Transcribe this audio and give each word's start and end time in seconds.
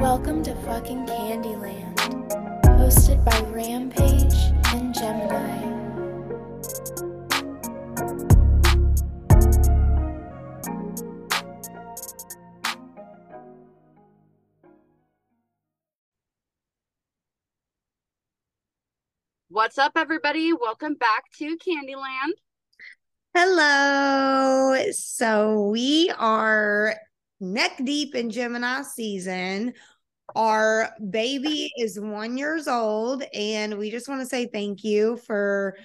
Welcome 0.00 0.42
to 0.44 0.54
fucking 0.64 1.06
Candyland, 1.06 1.96
hosted 2.78 3.24
by 3.24 3.40
Rampage 3.50 4.34
and 4.74 4.94
Gemini. 4.94 5.73
What's 19.64 19.78
up, 19.78 19.92
everybody? 19.96 20.52
Welcome 20.52 20.92
back 20.92 21.24
to 21.38 21.56
Candyland. 21.56 22.32
Hello. 23.34 24.90
So 24.92 25.68
we 25.70 26.12
are 26.18 26.94
neck 27.40 27.80
deep 27.82 28.14
in 28.14 28.28
Gemini 28.28 28.82
season. 28.82 29.72
Our 30.36 30.90
baby 31.08 31.72
is 31.78 31.98
one 31.98 32.36
years 32.36 32.68
old, 32.68 33.22
and 33.32 33.78
we 33.78 33.90
just 33.90 34.06
want 34.06 34.20
to 34.20 34.26
say 34.26 34.48
thank 34.52 34.84
you 34.84 35.16
for 35.16 35.78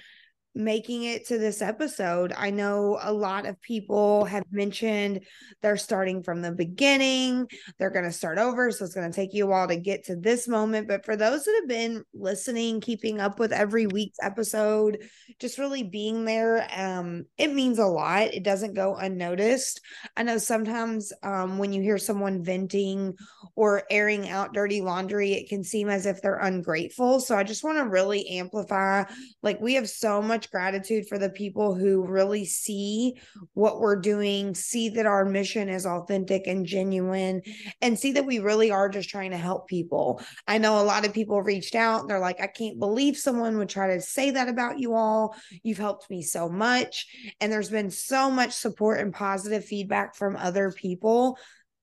making 0.54 1.04
it 1.04 1.26
to 1.28 1.38
this 1.38 1.62
episode. 1.62 2.32
I 2.36 2.50
know 2.50 2.98
a 3.00 3.12
lot 3.12 3.46
of 3.46 3.60
people 3.60 4.24
have 4.24 4.44
mentioned 4.50 5.20
they're 5.62 5.76
starting 5.76 6.22
from 6.22 6.42
the 6.42 6.52
beginning, 6.52 7.46
they're 7.78 7.90
going 7.90 8.04
to 8.04 8.12
start 8.12 8.38
over. 8.38 8.70
So 8.70 8.84
it's 8.84 8.94
going 8.94 9.10
to 9.10 9.14
take 9.14 9.32
you 9.32 9.44
a 9.44 9.48
while 9.48 9.68
to 9.68 9.76
get 9.76 10.06
to 10.06 10.16
this 10.16 10.48
moment. 10.48 10.88
But 10.88 11.04
for 11.04 11.14
those 11.14 11.44
that 11.44 11.56
have 11.60 11.68
been 11.68 12.02
listening, 12.14 12.80
keeping 12.80 13.20
up 13.20 13.38
with 13.38 13.52
every 13.52 13.86
week's 13.86 14.18
episode, 14.22 15.04
just 15.38 15.58
really 15.58 15.84
being 15.84 16.24
there, 16.24 16.66
um, 16.76 17.26
it 17.38 17.52
means 17.52 17.78
a 17.78 17.86
lot. 17.86 18.34
It 18.34 18.42
doesn't 18.42 18.74
go 18.74 18.96
unnoticed. 18.96 19.80
I 20.16 20.24
know 20.24 20.38
sometimes 20.38 21.12
um, 21.22 21.58
when 21.58 21.72
you 21.72 21.82
hear 21.82 21.98
someone 21.98 22.42
venting 22.42 23.14
or 23.54 23.84
airing 23.90 24.28
out 24.28 24.54
dirty 24.54 24.80
laundry, 24.80 25.32
it 25.32 25.48
can 25.48 25.62
seem 25.62 25.88
as 25.88 26.06
if 26.06 26.20
they're 26.20 26.36
ungrateful. 26.36 27.20
So 27.20 27.36
I 27.36 27.44
just 27.44 27.62
want 27.62 27.78
to 27.78 27.84
really 27.84 28.26
amplify 28.30 29.04
like, 29.42 29.60
we 29.60 29.74
have 29.74 29.88
so 29.88 30.20
much 30.20 30.39
much 30.40 30.50
gratitude 30.50 31.06
for 31.06 31.18
the 31.18 31.28
people 31.28 31.74
who 31.74 32.02
really 32.06 32.46
see 32.46 33.12
what 33.52 33.78
we're 33.78 34.00
doing, 34.00 34.54
see 34.54 34.88
that 34.88 35.04
our 35.04 35.26
mission 35.26 35.68
is 35.68 35.84
authentic 35.84 36.46
and 36.46 36.64
genuine, 36.64 37.42
and 37.82 37.98
see 37.98 38.12
that 38.12 38.24
we 38.24 38.38
really 38.38 38.70
are 38.70 38.88
just 38.88 39.10
trying 39.10 39.32
to 39.32 39.36
help 39.36 39.68
people. 39.68 40.18
I 40.48 40.56
know 40.56 40.80
a 40.80 40.82
lot 40.82 41.04
of 41.04 41.12
people 41.12 41.42
reached 41.42 41.74
out. 41.74 42.08
They're 42.08 42.18
like, 42.18 42.40
I 42.40 42.46
can't 42.46 42.78
believe 42.78 43.18
someone 43.18 43.58
would 43.58 43.68
try 43.68 43.94
to 43.94 44.00
say 44.00 44.30
that 44.30 44.48
about 44.48 44.78
you 44.78 44.94
all. 44.94 45.36
You've 45.62 45.76
helped 45.76 46.08
me 46.08 46.22
so 46.22 46.48
much. 46.48 47.06
And 47.42 47.52
there's 47.52 47.68
been 47.68 47.90
so 47.90 48.30
much 48.30 48.52
support 48.52 49.00
and 49.00 49.12
positive 49.12 49.66
feedback 49.66 50.14
from 50.14 50.36
other 50.36 50.72
people 50.72 51.36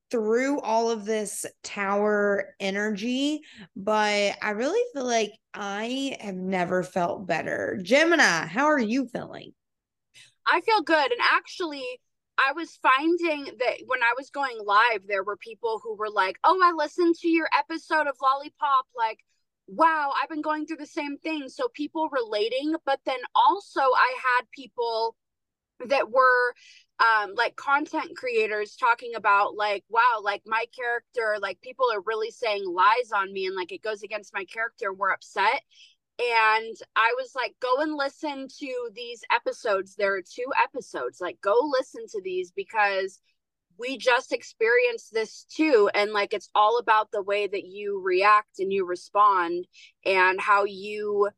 through 0.10 0.62
all 0.62 0.90
of 0.90 1.06
this 1.06 1.46
tower 1.64 2.56
energy, 2.60 3.42
but 3.76 4.38
I 4.42 4.52
really 4.52 4.84
feel 4.94 5.06
like 5.06 5.32
I 5.54 6.18
have 6.22 6.36
never 6.36 6.84
felt 6.84 7.28
better. 7.28 7.80
Gemini, 7.82 8.46
how 8.46 8.66
are 8.66 8.80
you 8.80 9.08
feeling? 9.08 9.54
I 10.46 10.62
feel 10.62 10.82
good. 10.82 11.12
And 11.12 11.22
actually, 11.34 11.86
I 12.38 12.54
was 12.54 12.80
finding 12.82 13.46
that 13.60 13.78
when 13.86 14.04
I 14.04 14.14
was 14.16 14.30
going 14.30 14.60
live, 14.64 15.02
there 15.08 15.24
were 15.24 15.38
people 15.38 15.82
who 15.84 15.96
were 15.96 16.10
like, 16.10 16.38
Oh, 16.44 16.60
I 16.64 16.72
listened 16.72 17.16
to 17.16 17.28
your 17.28 17.50
episode 17.58 18.08
of 18.08 18.16
Lollipop. 18.22 18.86
Like, 18.96 19.20
wow, 19.68 20.14
I've 20.22 20.30
been 20.30 20.42
going 20.42 20.66
through 20.66 20.78
the 20.78 20.86
same 20.86 21.18
thing. 21.18 21.50
So 21.50 21.68
people 21.74 22.10
relating. 22.12 22.76
But 22.86 23.00
then 23.06 23.20
also, 23.36 23.82
I 23.82 24.16
had 24.38 24.46
people 24.52 25.16
that 25.88 26.10
were 26.10 26.54
um 27.00 27.34
like 27.36 27.56
content 27.56 28.16
creators 28.16 28.76
talking 28.76 29.14
about 29.16 29.56
like 29.56 29.84
wow 29.90 30.20
like 30.24 30.42
my 30.46 30.66
character 30.76 31.38
like 31.42 31.62
people 31.62 31.86
are 31.94 32.02
really 32.06 32.32
saying 32.32 32.64
lies 32.66 33.12
on 33.14 33.32
me 33.32 33.46
and 33.46 33.56
like 33.56 33.72
it 33.72 33.84
goes 33.84 34.02
against 34.04 34.34
my 34.34 34.46
character 34.46 34.94
we're 34.94 35.12
upset. 35.12 35.62
And 36.20 36.76
i 36.96 37.14
was 37.18 37.34
like 37.36 37.56
go 37.62 37.78
and 37.82 37.96
listen 37.96 38.48
to 38.60 38.90
these 38.96 39.22
episodes. 39.32 39.96
There 39.96 40.16
are 40.16 40.22
two 40.22 40.52
episodes. 40.62 41.22
Like 41.22 41.40
go 41.42 41.56
listen 41.72 42.06
to 42.12 42.22
these 42.24 42.52
because 42.52 43.20
we 43.78 43.98
just 43.98 44.32
experienced 44.34 45.14
this 45.14 45.46
too 45.50 45.90
and 45.94 46.12
like 46.12 46.34
it's 46.34 46.50
all 46.56 46.80
about 46.80 47.12
the 47.12 47.22
way 47.22 47.48
that 47.48 47.66
you 47.66 48.02
react 48.04 48.60
and 48.60 48.74
you 48.74 48.86
respond 48.86 49.68
and 50.06 50.42
how 50.42 50.66
you 50.66 51.30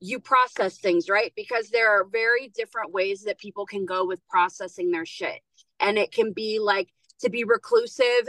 you 0.00 0.20
process 0.20 0.78
things, 0.78 1.08
right? 1.08 1.32
Because 1.36 1.70
there 1.70 1.90
are 1.90 2.04
very 2.04 2.48
different 2.54 2.92
ways 2.92 3.22
that 3.22 3.38
people 3.38 3.66
can 3.66 3.86
go 3.86 4.04
with 4.06 4.26
processing 4.28 4.90
their 4.90 5.06
shit. 5.06 5.40
And 5.80 5.98
it 5.98 6.12
can 6.12 6.32
be 6.32 6.58
like 6.58 6.88
to 7.20 7.30
be 7.30 7.44
reclusive 7.44 8.28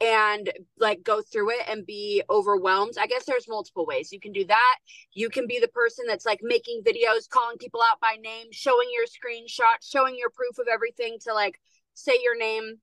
and 0.00 0.50
like 0.78 1.02
go 1.04 1.22
through 1.22 1.50
it 1.50 1.68
and 1.68 1.86
be 1.86 2.22
overwhelmed. 2.28 2.94
I 3.00 3.06
guess 3.06 3.24
there's 3.24 3.48
multiple 3.48 3.86
ways. 3.86 4.12
You 4.12 4.20
can 4.20 4.32
do 4.32 4.44
that. 4.44 4.76
You 5.12 5.30
can 5.30 5.46
be 5.46 5.60
the 5.60 5.68
person 5.68 6.04
that's 6.06 6.26
like 6.26 6.40
making 6.42 6.82
videos, 6.82 7.28
calling 7.28 7.58
people 7.58 7.80
out 7.80 8.00
by 8.00 8.16
name, 8.20 8.46
showing 8.50 8.88
your 8.92 9.06
screenshots, 9.06 9.90
showing 9.90 10.16
your 10.18 10.30
proof 10.30 10.58
of 10.58 10.66
everything 10.72 11.18
to 11.24 11.32
like 11.32 11.60
say 11.94 12.18
your 12.22 12.36
name, 12.36 12.80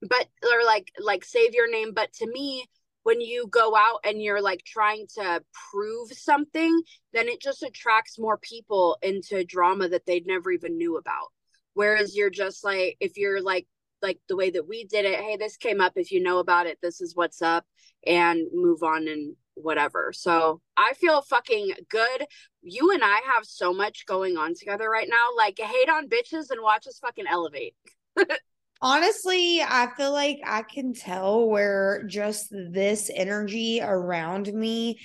but 0.00 0.26
or 0.42 0.64
like 0.64 0.90
like 0.98 1.24
save 1.24 1.54
your 1.54 1.70
name. 1.70 1.92
But 1.94 2.12
to 2.14 2.26
me, 2.26 2.66
when 3.06 3.20
you 3.20 3.46
go 3.46 3.76
out 3.76 4.00
and 4.04 4.20
you're 4.20 4.42
like 4.42 4.64
trying 4.66 5.06
to 5.14 5.40
prove 5.70 6.10
something, 6.10 6.82
then 7.12 7.28
it 7.28 7.40
just 7.40 7.62
attracts 7.62 8.18
more 8.18 8.36
people 8.36 8.98
into 9.00 9.44
drama 9.44 9.88
that 9.88 10.04
they'd 10.06 10.26
never 10.26 10.50
even 10.50 10.76
knew 10.76 10.96
about. 10.96 11.28
Whereas 11.74 12.16
you're 12.16 12.30
just 12.30 12.64
like, 12.64 12.96
if 12.98 13.16
you're 13.16 13.40
like, 13.40 13.68
like 14.02 14.18
the 14.28 14.34
way 14.34 14.50
that 14.50 14.66
we 14.66 14.86
did 14.86 15.04
it, 15.04 15.20
hey, 15.20 15.36
this 15.36 15.56
came 15.56 15.80
up. 15.80 15.92
If 15.94 16.10
you 16.10 16.20
know 16.20 16.38
about 16.38 16.66
it, 16.66 16.78
this 16.82 17.00
is 17.00 17.14
what's 17.14 17.42
up, 17.42 17.64
and 18.04 18.40
move 18.52 18.82
on 18.82 19.06
and 19.06 19.36
whatever. 19.54 20.12
So 20.12 20.60
I 20.76 20.94
feel 20.94 21.22
fucking 21.22 21.74
good. 21.88 22.26
You 22.62 22.90
and 22.90 23.04
I 23.04 23.20
have 23.36 23.44
so 23.44 23.72
much 23.72 24.04
going 24.06 24.36
on 24.36 24.54
together 24.54 24.90
right 24.90 25.08
now. 25.08 25.28
Like, 25.36 25.60
hate 25.60 25.88
on 25.88 26.08
bitches 26.08 26.50
and 26.50 26.60
watch 26.60 26.88
us 26.88 26.98
fucking 26.98 27.26
elevate. 27.30 27.76
Honestly, 28.82 29.60
I 29.62 29.88
feel 29.96 30.12
like 30.12 30.40
I 30.44 30.62
can 30.62 30.92
tell 30.92 31.48
where 31.48 32.04
just 32.06 32.48
this 32.50 33.10
energy 33.14 33.80
around 33.82 34.52
me 34.52 35.00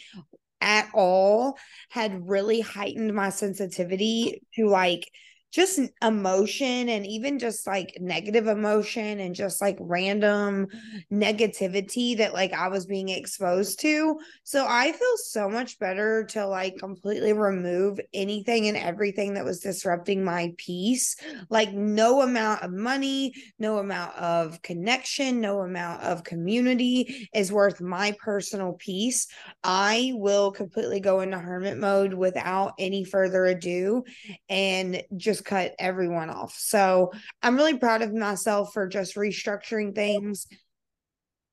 at 0.62 0.90
all 0.94 1.58
had 1.90 2.28
really 2.28 2.62
heightened 2.62 3.14
my 3.14 3.30
sensitivity 3.30 4.44
to 4.56 4.68
like 4.68 5.10
just 5.52 5.80
emotion 6.02 6.88
and 6.90 7.06
even 7.06 7.38
just 7.38 7.68
like 7.68 7.98
negative 8.00 8.48
emotion 8.48 9.20
and 9.20 9.36
just 9.36 9.60
like 9.62 9.78
random 9.82 10.68
negativity 11.12 12.18
that 12.18 12.34
like 12.34 12.54
I 12.54 12.70
was 12.70 12.86
being 12.86 13.10
exposed 13.10 13.82
to. 13.82 14.18
So 14.44 14.66
I 14.68 14.94
feel 14.94 15.18
so 15.18 15.50
much 15.50 15.78
better 15.78 16.24
to 16.30 16.48
like 16.48 16.78
completely 16.78 17.34
remove 17.34 18.00
anything 18.14 18.68
and 18.68 18.78
everything 18.78 19.34
that 19.34 19.44
was 19.44 19.60
disrupting 19.60 20.24
my 20.24 20.54
peace. 20.58 21.18
Like 21.50 21.74
no 21.74 22.22
amount 22.22 22.64
of 22.64 22.72
money, 22.72 23.34
no 23.60 23.80
amount 23.80 24.16
of 24.16 24.62
connection, 24.62 25.42
no 25.42 25.60
amount 25.62 26.04
of 26.04 26.24
community 26.24 27.30
is 27.34 27.52
worth 27.52 27.82
my 27.82 28.16
personal 28.24 28.74
peace. 28.74 29.28
I 29.66 30.14
will 30.16 30.52
completely 30.52 31.02
go 31.02 31.20
into 31.20 31.38
hermit 31.38 31.78
mode 31.78 32.14
without 32.14 32.74
any 32.80 33.04
further 33.04 33.46
ado 33.46 34.06
and 34.48 35.04
just 35.18 35.41
just 35.42 35.50
cut 35.50 35.76
everyone 35.80 36.30
off. 36.30 36.56
So 36.58 37.12
I'm 37.42 37.56
really 37.56 37.78
proud 37.78 38.02
of 38.02 38.14
myself 38.14 38.74
for 38.74 38.88
just 38.88 39.16
restructuring 39.16 39.96
things, 39.96 40.48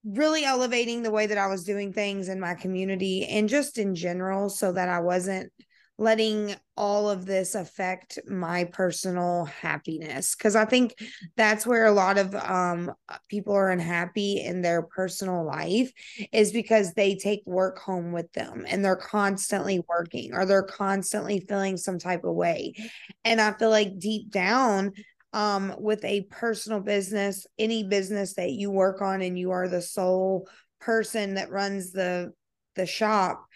really 0.05 0.45
elevating 0.45 1.03
the 1.03 1.11
way 1.11 1.27
that 1.27 1.39
I 1.39 1.47
was 1.47 1.65
doing 1.65 1.93
things 1.93 2.29
in 2.29 2.41
my 2.41 2.55
community 2.55 3.27
and 3.27 3.49
just 3.49 3.79
in 3.79 3.95
general 3.95 4.49
so 4.51 4.73
that 4.73 4.89
I 4.89 5.01
wasn't 5.01 5.53
letting 5.99 6.55
all 6.77 7.11
of 7.11 7.27
this 7.27 7.57
affect 7.57 8.21
my 8.29 8.65
personal 8.65 9.45
happiness. 9.47 10.37
Because 10.37 10.55
i 10.55 10.65
think 10.65 10.95
that's 11.37 11.67
where 11.67 11.87
a 11.87 11.93
lot 11.93 12.19
of 12.19 12.35
um 12.37 12.93
people 13.29 13.53
are 13.53 13.71
unhappy 13.71 14.41
in 14.41 14.63
their 14.63 14.83
personal 14.83 15.45
life 15.45 15.93
is 16.33 16.53
because 16.53 16.95
they 16.95 17.17
take 17.17 17.43
work 17.47 17.79
home 17.79 18.13
with 18.13 18.33
them 18.33 18.65
and 18.69 18.85
they're 18.85 18.97
constantly 18.97 19.83
working 19.89 20.33
or 20.35 20.47
they're 20.47 20.63
constantly 20.63 21.41
feeling 21.41 21.77
some 21.77 21.99
type 21.99 22.25
of 22.25 22.35
way. 22.35 22.75
And 23.25 23.41
i 23.41 23.53
feel 23.53 23.71
like 23.71 23.99
deep 23.99 24.31
down 24.31 24.93
um 25.33 25.75
with 25.79 26.03
a 26.05 26.23
personal 26.31 26.81
business 26.81 27.47
any 27.59 27.85
business 27.85 28.35
that 28.35 28.51
you 28.51 28.71
work 28.71 29.03
on 29.03 29.21
and 29.21 29.39
you 29.39 29.51
are 29.51 29.69
the 29.69 29.83
sole 29.83 30.49
person 30.81 31.35
that 31.35 31.51
runs 31.51 31.93
the 31.93 32.33
the 32.77 32.87
shop 32.87 33.48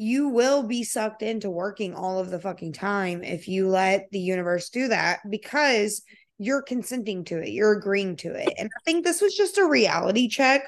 you 0.00 0.28
will 0.28 0.62
be 0.62 0.82
sucked 0.82 1.20
into 1.20 1.50
working 1.50 1.94
all 1.94 2.18
of 2.18 2.30
the 2.30 2.40
fucking 2.40 2.72
time 2.72 3.22
if 3.22 3.46
you 3.46 3.68
let 3.68 4.10
the 4.12 4.18
universe 4.18 4.70
do 4.70 4.88
that 4.88 5.20
because 5.28 6.00
you're 6.38 6.62
consenting 6.62 7.22
to 7.22 7.36
it, 7.36 7.50
you're 7.50 7.76
agreeing 7.76 8.16
to 8.16 8.32
it. 8.32 8.50
And 8.56 8.66
I 8.74 8.80
think 8.86 9.04
this 9.04 9.20
was 9.20 9.36
just 9.36 9.58
a 9.58 9.66
reality 9.66 10.26
check 10.26 10.62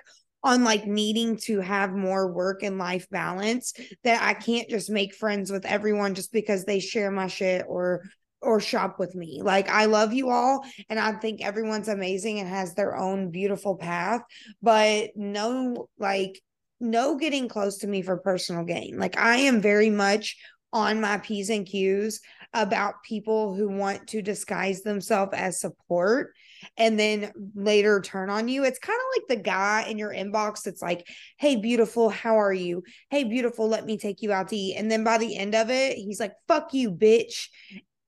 on 0.44 0.64
like 0.64 0.87
needing 0.87 1.38
to 1.38 1.61
have 1.61 1.94
more 1.94 2.31
work 2.31 2.62
and 2.62 2.76
life 2.76 3.08
balance 3.08 3.73
that 4.05 4.23
I 4.23 4.34
can't 4.34 4.69
just 4.69 4.90
make 4.90 5.14
friends 5.14 5.50
with 5.50 5.64
everyone 5.64 6.14
just 6.14 6.31
because 6.31 6.67
they 6.67 6.78
share 6.78 7.11
my 7.11 7.28
shit 7.28 7.64
or 7.67 8.02
or 8.43 8.61
shop 8.61 8.99
with 8.99 9.14
me. 9.14 9.40
Like 9.43 9.70
I 9.70 9.87
love 9.87 10.12
you 10.12 10.28
all 10.28 10.62
and 10.90 11.00
I 11.00 11.12
think 11.12 11.40
everyone's 11.43 11.88
amazing 11.88 12.38
and 12.38 12.50
has 12.50 12.75
their 12.75 12.99
own 12.99 13.31
beautiful 13.31 13.76
path, 13.76 14.20
but 14.61 15.12
no 15.17 15.88
like 15.99 16.38
no 16.82 17.17
getting 17.17 17.49
close 17.49 17.79
to 17.79 17.87
me 17.87 18.02
for 18.02 18.17
personal 18.19 18.64
gain. 18.64 18.99
Like 18.99 19.17
I 19.17 19.37
am 19.37 19.61
very 19.61 19.88
much 19.88 20.37
on 20.73 21.00
my 21.00 21.19
P's 21.19 21.49
and 21.49 21.67
Q's 21.67 22.20
about 22.52 23.02
people 23.02 23.55
who 23.55 23.69
want 23.69 24.08
to 24.08 24.20
disguise 24.20 24.82
themselves 24.82 25.32
as 25.34 25.61
support 25.61 26.34
and 26.76 26.99
then 26.99 27.32
later 27.55 28.00
turn 28.00 28.31
on 28.31 28.49
you. 28.49 28.64
It's 28.64 28.79
kind 28.79 28.99
of 28.99 29.20
like 29.20 29.29
the 29.29 29.43
guy 29.43 29.87
in 29.88 29.99
your 29.99 30.12
inbox 30.12 30.62
that's 30.62 30.82
like, 30.82 31.06
Hey, 31.38 31.56
beautiful, 31.56 32.11
how 32.11 32.40
are 32.40 32.52
you? 32.52 32.82
Hey, 33.11 33.25
beautiful, 33.25 33.69
let 33.69 33.87
me 33.87 33.96
take 33.96 34.20
you 34.20 34.32
out 34.32 34.49
to 34.49 34.56
eat. 34.56 34.76
And 34.76 34.90
then 34.90 35.05
by 35.05 35.19
the 35.19 35.37
end 35.37 35.55
of 35.55 35.70
it, 35.70 35.96
he's 35.96 36.20
like, 36.20 36.32
Fuck 36.49 36.75
you, 36.75 36.90
bitch. 36.90 37.49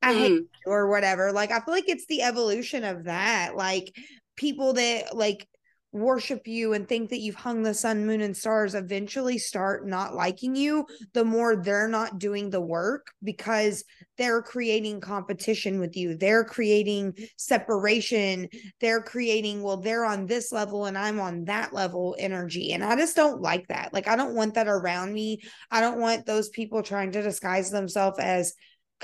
I 0.03 0.13
hate 0.13 0.33
mm. 0.33 0.37
you 0.37 0.49
or 0.67 0.91
whatever. 0.91 1.33
Like, 1.33 1.51
I 1.51 1.61
feel 1.61 1.73
like 1.73 1.89
it's 1.89 2.07
the 2.07 2.23
evolution 2.23 2.85
of 2.85 3.05
that. 3.05 3.57
Like, 3.57 3.95
people 4.37 4.75
that 4.75 5.17
like 5.17 5.47
worship 5.95 6.47
you 6.47 6.73
and 6.73 6.89
think 6.89 7.09
that 7.11 7.21
you've 7.21 7.37
hung 7.37 7.63
the 7.63 7.73
sun, 7.73 8.05
moon, 8.05 8.21
and 8.21 8.37
stars 8.37 8.75
eventually 8.75 9.39
start 9.39 9.87
not 9.87 10.15
liking 10.15 10.57
you, 10.57 10.85
the 11.13 11.25
more 11.25 11.57
they're 11.57 11.89
not 11.89 12.19
doing 12.19 12.51
the 12.51 12.61
work 12.61 13.13
because 13.23 13.85
they're 14.19 14.43
creating 14.43 15.01
competition 15.01 15.79
with 15.79 15.97
you. 15.97 16.17
They're 16.17 16.45
creating 16.45 17.15
separation. 17.37 18.49
They're 18.81 19.03
creating, 19.03 19.63
well, 19.63 19.77
they're 19.77 20.05
on 20.05 20.27
this 20.27 20.51
level 20.53 20.87
and 20.87 20.99
I'm 20.99 21.21
on 21.21 21.45
that 21.45 21.73
level 21.73 22.17
energy. 22.19 22.73
And 22.73 22.85
I 22.85 22.97
just 22.97 23.17
don't 23.17 23.41
like 23.41 23.69
that. 23.69 23.95
Like, 23.95 24.09
I 24.09 24.17
don't 24.17 24.35
want 24.35 24.55
that 24.55 24.69
around 24.69 25.13
me. 25.13 25.43
I 25.71 25.81
don't 25.81 26.01
want 26.01 26.27
those 26.27 26.49
people 26.49 26.83
trying 26.83 27.13
to 27.13 27.23
disguise 27.23 27.71
themselves 27.71 28.19
as 28.19 28.55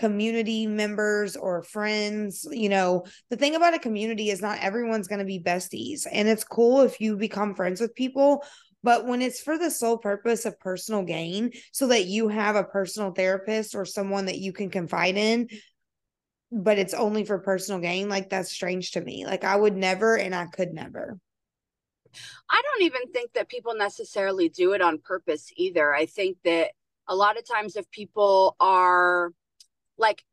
community 0.00 0.66
members 0.66 1.36
or 1.36 1.62
friends. 1.62 2.48
You 2.50 2.70
know, 2.70 3.04
the 3.28 3.36
thing 3.36 3.54
about 3.54 3.74
a 3.74 3.78
community 3.78 4.30
is 4.30 4.40
not 4.40 4.58
everyone's 4.60 5.08
going 5.08 5.18
to 5.18 5.26
be 5.26 5.38
besties. 5.38 6.06
And 6.10 6.26
it's 6.26 6.42
cool 6.42 6.80
if 6.80 7.00
you 7.00 7.16
become 7.16 7.54
friends 7.54 7.82
with 7.82 7.94
people. 7.94 8.42
But 8.82 9.06
when 9.06 9.20
it's 9.20 9.42
for 9.42 9.58
the 9.58 9.70
sole 9.70 9.98
purpose 9.98 10.46
of 10.46 10.58
personal 10.58 11.02
gain, 11.02 11.52
so 11.70 11.88
that 11.88 12.06
you 12.06 12.28
have 12.28 12.56
a 12.56 12.64
personal 12.64 13.12
therapist 13.12 13.74
or 13.74 13.84
someone 13.84 14.24
that 14.24 14.38
you 14.38 14.54
can 14.54 14.70
confide 14.70 15.18
in, 15.18 15.48
but 16.50 16.78
it's 16.78 16.94
only 16.94 17.26
for 17.26 17.38
personal 17.38 17.78
gain, 17.78 18.08
like 18.08 18.30
that's 18.30 18.50
strange 18.50 18.92
to 18.92 19.02
me. 19.02 19.26
Like 19.26 19.44
I 19.44 19.54
would 19.54 19.76
never 19.76 20.16
and 20.16 20.34
I 20.34 20.46
could 20.46 20.72
never. 20.72 21.18
I 22.48 22.62
don't 22.62 22.86
even 22.86 23.12
think 23.12 23.34
that 23.34 23.50
people 23.50 23.74
necessarily 23.74 24.48
do 24.48 24.72
it 24.72 24.80
on 24.80 24.98
purpose 24.98 25.52
either. 25.56 25.94
I 25.94 26.06
think 26.06 26.38
that 26.44 26.70
a 27.06 27.14
lot 27.14 27.36
of 27.36 27.46
times 27.46 27.76
if 27.76 27.88
people 27.90 28.56
are 28.60 29.32
like 30.00 30.24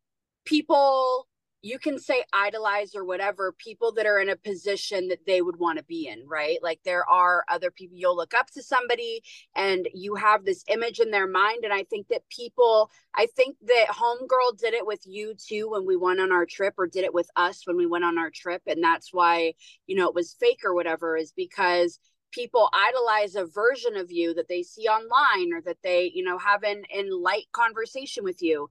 people 0.45 1.27
you 1.63 1.79
can 1.79 1.99
say 1.99 2.23
idolize 2.33 2.95
or 2.95 3.03
whatever 3.03 3.51
people 3.51 3.91
that 3.91 4.05
are 4.05 4.19
in 4.19 4.29
a 4.29 4.35
position 4.37 5.07
that 5.07 5.25
they 5.25 5.41
would 5.41 5.57
want 5.59 5.77
to 5.77 5.83
be 5.83 6.07
in 6.07 6.25
right? 6.27 6.59
Like 6.61 6.79
there 6.85 7.07
are 7.09 7.43
other 7.49 7.71
people 7.71 7.97
you'll 7.97 8.15
look 8.15 8.33
up 8.33 8.49
to 8.51 8.63
somebody 8.63 9.21
and 9.55 9.87
you 9.93 10.15
have 10.15 10.45
this 10.45 10.63
image 10.69 10.99
in 10.99 11.11
their 11.11 11.27
mind 11.27 11.63
and 11.63 11.73
i 11.73 11.83
think 11.83 12.07
that 12.09 12.21
people 12.29 12.89
i 13.15 13.25
think 13.35 13.57
that 13.65 13.87
homegirl 13.89 14.57
did 14.57 14.73
it 14.73 14.85
with 14.85 15.01
you 15.05 15.33
too 15.35 15.69
when 15.69 15.85
we 15.85 15.97
went 15.97 16.19
on 16.19 16.31
our 16.31 16.45
trip 16.45 16.75
or 16.77 16.87
did 16.87 17.03
it 17.03 17.13
with 17.13 17.29
us 17.35 17.65
when 17.65 17.75
we 17.75 17.85
went 17.85 18.05
on 18.05 18.17
our 18.17 18.29
trip 18.29 18.61
and 18.67 18.83
that's 18.83 19.09
why 19.11 19.53
you 19.87 19.95
know 19.95 20.07
it 20.07 20.15
was 20.15 20.35
fake 20.39 20.61
or 20.63 20.73
whatever 20.73 21.17
is 21.17 21.33
because 21.35 21.99
people 22.31 22.69
idolize 22.73 23.35
a 23.35 23.45
version 23.45 23.95
of 23.95 24.11
you 24.11 24.33
that 24.33 24.47
they 24.47 24.61
see 24.61 24.87
online 24.87 25.53
or 25.53 25.61
that 25.61 25.77
they 25.83 26.11
you 26.13 26.23
know 26.23 26.37
have 26.37 26.63
in 26.63 26.83
in 26.93 27.09
light 27.09 27.45
conversation 27.51 28.23
with 28.23 28.41
you 28.41 28.69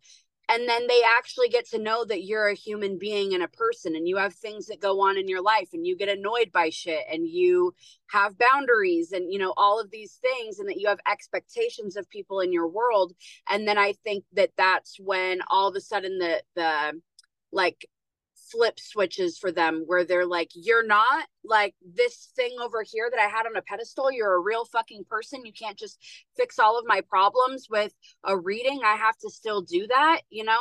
and 0.49 0.69
then 0.69 0.87
they 0.87 1.03
actually 1.19 1.49
get 1.49 1.69
to 1.71 1.79
know 1.79 2.05
that 2.05 2.23
you're 2.23 2.49
a 2.49 2.55
human 2.55 2.99
being 2.99 3.35
and 3.35 3.43
a 3.43 3.49
person 3.49 3.97
and 3.97 4.07
you 4.07 4.17
have 4.17 4.35
things 4.35 4.67
that 4.67 4.81
go 4.81 5.01
on 5.01 5.19
in 5.19 5.29
your 5.29 5.43
life 5.43 5.71
and 5.73 5.87
you 5.87 5.97
get 5.97 6.09
annoyed 6.09 6.53
by 6.53 6.71
shit 6.71 7.05
and 7.11 7.27
you 7.27 7.75
have 8.09 8.39
boundaries 8.39 9.13
and 9.13 9.33
you 9.33 9.39
know 9.39 9.53
all 9.57 9.81
of 9.81 9.91
these 9.91 10.15
things 10.15 10.59
and 10.59 10.69
that 10.69 10.79
you 10.79 10.89
have 10.89 11.01
expectations 11.11 11.97
of 11.97 12.09
people 12.11 12.41
in 12.41 12.53
your 12.53 12.69
world. 12.69 13.13
And 13.51 13.67
then 13.67 13.79
i 13.79 13.93
think 14.05 14.25
that 14.35 14.51
that's 14.57 14.99
when 15.01 15.41
all 15.49 15.69
of 15.69 15.77
a 15.77 15.81
sudden 15.81 16.19
the 16.19 16.43
the 16.55 17.01
like 17.53 17.87
flip 18.51 18.79
switches 18.79 19.39
for 19.39 19.51
them 19.53 19.85
where 19.87 20.05
they're 20.05 20.27
like 20.27 20.51
you're 20.55 20.87
not 20.87 21.27
like 21.45 21.75
this 21.95 22.31
thing 22.37 22.57
over 22.61 22.83
here 22.83 23.09
that 23.11 23.21
i 23.21 23.27
had 23.27 23.47
on 23.47 23.57
a 23.57 23.63
pedestal 23.63 24.11
you're 24.11 24.35
a 24.35 24.41
real 24.41 24.65
fucking 24.65 25.05
person 25.09 25.45
you 25.45 25.53
can't 25.53 25.79
just 25.79 25.99
fix 26.37 26.59
all 26.59 26.79
of 26.79 26.85
my 26.87 27.01
problems 27.09 27.67
with 27.71 27.93
a 28.25 28.37
reading 28.37 28.81
i 28.85 28.95
have 28.95 29.17
to 29.17 29.31
still 29.31 29.63
do 29.63 29.87
that 29.87 30.21
you 30.31 30.45
know? 30.45 30.61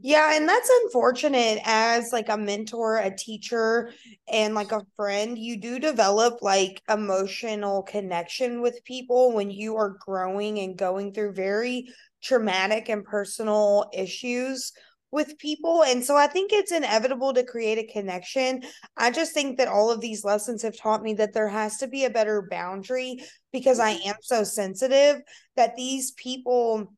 Yeah 0.00 0.34
and 0.34 0.48
that's 0.48 0.70
unfortunate 0.84 1.60
as 1.64 2.12
like 2.12 2.28
a 2.28 2.36
mentor 2.36 2.98
a 2.98 3.14
teacher 3.14 3.90
and 4.30 4.54
like 4.54 4.72
a 4.72 4.86
friend 4.96 5.36
you 5.36 5.60
do 5.60 5.78
develop 5.78 6.40
like 6.40 6.82
emotional 6.88 7.82
connection 7.82 8.62
with 8.62 8.84
people 8.84 9.32
when 9.32 9.50
you 9.50 9.76
are 9.76 9.96
growing 10.00 10.60
and 10.60 10.78
going 10.78 11.12
through 11.12 11.32
very 11.32 11.88
traumatic 12.22 12.88
and 12.88 13.04
personal 13.04 13.90
issues 13.92 14.72
with 15.12 15.38
people. 15.38 15.84
And 15.84 16.02
so 16.02 16.16
I 16.16 16.26
think 16.26 16.52
it's 16.52 16.72
inevitable 16.72 17.34
to 17.34 17.44
create 17.44 17.78
a 17.78 17.92
connection. 17.92 18.62
I 18.96 19.10
just 19.10 19.32
think 19.32 19.58
that 19.58 19.68
all 19.68 19.90
of 19.90 20.00
these 20.00 20.24
lessons 20.24 20.62
have 20.62 20.76
taught 20.76 21.02
me 21.02 21.14
that 21.14 21.34
there 21.34 21.48
has 21.48 21.76
to 21.78 21.86
be 21.86 22.06
a 22.06 22.10
better 22.10 22.48
boundary 22.50 23.20
because 23.52 23.78
I 23.78 23.90
am 23.90 24.16
so 24.22 24.42
sensitive 24.42 25.20
that 25.54 25.76
these 25.76 26.12
people, 26.12 26.92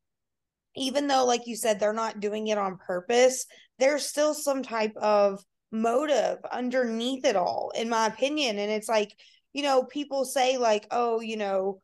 even 0.77 1.09
though, 1.09 1.25
like 1.25 1.47
you 1.47 1.57
said, 1.57 1.81
they're 1.81 1.93
not 1.93 2.21
doing 2.21 2.47
it 2.47 2.57
on 2.57 2.79
purpose, 2.79 3.47
there's 3.81 4.07
still 4.07 4.33
some 4.33 4.63
type 4.63 4.97
of 4.97 5.45
motive 5.73 6.39
underneath 6.53 7.25
it 7.25 7.35
all, 7.35 7.73
in 7.75 7.89
my 7.89 8.07
opinion. 8.07 8.61
And 8.61 8.71
it's 8.71 8.89
like, 8.89 9.13
you 9.53 9.65
know, 9.65 9.83
people 9.83 10.25
say, 10.25 10.57
like, 10.57 10.87
oh, 10.93 11.21
you 11.21 11.37
know, 11.37 11.81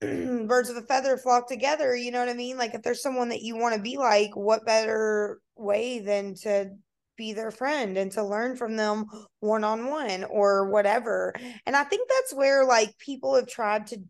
birds 0.46 0.70
of 0.70 0.76
a 0.76 0.82
feather 0.82 1.16
flock 1.16 1.48
together 1.48 1.94
you 1.94 2.10
know 2.10 2.20
what 2.20 2.28
i 2.28 2.34
mean? 2.34 2.56
Like 2.56 2.74
if 2.74 2.82
there's 2.82 3.02
someone 3.02 3.30
that 3.30 3.42
you 3.42 3.56
want 3.56 3.74
to 3.74 3.80
be 3.80 3.96
like 3.96 4.36
what 4.36 4.66
better 4.66 5.40
way 5.56 5.98
than 5.98 6.34
to 6.42 6.70
be 7.16 7.32
their 7.32 7.50
friend 7.50 7.98
and 7.98 8.12
to 8.12 8.24
learn 8.24 8.56
from 8.56 8.76
them 8.76 9.06
one 9.40 9.64
on 9.64 9.90
one 9.90 10.24
or 10.24 10.70
whatever? 10.70 11.34
And 11.66 11.76
i 11.76 11.84
think 11.84 12.08
that's 12.08 12.34
where 12.34 12.64
like 12.64 12.96
people 12.98 13.34
have 13.34 13.48
tried 13.48 13.88
to 13.88 14.00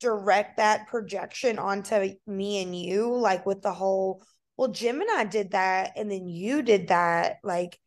direct 0.00 0.58
that 0.58 0.86
projection 0.86 1.58
onto 1.58 2.14
me 2.26 2.62
and 2.62 2.78
you 2.78 3.16
like 3.16 3.44
with 3.46 3.62
the 3.62 3.72
whole 3.72 4.22
well 4.56 4.68
gemini 4.68 5.24
did 5.24 5.52
that 5.52 5.92
and 5.96 6.10
then 6.10 6.28
you 6.28 6.62
did 6.62 6.88
that 6.88 7.36
like 7.42 7.78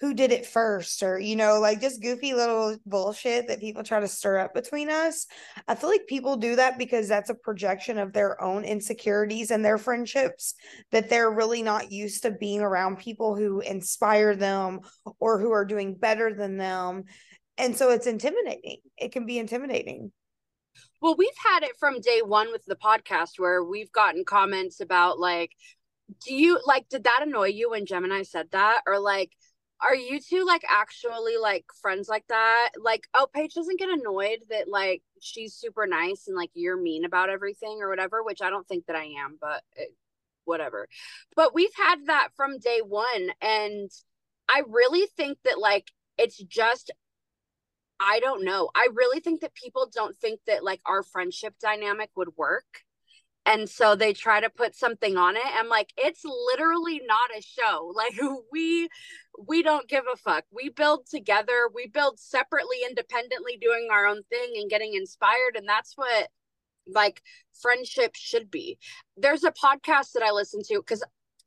who 0.00 0.12
did 0.12 0.30
it 0.30 0.44
first 0.44 1.02
or 1.02 1.18
you 1.18 1.36
know 1.36 1.58
like 1.58 1.80
just 1.80 2.02
goofy 2.02 2.34
little 2.34 2.76
bullshit 2.84 3.48
that 3.48 3.60
people 3.60 3.82
try 3.82 3.98
to 4.00 4.08
stir 4.08 4.38
up 4.38 4.52
between 4.52 4.90
us. 4.90 5.26
I 5.66 5.74
feel 5.74 5.90
like 5.90 6.06
people 6.06 6.36
do 6.36 6.56
that 6.56 6.78
because 6.78 7.08
that's 7.08 7.30
a 7.30 7.34
projection 7.34 7.98
of 7.98 8.12
their 8.12 8.42
own 8.42 8.64
insecurities 8.64 9.50
and 9.50 9.64
their 9.64 9.78
friendships 9.78 10.54
that 10.92 11.08
they're 11.08 11.30
really 11.30 11.62
not 11.62 11.92
used 11.92 12.22
to 12.22 12.30
being 12.30 12.60
around 12.60 12.98
people 12.98 13.36
who 13.36 13.60
inspire 13.60 14.36
them 14.36 14.80
or 15.18 15.40
who 15.40 15.52
are 15.52 15.64
doing 15.64 15.94
better 15.94 16.34
than 16.34 16.58
them. 16.58 17.04
And 17.58 17.74
so 17.74 17.90
it's 17.90 18.06
intimidating. 18.06 18.78
It 18.98 19.12
can 19.12 19.24
be 19.24 19.38
intimidating. 19.38 20.12
Well 21.00 21.16
we've 21.16 21.30
had 21.42 21.62
it 21.62 21.76
from 21.78 22.00
day 22.00 22.20
one 22.22 22.52
with 22.52 22.64
the 22.66 22.76
podcast 22.76 23.38
where 23.38 23.64
we've 23.64 23.92
gotten 23.92 24.24
comments 24.26 24.80
about 24.80 25.18
like 25.18 25.52
do 26.24 26.34
you 26.34 26.60
like 26.66 26.88
did 26.88 27.04
that 27.04 27.24
annoy 27.26 27.48
you 27.48 27.70
when 27.70 27.86
gemini 27.86 28.22
said 28.22 28.48
that? 28.52 28.82
Or 28.86 29.00
like 29.00 29.32
are 29.80 29.94
you 29.94 30.20
two 30.20 30.44
like 30.44 30.64
actually 30.68 31.36
like 31.36 31.66
friends 31.80 32.08
like 32.08 32.26
that? 32.28 32.70
Like, 32.82 33.08
oh, 33.14 33.26
Paige 33.32 33.54
doesn't 33.54 33.78
get 33.78 33.90
annoyed 33.90 34.38
that 34.50 34.68
like 34.68 35.02
she's 35.20 35.54
super 35.54 35.86
nice 35.86 36.24
and 36.28 36.36
like 36.36 36.50
you're 36.54 36.80
mean 36.80 37.04
about 37.04 37.30
everything 37.30 37.78
or 37.80 37.88
whatever, 37.88 38.22
which 38.22 38.40
I 38.42 38.50
don't 38.50 38.66
think 38.66 38.86
that 38.86 38.96
I 38.96 39.04
am, 39.04 39.36
but 39.40 39.62
it, 39.74 39.94
whatever. 40.44 40.88
But 41.34 41.54
we've 41.54 41.74
had 41.76 42.06
that 42.06 42.28
from 42.36 42.58
day 42.58 42.80
one. 42.84 43.30
And 43.42 43.90
I 44.48 44.62
really 44.66 45.06
think 45.16 45.38
that 45.44 45.58
like 45.58 45.90
it's 46.16 46.38
just, 46.38 46.90
I 48.00 48.20
don't 48.20 48.44
know. 48.44 48.70
I 48.74 48.88
really 48.94 49.20
think 49.20 49.42
that 49.42 49.54
people 49.54 49.90
don't 49.92 50.16
think 50.16 50.40
that 50.46 50.64
like 50.64 50.80
our 50.86 51.02
friendship 51.02 51.54
dynamic 51.60 52.10
would 52.16 52.36
work 52.36 52.85
and 53.46 53.68
so 53.70 53.94
they 53.94 54.12
try 54.12 54.40
to 54.40 54.50
put 54.50 54.74
something 54.74 55.16
on 55.16 55.36
it 55.36 55.42
i'm 55.54 55.68
like 55.68 55.92
it's 55.96 56.24
literally 56.24 57.00
not 57.06 57.30
a 57.36 57.42
show. 57.42 57.92
Like 57.96 58.18
we 58.52 58.88
we 59.46 59.62
don't 59.62 59.88
give 59.88 60.04
a 60.12 60.16
fuck. 60.16 60.44
We 60.50 60.70
build 60.70 61.06
together. 61.06 61.68
We 61.74 61.86
build 61.86 62.18
separately 62.18 62.78
independently 62.88 63.58
doing 63.60 63.88
our 63.90 64.06
own 64.06 64.22
thing 64.30 64.52
and 64.56 64.70
getting 64.70 64.94
inspired 64.94 65.56
and 65.56 65.68
that's 65.68 65.94
what 65.96 66.28
like 66.86 67.22
friendship 67.60 68.12
should 68.14 68.50
be. 68.50 68.78
There's 69.16 69.44
a 69.44 69.52
podcast 69.52 70.12
that 70.12 70.22
i 70.22 70.30
listen 70.30 70.62
to 70.64 70.78
because 70.78 71.02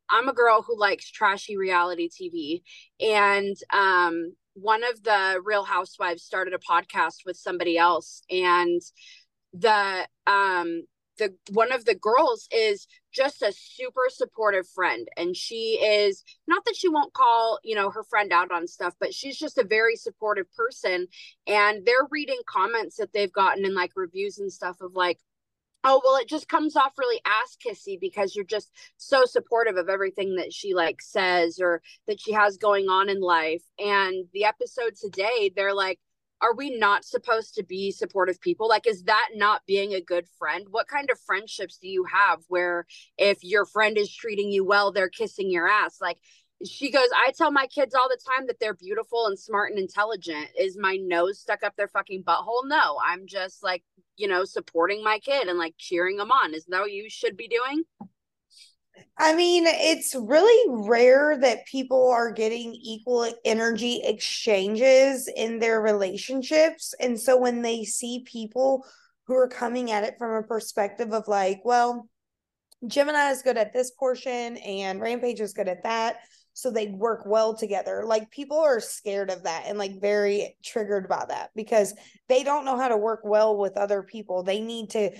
i'm 0.09 0.27
a 0.27 0.33
girl 0.33 0.61
who 0.61 0.77
likes 0.79 1.09
trashy 1.09 1.55
reality 1.55 2.09
tv 2.09 2.61
and 2.99 3.55
um 3.71 4.33
one 4.55 4.83
of 4.83 5.03
the 5.03 5.39
real 5.43 5.63
housewives 5.63 6.23
started 6.23 6.53
a 6.53 6.57
podcast 6.57 7.25
with 7.25 7.37
somebody 7.37 7.77
else 7.77 8.21
and 8.29 8.81
the 9.53 10.07
um 10.27 10.83
the 11.19 11.35
one 11.51 11.71
of 11.71 11.85
the 11.85 11.93
girls 11.93 12.47
is 12.51 12.87
just 13.11 13.41
a 13.41 13.53
super 13.55 14.07
supportive 14.09 14.67
friend. 14.67 15.07
And 15.17 15.35
she 15.35 15.79
is 15.83 16.23
not 16.47 16.65
that 16.65 16.75
she 16.75 16.89
won't 16.89 17.13
call 17.13 17.59
you 17.63 17.75
know 17.75 17.91
her 17.91 18.03
friend 18.03 18.31
out 18.31 18.51
on 18.51 18.67
stuff 18.67 18.95
but 18.99 19.13
she's 19.13 19.37
just 19.37 19.57
a 19.57 19.63
very 19.63 19.95
supportive 19.95 20.51
person. 20.53 21.07
And 21.45 21.85
they're 21.85 22.07
reading 22.09 22.39
comments 22.47 22.97
that 22.97 23.13
they've 23.13 23.31
gotten 23.31 23.65
in 23.65 23.75
like 23.75 23.91
reviews 23.95 24.39
and 24.39 24.51
stuff 24.51 24.77
of 24.81 24.93
like 24.95 25.19
oh 25.83 26.01
well 26.03 26.17
it 26.17 26.27
just 26.27 26.49
comes 26.49 26.75
off 26.75 26.93
really 26.97 27.21
ass 27.25 27.57
kissy 27.65 27.99
because 27.99 28.35
you're 28.35 28.45
just 28.45 28.71
so 28.97 29.25
supportive 29.25 29.77
of 29.77 29.89
everything 29.89 30.35
that 30.35 30.51
she 30.53 30.73
like 30.73 31.01
says 31.01 31.59
or 31.61 31.81
that 32.07 32.19
she 32.19 32.31
has 32.33 32.57
going 32.57 32.89
on 32.89 33.09
in 33.09 33.21
life. 33.21 33.63
And 33.77 34.25
the 34.33 34.45
episode 34.45 34.95
today 34.95 35.51
they're 35.55 35.73
like 35.73 35.99
are 36.41 36.53
we 36.55 36.77
not 36.77 37.05
supposed 37.05 37.55
to 37.55 37.63
be 37.63 37.91
supportive 37.91 38.39
people? 38.39 38.67
Like 38.67 38.87
is 38.87 39.03
that 39.03 39.29
not 39.35 39.65
being 39.65 39.93
a 39.93 40.01
good 40.01 40.27
friend? 40.37 40.67
What 40.69 40.87
kind 40.87 41.09
of 41.09 41.19
friendships 41.19 41.77
do 41.77 41.87
you 41.87 42.05
have 42.05 42.39
where 42.47 42.85
if 43.17 43.43
your 43.43 43.65
friend 43.65 43.97
is 43.97 44.13
treating 44.13 44.51
you 44.51 44.63
well 44.63 44.91
they're 44.91 45.09
kissing 45.09 45.51
your 45.51 45.67
ass? 45.67 45.97
Like 46.01 46.17
she 46.65 46.91
goes 46.91 47.07
i 47.15 47.31
tell 47.37 47.51
my 47.51 47.65
kids 47.67 47.95
all 47.95 48.09
the 48.09 48.19
time 48.35 48.45
that 48.47 48.59
they're 48.59 48.73
beautiful 48.73 49.27
and 49.27 49.39
smart 49.39 49.71
and 49.71 49.79
intelligent. 49.79 50.47
Is 50.57 50.77
my 50.77 50.97
nose 50.97 51.39
stuck 51.39 51.63
up 51.63 51.75
their 51.75 51.87
fucking 51.87 52.23
butthole? 52.23 52.65
No 52.65 52.97
i'm 53.05 53.27
just 53.27 53.63
like 53.63 53.83
you 54.17 54.27
know 54.27 54.43
supporting 54.43 55.03
my 55.03 55.19
kid 55.19 55.47
and 55.47 55.57
like 55.57 55.75
cheering 55.77 56.17
them 56.17 56.31
on. 56.31 56.53
Isn't 56.53 56.69
that 56.71 56.81
what 56.81 56.91
you 56.91 57.09
should 57.09 57.37
be 57.37 57.47
doing 57.47 57.83
I 59.17 59.35
mean, 59.35 59.65
it's 59.67 60.15
really 60.15 60.87
rare 60.87 61.37
that 61.39 61.65
people 61.65 62.09
are 62.09 62.31
getting 62.31 62.73
equal 62.73 63.31
energy 63.43 64.01
exchanges 64.03 65.29
in 65.35 65.59
their 65.59 65.81
relationships. 65.81 66.93
And 66.99 67.19
so 67.19 67.37
when 67.37 67.61
they 67.61 67.83
see 67.83 68.23
people 68.25 68.85
who 69.27 69.35
are 69.35 69.47
coming 69.47 69.91
at 69.91 70.03
it 70.03 70.15
from 70.17 70.31
a 70.31 70.47
perspective 70.47 71.13
of 71.13 71.27
like, 71.27 71.61
well, 71.63 72.07
Gemini 72.87 73.31
is 73.31 73.41
good 73.41 73.57
at 73.57 73.73
this 73.73 73.91
portion 73.91 74.57
and 74.57 75.01
Rampage 75.01 75.41
is 75.41 75.53
good 75.53 75.67
at 75.67 75.83
that. 75.83 76.17
So 76.53 76.71
they 76.71 76.87
work 76.87 77.25
well 77.25 77.55
together. 77.55 78.03
Like 78.05 78.31
people 78.31 78.57
are 78.57 78.79
scared 78.79 79.29
of 79.29 79.43
that 79.43 79.63
and 79.67 79.77
like 79.77 80.01
very 80.01 80.57
triggered 80.63 81.07
by 81.07 81.25
that 81.29 81.51
because 81.55 81.93
they 82.27 82.43
don't 82.43 82.65
know 82.65 82.77
how 82.77 82.89
to 82.89 82.97
work 82.97 83.21
well 83.23 83.57
with 83.57 83.77
other 83.77 84.03
people. 84.03 84.43
They 84.43 84.59
need 84.59 84.89
to 84.91 85.11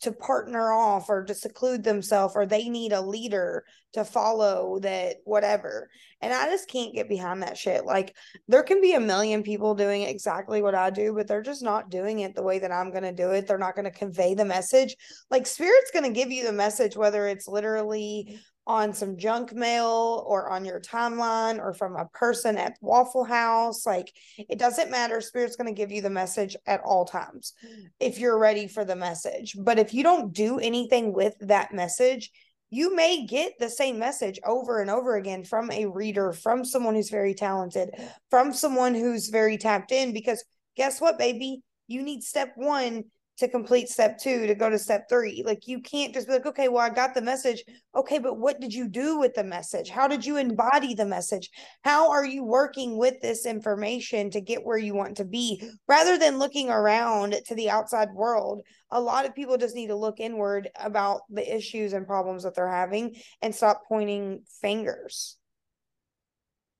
to 0.00 0.12
partner 0.12 0.70
off 0.70 1.08
or 1.08 1.24
to 1.24 1.34
seclude 1.34 1.82
themselves 1.82 2.36
or 2.36 2.44
they 2.44 2.68
need 2.68 2.92
a 2.92 3.00
leader 3.00 3.64
to 3.94 4.04
follow 4.04 4.78
that 4.80 5.16
whatever. 5.24 5.88
And 6.20 6.32
i 6.32 6.46
just 6.46 6.68
can't 6.68 6.94
get 6.94 7.08
behind 7.08 7.42
that 7.42 7.56
shit. 7.56 7.86
Like 7.86 8.14
there 8.48 8.62
can 8.62 8.80
be 8.80 8.94
a 8.94 9.00
million 9.00 9.42
people 9.42 9.74
doing 9.74 10.02
exactly 10.02 10.60
what 10.60 10.74
i 10.74 10.90
do 10.90 11.14
but 11.14 11.26
they're 11.26 11.42
just 11.42 11.62
not 11.62 11.90
doing 11.90 12.20
it 12.20 12.34
the 12.34 12.42
way 12.42 12.58
that 12.58 12.72
i'm 12.72 12.90
going 12.90 13.02
to 13.02 13.12
do 13.12 13.30
it. 13.30 13.46
They're 13.46 13.58
not 13.58 13.74
going 13.74 13.86
to 13.86 13.90
convey 13.90 14.34
the 14.34 14.44
message. 14.44 14.94
Like 15.30 15.46
spirit's 15.46 15.90
going 15.90 16.04
to 16.04 16.20
give 16.20 16.30
you 16.30 16.44
the 16.44 16.52
message 16.52 16.96
whether 16.96 17.26
it's 17.26 17.48
literally 17.48 18.38
on 18.66 18.92
some 18.92 19.16
junk 19.16 19.52
mail 19.52 20.24
or 20.26 20.50
on 20.50 20.64
your 20.64 20.80
timeline 20.80 21.58
or 21.58 21.72
from 21.72 21.96
a 21.96 22.06
person 22.14 22.56
at 22.56 22.76
Waffle 22.80 23.24
House. 23.24 23.84
Like 23.84 24.12
it 24.38 24.58
doesn't 24.58 24.90
matter. 24.90 25.20
Spirit's 25.20 25.56
going 25.56 25.72
to 25.72 25.78
give 25.78 25.90
you 25.90 26.02
the 26.02 26.10
message 26.10 26.56
at 26.66 26.80
all 26.84 27.04
times 27.04 27.54
if 27.98 28.18
you're 28.18 28.38
ready 28.38 28.68
for 28.68 28.84
the 28.84 28.96
message. 28.96 29.56
But 29.58 29.78
if 29.78 29.92
you 29.92 30.02
don't 30.02 30.32
do 30.32 30.58
anything 30.58 31.12
with 31.12 31.34
that 31.40 31.74
message, 31.74 32.30
you 32.70 32.94
may 32.94 33.26
get 33.26 33.52
the 33.58 33.68
same 33.68 33.98
message 33.98 34.40
over 34.46 34.80
and 34.80 34.88
over 34.88 35.16
again 35.16 35.44
from 35.44 35.70
a 35.70 35.86
reader, 35.86 36.32
from 36.32 36.64
someone 36.64 36.94
who's 36.94 37.10
very 37.10 37.34
talented, 37.34 37.90
from 38.30 38.52
someone 38.52 38.94
who's 38.94 39.28
very 39.28 39.58
tapped 39.58 39.92
in. 39.92 40.14
Because 40.14 40.42
guess 40.76 41.00
what, 41.00 41.18
baby? 41.18 41.62
You 41.86 42.02
need 42.02 42.22
step 42.22 42.52
one 42.54 43.04
to 43.42 43.48
complete 43.48 43.88
step 43.88 44.18
two 44.18 44.46
to 44.46 44.54
go 44.54 44.70
to 44.70 44.78
step 44.78 45.08
three. 45.08 45.42
Like 45.44 45.66
you 45.66 45.80
can't 45.80 46.14
just 46.14 46.28
be 46.28 46.32
like, 46.32 46.46
okay, 46.46 46.68
well, 46.68 46.84
I 46.84 46.90
got 46.90 47.12
the 47.12 47.20
message. 47.20 47.64
Okay, 47.94 48.20
but 48.20 48.38
what 48.38 48.60
did 48.60 48.72
you 48.72 48.88
do 48.88 49.18
with 49.18 49.34
the 49.34 49.42
message? 49.42 49.90
How 49.90 50.06
did 50.06 50.24
you 50.24 50.36
embody 50.36 50.94
the 50.94 51.04
message? 51.04 51.50
How 51.82 52.08
are 52.10 52.24
you 52.24 52.44
working 52.44 52.96
with 52.96 53.20
this 53.20 53.44
information 53.44 54.30
to 54.30 54.40
get 54.40 54.64
where 54.64 54.78
you 54.78 54.94
want 54.94 55.16
to 55.16 55.24
be? 55.24 55.60
Rather 55.88 56.16
than 56.16 56.38
looking 56.38 56.70
around 56.70 57.34
to 57.46 57.54
the 57.56 57.68
outside 57.68 58.12
world, 58.14 58.62
a 58.92 59.00
lot 59.00 59.26
of 59.26 59.34
people 59.34 59.56
just 59.56 59.74
need 59.74 59.88
to 59.88 59.96
look 59.96 60.20
inward 60.20 60.70
about 60.78 61.22
the 61.28 61.54
issues 61.54 61.94
and 61.94 62.06
problems 62.06 62.44
that 62.44 62.54
they're 62.54 62.68
having 62.68 63.16
and 63.42 63.52
stop 63.52 63.82
pointing 63.88 64.44
fingers. 64.60 65.36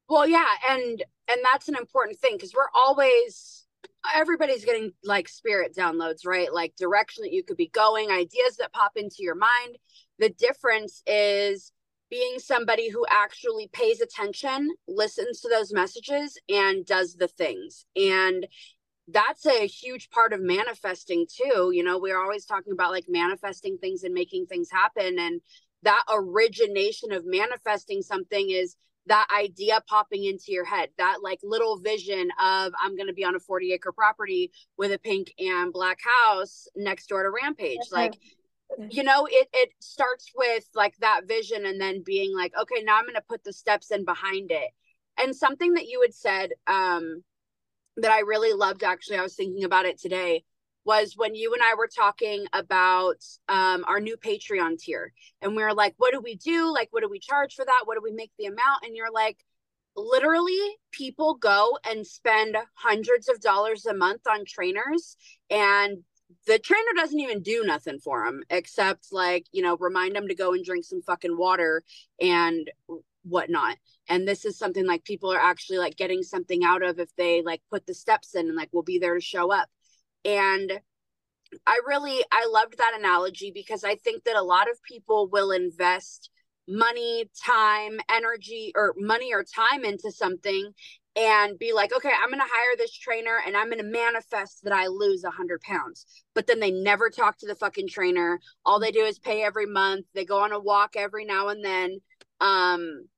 Well, 0.09 0.29
yeah, 0.29 0.47
and 0.71 1.03
and 1.29 1.41
that's 1.43 1.69
an 1.69 1.77
important 1.77 2.21
thing 2.21 2.37
because 2.37 2.53
we're 2.55 2.71
always 2.75 3.62
everybody's 4.15 4.65
getting 4.65 4.93
like 5.05 5.29
spirit 5.29 5.75
downloads, 5.77 6.27
right? 6.27 6.53
Like 6.53 6.75
direction 6.77 7.23
that 7.23 7.33
you 7.33 7.45
could 7.45 7.57
be 7.57 7.69
going, 7.69 8.11
ideas 8.11 8.57
that 8.59 8.73
pop 8.73 8.93
into 8.97 9.17
your 9.21 9.35
mind. 9.35 9.79
The 10.19 10.31
difference 10.31 11.03
is 11.07 11.73
being 12.11 12.39
somebody 12.39 12.91
who 12.91 13.07
actually 13.09 13.69
pays 13.73 14.01
attention, 14.01 14.71
listens 14.87 15.41
to 15.41 15.49
those 15.49 15.73
messages, 15.73 16.39
and 16.49 16.85
does 16.85 17.15
the 17.15 17.29
things. 17.29 17.87
And 17.97 18.47
that's 19.09 19.47
a 19.47 19.67
huge 19.67 20.11
part 20.11 20.33
of 20.33 20.41
manifesting 20.41 21.27
too. 21.27 21.71
You 21.73 21.83
know, 21.83 21.99
we're 21.99 22.21
always 22.21 22.45
talking 22.45 22.73
about 22.73 22.91
like 22.91 23.07
manifesting 23.09 23.79
things 23.79 24.05
and 24.05 24.15
making 24.15 24.47
things 24.47 24.71
happen. 24.71 25.19
And 25.19 25.41
that 25.83 26.05
origination 26.13 27.13
of 27.13 27.25
manifesting 27.27 28.03
something 28.03 28.51
is 28.51 28.77
that 29.07 29.27
idea 29.37 29.81
popping 29.89 30.25
into 30.25 30.53
your 30.53 30.65
head 30.65 30.89
that 30.97 31.19
like 31.23 31.41
little 31.43 31.79
vision 31.79 32.29
of 32.41 32.73
i'm 32.81 32.97
going 32.97 33.09
to 33.09 33.13
be 33.13 33.25
on 33.25 33.35
a 33.35 33.41
40 33.41 33.73
acre 33.73 33.93
property 33.93 34.53
with 34.79 34.93
a 34.93 34.99
pink 34.99 35.33
and 35.39 35.73
black 35.73 35.99
house 36.23 36.69
next 36.77 37.09
door 37.09 37.25
to 37.25 37.31
rampage 37.31 37.81
like 37.91 38.15
you 38.91 39.03
know 39.03 39.27
it 39.31 39.49
it 39.53 39.71
starts 39.81 40.31
with 40.35 40.65
like 40.75 40.97
that 40.99 41.23
vision 41.27 41.67
and 41.67 41.81
then 41.81 42.03
being 42.05 42.35
like 42.35 42.53
okay 42.61 42.83
now 42.83 42.97
i'm 42.97 43.05
going 43.05 43.15
to 43.15 43.23
put 43.23 43.45
the 43.45 43.53
steps 43.53 43.91
in 43.91 44.05
behind 44.05 44.51
it. 44.51 44.71
And 45.19 45.37
something 45.37 45.75
that 45.75 45.89
you 45.89 46.01
had 46.01 46.15
said 46.15 46.51
um 46.67 47.23
that 47.97 48.11
i 48.11 48.21
really 48.21 48.53
loved 48.53 48.83
actually 48.83 49.19
i 49.19 49.23
was 49.23 49.35
thinking 49.35 49.65
about 49.65 49.85
it 49.85 50.01
today 50.01 50.45
was 50.85 51.15
when 51.17 51.35
you 51.35 51.53
and 51.55 51.63
I 51.63 51.75
were 51.75 51.89
talking 51.89 52.47
about 52.53 53.23
um, 53.49 53.85
our 53.87 54.01
new 54.01 54.17
Patreon 54.17 54.79
tier. 54.79 55.13
And 55.41 55.57
we 55.57 55.63
were 55.63 55.75
like, 55.75 55.95
what 55.99 56.13
do 56.13 56.21
we 56.21 56.37
do? 56.37 56.73
Like, 56.73 56.89
what 56.91 57.03
do 57.03 57.09
we 57.09 57.19
charge 57.19 57.55
for 57.55 57.65
that? 57.65 57.83
What 57.85 57.95
do 57.95 58.01
we 58.03 58.13
make 58.13 58.33
the 58.39 58.47
amount? 58.47 58.85
And 58.85 58.97
you're 58.97 59.13
like, 59.13 59.39
literally, 59.97 60.77
people 60.91 61.35
go 61.35 61.79
and 61.89 62.07
spend 62.07 62.57
hundreds 62.75 63.29
of 63.29 63.41
dollars 63.41 63.87
a 63.87 63.95
month 63.95 64.23
on 64.29 64.45
trainers. 64.47 65.17
And 65.51 65.99
the 66.47 66.59
trainer 66.59 66.93
doesn't 66.97 67.21
even 67.21 67.43
do 67.43 67.63
nothing 67.65 67.99
for 67.99 68.25
them 68.25 68.43
except, 68.51 69.13
like, 69.13 69.47
you 69.53 69.63
know, 69.63 69.77
remind 69.77 70.17
them 70.17 70.29
to 70.29 70.35
go 70.35 70.55
and 70.55 70.65
drink 70.65 70.85
some 70.85 71.03
fucking 71.03 71.37
water 71.37 71.85
and 72.21 72.71
whatnot 73.25 73.77
and 74.09 74.27
this 74.27 74.45
is 74.45 74.59
something 74.59 74.87
like 74.87 75.05
people 75.05 75.33
are 75.33 75.41
actually 75.41 75.79
like 75.79 75.97
getting 75.97 76.23
something 76.23 76.65
out 76.65 76.83
of 76.83 76.99
if 76.99 77.15
they 77.17 77.43
like 77.43 77.63
put 77.71 77.87
the 77.87 77.95
steps 77.95 78.35
in 78.35 78.49
and 78.49 78.57
like 78.57 78.69
we'll 78.73 78.83
be 78.83 78.99
there 78.99 79.15
to 79.15 79.21
show 79.21 79.53
up 79.53 79.69
and 80.25 80.81
I 81.67 81.81
really 81.87 82.23
I 82.33 82.47
loved 82.47 82.79
that 82.79 82.97
analogy 82.99 83.51
because 83.55 83.85
I 83.85 83.97
think 83.97 84.25
that 84.25 84.37
a 84.37 84.43
lot 84.43 84.71
of 84.71 84.83
people 84.83 85.29
will 85.29 85.51
invest 85.51 86.31
money, 86.69 87.29
time, 87.45 88.01
energy 88.11 88.73
or 88.75 88.95
money 88.97 89.35
or 89.35 89.45
time 89.45 89.85
into 89.85 90.11
something 90.11 90.73
and 91.15 91.59
be 91.59 91.73
like, 91.73 91.95
okay, 91.95 92.11
I'm 92.11 92.31
going 92.31 92.41
to 92.41 92.47
hire 92.49 92.77
this 92.79 92.97
trainer 92.97 93.39
and 93.45 93.57
I'm 93.57 93.67
going 93.67 93.79
to 93.79 93.85
manifest 93.85 94.65
that 94.65 94.73
I 94.73 94.87
lose 94.87 95.23
100 95.23 95.61
pounds. 95.61 96.07
But 96.35 96.47
then 96.47 96.61
they 96.61 96.71
never 96.71 97.11
talk 97.11 97.39
to 97.39 97.47
the 97.47 97.55
fucking 97.55 97.89
trainer. 97.89 98.41
All 98.65 98.81
they 98.81 98.93
do 98.93 99.05
is 99.05 99.19
pay 99.19 99.43
every 99.43 99.67
month. 99.67 100.07
They 100.15 100.25
go 100.25 100.41
on 100.41 100.53
a 100.53 100.61
walk 100.61 100.95
every 100.97 101.25
now 101.25 101.49
and 101.49 101.63
then. 101.63 101.99
Um, 102.41 103.09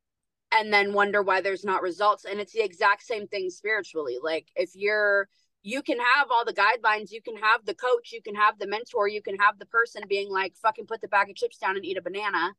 and 0.51 0.73
then 0.73 0.93
wonder 0.93 1.23
why 1.23 1.41
there's 1.41 1.65
not 1.65 1.83
results. 1.83 2.25
And 2.25 2.41
it's 2.41 2.53
the 2.53 2.65
exact 2.65 3.05
same 3.05 3.29
thing 3.29 3.51
spiritually. 3.51 4.19
Like 4.23 4.49
if 4.57 4.71
you're 4.75 5.29
you 5.65 5.83
can 5.83 5.99
have 5.99 6.29
all 6.31 6.45
the 6.45 6.53
guidelines, 6.53 7.11
you 7.11 7.23
can 7.23 7.37
have 7.37 7.65
the 7.65 7.75
coach, 7.75 8.13
you 8.13 8.23
can 8.23 8.35
have 8.35 8.59
the 8.59 8.67
mentor, 8.67 9.09
you 9.09 9.23
can 9.23 9.37
have 9.39 9.59
the 9.59 9.67
person 9.67 10.03
being 10.09 10.31
like, 10.31 10.55
fucking 10.57 10.87
put 10.87 11.01
the 11.01 11.09
bag 11.09 11.31
of 11.31 11.37
chips 11.37 11.59
down 11.59 11.75
and 11.75 11.85
eat 11.85 11.97
a 11.97 12.03
banana. 12.03 12.55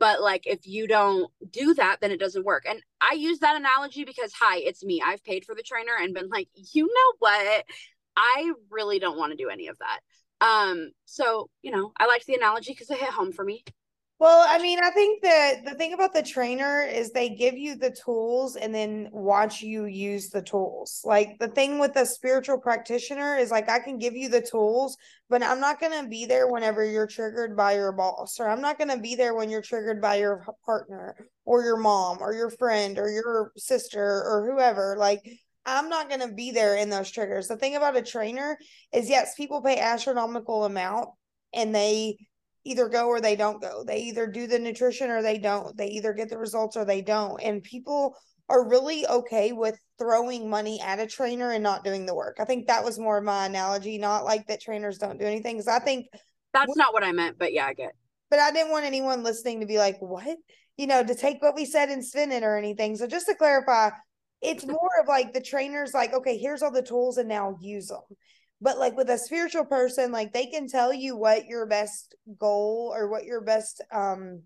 But 0.00 0.20
like, 0.20 0.46
if 0.46 0.66
you 0.66 0.88
don't 0.88 1.30
do 1.50 1.74
that, 1.74 1.98
then 2.00 2.10
it 2.10 2.18
doesn't 2.18 2.44
work. 2.44 2.64
And 2.68 2.82
I 3.00 3.14
use 3.14 3.38
that 3.40 3.56
analogy 3.56 4.04
because, 4.04 4.32
hi, 4.32 4.58
it's 4.58 4.82
me. 4.82 5.02
I've 5.04 5.22
paid 5.22 5.44
for 5.44 5.54
the 5.54 5.62
trainer 5.62 5.92
and 6.00 6.14
been 6.14 6.28
like, 6.28 6.48
you 6.54 6.86
know 6.86 7.12
what? 7.20 7.64
I 8.16 8.52
really 8.70 8.98
don't 8.98 9.18
want 9.18 9.32
to 9.32 9.36
do 9.36 9.50
any 9.50 9.68
of 9.68 9.78
that. 9.78 10.00
Um, 10.40 10.90
so 11.04 11.50
you 11.62 11.70
know, 11.70 11.92
I 11.98 12.06
liked 12.06 12.26
the 12.26 12.34
analogy 12.34 12.72
because 12.72 12.90
it 12.90 12.98
hit 12.98 13.10
home 13.10 13.32
for 13.32 13.44
me. 13.44 13.64
Well, 14.18 14.46
I 14.48 14.62
mean, 14.62 14.78
I 14.82 14.90
think 14.90 15.22
that 15.24 15.66
the 15.66 15.74
thing 15.74 15.92
about 15.92 16.14
the 16.14 16.22
trainer 16.22 16.80
is 16.80 17.10
they 17.10 17.28
give 17.28 17.54
you 17.54 17.76
the 17.76 17.90
tools 17.90 18.56
and 18.56 18.74
then 18.74 19.10
watch 19.12 19.60
you 19.60 19.84
use 19.84 20.30
the 20.30 20.40
tools. 20.40 21.02
Like 21.04 21.38
the 21.38 21.48
thing 21.48 21.78
with 21.78 21.92
the 21.92 22.06
spiritual 22.06 22.58
practitioner 22.58 23.36
is 23.36 23.50
like 23.50 23.68
I 23.68 23.78
can 23.78 23.98
give 23.98 24.14
you 24.14 24.30
the 24.30 24.40
tools, 24.40 24.96
but 25.28 25.42
I'm 25.42 25.60
not 25.60 25.80
going 25.80 26.02
to 26.02 26.08
be 26.08 26.24
there 26.24 26.50
whenever 26.50 26.82
you're 26.82 27.06
triggered 27.06 27.58
by 27.58 27.74
your 27.74 27.92
boss, 27.92 28.40
or 28.40 28.48
I'm 28.48 28.62
not 28.62 28.78
going 28.78 28.88
to 28.88 28.96
be 28.96 29.16
there 29.16 29.34
when 29.34 29.50
you're 29.50 29.60
triggered 29.60 30.00
by 30.00 30.16
your 30.16 30.46
partner 30.64 31.14
or 31.44 31.62
your 31.62 31.76
mom 31.76 32.18
or 32.22 32.32
your 32.32 32.50
friend 32.50 32.98
or 32.98 33.10
your 33.10 33.52
sister 33.58 34.02
or 34.02 34.50
whoever. 34.50 34.96
Like 34.98 35.28
I'm 35.66 35.90
not 35.90 36.08
going 36.08 36.26
to 36.26 36.34
be 36.34 36.52
there 36.52 36.76
in 36.76 36.88
those 36.88 37.10
triggers. 37.10 37.48
The 37.48 37.56
thing 37.56 37.76
about 37.76 37.98
a 37.98 38.02
trainer 38.02 38.56
is 38.94 39.10
yes, 39.10 39.34
people 39.34 39.60
pay 39.60 39.78
astronomical 39.78 40.64
amount 40.64 41.10
and 41.52 41.74
they 41.74 42.16
either 42.66 42.88
go 42.88 43.06
or 43.06 43.20
they 43.20 43.36
don't 43.36 43.60
go. 43.60 43.84
They 43.84 43.98
either 44.00 44.26
do 44.26 44.46
the 44.46 44.58
nutrition 44.58 45.10
or 45.10 45.22
they 45.22 45.38
don't. 45.38 45.76
They 45.76 45.88
either 45.88 46.12
get 46.12 46.28
the 46.28 46.38
results 46.38 46.76
or 46.76 46.84
they 46.84 47.00
don't. 47.00 47.40
And 47.40 47.62
people 47.62 48.16
are 48.48 48.68
really 48.68 49.06
okay 49.06 49.52
with 49.52 49.78
throwing 49.98 50.48
money 50.48 50.80
at 50.80 51.00
a 51.00 51.06
trainer 51.06 51.52
and 51.52 51.62
not 51.62 51.84
doing 51.84 52.06
the 52.06 52.14
work. 52.14 52.36
I 52.38 52.44
think 52.44 52.66
that 52.66 52.84
was 52.84 52.98
more 52.98 53.18
of 53.18 53.24
my 53.24 53.46
analogy, 53.46 53.98
not 53.98 54.24
like 54.24 54.46
that 54.48 54.60
trainers 54.60 54.98
don't 54.98 55.18
do 55.18 55.26
anything. 55.26 55.56
Because 55.56 55.68
I 55.68 55.78
think 55.78 56.06
that's 56.52 56.76
not 56.76 56.92
what 56.92 57.04
I 57.04 57.12
meant, 57.12 57.38
but 57.38 57.52
yeah, 57.52 57.66
I 57.66 57.74
get. 57.74 57.92
But 58.30 58.40
I 58.40 58.50
didn't 58.50 58.72
want 58.72 58.84
anyone 58.84 59.22
listening 59.22 59.60
to 59.60 59.66
be 59.66 59.78
like, 59.78 59.96
"What?" 60.00 60.36
You 60.76 60.86
know, 60.86 61.04
to 61.04 61.14
take 61.14 61.40
what 61.40 61.54
we 61.54 61.64
said 61.64 61.88
and 61.88 62.04
spin 62.04 62.32
it 62.32 62.42
or 62.42 62.56
anything. 62.56 62.96
So 62.96 63.06
just 63.06 63.26
to 63.26 63.34
clarify, 63.34 63.90
it's 64.42 64.66
more 64.66 64.90
of 65.00 65.08
like 65.08 65.32
the 65.32 65.40
trainers, 65.40 65.94
like, 65.94 66.12
okay, 66.12 66.36
here's 66.36 66.62
all 66.62 66.72
the 66.72 66.82
tools, 66.82 67.18
and 67.18 67.28
now 67.28 67.56
use 67.60 67.88
them. 67.88 68.00
But 68.60 68.78
like 68.78 68.96
with 68.96 69.10
a 69.10 69.18
spiritual 69.18 69.64
person, 69.66 70.12
like 70.12 70.32
they 70.32 70.46
can 70.46 70.68
tell 70.68 70.92
you 70.92 71.16
what 71.16 71.46
your 71.46 71.66
best 71.66 72.14
goal 72.38 72.92
or 72.94 73.08
what 73.08 73.24
your 73.24 73.42
best 73.42 73.82
um 73.92 74.42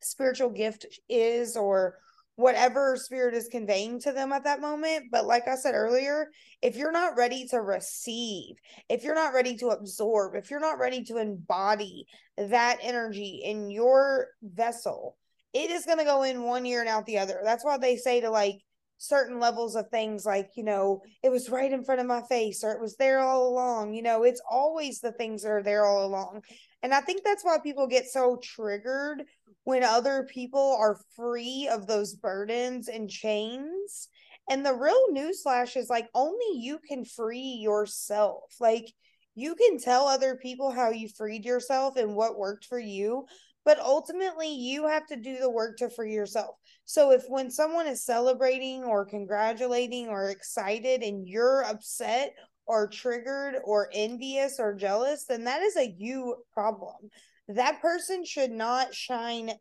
spiritual 0.00 0.50
gift 0.50 0.86
is 1.08 1.56
or 1.56 1.96
whatever 2.36 2.94
spirit 2.96 3.34
is 3.34 3.48
conveying 3.48 3.98
to 3.98 4.12
them 4.12 4.32
at 4.32 4.44
that 4.44 4.60
moment. 4.60 5.06
But 5.10 5.26
like 5.26 5.48
I 5.48 5.56
said 5.56 5.74
earlier, 5.74 6.28
if 6.62 6.76
you're 6.76 6.92
not 6.92 7.16
ready 7.16 7.48
to 7.50 7.60
receive, 7.60 8.54
if 8.88 9.02
you're 9.02 9.16
not 9.16 9.34
ready 9.34 9.56
to 9.56 9.70
absorb, 9.70 10.36
if 10.36 10.48
you're 10.48 10.60
not 10.60 10.78
ready 10.78 11.02
to 11.04 11.16
embody 11.16 12.06
that 12.36 12.78
energy 12.80 13.40
in 13.44 13.72
your 13.72 14.28
vessel, 14.40 15.16
it 15.52 15.72
is 15.72 15.84
going 15.84 15.98
to 15.98 16.04
go 16.04 16.22
in 16.22 16.44
one 16.44 16.64
ear 16.64 16.78
and 16.78 16.88
out 16.88 17.06
the 17.06 17.18
other. 17.18 17.40
That's 17.42 17.64
why 17.64 17.76
they 17.76 17.96
say 17.96 18.20
to 18.20 18.30
like 18.30 18.60
certain 18.98 19.38
levels 19.38 19.76
of 19.76 19.88
things 19.88 20.26
like, 20.26 20.50
you 20.56 20.64
know, 20.64 21.00
it 21.22 21.30
was 21.30 21.48
right 21.48 21.72
in 21.72 21.84
front 21.84 22.00
of 22.00 22.06
my 22.06 22.20
face 22.28 22.62
or 22.62 22.72
it 22.72 22.80
was 22.80 22.96
there 22.96 23.20
all 23.20 23.48
along. 23.48 23.94
You 23.94 24.02
know, 24.02 24.24
it's 24.24 24.42
always 24.50 25.00
the 25.00 25.12
things 25.12 25.42
that 25.42 25.50
are 25.50 25.62
there 25.62 25.86
all 25.86 26.04
along. 26.04 26.42
And 26.82 26.92
I 26.92 27.00
think 27.00 27.22
that's 27.24 27.44
why 27.44 27.58
people 27.62 27.86
get 27.86 28.06
so 28.06 28.38
triggered 28.42 29.22
when 29.64 29.82
other 29.82 30.26
people 30.30 30.76
are 30.78 31.00
free 31.16 31.68
of 31.70 31.86
those 31.86 32.14
burdens 32.14 32.88
and 32.88 33.08
chains. 33.08 34.08
And 34.50 34.64
the 34.64 34.74
real 34.74 35.08
newsflash 35.12 35.76
is 35.76 35.88
like 35.88 36.08
only 36.14 36.58
you 36.58 36.78
can 36.86 37.04
free 37.04 37.58
yourself. 37.60 38.54
Like 38.60 38.92
you 39.34 39.54
can 39.54 39.78
tell 39.78 40.08
other 40.08 40.34
people 40.34 40.72
how 40.72 40.90
you 40.90 41.08
freed 41.08 41.44
yourself 41.44 41.96
and 41.96 42.16
what 42.16 42.38
worked 42.38 42.64
for 42.64 42.78
you, 42.78 43.26
but 43.64 43.78
ultimately 43.78 44.52
you 44.52 44.88
have 44.88 45.06
to 45.06 45.16
do 45.16 45.38
the 45.38 45.50
work 45.50 45.76
to 45.78 45.90
free 45.90 46.12
yourself. 46.12 46.56
So 46.88 47.12
if 47.12 47.24
when 47.28 47.50
someone 47.50 47.86
is 47.86 48.02
celebrating 48.02 48.82
or 48.82 49.04
congratulating 49.04 50.08
or 50.08 50.30
excited 50.30 51.02
and 51.02 51.28
you're 51.28 51.62
upset 51.62 52.32
or 52.64 52.88
triggered 52.88 53.56
or 53.62 53.90
envious 53.92 54.58
or 54.58 54.74
jealous, 54.74 55.26
then 55.26 55.44
that 55.44 55.60
is 55.60 55.76
a 55.76 55.94
you 55.98 56.36
problem 56.54 57.10
that 57.48 57.80
person 57.80 58.24
should 58.24 58.50
not 58.50 58.94
shine 58.94 59.52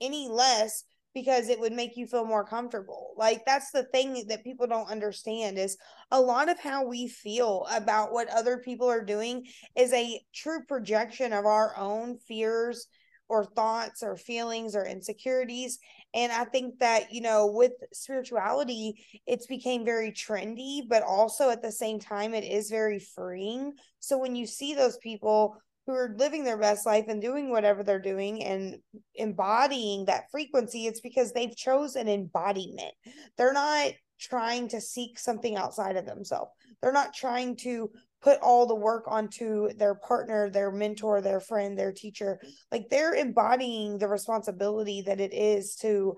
any 0.00 0.28
less 0.28 0.84
because 1.14 1.48
it 1.48 1.58
would 1.58 1.72
make 1.72 1.96
you 1.96 2.06
feel 2.06 2.24
more 2.24 2.44
comfortable. 2.44 3.14
Like 3.16 3.44
that's 3.46 3.70
the 3.70 3.84
thing 3.84 4.24
that 4.28 4.44
people 4.44 4.66
don't 4.66 4.90
understand 4.90 5.58
is 5.58 5.76
a 6.10 6.20
lot 6.20 6.48
of 6.48 6.60
how 6.60 6.86
we 6.86 7.08
feel 7.08 7.66
about 7.70 8.12
what 8.12 8.28
other 8.28 8.58
people 8.58 8.88
are 8.88 9.04
doing 9.04 9.46
is 9.76 9.92
a 9.92 10.20
true 10.34 10.64
projection 10.66 11.32
of 11.32 11.46
our 11.46 11.76
own 11.76 12.18
fears 12.28 12.86
or 13.28 13.44
thoughts 13.44 14.02
or 14.02 14.16
feelings 14.16 14.74
or 14.74 14.84
insecurities 14.84 15.78
and 16.14 16.32
i 16.32 16.44
think 16.44 16.78
that 16.78 17.12
you 17.12 17.20
know 17.20 17.46
with 17.46 17.72
spirituality 17.92 18.94
it's 19.26 19.46
became 19.46 19.84
very 19.84 20.12
trendy 20.12 20.80
but 20.88 21.02
also 21.02 21.50
at 21.50 21.62
the 21.62 21.72
same 21.72 21.98
time 21.98 22.34
it 22.34 22.44
is 22.44 22.70
very 22.70 22.98
freeing 22.98 23.72
so 24.00 24.18
when 24.18 24.34
you 24.34 24.46
see 24.46 24.74
those 24.74 24.96
people 24.98 25.56
who 25.88 25.94
are 25.94 26.14
living 26.18 26.44
their 26.44 26.58
best 26.58 26.84
life 26.84 27.06
and 27.08 27.22
doing 27.22 27.50
whatever 27.50 27.82
they're 27.82 27.98
doing 27.98 28.44
and 28.44 28.76
embodying 29.14 30.04
that 30.04 30.30
frequency, 30.30 30.86
it's 30.86 31.00
because 31.00 31.32
they've 31.32 31.56
chosen 31.56 32.06
embodiment. 32.06 32.92
They're 33.38 33.54
not 33.54 33.92
trying 34.20 34.68
to 34.68 34.82
seek 34.82 35.18
something 35.18 35.56
outside 35.56 35.96
of 35.96 36.04
themselves. 36.04 36.50
They're 36.82 36.92
not 36.92 37.14
trying 37.14 37.56
to 37.62 37.90
put 38.20 38.38
all 38.40 38.66
the 38.66 38.74
work 38.74 39.04
onto 39.06 39.72
their 39.74 39.94
partner, 39.94 40.50
their 40.50 40.70
mentor, 40.70 41.20
their 41.20 41.40
friend, 41.40 41.78
their 41.78 41.92
teacher. 41.92 42.40
Like 42.72 42.88
they're 42.90 43.14
embodying 43.14 43.98
the 43.98 44.08
responsibility 44.08 45.02
that 45.02 45.20
it 45.20 45.32
is 45.32 45.76
to 45.76 46.16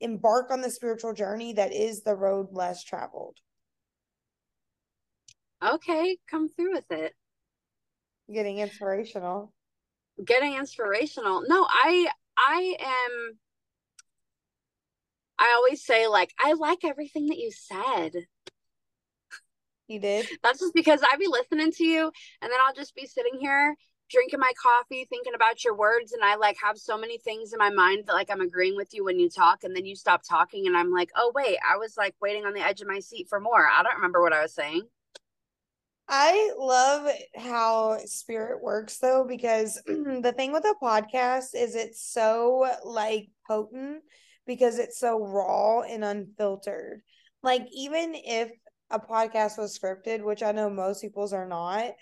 embark 0.00 0.50
on 0.50 0.60
the 0.60 0.70
spiritual 0.70 1.12
journey 1.12 1.52
that 1.54 1.72
is 1.72 2.02
the 2.02 2.16
road 2.16 2.48
less 2.52 2.82
traveled. 2.82 3.36
Okay, 5.62 6.18
come 6.28 6.48
through 6.48 6.72
with 6.72 6.90
it 6.90 7.14
getting 8.32 8.58
inspirational 8.58 9.52
getting 10.24 10.54
inspirational 10.54 11.42
no 11.46 11.66
i 11.68 12.08
i 12.36 12.76
am 12.80 13.38
i 15.38 15.52
always 15.54 15.84
say 15.84 16.06
like 16.06 16.32
i 16.38 16.52
like 16.52 16.84
everything 16.84 17.26
that 17.26 17.38
you 17.38 17.50
said 17.50 18.12
you 19.88 19.98
did? 20.00 20.26
That's 20.42 20.60
just 20.60 20.74
because 20.74 21.00
I'd 21.02 21.18
be 21.18 21.26
listening 21.28 21.72
to 21.72 21.84
you 21.84 22.12
and 22.42 22.50
then 22.50 22.58
i'll 22.66 22.74
just 22.74 22.94
be 22.94 23.06
sitting 23.06 23.38
here 23.40 23.74
drinking 24.10 24.40
my 24.40 24.52
coffee 24.60 25.06
thinking 25.08 25.34
about 25.34 25.64
your 25.64 25.76
words 25.76 26.12
and 26.12 26.24
i 26.24 26.34
like 26.36 26.56
have 26.62 26.78
so 26.78 26.96
many 26.96 27.18
things 27.18 27.52
in 27.52 27.58
my 27.58 27.70
mind 27.70 28.04
that 28.06 28.14
like 28.14 28.30
i'm 28.30 28.40
agreeing 28.40 28.76
with 28.76 28.94
you 28.94 29.04
when 29.04 29.18
you 29.18 29.28
talk 29.28 29.64
and 29.64 29.74
then 29.74 29.84
you 29.84 29.94
stop 29.94 30.22
talking 30.26 30.66
and 30.66 30.76
i'm 30.76 30.90
like 30.90 31.10
oh 31.16 31.32
wait 31.34 31.58
i 31.68 31.76
was 31.76 31.96
like 31.96 32.14
waiting 32.20 32.44
on 32.44 32.54
the 32.54 32.64
edge 32.64 32.80
of 32.80 32.88
my 32.88 33.00
seat 33.00 33.26
for 33.28 33.40
more. 33.40 33.66
I 33.66 33.82
don't 33.82 33.96
remember 33.96 34.22
what 34.22 34.32
i 34.32 34.42
was 34.42 34.54
saying. 34.54 34.82
I 36.10 36.52
love 36.56 37.06
how 37.36 37.98
spirit 38.06 38.62
works 38.62 38.96
though, 38.96 39.26
because 39.28 39.74
the 39.86 40.32
thing 40.34 40.52
with 40.52 40.64
a 40.64 40.74
podcast 40.82 41.48
is 41.54 41.74
it's 41.74 42.02
so 42.02 42.66
like 42.82 43.28
potent 43.46 44.02
because 44.46 44.78
it's 44.78 44.98
so 44.98 45.22
raw 45.22 45.82
and 45.82 46.02
unfiltered. 46.02 47.02
Like, 47.42 47.66
even 47.72 48.14
if 48.14 48.50
a 48.90 48.98
podcast 48.98 49.58
was 49.58 49.78
scripted, 49.78 50.22
which 50.22 50.42
I 50.42 50.52
know 50.52 50.70
most 50.70 51.02
people's 51.02 51.32
are 51.32 51.46
not, 51.46 51.92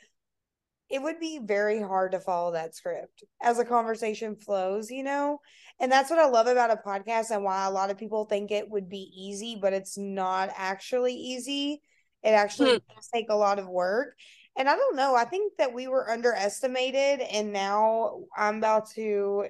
it 0.89 1.03
would 1.03 1.19
be 1.19 1.41
very 1.43 1.81
hard 1.81 2.13
to 2.13 2.21
follow 2.21 2.53
that 2.53 2.77
script 2.77 3.25
as 3.43 3.59
a 3.59 3.65
conversation 3.65 4.37
flows, 4.37 4.91
you 4.91 5.03
know? 5.03 5.41
And 5.81 5.91
that's 5.91 6.11
what 6.11 6.21
I 6.21 6.29
love 6.29 6.47
about 6.47 6.71
a 6.71 6.77
podcast 6.77 7.31
and 7.31 7.43
why 7.43 7.67
a 7.67 7.71
lot 7.71 7.91
of 7.91 7.99
people 7.99 8.25
think 8.25 8.51
it 8.51 8.71
would 8.71 8.89
be 8.89 9.11
easy, 9.17 9.59
but 9.61 9.73
it's 9.73 9.99
not 9.99 10.51
actually 10.57 11.15
easy 11.15 11.83
it 12.27 12.31
actually 12.31 12.73
hmm. 12.73 12.95
does 12.95 13.09
take 13.13 13.27
a 13.31 13.37
lot 13.37 13.59
of 13.59 13.69
work. 13.69 14.17
And 14.57 14.69
I 14.69 14.75
don't 14.75 14.97
know, 14.97 15.15
I 15.15 15.25
think 15.25 15.53
that 15.59 15.73
we 15.73 15.87
were 15.87 16.11
underestimated 16.11 17.21
and 17.21 17.53
now 17.53 18.23
I'm 18.37 18.57
about 18.57 18.91
to 18.93 19.47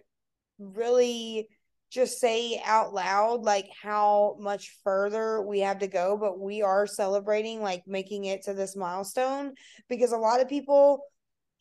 really 0.58 1.48
just 1.90 2.18
say 2.20 2.60
out 2.64 2.92
loud 2.92 3.42
like 3.42 3.68
how 3.82 4.36
much 4.40 4.76
further 4.82 5.42
we 5.42 5.60
have 5.60 5.78
to 5.78 5.86
go 5.86 6.16
but 6.16 6.38
we 6.38 6.62
are 6.62 6.86
celebrating 6.86 7.62
like 7.62 7.82
making 7.86 8.24
it 8.24 8.42
to 8.42 8.54
this 8.54 8.76
milestone 8.76 9.52
because 9.88 10.12
a 10.12 10.16
lot 10.16 10.40
of 10.40 10.48
people 10.48 11.00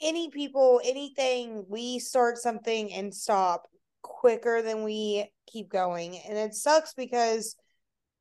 any 0.02 0.30
people 0.30 0.82
anything 0.84 1.64
we 1.70 2.00
start 2.00 2.38
something 2.38 2.92
and 2.94 3.14
stop 3.14 3.64
quicker 4.02 4.62
than 4.62 4.84
we 4.84 5.30
keep 5.48 5.70
going 5.70 6.18
and 6.28 6.38
it 6.38 6.54
sucks 6.54 6.94
because 6.94 7.56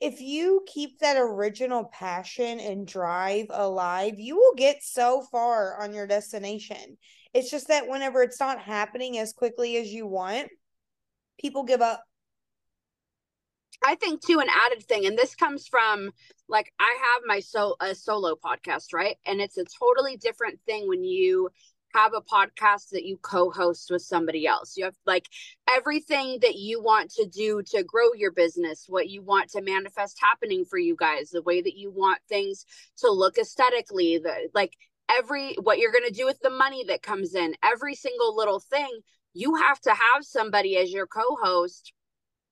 if 0.00 0.20
you 0.20 0.62
keep 0.66 0.98
that 0.98 1.16
original 1.16 1.84
passion 1.84 2.60
and 2.60 2.86
drive 2.86 3.46
alive, 3.50 4.18
you 4.18 4.36
will 4.36 4.54
get 4.54 4.82
so 4.82 5.22
far 5.30 5.80
on 5.80 5.94
your 5.94 6.06
destination. 6.06 6.98
It's 7.32 7.50
just 7.50 7.68
that 7.68 7.88
whenever 7.88 8.22
it's 8.22 8.40
not 8.40 8.60
happening 8.60 9.18
as 9.18 9.32
quickly 9.32 9.76
as 9.76 9.92
you 9.92 10.06
want, 10.06 10.48
people 11.38 11.64
give 11.64 11.80
up. 11.80 12.04
I 13.84 13.96
think 13.96 14.22
too 14.22 14.40
an 14.40 14.48
added 14.48 14.82
thing, 14.84 15.04
and 15.06 15.18
this 15.18 15.34
comes 15.34 15.66
from 15.66 16.10
like 16.48 16.72
I 16.78 16.96
have 17.00 17.22
my 17.26 17.40
so 17.40 17.76
a 17.80 17.94
solo 17.94 18.34
podcast, 18.34 18.92
right? 18.92 19.16
And 19.26 19.40
it's 19.40 19.58
a 19.58 19.64
totally 19.64 20.16
different 20.16 20.60
thing 20.66 20.88
when 20.88 21.04
you 21.04 21.50
have 21.94 22.12
a 22.12 22.20
podcast 22.20 22.90
that 22.90 23.04
you 23.04 23.16
co-host 23.18 23.90
with 23.90 24.02
somebody 24.02 24.46
else. 24.46 24.76
You 24.76 24.84
have 24.84 24.96
like 25.06 25.28
everything 25.70 26.38
that 26.42 26.56
you 26.56 26.82
want 26.82 27.10
to 27.12 27.26
do 27.26 27.62
to 27.70 27.84
grow 27.84 28.12
your 28.14 28.32
business, 28.32 28.86
what 28.88 29.08
you 29.08 29.22
want 29.22 29.50
to 29.50 29.62
manifest 29.62 30.18
happening 30.20 30.64
for 30.64 30.78
you 30.78 30.96
guys, 30.96 31.30
the 31.30 31.42
way 31.42 31.62
that 31.62 31.76
you 31.76 31.90
want 31.90 32.18
things 32.28 32.66
to 32.98 33.10
look 33.10 33.38
aesthetically, 33.38 34.18
the 34.18 34.50
like 34.54 34.72
every 35.08 35.54
what 35.62 35.78
you're 35.78 35.92
going 35.92 36.08
to 36.08 36.10
do 36.10 36.26
with 36.26 36.40
the 36.40 36.50
money 36.50 36.84
that 36.88 37.02
comes 37.02 37.34
in, 37.34 37.54
every 37.62 37.94
single 37.94 38.36
little 38.36 38.60
thing, 38.60 38.90
you 39.34 39.56
have 39.56 39.80
to 39.80 39.90
have 39.90 40.24
somebody 40.24 40.76
as 40.78 40.92
your 40.92 41.06
co-host 41.06 41.92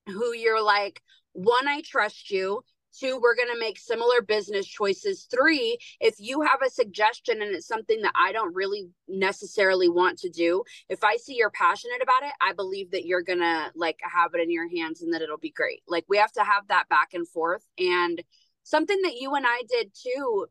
who 0.06 0.32
you're 0.32 0.62
like, 0.62 1.00
one, 1.32 1.68
I 1.68 1.80
trust 1.80 2.30
you. 2.30 2.62
Two, 2.98 3.18
we're 3.22 3.36
going 3.36 3.48
to 3.50 3.58
make 3.58 3.78
similar 3.78 4.20
business 4.20 4.66
choices. 4.66 5.26
Three, 5.30 5.78
if 5.98 6.16
you 6.18 6.42
have 6.42 6.60
a 6.60 6.68
suggestion 6.68 7.40
and 7.40 7.54
it's 7.54 7.66
something 7.66 8.02
that 8.02 8.12
I 8.14 8.32
don't 8.32 8.54
really 8.54 8.90
necessarily 9.08 9.88
want 9.88 10.18
to 10.18 10.28
do, 10.28 10.62
if 10.90 11.02
I 11.02 11.16
see 11.16 11.36
you're 11.36 11.48
passionate 11.50 12.02
about 12.02 12.22
it, 12.24 12.32
I 12.42 12.52
believe 12.52 12.90
that 12.90 13.06
you're 13.06 13.22
going 13.22 13.38
to 13.38 13.70
like 13.74 13.98
have 14.02 14.34
it 14.34 14.42
in 14.42 14.50
your 14.50 14.68
hands 14.68 15.00
and 15.00 15.14
that 15.14 15.22
it'll 15.22 15.38
be 15.38 15.50
great. 15.50 15.82
Like 15.88 16.04
we 16.06 16.18
have 16.18 16.32
to 16.32 16.44
have 16.44 16.68
that 16.68 16.90
back 16.90 17.14
and 17.14 17.26
forth. 17.26 17.64
And 17.78 18.22
something 18.62 19.00
that 19.04 19.16
you 19.16 19.34
and 19.36 19.46
I 19.48 19.62
did 19.70 19.92
too 19.94 20.48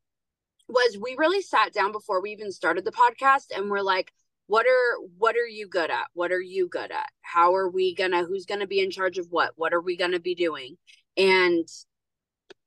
was 0.67 0.97
we 0.97 1.15
really 1.19 1.43
sat 1.43 1.73
down 1.73 1.91
before 1.91 2.23
we 2.23 2.31
even 2.31 2.51
started 2.51 2.85
the 2.85 2.91
podcast 2.91 3.55
and 3.55 3.69
we're 3.69 3.81
like, 3.81 4.11
what 4.51 4.65
are 4.65 4.97
what 5.17 5.37
are 5.37 5.47
you 5.47 5.65
good 5.65 5.89
at? 5.89 6.07
What 6.13 6.33
are 6.33 6.41
you 6.41 6.67
good 6.67 6.91
at? 6.91 7.07
How 7.21 7.55
are 7.55 7.69
we 7.69 7.95
gonna 7.95 8.25
who's 8.25 8.45
gonna 8.45 8.67
be 8.67 8.81
in 8.81 8.91
charge 8.91 9.17
of 9.17 9.27
what? 9.29 9.53
What 9.55 9.73
are 9.73 9.79
we 9.79 9.95
gonna 9.95 10.19
be 10.19 10.35
doing? 10.35 10.75
And 11.15 11.65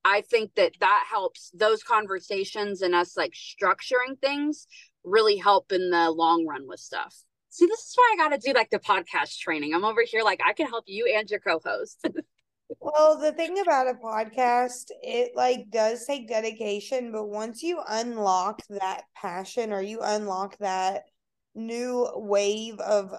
i 0.03 0.23
think 0.23 0.55
that 0.55 0.73
that 0.81 1.05
helps 1.11 1.51
those 1.55 1.83
conversations 1.83 2.81
and 2.81 2.95
us 2.95 3.17
like 3.19 3.33
structuring 3.33 4.19
things 4.21 4.67
really 5.03 5.37
help 5.37 5.73
in 5.73 5.91
the 5.91 6.11
long 6.11 6.47
run 6.47 6.67
with 6.67 6.81
stuff. 6.81 7.15
See 7.51 7.67
this 7.67 7.81
is 7.81 7.93
why 7.95 8.15
i 8.15 8.17
gotta 8.17 8.39
do 8.39 8.55
like 8.55 8.71
the 8.71 8.79
podcast 8.79 9.39
training. 9.39 9.75
I'm 9.75 9.85
over 9.85 10.05
here 10.07 10.23
like 10.23 10.41
i 10.47 10.55
can 10.55 10.67
help 10.67 10.85
you 10.87 11.13
and 11.15 11.29
your 11.29 11.41
co-host. 11.41 12.09
Well 12.81 13.19
the 13.19 13.33
thing 13.33 13.59
about 13.59 13.89
a 13.89 13.95
podcast 13.95 14.87
it 15.03 15.33
like 15.37 15.71
does 15.71 16.07
take 16.07 16.29
dedication 16.29 17.13
but 17.13 17.27
once 17.29 17.63
you 17.63 17.81
unlock 17.87 18.63
that 18.71 19.03
passion 19.15 19.71
or 19.71 19.83
you 19.83 20.01
unlock 20.01 20.57
that 20.59 21.05
new 21.55 22.09
wave 22.15 22.79
of 22.81 23.13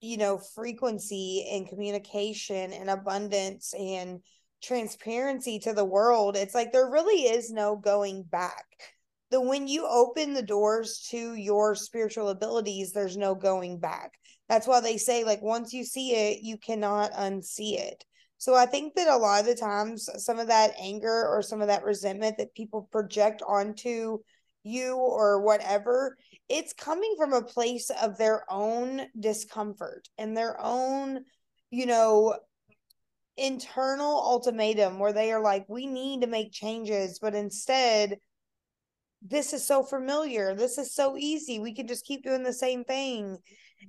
you 0.00 0.16
know 0.16 0.38
frequency 0.38 1.46
and 1.52 1.68
communication 1.68 2.72
and 2.72 2.90
abundance 2.90 3.74
and 3.74 4.20
transparency 4.62 5.58
to 5.58 5.72
the 5.72 5.84
world 5.84 6.36
it's 6.36 6.54
like 6.54 6.72
there 6.72 6.90
really 6.90 7.22
is 7.22 7.50
no 7.50 7.76
going 7.76 8.22
back. 8.22 8.64
The 9.30 9.40
when 9.40 9.66
you 9.68 9.86
open 9.86 10.34
the 10.34 10.42
doors 10.42 11.06
to 11.10 11.34
your 11.34 11.74
spiritual 11.74 12.28
abilities 12.28 12.92
there's 12.92 13.16
no 13.16 13.34
going 13.34 13.78
back. 13.78 14.12
That's 14.48 14.66
why 14.66 14.80
they 14.80 14.96
say 14.96 15.24
like 15.24 15.42
once 15.42 15.72
you 15.72 15.84
see 15.84 16.12
it 16.12 16.40
you 16.42 16.58
cannot 16.58 17.12
unsee 17.12 17.78
it. 17.78 18.04
So 18.38 18.54
i 18.54 18.66
think 18.66 18.94
that 18.94 19.08
a 19.08 19.16
lot 19.16 19.40
of 19.40 19.46
the 19.46 19.54
times 19.54 20.08
some 20.16 20.38
of 20.38 20.48
that 20.48 20.74
anger 20.80 21.26
or 21.28 21.42
some 21.42 21.60
of 21.60 21.68
that 21.68 21.84
resentment 21.84 22.38
that 22.38 22.54
people 22.54 22.88
project 22.90 23.42
onto 23.46 24.18
you 24.66 24.96
or 24.96 25.40
whatever 25.40 26.16
it's 26.48 26.72
coming 26.72 27.14
from 27.16 27.32
a 27.32 27.42
place 27.42 27.90
of 28.02 28.18
their 28.18 28.44
own 28.50 29.02
discomfort 29.18 30.08
and 30.18 30.36
their 30.36 30.60
own 30.60 31.20
you 31.70 31.86
know 31.86 32.36
internal 33.36 34.20
ultimatum 34.20 34.98
where 34.98 35.12
they 35.12 35.30
are 35.32 35.42
like 35.42 35.64
we 35.68 35.86
need 35.86 36.22
to 36.22 36.26
make 36.26 36.52
changes 36.52 37.18
but 37.20 37.34
instead 37.34 38.16
this 39.28 39.52
is 39.52 39.66
so 39.66 39.82
familiar. 39.82 40.54
This 40.54 40.78
is 40.78 40.94
so 40.94 41.16
easy. 41.16 41.58
We 41.58 41.74
can 41.74 41.86
just 41.86 42.06
keep 42.06 42.22
doing 42.22 42.42
the 42.42 42.52
same 42.52 42.84
thing. 42.84 43.38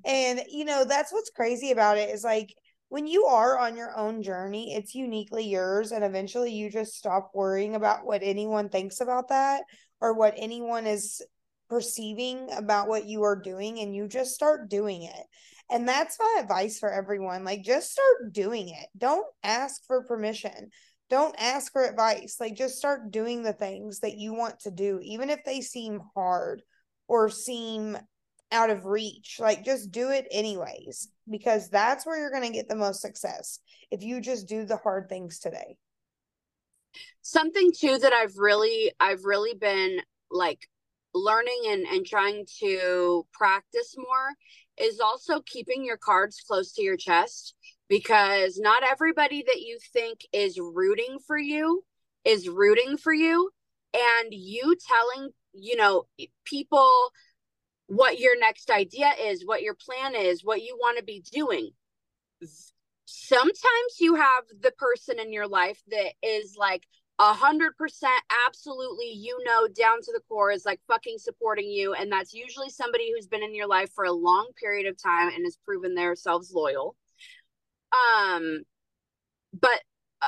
And 0.05 0.41
you 0.49 0.65
know 0.65 0.85
that's 0.85 1.11
what's 1.11 1.29
crazy 1.29 1.71
about 1.71 1.97
it 1.97 2.09
is 2.09 2.23
like 2.23 2.53
when 2.89 3.07
you 3.07 3.25
are 3.25 3.57
on 3.57 3.75
your 3.75 3.97
own 3.97 4.21
journey 4.21 4.73
it's 4.73 4.95
uniquely 4.95 5.43
yours 5.43 5.91
and 5.91 6.03
eventually 6.03 6.53
you 6.53 6.69
just 6.69 6.93
stop 6.93 7.31
worrying 7.33 7.75
about 7.75 8.05
what 8.05 8.21
anyone 8.23 8.69
thinks 8.69 9.01
about 9.01 9.29
that 9.29 9.63
or 10.01 10.13
what 10.13 10.33
anyone 10.38 10.88
is 10.88 11.21
perceiving 11.69 12.47
about 12.55 12.88
what 12.88 13.05
you 13.05 13.23
are 13.23 13.36
doing 13.36 13.79
and 13.79 13.93
you 13.93 14.07
just 14.07 14.33
start 14.33 14.69
doing 14.69 15.03
it. 15.03 15.25
And 15.69 15.88
that's 15.88 16.17
my 16.19 16.38
advice 16.41 16.79
for 16.79 16.91
everyone. 16.91 17.43
Like, 17.43 17.63
just 17.63 17.91
start 17.91 18.31
doing 18.31 18.69
it. 18.69 18.88
Don't 18.97 19.25
ask 19.43 19.86
for 19.86 20.03
permission. 20.05 20.69
Don't 21.10 21.36
ask 21.38 21.73
for 21.73 21.83
advice. 21.83 22.38
Like, 22.39 22.55
just 22.55 22.77
start 22.77 23.12
doing 23.12 23.43
the 23.43 23.53
things 23.53 23.99
that 23.99 24.17
you 24.17 24.33
want 24.33 24.62
to 24.62 24.71
do, 24.71 24.99
even 25.03 25.29
if 25.29 25.43
they 25.45 25.60
seem 25.60 26.01
hard 26.15 26.62
or 27.07 27.29
seem 27.29 27.97
out 28.51 28.69
of 28.69 28.86
reach. 28.86 29.38
Like, 29.39 29.65
just 29.65 29.91
do 29.91 30.10
it 30.10 30.25
anyways, 30.31 31.10
because 31.29 31.69
that's 31.69 32.05
where 32.05 32.17
you're 32.17 32.31
going 32.31 32.49
to 32.49 32.57
get 32.57 32.69
the 32.69 32.75
most 32.75 33.01
success 33.01 33.60
if 33.91 34.03
you 34.03 34.21
just 34.21 34.47
do 34.47 34.65
the 34.65 34.77
hard 34.77 35.10
things 35.10 35.39
today. 35.39 35.75
Something 37.21 37.71
too 37.77 37.97
that 37.97 38.13
I've 38.13 38.38
really, 38.38 38.91
I've 38.99 39.23
really 39.23 39.53
been 39.53 40.01
like 40.31 40.67
learning 41.13 41.62
and, 41.67 41.86
and 41.88 42.05
trying 42.05 42.45
to 42.60 43.25
practice 43.33 43.95
more 43.97 44.33
is 44.77 44.99
also 44.99 45.41
keeping 45.45 45.83
your 45.83 45.97
cards 45.97 46.43
close 46.47 46.73
to 46.73 46.83
your 46.83 46.97
chest 46.97 47.55
because 47.89 48.60
not 48.60 48.83
everybody 48.89 49.43
that 49.47 49.62
you 49.62 49.79
think 49.93 50.19
is 50.31 50.60
rooting 50.60 51.17
for 51.25 51.38
you 51.38 51.83
is 52.25 52.47
rooting 52.47 52.97
for 52.97 53.13
you. 53.13 53.49
And 53.93 54.31
you 54.31 54.75
telling 54.88 55.31
you 55.53 55.75
know 55.75 56.05
people 56.45 56.91
what 57.88 58.19
your 58.19 58.39
next 58.39 58.69
idea 58.69 59.12
is 59.19 59.45
what 59.45 59.62
your 59.62 59.73
plan 59.73 60.13
is 60.13 60.43
what 60.43 60.62
you 60.62 60.77
want 60.79 60.97
to 60.97 61.03
be 61.03 61.23
doing 61.31 61.71
sometimes 63.09 63.99
you 63.99 64.15
have 64.15 64.43
the 64.61 64.71
person 64.71 65.17
in 65.17 65.31
your 65.31 65.47
life 65.47 65.81
that 65.87 66.11
is 66.21 66.57
like 66.57 66.85
a 67.19 67.33
hundred 67.33 67.75
percent 67.77 68.21
absolutely 68.45 69.09
you 69.13 69.41
know 69.45 69.65
down 69.69 70.01
to 70.01 70.11
the 70.11 70.19
core 70.27 70.51
is 70.51 70.65
like 70.65 70.81
fucking 70.89 71.17
supporting 71.17 71.71
you 71.71 71.93
and 71.93 72.11
that's 72.11 72.33
usually 72.33 72.69
somebody 72.69 73.09
who's 73.11 73.25
been 73.25 73.41
in 73.41 73.55
your 73.55 73.65
life 73.65 73.89
for 73.95 74.03
a 74.03 74.11
long 74.11 74.49
period 74.59 74.85
of 74.85 75.01
time 75.01 75.29
and 75.33 75.45
has 75.45 75.57
proven 75.65 75.95
themselves 75.95 76.51
loyal. 76.53 76.97
Um 77.93 78.63
but 79.53 79.81
uh, 80.21 80.27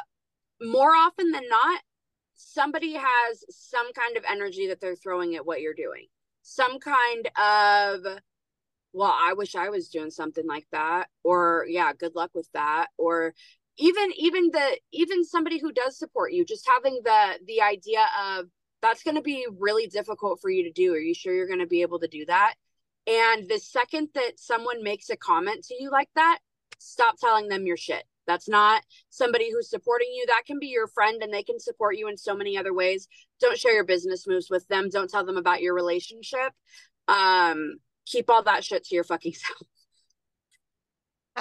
more 0.62 0.96
often 0.96 1.32
than 1.32 1.50
not 1.50 1.82
somebody 2.36 2.94
has 2.94 3.44
some 3.50 3.92
kind 3.92 4.16
of 4.16 4.24
energy 4.28 4.68
that 4.70 4.80
they're 4.80 4.96
throwing 4.96 5.36
at 5.36 5.46
what 5.46 5.60
you're 5.60 5.74
doing. 5.74 6.06
Some 6.44 6.80
kind 6.80 7.30
of 7.38 8.22
well 8.94 9.16
i 9.22 9.34
wish 9.34 9.56
i 9.56 9.70
was 9.70 9.90
doing 9.90 10.10
something 10.10 10.48
like 10.48 10.68
that 10.72 11.08
or 11.24 11.66
yeah 11.70 11.94
good 11.94 12.16
luck 12.16 12.32
with 12.34 12.50
that 12.54 12.88
or 12.98 13.34
even 13.78 14.12
even 14.18 14.50
the 14.52 14.80
even 14.92 15.24
somebody 15.24 15.60
who 15.60 15.72
does 15.72 15.98
support 15.98 16.34
you 16.34 16.44
just 16.44 16.68
having 16.68 17.00
the 17.04 17.40
the 17.46 17.62
idea 17.62 18.06
of 18.28 18.46
that's 18.82 19.04
going 19.04 19.16
to 19.16 19.22
be 19.22 19.46
really 19.58 19.88
difficult 19.88 20.40
for 20.42 20.50
you 20.50 20.64
to 20.64 20.72
do. 20.72 20.94
Are 20.94 21.00
you 21.00 21.14
sure 21.14 21.34
you're 21.34 21.48
going 21.48 21.60
to 21.60 21.68
be 21.68 21.82
able 21.82 22.00
to 22.00 22.08
do 22.08 22.26
that? 22.26 22.56
And 23.08 23.50
the 23.50 23.60
second 23.60 24.10
that 24.14 24.40
someone 24.40 24.84
makes 24.84 25.10
a 25.10 25.18
comment 25.18 25.66
to 25.66 25.76
you 25.80 25.90
like 25.90 26.10
that 26.16 26.40
stop 26.82 27.16
telling 27.20 27.50
them 27.50 27.66
your 27.66 27.76
shit. 27.76 28.04
That's 28.26 28.48
not 28.48 28.84
somebody 29.10 29.52
who's 29.52 29.70
supporting 29.70 30.10
you. 30.14 30.26
That 30.28 30.44
can 30.46 30.60
be 30.60 30.68
your 30.68 30.88
friend 30.88 31.22
and 31.22 31.34
they 31.34 31.44
can 31.44 31.60
support 31.60 31.98
you 31.98 32.08
in 32.08 32.16
so 32.16 32.36
many 32.36 32.58
other 32.58 32.74
ways. 32.74 33.08
Don't 33.42 33.58
share 33.58 33.74
your 33.74 33.84
business 33.84 34.28
moves 34.28 34.50
with 34.50 34.66
them. 34.68 34.90
Don't 34.90 35.10
tell 35.10 35.26
them 35.26 35.38
about 35.38 35.62
your 35.62 35.74
relationship. 35.74 36.54
Um 37.08 37.80
keep 38.10 38.30
all 38.30 38.44
that 38.44 38.64
shit 38.64 38.84
to 38.84 38.96
your 38.96 39.04
fucking 39.04 39.34
self 39.34 39.62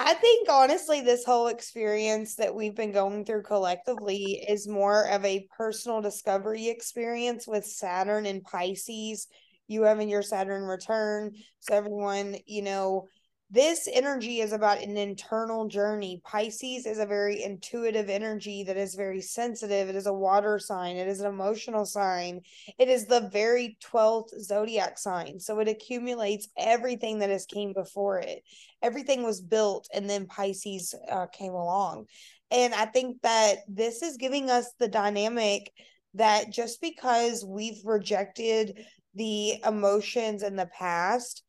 I 0.01 0.13
think 0.13 0.47
honestly, 0.49 1.01
this 1.01 1.25
whole 1.25 1.47
experience 1.47 2.35
that 2.35 2.55
we've 2.55 2.75
been 2.75 2.93
going 2.93 3.25
through 3.25 3.43
collectively 3.43 4.41
is 4.47 4.65
more 4.65 5.03
of 5.09 5.25
a 5.25 5.45
personal 5.57 5.99
discovery 5.99 6.69
experience 6.69 7.45
with 7.45 7.65
Saturn 7.65 8.25
and 8.25 8.41
Pisces. 8.41 9.27
You 9.67 9.83
having 9.83 10.07
your 10.07 10.21
Saturn 10.21 10.63
return. 10.63 11.33
So, 11.59 11.75
everyone, 11.75 12.37
you 12.45 12.61
know, 12.61 13.09
this 13.51 13.87
energy 13.91 14.41
is 14.41 14.51
about 14.51 14.83
an 14.83 14.95
internal 14.95 15.67
journey. 15.67 16.21
Pisces 16.23 16.85
is 16.85 16.99
a 16.99 17.05
very 17.05 17.41
intuitive 17.41 18.07
energy 18.07 18.63
that 18.63 18.77
is 18.77 18.93
very 18.93 19.21
sensitive. 19.21 19.89
It 19.89 19.95
is 19.95 20.05
a 20.05 20.13
water 20.13 20.59
sign, 20.59 20.97
it 20.97 21.07
is 21.07 21.19
an 21.19 21.27
emotional 21.27 21.85
sign. 21.85 22.41
It 22.77 22.89
is 22.89 23.07
the 23.07 23.29
very 23.31 23.77
12th 23.83 24.39
zodiac 24.39 24.99
sign. 24.99 25.39
So 25.39 25.59
it 25.59 25.67
accumulates 25.67 26.47
everything 26.57 27.19
that 27.19 27.31
has 27.31 27.47
came 27.47 27.73
before 27.73 28.19
it. 28.19 28.43
Everything 28.83 29.23
was 29.23 29.41
built 29.41 29.87
and 29.93 30.07
then 30.07 30.27
Pisces 30.27 30.93
uh, 31.09 31.25
came 31.27 31.53
along. 31.53 32.05
And 32.51 32.73
I 32.75 32.85
think 32.85 33.21
that 33.23 33.57
this 33.67 34.03
is 34.03 34.17
giving 34.17 34.51
us 34.51 34.71
the 34.79 34.87
dynamic 34.87 35.71
that 36.13 36.51
just 36.51 36.81
because 36.81 37.43
we've 37.43 37.81
rejected 37.83 38.85
the 39.15 39.55
emotions 39.65 40.43
in 40.43 40.55
the 40.55 40.69
past 40.77 41.43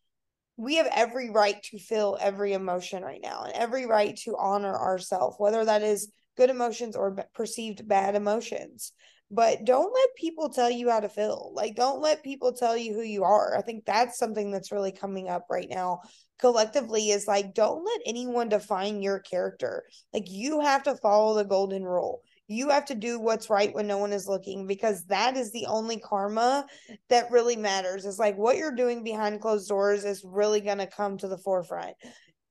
we 0.60 0.76
have 0.76 0.88
every 0.92 1.30
right 1.30 1.62
to 1.62 1.78
feel 1.78 2.18
every 2.20 2.52
emotion 2.52 3.02
right 3.02 3.20
now 3.22 3.44
and 3.44 3.54
every 3.54 3.86
right 3.86 4.14
to 4.18 4.36
honor 4.38 4.76
ourselves, 4.76 5.36
whether 5.38 5.64
that 5.64 5.82
is 5.82 6.12
good 6.36 6.50
emotions 6.50 6.94
or 6.96 7.16
perceived 7.34 7.88
bad 7.88 8.14
emotions. 8.14 8.92
But 9.30 9.64
don't 9.64 9.94
let 9.94 10.16
people 10.16 10.50
tell 10.50 10.70
you 10.70 10.90
how 10.90 11.00
to 11.00 11.08
feel. 11.08 11.52
Like, 11.54 11.76
don't 11.76 12.02
let 12.02 12.22
people 12.22 12.52
tell 12.52 12.76
you 12.76 12.92
who 12.92 13.02
you 13.02 13.24
are. 13.24 13.56
I 13.56 13.62
think 13.62 13.86
that's 13.86 14.18
something 14.18 14.50
that's 14.50 14.72
really 14.72 14.92
coming 14.92 15.28
up 15.28 15.46
right 15.48 15.68
now 15.70 16.02
collectively 16.38 17.10
is 17.10 17.26
like, 17.26 17.54
don't 17.54 17.84
let 17.84 18.00
anyone 18.04 18.48
define 18.48 19.02
your 19.02 19.20
character. 19.20 19.84
Like, 20.12 20.24
you 20.30 20.60
have 20.60 20.82
to 20.82 20.96
follow 20.96 21.34
the 21.34 21.44
golden 21.44 21.84
rule 21.84 22.22
you 22.50 22.68
have 22.70 22.84
to 22.86 22.96
do 22.96 23.20
what's 23.20 23.48
right 23.48 23.72
when 23.72 23.86
no 23.86 23.98
one 23.98 24.12
is 24.12 24.26
looking 24.26 24.66
because 24.66 25.04
that 25.04 25.36
is 25.36 25.52
the 25.52 25.66
only 25.66 25.98
karma 26.00 26.66
that 27.08 27.30
really 27.30 27.54
matters. 27.54 28.04
It's 28.04 28.18
like 28.18 28.36
what 28.36 28.56
you're 28.56 28.74
doing 28.74 29.04
behind 29.04 29.40
closed 29.40 29.68
doors 29.68 30.04
is 30.04 30.24
really 30.24 30.60
going 30.60 30.78
to 30.78 30.88
come 30.88 31.16
to 31.18 31.28
the 31.28 31.38
forefront. 31.38 31.94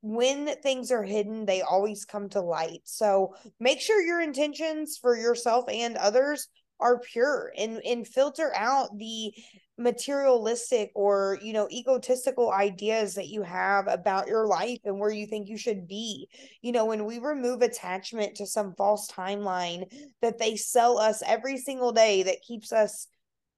When 0.02 0.48
things 0.64 0.90
are 0.90 1.04
hidden, 1.04 1.46
they 1.46 1.62
always 1.62 2.06
come 2.06 2.30
to 2.30 2.40
light. 2.40 2.80
So 2.86 3.36
make 3.60 3.82
sure 3.82 4.02
your 4.02 4.22
intentions 4.22 4.98
for 5.02 5.18
yourself 5.18 5.66
and 5.68 5.98
others 5.98 6.48
are 6.80 7.00
pure 7.00 7.52
and 7.58 7.82
and 7.86 8.08
filter 8.08 8.54
out 8.56 8.98
the 8.98 9.34
materialistic 9.80 10.92
or 10.94 11.39
you 11.42 11.54
know 11.54 11.68
egotistical 11.72 12.52
ideas 12.52 13.15
that 13.15 13.28
you 13.28 13.42
have 13.42 13.88
about 13.88 14.28
your 14.28 14.46
life 14.46 14.80
and 14.84 15.00
where 15.00 15.12
you 15.12 15.26
think 15.26 15.48
you 15.48 15.58
should 15.58 15.88
be. 15.88 16.28
You 16.62 16.72
know 16.72 16.86
when 16.86 17.06
we 17.06 17.20
remove 17.20 17.62
attachment 17.62 18.36
to 18.36 18.46
some 18.46 18.76
false 18.76 19.10
timeline 19.10 19.86
that 20.22 20.38
they 20.38 20.56
sell 20.56 21.00
us 21.00 21.24
every 21.26 21.58
single 21.58 21.92
day 21.92 22.24
that 22.24 22.42
keeps 22.42 22.72
us 22.72 23.08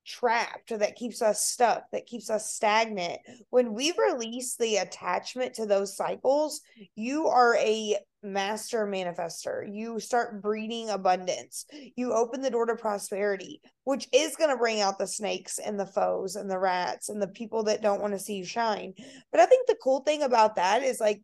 trapped 0.06 0.72
or 0.72 0.78
that 0.78 0.96
keeps 0.96 1.22
us 1.22 1.46
stuck 1.46 1.84
that 1.92 2.06
keeps 2.06 2.30
us 2.30 2.54
stagnant. 2.54 3.20
When 3.50 3.74
we 3.74 3.94
release 3.98 4.56
the 4.56 4.78
attachment 4.78 5.54
to 5.56 5.66
those 5.66 5.96
cycles 5.96 6.62
you 6.96 7.28
are 7.28 7.56
a 7.56 7.98
master 8.24 8.86
manifester. 8.86 9.68
You 9.72 10.00
start 10.00 10.44
breeding 10.44 10.90
abundance. 10.90 11.66
You 11.96 12.14
open 12.14 12.42
the 12.42 12.52
door 12.52 12.68
to 12.68 12.76
prosperity 12.76 13.62
which 13.84 14.08
is 14.14 14.36
going 14.36 14.50
to 14.50 14.58
bring 14.58 14.80
out 14.80 15.00
the 15.00 15.08
snakes 15.08 15.58
and 15.58 15.80
the 15.80 15.86
foes 15.86 16.36
and 16.36 16.50
the 16.50 16.60
rats 16.60 17.10
and 17.10 17.22
the 17.22 17.28
people 17.28 17.64
that 17.64 17.82
don't 17.82 18.02
want 18.02 18.14
to 18.14 18.20
see 18.20 18.36
you 18.36 18.46
shine. 18.46 18.94
But 19.32 19.42
i 19.42 19.46
think 19.46 19.68
the 19.68 19.78
cool 19.84 20.02
thing 20.02 20.24
about 20.24 20.56
that 20.56 20.84
is 20.84 21.00
like 21.00 21.22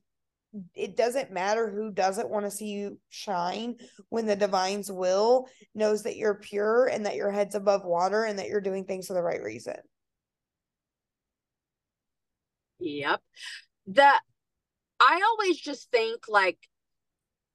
it 0.73 0.95
doesn't 0.95 1.31
matter 1.31 1.69
who 1.69 1.91
doesn't 1.91 2.29
want 2.29 2.45
to 2.45 2.51
see 2.51 2.67
you 2.67 2.99
shine 3.10 3.75
when 4.10 4.25
the 4.25 4.36
divine's 4.36 4.91
will 4.91 5.47
knows 5.75 6.03
that 6.03 6.17
you're 6.17 6.36
pure 6.36 6.88
and 6.88 7.05
that 7.05 7.15
your 7.15 7.31
head's 7.31 7.55
above 7.55 7.86
water 7.86 8.23
and 8.23 8.39
that 8.39 8.47
you're 8.47 8.62
doing 8.62 8.86
things 8.86 9.07
for 9.07 9.13
the 9.13 9.21
right 9.21 9.41
reason. 9.41 9.75
Yep. 12.79 13.21
That 13.88 14.19
I 14.99 15.21
always 15.25 15.57
just 15.60 15.91
think 15.91 16.23
like 16.27 16.57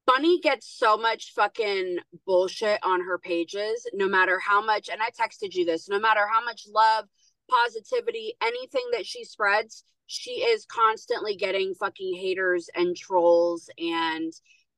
Bunny 0.06 0.40
gets 0.40 0.66
so 0.66 0.96
much 0.96 1.32
fucking 1.34 1.98
bullshit 2.26 2.80
on 2.82 3.00
her 3.02 3.18
pages, 3.18 3.86
no 3.94 4.08
matter 4.08 4.38
how 4.38 4.64
much, 4.64 4.88
and 4.88 5.00
I 5.00 5.10
texted 5.10 5.54
you 5.54 5.64
this, 5.64 5.88
no 5.88 6.00
matter 6.00 6.26
how 6.30 6.44
much 6.44 6.62
love, 6.68 7.04
positivity, 7.50 8.34
anything 8.42 8.84
that 8.92 9.06
she 9.06 9.24
spreads, 9.24 9.84
she 10.06 10.42
is 10.42 10.66
constantly 10.66 11.36
getting 11.36 11.74
fucking 11.74 12.14
haters 12.14 12.68
and 12.74 12.96
trolls 12.96 13.70
and 13.78 14.32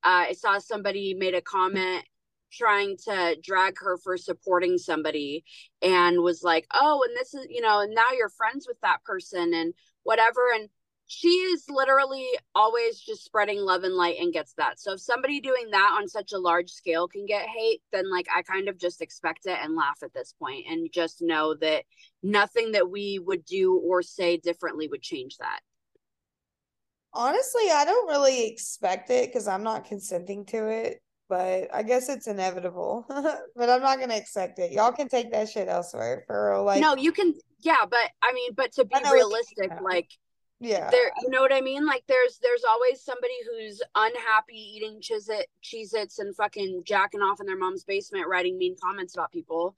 uh, 0.05 0.29
I 0.29 0.33
saw 0.35 0.59
somebody 0.59 1.15
made 1.15 1.35
a 1.35 1.41
comment 1.41 2.05
trying 2.53 2.97
to 2.99 3.37
drag 3.43 3.79
her 3.81 3.97
for 3.97 4.17
supporting 4.17 4.79
somebody 4.79 5.45
and 5.83 6.21
was 6.21 6.43
like, 6.43 6.67
"Oh, 6.73 7.03
and 7.09 7.17
this 7.17 7.35
is, 7.35 7.47
you 7.49 7.61
know, 7.63 7.81
and 7.81 7.95
now 7.95 8.13
you're 8.17 8.29
friends 8.29 8.67
with 8.69 8.81
that 8.83 9.03
person 9.05 9.55
and 9.55 9.73
whatever." 10.03 10.53
And 10.55 10.69
she 11.07 11.29
is 11.29 11.65
literally 11.69 12.27
always 12.55 12.99
just 12.99 13.25
spreading 13.25 13.61
love 13.61 13.85
and 13.85 13.95
light 13.95 14.17
and 14.19 14.33
gets 14.33 14.55
that. 14.55 14.81
So 14.81 14.93
if 14.93 15.01
somebody 15.01 15.41
doing 15.41 15.69
that 15.71 15.97
on 15.99 16.09
such 16.09 16.33
a 16.33 16.39
large 16.39 16.71
scale 16.71 17.09
can 17.09 17.27
get 17.27 17.47
hate, 17.47 17.83
then 17.93 18.11
like 18.11 18.27
I 18.35 18.43
kind 18.43 18.69
of 18.69 18.79
just 18.79 19.03
expect 19.03 19.47
it 19.47 19.59
and 19.63 19.77
laugh 19.77 19.99
at 20.03 20.15
this 20.15 20.35
point 20.39 20.65
and 20.69 20.91
just 20.93 21.21
know 21.21 21.55
that 21.61 21.85
nothing 22.23 22.73
that 22.73 22.91
we 22.91 23.21
would 23.23 23.45
do 23.45 23.75
or 23.85 24.03
say 24.03 24.39
differently 24.39 24.89
would 24.89 25.03
change 25.03 25.37
that. 25.39 25.61
Honestly, 27.13 27.71
I 27.71 27.85
don't 27.85 28.09
really 28.09 28.47
expect 28.47 29.11
it 29.11 29.29
because 29.29 29.47
I'm 29.47 29.63
not 29.63 29.85
consenting 29.85 30.47
to 30.47 30.69
it, 30.69 31.01
but 31.29 31.69
I 31.73 31.83
guess 31.83 32.09
it's 32.09 32.27
inevitable. 32.27 33.05
but 33.57 33.71
I'm 33.71 33.83
not 33.83 34.01
gonna 34.01 34.17
accept 34.17 34.59
it. 34.59 34.73
Y'all 34.73 34.91
can 34.91 35.09
take 35.09 35.31
that 35.33 35.51
shit 35.51 35.69
elsewhere 35.69 36.25
for 36.27 36.61
like 36.65 36.81
No, 36.81 36.97
you 36.97 37.13
can 37.13 37.35
yeah, 37.61 37.85
but 37.89 38.11
I 38.23 38.33
mean, 38.33 38.53
but 38.55 38.73
to 38.73 38.85
be 38.85 38.97
realistic, 39.11 39.71
like 39.81 40.11
yeah. 40.65 40.91
There 40.91 41.11
you 41.23 41.31
know 41.31 41.41
what 41.41 41.53
i 41.53 41.61
mean? 41.61 41.87
Like 41.87 42.05
there's 42.09 42.39
there's 42.43 42.65
always 42.65 43.03
somebody 43.03 43.35
who's 43.49 43.83
unhappy 43.95 44.57
eating 44.57 45.01
cheez 45.01 45.29
it 45.29 45.47
cheez 45.63 45.95
its 45.95 46.19
and 46.19 46.35
fucking 46.35 46.83
jacking 46.87 47.21
off 47.21 47.41
in 47.41 47.47
their 47.47 47.59
mom's 47.59 47.85
basement 47.85 48.27
writing 48.29 48.59
mean 48.59 48.77
comments 48.83 49.15
about 49.15 49.33
people. 49.33 49.77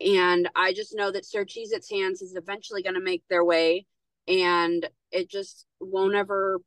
And 0.00 0.48
i 0.54 0.72
just 0.72 0.94
know 0.94 1.10
that 1.10 1.26
sir 1.26 1.44
cheez 1.44 1.72
its 1.72 1.90
hands 1.90 2.22
is 2.22 2.34
eventually 2.36 2.82
going 2.82 2.94
to 2.94 3.00
make 3.00 3.22
their 3.28 3.44
way 3.44 3.86
and 4.28 4.88
it 5.12 5.30
just 5.30 5.66
won't 5.80 6.14
ever 6.14 6.58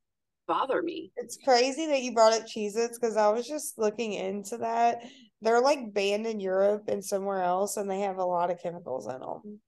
bother 0.47 0.81
me. 0.81 1.11
It's 1.17 1.37
crazy 1.43 1.85
that 1.87 2.01
you 2.01 2.13
brought 2.13 2.33
up 2.33 2.47
cheez 2.47 2.75
its 2.75 2.97
because 2.97 3.17
i 3.17 3.29
was 3.29 3.47
just 3.47 3.77
looking 3.77 4.13
into 4.13 4.57
that. 4.57 5.03
They're 5.41 5.61
like 5.61 5.93
banned 5.93 6.25
in 6.25 6.39
europe 6.39 6.85
and 6.87 7.05
somewhere 7.05 7.43
else 7.43 7.77
and 7.77 7.89
they 7.89 8.01
have 8.01 8.17
a 8.17 8.25
lot 8.25 8.51
of 8.51 8.61
chemicals 8.61 9.07
in 9.07 9.19
them 9.19 9.59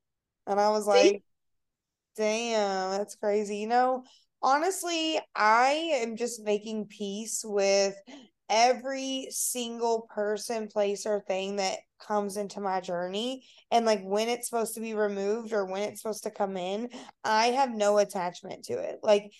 and 0.48 0.60
i 0.60 0.70
was 0.70 0.86
See? 0.86 1.22
Damn, 2.15 2.91
that's 2.91 3.15
crazy. 3.15 3.58
You 3.58 3.67
know, 3.67 4.04
honestly, 4.41 5.19
I 5.36 5.69
am 6.02 6.15
just 6.17 6.43
making 6.43 6.88
peace 6.88 7.43
with 7.45 7.95
every 8.50 9.28
single 9.30 10.08
person, 10.13 10.67
place, 10.67 11.06
or 11.06 11.21
thing 11.21 11.56
that 11.56 11.80
comes 12.06 12.36
into 12.36 12.60
my 12.60 12.82
journey. 12.82 13.45
And 13.71 13.86
like 13.86 14.02
when 14.04 14.28
it's 14.28 14.50
supposed 14.50 14.74
to 14.76 14.82
be 14.82 14.93
removed 14.93 15.54
or 15.54 15.65
when 15.65 15.84
it's 15.84 16.02
supposed 16.02 16.24
to 16.24 16.32
come 16.32 16.58
in, 16.58 16.89
I 17.24 17.47
have 17.47 17.71
no 17.74 17.97
attachment 17.97 18.65
to 18.65 18.74
it. 18.74 19.00
Like, 19.02 19.32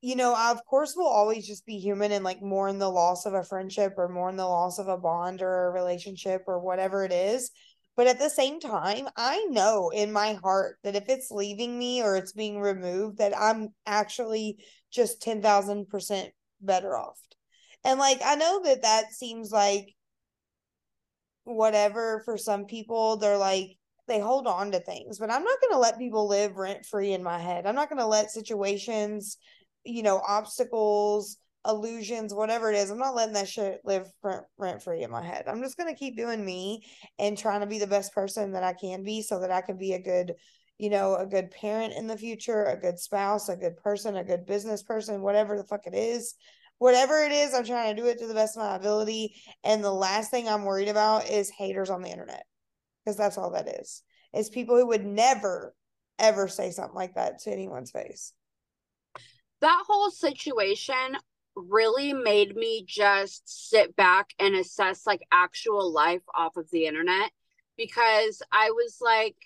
you 0.00 0.14
know, 0.14 0.32
I, 0.32 0.52
of 0.52 0.64
course, 0.64 0.94
we'll 0.96 1.08
always 1.08 1.46
just 1.46 1.66
be 1.66 1.78
human 1.78 2.12
and 2.12 2.24
like 2.24 2.40
mourn 2.40 2.78
the 2.78 2.88
loss 2.88 3.26
of 3.26 3.34
a 3.34 3.42
friendship 3.42 3.94
or 3.98 4.08
mourn 4.08 4.36
the 4.36 4.46
loss 4.46 4.78
of 4.78 4.86
a 4.88 4.96
bond 4.96 5.42
or 5.42 5.66
a 5.66 5.70
relationship 5.72 6.44
or 6.46 6.60
whatever 6.60 7.04
it 7.04 7.12
is. 7.12 7.50
But 7.96 8.06
at 8.06 8.18
the 8.18 8.30
same 8.30 8.60
time, 8.60 9.08
I 9.16 9.44
know 9.50 9.90
in 9.90 10.12
my 10.12 10.34
heart 10.34 10.78
that 10.84 10.96
if 10.96 11.08
it's 11.08 11.30
leaving 11.30 11.78
me 11.78 12.02
or 12.02 12.16
it's 12.16 12.32
being 12.32 12.60
removed, 12.60 13.18
that 13.18 13.36
I'm 13.38 13.74
actually 13.84 14.58
just 14.90 15.22
10,000% 15.22 16.28
better 16.60 16.96
off. 16.96 17.20
And 17.84 17.98
like, 17.98 18.20
I 18.24 18.36
know 18.36 18.62
that 18.64 18.82
that 18.82 19.12
seems 19.12 19.50
like 19.50 19.94
whatever 21.44 22.22
for 22.24 22.36
some 22.36 22.66
people. 22.66 23.16
They're 23.16 23.36
like, 23.36 23.76
they 24.06 24.18
hold 24.18 24.46
on 24.46 24.72
to 24.72 24.80
things, 24.80 25.18
but 25.18 25.30
I'm 25.30 25.44
not 25.44 25.60
going 25.60 25.72
to 25.72 25.78
let 25.78 25.98
people 25.98 26.28
live 26.28 26.56
rent 26.56 26.84
free 26.84 27.12
in 27.12 27.22
my 27.22 27.38
head. 27.38 27.66
I'm 27.66 27.74
not 27.74 27.88
going 27.88 28.00
to 28.00 28.06
let 28.06 28.30
situations, 28.30 29.36
you 29.84 30.02
know, 30.02 30.20
obstacles, 30.26 31.36
illusions, 31.66 32.34
whatever 32.34 32.70
it 32.70 32.76
is. 32.76 32.90
I'm 32.90 32.98
not 32.98 33.14
letting 33.14 33.34
that 33.34 33.48
shit 33.48 33.80
live 33.84 34.10
rent 34.58 34.82
free 34.82 35.02
in 35.02 35.10
my 35.10 35.22
head. 35.22 35.44
I'm 35.46 35.62
just 35.62 35.76
gonna 35.76 35.94
keep 35.94 36.16
doing 36.16 36.44
me 36.44 36.84
and 37.18 37.36
trying 37.36 37.60
to 37.60 37.66
be 37.66 37.78
the 37.78 37.86
best 37.86 38.14
person 38.14 38.52
that 38.52 38.62
I 38.62 38.72
can 38.72 39.02
be, 39.02 39.22
so 39.22 39.40
that 39.40 39.50
I 39.50 39.60
can 39.60 39.76
be 39.76 39.92
a 39.92 40.02
good, 40.02 40.34
you 40.78 40.90
know, 40.90 41.16
a 41.16 41.26
good 41.26 41.50
parent 41.50 41.94
in 41.94 42.06
the 42.06 42.16
future, 42.16 42.64
a 42.64 42.80
good 42.80 42.98
spouse, 42.98 43.48
a 43.48 43.56
good 43.56 43.76
person, 43.76 44.16
a 44.16 44.24
good 44.24 44.46
business 44.46 44.82
person, 44.82 45.22
whatever 45.22 45.56
the 45.56 45.64
fuck 45.64 45.86
it 45.86 45.94
is. 45.94 46.34
Whatever 46.78 47.22
it 47.22 47.32
is, 47.32 47.52
I'm 47.52 47.66
trying 47.66 47.94
to 47.94 48.02
do 48.02 48.08
it 48.08 48.18
to 48.20 48.26
the 48.26 48.32
best 48.32 48.56
of 48.56 48.62
my 48.62 48.74
ability. 48.74 49.34
And 49.64 49.84
the 49.84 49.92
last 49.92 50.30
thing 50.30 50.48
I'm 50.48 50.64
worried 50.64 50.88
about 50.88 51.28
is 51.28 51.50
haters 51.50 51.90
on 51.90 52.00
the 52.00 52.08
internet, 52.08 52.46
because 53.04 53.18
that's 53.18 53.36
all 53.36 53.50
that 53.50 53.68
is. 53.68 54.02
It's 54.32 54.48
people 54.48 54.78
who 54.78 54.86
would 54.86 55.04
never, 55.04 55.74
ever 56.18 56.48
say 56.48 56.70
something 56.70 56.94
like 56.94 57.16
that 57.16 57.40
to 57.40 57.50
anyone's 57.50 57.90
face 57.90 58.32
that 59.60 59.84
whole 59.86 60.10
situation 60.10 61.16
really 61.56 62.12
made 62.12 62.56
me 62.56 62.84
just 62.86 63.70
sit 63.70 63.96
back 63.96 64.30
and 64.38 64.54
assess 64.54 65.06
like 65.06 65.22
actual 65.32 65.92
life 65.92 66.22
off 66.34 66.56
of 66.56 66.70
the 66.70 66.86
internet 66.86 67.30
because 67.76 68.42
I 68.52 68.70
was 68.70 68.98
like, 69.00 69.36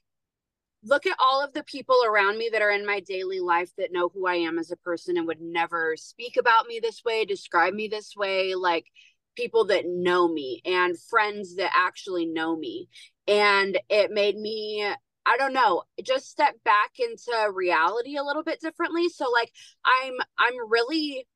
look 0.83 1.07
at 1.07 1.17
all 1.19 1.43
of 1.43 1.53
the 1.55 1.65
people 1.65 1.97
around 2.07 2.37
me 2.37 2.51
that 2.53 2.63
are 2.63 2.71
in 2.71 2.87
my 2.87 3.01
daily 3.01 3.41
life 3.41 3.71
that 3.79 3.93
know 3.93 4.11
who 4.13 4.27
I 4.27 4.35
am 4.35 4.59
as 4.59 4.71
a 4.71 4.77
person 4.77 5.17
and 5.17 5.27
would 5.27 5.41
never 5.41 5.95
speak 5.97 6.37
about 6.37 6.67
me 6.67 6.81
this 6.81 7.03
way, 7.05 7.25
describe 7.25 7.75
me 7.75 7.89
this 7.89 8.15
way, 8.17 8.55
like 8.55 8.87
people 9.37 9.67
that 9.67 9.87
know 9.87 10.29
me 10.29 10.61
and 10.65 11.01
friends 11.01 11.57
that 11.57 11.73
actually 11.75 12.27
know 12.27 12.57
me. 12.57 12.89
And 13.27 13.79
it 13.89 14.11
made 14.11 14.37
me 14.37 14.87
I 15.27 15.39
don't 15.39 15.55
know, 15.55 15.85
just 16.05 16.31
step 16.31 16.55
back 16.65 16.91
into 16.99 17.33
reality 17.53 18.17
a 18.17 18.23
little 18.23 18.43
bit 18.43 18.61
differently. 18.61 19.09
So 19.09 19.31
like 19.31 19.51
I'm 19.87 20.15
I'm 20.39 20.71
really 20.71 21.27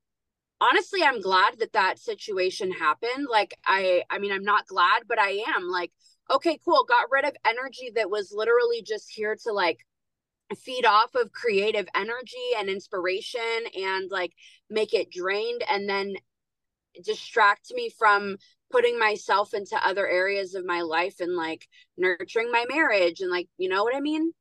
honestly 0.61 1.03
i'm 1.03 1.21
glad 1.21 1.59
that 1.59 1.73
that 1.73 1.99
situation 1.99 2.71
happened. 2.73 3.27
Like 3.31 3.55
i 3.67 4.03
i 4.11 4.19
mean 4.19 4.33
i'm 4.33 4.45
not 4.45 4.67
glad 4.67 5.03
but 5.09 5.19
i 5.19 5.45
am 5.57 5.69
like 5.69 5.93
okay 6.31 6.59
cool 6.65 6.85
got 6.89 7.11
rid 7.11 7.25
of 7.25 7.37
energy 7.47 7.91
that 7.95 8.11
was 8.11 8.33
literally 8.35 8.83
just 8.83 9.09
here 9.11 9.37
to 9.45 9.53
like 9.53 9.79
feed 10.57 10.87
off 10.87 11.15
of 11.15 11.33
creative 11.33 11.87
energy 11.95 12.55
and 12.59 12.69
inspiration 12.71 13.41
and 13.77 14.11
like 14.11 14.33
make 14.71 14.95
it 14.95 15.11
drained 15.11 15.63
and 15.71 15.89
then 15.89 16.15
distract 17.05 17.71
me 17.75 17.91
from 17.99 18.37
putting 18.71 18.99
myself 18.99 19.55
into 19.55 19.77
other 19.87 20.07
areas 20.07 20.55
of 20.55 20.65
my 20.65 20.81
life 20.83 21.21
and 21.21 21.37
like 21.37 21.67
nurturing 21.97 22.51
my 22.51 22.65
marriage 22.69 23.21
and 23.21 23.31
like 23.31 23.49
you 23.59 23.69
know 23.69 23.85
what 23.85 23.95
i 23.95 24.01
mean 24.01 24.33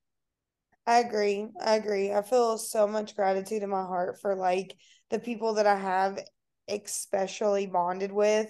i 0.88 1.00
agree 1.00 1.48
i 1.62 1.76
agree. 1.76 2.12
I 2.12 2.22
feel 2.22 2.58
so 2.58 2.88
much 2.88 3.16
gratitude 3.16 3.62
in 3.62 3.70
my 3.70 3.84
heart 3.84 4.20
for 4.20 4.36
like 4.36 4.76
the 5.10 5.20
people 5.20 5.56
that 5.56 5.68
I 5.68 5.78
have 5.78 6.20
especially 6.68 7.68
bonded 7.68 8.12
with 8.12 8.50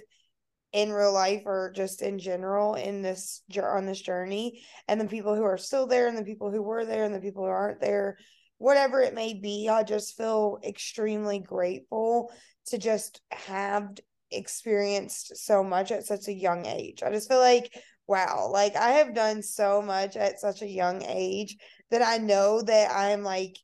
in 0.73 0.91
real 0.91 1.13
life 1.13 1.43
or 1.45 1.71
just 1.75 2.01
in 2.01 2.19
general 2.19 2.75
in 2.75 3.01
this 3.01 3.41
on 3.61 3.85
this 3.85 4.01
journey 4.01 4.61
and 4.87 4.99
the 4.99 5.05
people 5.05 5.35
who 5.35 5.43
are 5.43 5.57
still 5.57 5.87
there 5.87 6.07
and 6.07 6.17
the 6.17 6.23
people 6.23 6.51
who 6.51 6.61
were 6.61 6.85
there 6.85 7.03
and 7.03 7.13
the 7.13 7.19
people 7.19 7.43
who 7.43 7.49
aren't 7.49 7.79
there 7.79 8.17
whatever 8.57 9.01
it 9.01 9.13
may 9.13 9.33
be 9.33 9.69
i 9.69 9.83
just 9.83 10.17
feel 10.17 10.59
extremely 10.63 11.39
grateful 11.39 12.31
to 12.65 12.77
just 12.77 13.21
have 13.31 13.97
experienced 14.31 15.37
so 15.37 15.63
much 15.63 15.91
at 15.91 16.05
such 16.05 16.27
a 16.27 16.33
young 16.33 16.65
age. 16.65 17.03
I 17.03 17.11
just 17.11 17.29
feel 17.29 17.39
like 17.39 17.73
wow 18.07 18.49
like 18.51 18.75
i 18.75 18.89
have 18.91 19.13
done 19.13 19.41
so 19.41 19.81
much 19.81 20.15
at 20.15 20.39
such 20.39 20.61
a 20.61 20.67
young 20.67 21.03
age 21.03 21.57
that 21.91 22.01
i 22.01 22.17
know 22.17 22.61
that 22.61 22.89
i'm 22.91 23.23
like 23.23 23.57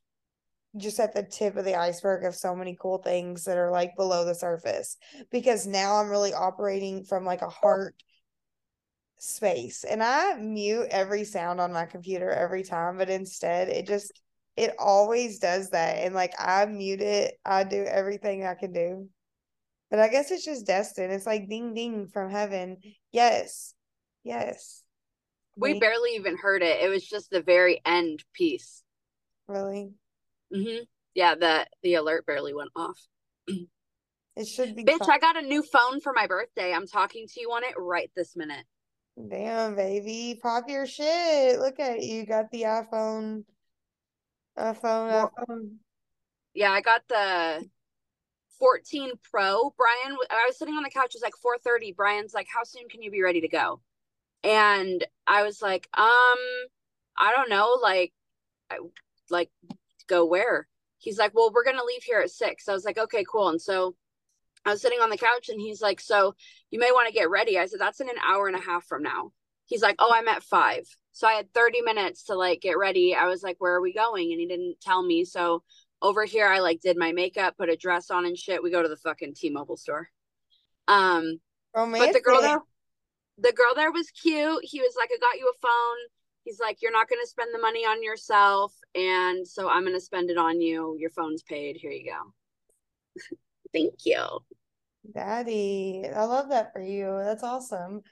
just 0.76 0.98
at 0.98 1.14
the 1.14 1.22
tip 1.22 1.56
of 1.56 1.64
the 1.64 1.76
iceberg 1.76 2.24
of 2.24 2.34
so 2.34 2.54
many 2.54 2.76
cool 2.80 2.98
things 2.98 3.44
that 3.44 3.56
are 3.56 3.70
like 3.70 3.94
below 3.96 4.24
the 4.24 4.34
surface 4.34 4.96
because 5.30 5.66
now 5.66 5.96
I'm 5.96 6.08
really 6.08 6.34
operating 6.34 7.04
from 7.04 7.24
like 7.24 7.42
a 7.42 7.48
heart 7.48 7.94
space 9.18 9.84
and 9.84 10.02
I 10.02 10.34
mute 10.34 10.88
every 10.90 11.24
sound 11.24 11.60
on 11.60 11.72
my 11.72 11.86
computer 11.86 12.30
every 12.30 12.64
time, 12.64 12.98
but 12.98 13.08
instead 13.08 13.68
it 13.68 13.86
just 13.86 14.20
it 14.56 14.74
always 14.78 15.38
does 15.38 15.70
that. 15.70 15.98
And 15.98 16.14
like 16.14 16.32
I 16.38 16.66
mute 16.66 17.00
it, 17.00 17.34
I 17.44 17.64
do 17.64 17.84
everything 17.84 18.44
I 18.44 18.54
can 18.54 18.72
do. 18.72 19.08
But 19.90 20.00
I 20.00 20.08
guess 20.08 20.30
it's 20.32 20.44
just 20.44 20.66
destined. 20.66 21.12
It's 21.12 21.26
like 21.26 21.48
ding 21.48 21.74
ding 21.74 22.08
from 22.08 22.30
heaven. 22.30 22.78
Yes. 23.12 23.74
Yes. 24.24 24.82
We 25.56 25.78
barely 25.78 26.16
even 26.16 26.36
heard 26.36 26.62
it. 26.62 26.82
It 26.82 26.88
was 26.88 27.06
just 27.06 27.30
the 27.30 27.42
very 27.42 27.80
end 27.84 28.24
piece. 28.32 28.82
Really? 29.46 29.92
Mm-hmm. 30.52 30.84
Yeah, 31.14 31.36
the 31.36 31.66
the 31.82 31.94
alert 31.94 32.26
barely 32.26 32.54
went 32.54 32.70
off. 32.74 32.98
It 34.36 34.48
should 34.48 34.74
be. 34.74 34.84
Bitch, 34.84 34.98
fun. 34.98 35.10
I 35.12 35.18
got 35.18 35.36
a 35.36 35.46
new 35.46 35.62
phone 35.62 36.00
for 36.00 36.12
my 36.12 36.26
birthday. 36.26 36.72
I'm 36.72 36.88
talking 36.88 37.28
to 37.28 37.40
you 37.40 37.52
on 37.52 37.62
it 37.62 37.74
right 37.78 38.10
this 38.16 38.34
minute. 38.34 38.64
Damn, 39.16 39.76
baby. 39.76 40.40
Pop 40.42 40.68
your 40.68 40.86
shit. 40.86 41.60
Look 41.60 41.78
at 41.78 42.02
you. 42.02 42.26
Got 42.26 42.50
the 42.50 42.62
iPhone. 42.62 43.44
iPhone, 44.58 45.30
iPhone. 45.30 45.76
Yeah, 46.52 46.72
I 46.72 46.80
got 46.80 47.02
the 47.08 47.64
14 48.58 49.12
Pro. 49.30 49.72
Brian, 49.76 50.16
I 50.30 50.46
was 50.48 50.58
sitting 50.58 50.74
on 50.74 50.82
the 50.82 50.90
couch. 50.90 51.14
It 51.14 51.22
was 51.22 51.22
like 51.22 51.34
4:30. 51.40 51.94
Brian's 51.94 52.34
like, 52.34 52.48
"How 52.52 52.64
soon 52.64 52.88
can 52.88 53.02
you 53.02 53.12
be 53.12 53.22
ready 53.22 53.40
to 53.40 53.48
go?" 53.48 53.80
And 54.44 55.04
I 55.26 55.42
was 55.42 55.60
like, 55.62 55.88
"Um, 55.94 56.38
I 57.16 57.32
don't 57.34 57.50
know. 57.50 57.78
Like, 57.82 58.12
I, 58.70 58.78
like, 59.30 59.50
go 60.06 60.24
where?" 60.26 60.68
He's 60.98 61.18
like, 61.18 61.34
"Well, 61.34 61.50
we're 61.52 61.64
gonna 61.64 61.84
leave 61.84 62.04
here 62.04 62.20
at 62.20 62.30
six. 62.30 62.68
I 62.68 62.72
was 62.72 62.84
like, 62.84 62.98
"Okay, 62.98 63.24
cool." 63.24 63.48
And 63.48 63.60
so 63.60 63.96
I 64.64 64.70
was 64.70 64.80
sitting 64.80 65.00
on 65.00 65.10
the 65.10 65.18
couch 65.18 65.48
and 65.48 65.60
he's 65.60 65.82
like, 65.82 66.00
So 66.00 66.34
you 66.70 66.78
may 66.78 66.90
want 66.90 67.06
to 67.08 67.14
get 67.14 67.30
ready. 67.30 67.58
I 67.58 67.66
said, 67.66 67.80
That's 67.80 68.00
in 68.00 68.08
an 68.08 68.16
hour 68.26 68.46
and 68.46 68.56
a 68.56 68.60
half 68.60 68.84
from 68.84 69.02
now. 69.02 69.32
He's 69.66 69.82
like, 69.82 69.96
Oh, 69.98 70.10
I'm 70.12 70.28
at 70.28 70.42
five. 70.42 70.84
So 71.12 71.28
I 71.28 71.34
had 71.34 71.52
30 71.52 71.82
minutes 71.82 72.24
to 72.24 72.34
like 72.34 72.60
get 72.60 72.78
ready. 72.78 73.14
I 73.14 73.26
was 73.26 73.42
like, 73.42 73.56
Where 73.58 73.74
are 73.74 73.80
we 73.80 73.92
going? 73.92 74.32
And 74.32 74.40
he 74.40 74.46
didn't 74.46 74.80
tell 74.80 75.02
me. 75.02 75.24
So 75.24 75.62
over 76.00 76.24
here, 76.24 76.48
I 76.48 76.60
like 76.60 76.80
did 76.80 76.96
my 76.96 77.12
makeup, 77.12 77.56
put 77.56 77.70
a 77.70 77.76
dress 77.76 78.10
on 78.10 78.26
and 78.26 78.38
shit. 78.38 78.62
We 78.62 78.70
go 78.70 78.82
to 78.82 78.88
the 78.88 78.96
fucking 78.96 79.34
T 79.34 79.50
Mobile 79.50 79.76
store. 79.76 80.08
Um, 80.88 81.40
Romantic. 81.74 82.12
but 82.12 82.18
the 82.18 82.22
girl 82.22 82.40
there, 82.40 82.60
the 83.38 83.52
girl 83.52 83.74
there 83.74 83.92
was 83.92 84.10
cute. 84.10 84.60
He 84.62 84.80
was 84.80 84.94
like, 84.96 85.10
I 85.12 85.18
got 85.20 85.38
you 85.38 85.52
a 85.52 85.66
phone. 85.66 85.96
He's 86.44 86.60
like, 86.60 86.78
You're 86.82 86.92
not 86.92 87.08
going 87.08 87.22
to 87.22 87.28
spend 87.28 87.54
the 87.54 87.60
money 87.60 87.84
on 87.84 88.02
yourself. 88.02 88.72
And 88.94 89.46
so 89.46 89.68
I'm 89.68 89.82
going 89.82 89.94
to 89.94 90.00
spend 90.00 90.30
it 90.30 90.38
on 90.38 90.60
you. 90.60 90.96
Your 90.98 91.10
phone's 91.10 91.42
paid. 91.42 91.76
Here 91.76 91.90
you 91.90 92.12
go. 92.12 93.26
Thank 93.72 93.94
you. 94.04 94.40
Daddy, 95.12 96.04
I 96.14 96.24
love 96.24 96.48
that 96.50 96.72
for 96.72 96.80
you. 96.80 97.20
That's 97.24 97.42
awesome. 97.42 98.02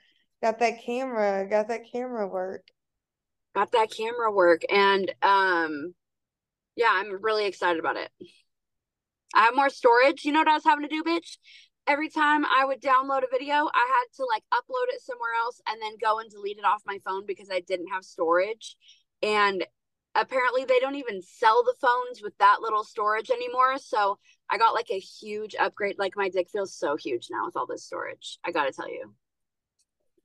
Got 0.41 0.59
that 0.59 0.83
camera, 0.83 1.47
got 1.49 1.69
that 1.69 1.89
camera 1.91 2.27
work. 2.27 2.67
Got 3.55 3.71
that 3.71 3.91
camera 3.95 4.31
work. 4.31 4.61
And 4.69 5.11
um 5.21 5.93
yeah, 6.75 6.89
I'm 6.91 7.21
really 7.21 7.45
excited 7.45 7.79
about 7.79 7.97
it. 7.97 8.11
I 9.33 9.43
have 9.43 9.55
more 9.55 9.69
storage. 9.69 10.25
You 10.25 10.31
know 10.31 10.39
what 10.39 10.47
I 10.47 10.55
was 10.55 10.63
having 10.63 10.87
to 10.87 10.89
do, 10.89 11.03
bitch? 11.03 11.37
Every 11.85 12.09
time 12.09 12.45
I 12.45 12.63
would 12.65 12.81
download 12.81 13.23
a 13.23 13.31
video, 13.31 13.53
I 13.53 13.87
had 13.89 14.15
to 14.15 14.25
like 14.25 14.43
upload 14.53 14.93
it 14.93 15.01
somewhere 15.01 15.33
else 15.37 15.61
and 15.67 15.81
then 15.81 15.93
go 16.01 16.19
and 16.19 16.29
delete 16.29 16.57
it 16.57 16.65
off 16.65 16.81
my 16.85 16.99
phone 17.05 17.25
because 17.25 17.49
I 17.51 17.59
didn't 17.59 17.87
have 17.87 18.03
storage. 18.03 18.77
And 19.21 19.65
apparently 20.15 20.63
they 20.65 20.79
don't 20.79 20.95
even 20.95 21.21
sell 21.21 21.63
the 21.63 21.75
phones 21.81 22.21
with 22.21 22.37
that 22.37 22.61
little 22.61 22.83
storage 22.83 23.29
anymore. 23.29 23.77
So 23.79 24.17
I 24.49 24.57
got 24.57 24.73
like 24.73 24.91
a 24.91 24.99
huge 24.99 25.55
upgrade. 25.59 25.95
Like 25.99 26.13
my 26.15 26.29
dick 26.29 26.49
feels 26.49 26.73
so 26.73 26.95
huge 26.95 27.27
now 27.29 27.45
with 27.45 27.57
all 27.57 27.65
this 27.65 27.83
storage. 27.83 28.39
I 28.45 28.51
gotta 28.51 28.71
tell 28.71 28.89
you. 28.89 29.13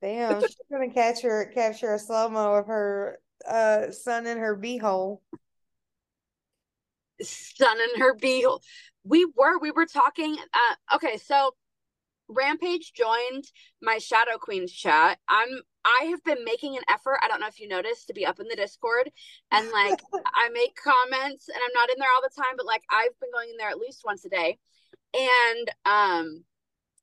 Damn, 0.01 0.41
she's 0.41 0.57
gonna 0.71 0.93
catch 0.93 1.23
her 1.23 1.47
capture 1.47 1.95
a 1.95 1.99
slow 1.99 2.29
mo 2.29 2.55
of 2.55 2.67
her 2.67 3.19
uh 3.47 3.91
son 3.91 4.27
in 4.27 4.39
her 4.39 4.57
beehole. 4.57 5.21
Son 7.23 7.79
in 7.81 8.01
her 8.01 8.15
beehole. 8.15 8.61
We 9.05 9.27
were 9.37 9.59
we 9.59 9.71
were 9.71 9.87
talking. 9.87 10.37
Uh, 10.37 10.97
okay, 10.97 11.17
so 11.17 11.55
Rampage 12.29 12.93
joined 12.93 13.45
my 13.81 13.99
Shadow 13.99 14.39
Queens 14.39 14.73
chat. 14.73 15.19
I'm 15.29 15.63
I 15.85 16.07
have 16.07 16.23
been 16.25 16.45
making 16.45 16.77
an 16.77 16.83
effort. 16.91 17.19
I 17.23 17.29
don't 17.29 17.41
know 17.41 17.47
if 17.47 17.61
you 17.61 17.69
noticed 17.69 18.09
to 18.09 18.13
be 18.15 18.27
up 18.27 18.41
in 18.41 18.49
the 18.49 18.57
Discord 18.57 19.11
and 19.51 19.71
like 19.71 20.03
I 20.35 20.51
make 20.51 20.77
comments 20.77 21.49
and 21.49 21.57
I'm 21.57 21.73
not 21.75 21.91
in 21.91 21.99
there 21.99 22.09
all 22.15 22.23
the 22.23 22.43
time, 22.43 22.55
but 22.57 22.67
like 22.67 22.83
I've 22.91 23.19
been 23.21 23.31
going 23.33 23.49
in 23.51 23.57
there 23.57 23.71
at 23.71 23.79
least 23.79 24.03
once 24.05 24.25
a 24.25 24.29
day. 24.29 24.59
And 25.15 25.71
um 25.87 26.45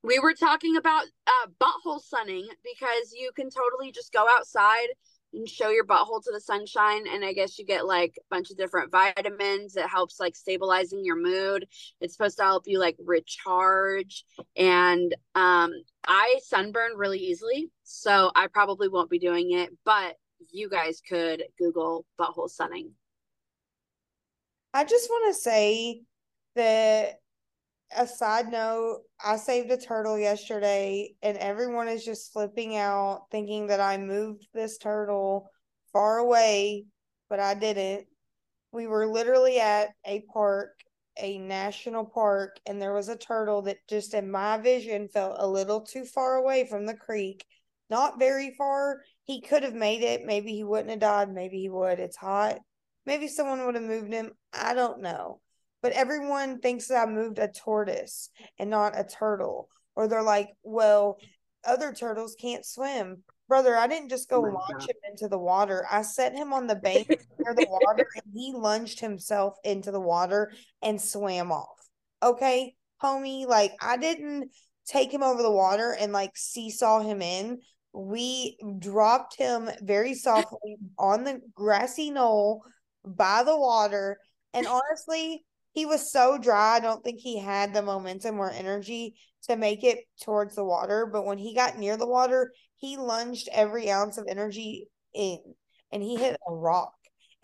we 0.03 0.19
were 0.19 0.35
talking 0.35 0.77
about 0.77 1.05
uh 1.25 1.47
butthole 1.59 2.01
sunning 2.01 2.47
because 2.63 3.13
you 3.13 3.31
can 3.35 3.49
totally 3.49 3.91
just 3.91 4.13
go 4.13 4.27
outside 4.37 4.87
and 5.35 5.47
show 5.47 5.69
your 5.69 5.85
butthole 5.85 6.23
to 6.23 6.31
the 6.33 6.39
sunshine 6.39 7.05
and 7.11 7.23
i 7.23 7.33
guess 7.33 7.59
you 7.59 7.65
get 7.65 7.85
like 7.85 8.15
a 8.17 8.35
bunch 8.35 8.51
of 8.51 8.57
different 8.57 8.91
vitamins 8.91 9.75
it 9.75 9.87
helps 9.87 10.19
like 10.19 10.35
stabilizing 10.35 11.03
your 11.03 11.15
mood. 11.15 11.67
It's 12.01 12.13
supposed 12.13 12.37
to 12.37 12.43
help 12.43 12.63
you 12.65 12.79
like 12.79 12.95
recharge 13.03 14.25
and 14.55 15.13
um 15.35 15.73
i 16.07 16.39
sunburn 16.43 16.91
really 16.95 17.19
easily 17.19 17.69
so 17.83 18.31
i 18.35 18.47
probably 18.47 18.87
won't 18.87 19.09
be 19.09 19.19
doing 19.19 19.51
it 19.51 19.69
but 19.83 20.15
you 20.51 20.69
guys 20.69 21.01
could 21.07 21.43
google 21.57 22.05
butthole 22.19 22.49
sunning. 22.49 22.91
I 24.73 24.83
just 24.83 25.09
want 25.09 25.33
to 25.33 25.41
say 25.41 26.01
that 26.55 27.19
a 27.95 28.07
side 28.07 28.51
note, 28.51 29.01
I 29.23 29.37
saved 29.37 29.71
a 29.71 29.77
turtle 29.77 30.17
yesterday 30.17 31.13
and 31.21 31.37
everyone 31.37 31.87
is 31.87 32.03
just 32.03 32.33
flipping 32.33 32.75
out 32.75 33.25
thinking 33.31 33.67
that 33.67 33.79
I 33.79 33.97
moved 33.97 34.47
this 34.53 34.77
turtle 34.77 35.49
far 35.93 36.17
away, 36.17 36.85
but 37.29 37.39
I 37.39 37.53
didn't. 37.53 38.07
We 38.71 38.87
were 38.87 39.07
literally 39.07 39.59
at 39.59 39.89
a 40.05 40.21
park, 40.33 40.71
a 41.17 41.37
national 41.37 42.05
park, 42.05 42.57
and 42.65 42.81
there 42.81 42.93
was 42.93 43.07
a 43.07 43.15
turtle 43.15 43.61
that 43.63 43.77
just 43.87 44.13
in 44.13 44.29
my 44.29 44.57
vision 44.57 45.07
felt 45.07 45.37
a 45.39 45.47
little 45.47 45.81
too 45.81 46.05
far 46.05 46.35
away 46.35 46.67
from 46.67 46.85
the 46.85 46.95
creek. 46.95 47.45
Not 47.89 48.19
very 48.19 48.53
far. 48.57 49.01
He 49.23 49.41
could 49.41 49.63
have 49.63 49.75
made 49.75 50.01
it. 50.01 50.25
Maybe 50.25 50.53
he 50.53 50.63
wouldn't 50.63 50.89
have 50.89 50.99
died. 50.99 51.33
Maybe 51.33 51.61
he 51.61 51.69
would. 51.69 51.99
It's 51.99 52.17
hot. 52.17 52.57
Maybe 53.05 53.27
someone 53.27 53.65
would 53.65 53.75
have 53.75 53.83
moved 53.83 54.11
him. 54.11 54.31
I 54.51 54.73
don't 54.73 55.01
know 55.01 55.39
but 55.85 55.91
everyone 55.91 56.57
thinks 56.57 56.87
that 56.87 57.07
I 57.07 57.11
moved 57.11 57.37
a 57.37 57.47
tortoise 57.47 58.31
and 58.57 58.71
not 58.71 58.99
a 58.99 59.03
turtle. 59.03 59.69
Or 59.95 60.07
they're 60.07 60.23
like, 60.23 60.49
well, 60.63 61.19
other 61.63 61.93
turtles 61.93 62.35
can't 62.41 62.65
swim. 62.65 63.21
Brother, 63.47 63.75
I 63.75 63.85
didn't 63.85 64.09
just 64.09 64.27
go 64.27 64.37
oh 64.37 64.49
launch 64.49 64.79
God. 64.79 64.89
him 64.89 64.95
into 65.11 65.27
the 65.27 65.37
water. 65.37 65.85
I 65.91 66.01
set 66.01 66.33
him 66.33 66.53
on 66.53 66.65
the 66.65 66.73
bank 66.73 67.07
near 67.37 67.53
the 67.53 67.67
water 67.69 68.07
and 68.15 68.33
he 68.33 68.51
lunged 68.55 68.99
himself 68.99 69.57
into 69.63 69.91
the 69.91 69.99
water 69.99 70.51
and 70.81 70.99
swam 70.99 71.51
off. 71.51 71.77
Okay, 72.23 72.73
homie, 72.99 73.45
like 73.45 73.73
I 73.79 73.97
didn't 73.97 74.49
take 74.87 75.13
him 75.13 75.21
over 75.21 75.43
the 75.43 75.51
water 75.51 75.95
and 75.99 76.11
like 76.11 76.35
seesaw 76.35 77.01
him 77.01 77.21
in. 77.21 77.59
We 77.93 78.57
dropped 78.79 79.37
him 79.37 79.69
very 79.83 80.15
softly 80.15 80.77
on 80.97 81.25
the 81.25 81.41
grassy 81.53 82.09
knoll 82.09 82.63
by 83.05 83.43
the 83.43 83.55
water. 83.55 84.17
And 84.51 84.65
honestly, 84.65 85.43
he 85.75 85.85
was 85.85 86.09
so 86.09 86.37
dry. 86.37 86.77
I 86.77 86.79
don't 86.79 87.03
think 87.03 87.19
he 87.19 87.37
had 87.37 87.73
the 87.73 87.81
momentum 87.81 88.39
or 88.39 88.49
energy 88.49 89.15
to 89.43 89.57
make 89.57 89.83
it 89.83 89.99
towards 90.23 90.55
the 90.55 90.63
water. 90.63 91.05
But 91.05 91.25
when 91.25 91.37
he 91.37 91.53
got 91.53 91.77
near 91.77 91.97
the 91.97 92.07
water, 92.07 92.53
he 92.77 92.95
lunged 92.95 93.49
every 93.51 93.91
ounce 93.91 94.17
of 94.17 94.25
energy 94.29 94.87
in 95.13 95.39
and 95.91 96.01
he 96.01 96.15
hit 96.15 96.37
a 96.47 96.53
rock. 96.53 96.93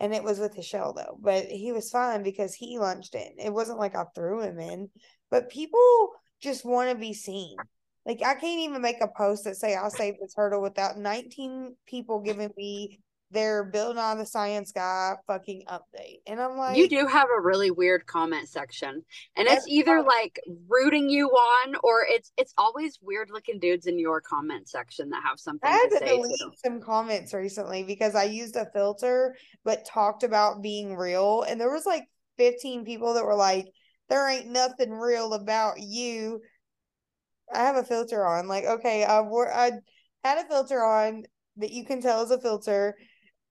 And 0.00 0.14
it 0.14 0.24
was 0.24 0.38
with 0.38 0.54
his 0.54 0.64
shell 0.64 0.94
though. 0.94 1.18
But 1.20 1.44
he 1.44 1.72
was 1.72 1.90
fine 1.90 2.22
because 2.22 2.54
he 2.54 2.78
lunged 2.78 3.14
in. 3.14 3.34
It 3.38 3.52
wasn't 3.52 3.78
like 3.78 3.94
I 3.94 4.04
threw 4.14 4.40
him 4.40 4.58
in. 4.58 4.88
But 5.30 5.50
people 5.50 6.08
just 6.40 6.64
want 6.64 6.90
to 6.90 6.96
be 6.96 7.12
seen. 7.12 7.58
Like 8.06 8.22
I 8.24 8.34
can't 8.34 8.60
even 8.60 8.80
make 8.80 9.02
a 9.02 9.08
post 9.14 9.44
that 9.44 9.56
say 9.56 9.76
I 9.76 9.88
saved 9.88 10.18
the 10.22 10.28
turtle 10.34 10.62
without 10.62 10.96
19 10.96 11.76
people 11.86 12.20
giving 12.20 12.50
me 12.56 13.00
their 13.32 13.64
Bill 13.64 13.94
Nye 13.94 14.14
the 14.14 14.26
Science 14.26 14.72
Guy 14.72 15.14
fucking 15.26 15.64
update. 15.68 16.20
And 16.26 16.40
I'm 16.40 16.56
like, 16.56 16.76
you 16.76 16.88
do 16.88 17.06
have 17.06 17.28
a 17.36 17.40
really 17.40 17.70
weird 17.70 18.06
comment 18.06 18.48
section, 18.48 19.02
and 19.36 19.48
it's 19.48 19.66
either 19.66 20.02
like 20.02 20.38
rooting 20.68 21.08
you 21.08 21.28
on, 21.28 21.74
or 21.82 22.04
it's 22.08 22.32
it's 22.36 22.52
always 22.58 22.98
weird 23.00 23.30
looking 23.30 23.58
dudes 23.58 23.86
in 23.86 23.98
your 23.98 24.20
comment 24.20 24.68
section 24.68 25.10
that 25.10 25.22
have 25.24 25.40
something. 25.40 25.68
I 25.68 25.72
had 25.72 25.90
to, 25.90 25.98
to 26.00 26.04
delete 26.04 26.38
too. 26.38 26.52
some 26.62 26.80
comments 26.80 27.32
recently 27.32 27.82
because 27.82 28.14
I 28.14 28.24
used 28.24 28.56
a 28.56 28.66
filter, 28.72 29.34
but 29.64 29.86
talked 29.86 30.22
about 30.22 30.62
being 30.62 30.94
real, 30.94 31.42
and 31.42 31.60
there 31.60 31.72
was 31.72 31.86
like 31.86 32.04
15 32.38 32.84
people 32.84 33.14
that 33.14 33.24
were 33.24 33.34
like, 33.34 33.66
"There 34.08 34.28
ain't 34.28 34.48
nothing 34.48 34.90
real 34.90 35.32
about 35.32 35.80
you." 35.80 36.40
I 37.52 37.60
have 37.60 37.76
a 37.76 37.84
filter 37.84 38.26
on. 38.26 38.46
Like, 38.48 38.64
okay, 38.64 39.04
I 39.04 39.20
wore 39.22 39.52
I 39.52 39.72
had 40.22 40.38
a 40.38 40.48
filter 40.48 40.84
on 40.84 41.24
that 41.56 41.70
you 41.70 41.84
can 41.84 42.00
tell 42.00 42.22
is 42.22 42.30
a 42.30 42.40
filter 42.40 42.96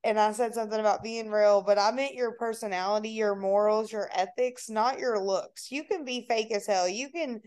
and 0.04 0.20
I 0.20 0.32
said 0.32 0.54
something 0.54 0.80
about 0.80 1.04
being 1.04 1.30
real, 1.30 1.62
but 1.62 1.78
I 1.78 1.91
meant 1.91 2.16
your 2.16 2.32
personality, 2.34 3.10
your 3.10 3.36
morals, 3.36 3.91
your 3.91 4.10
ethics, 4.14 4.70
not 4.70 4.99
your 4.99 5.20
looks. 5.20 5.72
You 5.72 5.84
can 5.84 6.04
be 6.04 6.26
fake 6.28 6.52
as 6.52 6.66
hell. 6.66 6.88
You 6.88 7.10
can 7.10 7.41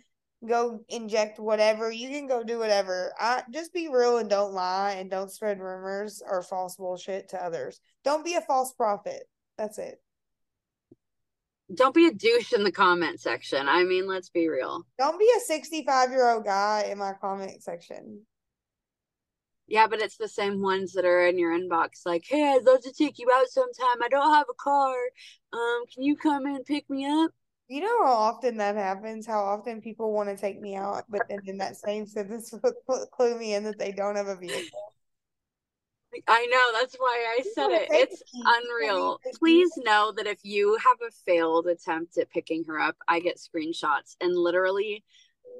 go 0.46 0.80
inject 0.88 1.38
whatever. 1.38 1.90
You 1.90 2.10
can 2.10 2.28
go 2.28 2.44
do 2.44 2.58
whatever. 2.58 3.12
I 3.18 3.42
just 3.50 3.72
be 3.72 3.88
real 3.88 4.18
and 4.18 4.30
don't 4.30 4.52
lie 4.52 4.92
and 4.98 5.10
don't 5.10 5.32
spread 5.32 5.60
rumors 5.60 6.22
or 6.24 6.42
false 6.42 6.76
bullshit 6.76 7.30
to 7.30 7.42
others. 7.42 7.80
Don't 8.04 8.24
be 8.24 8.34
a 8.34 8.40
false 8.40 8.72
prophet. 8.72 9.24
That's 9.58 9.78
it. 9.78 10.00
Don't 11.74 11.94
be 11.94 12.06
a 12.06 12.12
douche 12.12 12.52
in 12.52 12.62
the 12.62 12.70
comment 12.70 13.20
section. 13.20 13.68
I 13.68 13.84
mean, 13.84 14.06
let's 14.06 14.28
be 14.28 14.48
real. 14.48 14.84
Don't 14.98 15.18
be 15.18 15.28
a 15.36 15.40
65 15.40 16.10
year 16.10 16.28
old 16.28 16.44
guy 16.44 16.88
in 16.90 16.98
my 16.98 17.14
comment 17.20 17.62
section. 17.62 18.20
Yeah, 19.66 19.86
but 19.86 20.00
it's 20.00 20.16
the 20.16 20.28
same 20.28 20.60
ones 20.60 20.92
that 20.92 21.04
are 21.04 21.26
in 21.26 21.38
your 21.38 21.58
inbox, 21.58 22.04
like, 22.04 22.24
"Hey, 22.26 22.54
I'd 22.54 22.64
love 22.64 22.82
to 22.82 22.92
take 22.92 23.18
you 23.18 23.30
out 23.32 23.48
sometime. 23.48 24.02
I 24.02 24.08
don't 24.08 24.34
have 24.34 24.46
a 24.50 24.54
car. 24.54 24.94
Um, 25.52 25.86
can 25.92 26.02
you 26.02 26.16
come 26.16 26.46
and 26.46 26.64
pick 26.64 26.88
me 26.90 27.06
up?" 27.06 27.32
You 27.68 27.80
know 27.80 28.04
how 28.04 28.12
often 28.12 28.58
that 28.58 28.76
happens? 28.76 29.26
How 29.26 29.42
often 29.42 29.80
people 29.80 30.12
want 30.12 30.28
to 30.28 30.36
take 30.36 30.60
me 30.60 30.76
out, 30.76 31.04
but 31.08 31.26
then 31.28 31.40
in 31.46 31.58
that 31.58 31.76
same 31.76 32.06
sentence 32.06 32.52
will 32.86 33.06
clue 33.06 33.38
me 33.38 33.54
in 33.54 33.64
that 33.64 33.78
they 33.78 33.92
don't 33.92 34.16
have 34.16 34.28
a 34.28 34.36
vehicle. 34.36 34.92
I 36.28 36.46
know 36.46 36.78
that's 36.80 36.94
why 36.96 37.36
I 37.38 37.42
said 37.42 37.70
it. 37.70 37.88
It's 37.90 38.22
unreal. 38.34 39.20
Please 39.38 39.76
know 39.78 40.12
that 40.16 40.26
if 40.26 40.38
you 40.44 40.76
have 40.76 40.98
a 41.06 41.10
failed 41.10 41.66
attempt 41.66 42.18
at 42.18 42.30
picking 42.30 42.64
her 42.64 42.78
up, 42.78 42.96
I 43.08 43.20
get 43.20 43.38
screenshots 43.38 44.16
and 44.20 44.36
literally 44.36 45.02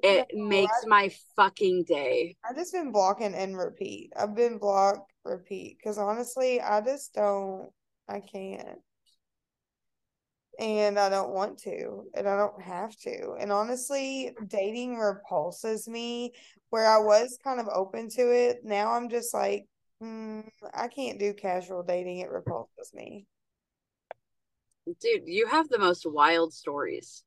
it 0.03 0.29
no, 0.35 0.49
makes 0.49 0.85
I, 0.85 0.89
my 0.89 1.11
fucking 1.37 1.85
day. 1.85 2.37
I've 2.49 2.57
just 2.57 2.73
been 2.73 2.93
blocking 2.93 3.35
and 3.35 3.57
repeat. 3.57 4.13
I've 4.17 4.35
been 4.35 4.59
block, 4.59 5.07
repeat. 5.25 5.79
Because 5.79 5.99
honestly, 5.99 6.61
I 6.61 6.81
just 6.81 7.15
don't, 7.15 7.71
I 8.09 8.21
can't. 8.21 8.79
And 10.59 10.99
I 10.99 11.09
don't 11.09 11.33
want 11.33 11.59
to, 11.61 12.05
and 12.15 12.29
I 12.29 12.37
don't 12.37 12.63
have 12.63 12.97
to. 12.99 13.35
And 13.41 13.51
honestly, 13.51 14.31
dating 14.47 14.99
repulses 14.99 15.89
me 15.89 16.33
where 16.71 16.87
I 16.87 16.99
was 16.99 17.39
kind 17.43 17.59
of 17.59 17.67
open 17.69 18.09
to 18.11 18.33
it. 18.33 18.59
Now 18.63 18.93
I'm 18.93 19.09
just 19.09 19.35
like, 19.35 19.67
mm, 20.01 20.47
I 20.73 20.87
can't 20.89 21.19
do 21.19 21.35
casual 21.35 21.83
dating. 21.83 22.19
It 22.19 22.31
repulses 22.31 22.93
me. 22.95 23.27
Dude, 25.01 25.27
you 25.27 25.47
have 25.47 25.69
the 25.69 25.79
most 25.79 26.05
wild 26.07 26.53
stories. 26.53 27.25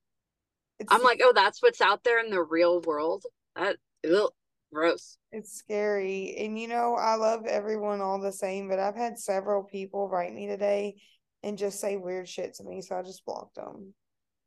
It's, 0.79 0.93
I'm 0.93 1.03
like, 1.03 1.19
oh, 1.23 1.33
that's 1.33 1.61
what's 1.61 1.81
out 1.81 2.03
there 2.03 2.23
in 2.23 2.29
the 2.29 2.41
real 2.41 2.81
world. 2.81 3.23
That 3.55 3.77
ugh, 4.05 4.31
gross. 4.71 5.17
It's 5.31 5.53
scary. 5.53 6.35
And 6.39 6.59
you 6.59 6.67
know, 6.67 6.95
I 6.95 7.15
love 7.15 7.45
everyone 7.45 8.01
all 8.01 8.19
the 8.19 8.31
same, 8.31 8.69
but 8.69 8.79
I've 8.79 8.95
had 8.95 9.17
several 9.17 9.63
people 9.63 10.07
write 10.07 10.33
me 10.33 10.47
today 10.47 10.95
and 11.43 11.57
just 11.57 11.79
say 11.79 11.97
weird 11.97 12.27
shit 12.27 12.55
to 12.55 12.63
me, 12.63 12.81
so 12.81 12.97
I 12.97 13.03
just 13.03 13.25
blocked 13.25 13.55
them. 13.55 13.93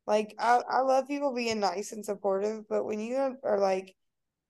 Like 0.07 0.35
I, 0.39 0.61
I 0.69 0.79
love 0.81 1.07
people 1.07 1.33
being 1.33 1.59
nice 1.59 1.91
and 1.91 2.05
supportive, 2.05 2.67
but 2.67 2.85
when 2.85 2.99
you 2.99 3.37
are 3.43 3.59
like 3.59 3.95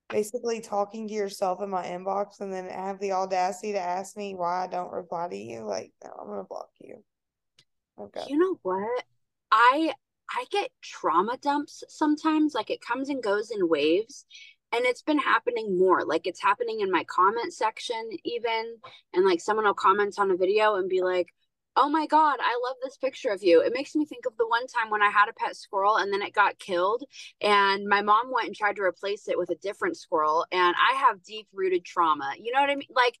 basically 0.08 0.60
talking 0.60 1.08
to 1.08 1.14
yourself 1.14 1.62
in 1.62 1.70
my 1.70 1.84
inbox 1.86 2.40
and 2.40 2.52
then 2.52 2.68
have 2.68 2.98
the 3.00 3.12
audacity 3.12 3.72
to 3.72 3.80
ask 3.80 4.16
me 4.16 4.34
why 4.34 4.64
I 4.64 4.66
don't 4.66 4.92
reply 4.92 5.28
to 5.28 5.36
you, 5.36 5.64
like 5.64 5.92
no, 6.04 6.10
I'm 6.20 6.28
gonna 6.28 6.44
block 6.44 6.70
you. 6.80 7.02
Okay. 8.00 8.24
You 8.28 8.38
know 8.38 8.58
what? 8.62 9.04
I 9.50 9.92
I 10.34 10.44
get 10.50 10.70
trauma 10.82 11.36
dumps 11.40 11.84
sometimes. 11.88 12.54
Like 12.54 12.70
it 12.70 12.80
comes 12.80 13.08
and 13.08 13.22
goes 13.22 13.50
in 13.50 13.68
waves. 13.68 14.24
And 14.74 14.86
it's 14.86 15.02
been 15.02 15.18
happening 15.18 15.78
more. 15.78 16.04
Like 16.04 16.26
it's 16.26 16.42
happening 16.42 16.80
in 16.80 16.90
my 16.90 17.04
comment 17.04 17.52
section, 17.52 18.10
even. 18.24 18.76
And 19.12 19.24
like 19.24 19.40
someone 19.40 19.66
will 19.66 19.74
comment 19.74 20.14
on 20.18 20.30
a 20.30 20.36
video 20.36 20.76
and 20.76 20.88
be 20.88 21.02
like, 21.02 21.28
oh 21.76 21.88
my 21.88 22.06
God, 22.06 22.38
I 22.40 22.60
love 22.66 22.76
this 22.82 22.96
picture 22.96 23.30
of 23.30 23.42
you. 23.42 23.62
It 23.62 23.72
makes 23.74 23.94
me 23.94 24.04
think 24.04 24.26
of 24.26 24.36
the 24.36 24.46
one 24.46 24.66
time 24.66 24.90
when 24.90 25.02
I 25.02 25.10
had 25.10 25.28
a 25.28 25.32
pet 25.32 25.56
squirrel 25.56 25.96
and 25.96 26.12
then 26.12 26.22
it 26.22 26.34
got 26.34 26.58
killed. 26.58 27.04
And 27.40 27.86
my 27.86 28.02
mom 28.02 28.30
went 28.30 28.46
and 28.46 28.56
tried 28.56 28.76
to 28.76 28.82
replace 28.82 29.28
it 29.28 29.38
with 29.38 29.50
a 29.50 29.56
different 29.56 29.96
squirrel. 29.96 30.46
And 30.52 30.74
I 30.76 30.96
have 30.96 31.22
deep 31.22 31.48
rooted 31.52 31.84
trauma. 31.84 32.34
You 32.38 32.52
know 32.52 32.60
what 32.60 32.70
I 32.70 32.76
mean? 32.76 32.88
Like, 32.94 33.18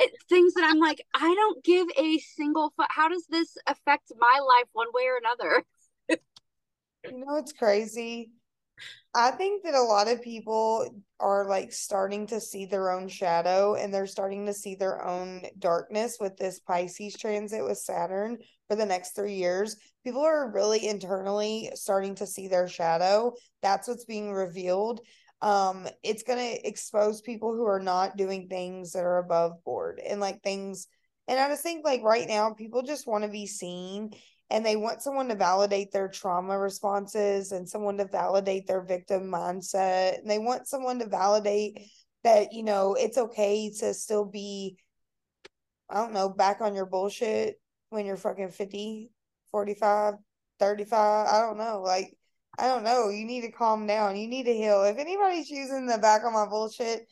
it, 0.00 0.10
things 0.28 0.54
that 0.54 0.64
I'm 0.64 0.80
like, 0.80 1.04
I 1.14 1.34
don't 1.34 1.64
give 1.64 1.86
a 1.96 2.18
single. 2.18 2.74
How 2.90 3.08
does 3.08 3.26
this 3.28 3.56
affect 3.66 4.12
my 4.18 4.40
life 4.40 4.68
one 4.72 4.88
way 4.92 5.04
or 5.04 5.18
another? 5.18 5.64
You 7.10 7.24
know, 7.24 7.36
it's 7.36 7.52
crazy. 7.52 8.30
I 9.14 9.30
think 9.30 9.62
that 9.62 9.74
a 9.74 9.82
lot 9.82 10.08
of 10.08 10.22
people 10.22 10.88
are 11.20 11.46
like 11.46 11.72
starting 11.72 12.26
to 12.28 12.40
see 12.40 12.66
their 12.66 12.90
own 12.90 13.06
shadow 13.06 13.74
and 13.74 13.94
they're 13.94 14.08
starting 14.08 14.46
to 14.46 14.52
see 14.52 14.74
their 14.74 15.04
own 15.04 15.42
darkness 15.58 16.16
with 16.18 16.36
this 16.36 16.58
Pisces 16.58 17.14
transit 17.14 17.62
with 17.62 17.78
Saturn 17.78 18.38
for 18.68 18.74
the 18.74 18.86
next 18.86 19.14
three 19.14 19.34
years. 19.34 19.76
People 20.02 20.22
are 20.22 20.50
really 20.50 20.88
internally 20.88 21.70
starting 21.74 22.16
to 22.16 22.26
see 22.26 22.48
their 22.48 22.66
shadow. 22.66 23.32
That's 23.62 23.86
what's 23.86 24.04
being 24.04 24.32
revealed. 24.32 25.00
Um, 25.40 25.86
it's 26.02 26.24
going 26.24 26.38
to 26.38 26.66
expose 26.66 27.20
people 27.20 27.54
who 27.54 27.66
are 27.66 27.80
not 27.80 28.16
doing 28.16 28.48
things 28.48 28.92
that 28.92 29.04
are 29.04 29.18
above 29.18 29.62
board 29.62 30.00
and 30.04 30.18
like 30.18 30.42
things. 30.42 30.88
And 31.28 31.38
I 31.38 31.48
just 31.48 31.62
think 31.62 31.84
like 31.84 32.02
right 32.02 32.26
now, 32.26 32.52
people 32.52 32.82
just 32.82 33.06
want 33.06 33.22
to 33.22 33.30
be 33.30 33.46
seen 33.46 34.10
and 34.50 34.64
they 34.64 34.76
want 34.76 35.02
someone 35.02 35.28
to 35.28 35.34
validate 35.34 35.92
their 35.92 36.08
trauma 36.08 36.58
responses 36.58 37.52
and 37.52 37.68
someone 37.68 37.96
to 37.98 38.06
validate 38.06 38.66
their 38.66 38.82
victim 38.82 39.30
mindset. 39.30 40.18
And 40.18 40.30
they 40.30 40.38
want 40.38 40.68
someone 40.68 40.98
to 40.98 41.08
validate 41.08 41.80
that 42.24 42.52
you 42.52 42.62
know 42.62 42.94
it's 42.94 43.18
okay 43.18 43.70
to 43.80 43.92
still 43.92 44.24
be 44.24 44.78
i 45.90 45.96
don't 45.96 46.14
know 46.14 46.28
back 46.28 46.62
on 46.62 46.74
your 46.74 46.86
bullshit 46.86 47.60
when 47.90 48.06
you're 48.06 48.16
fucking 48.16 48.48
50 48.50 49.10
45 49.50 50.14
35 50.58 51.26
i 51.28 51.40
don't 51.40 51.58
know. 51.58 51.82
Like 51.82 52.16
i 52.58 52.66
don't 52.66 52.84
know. 52.84 53.08
You 53.08 53.24
need 53.24 53.42
to 53.42 53.50
calm 53.50 53.86
down. 53.86 54.16
You 54.16 54.28
need 54.28 54.44
to 54.44 54.54
heal. 54.54 54.84
If 54.84 54.98
anybody's 54.98 55.50
using 55.50 55.86
the 55.86 55.98
back 55.98 56.24
on 56.24 56.32
my 56.32 56.46
bullshit 56.46 57.06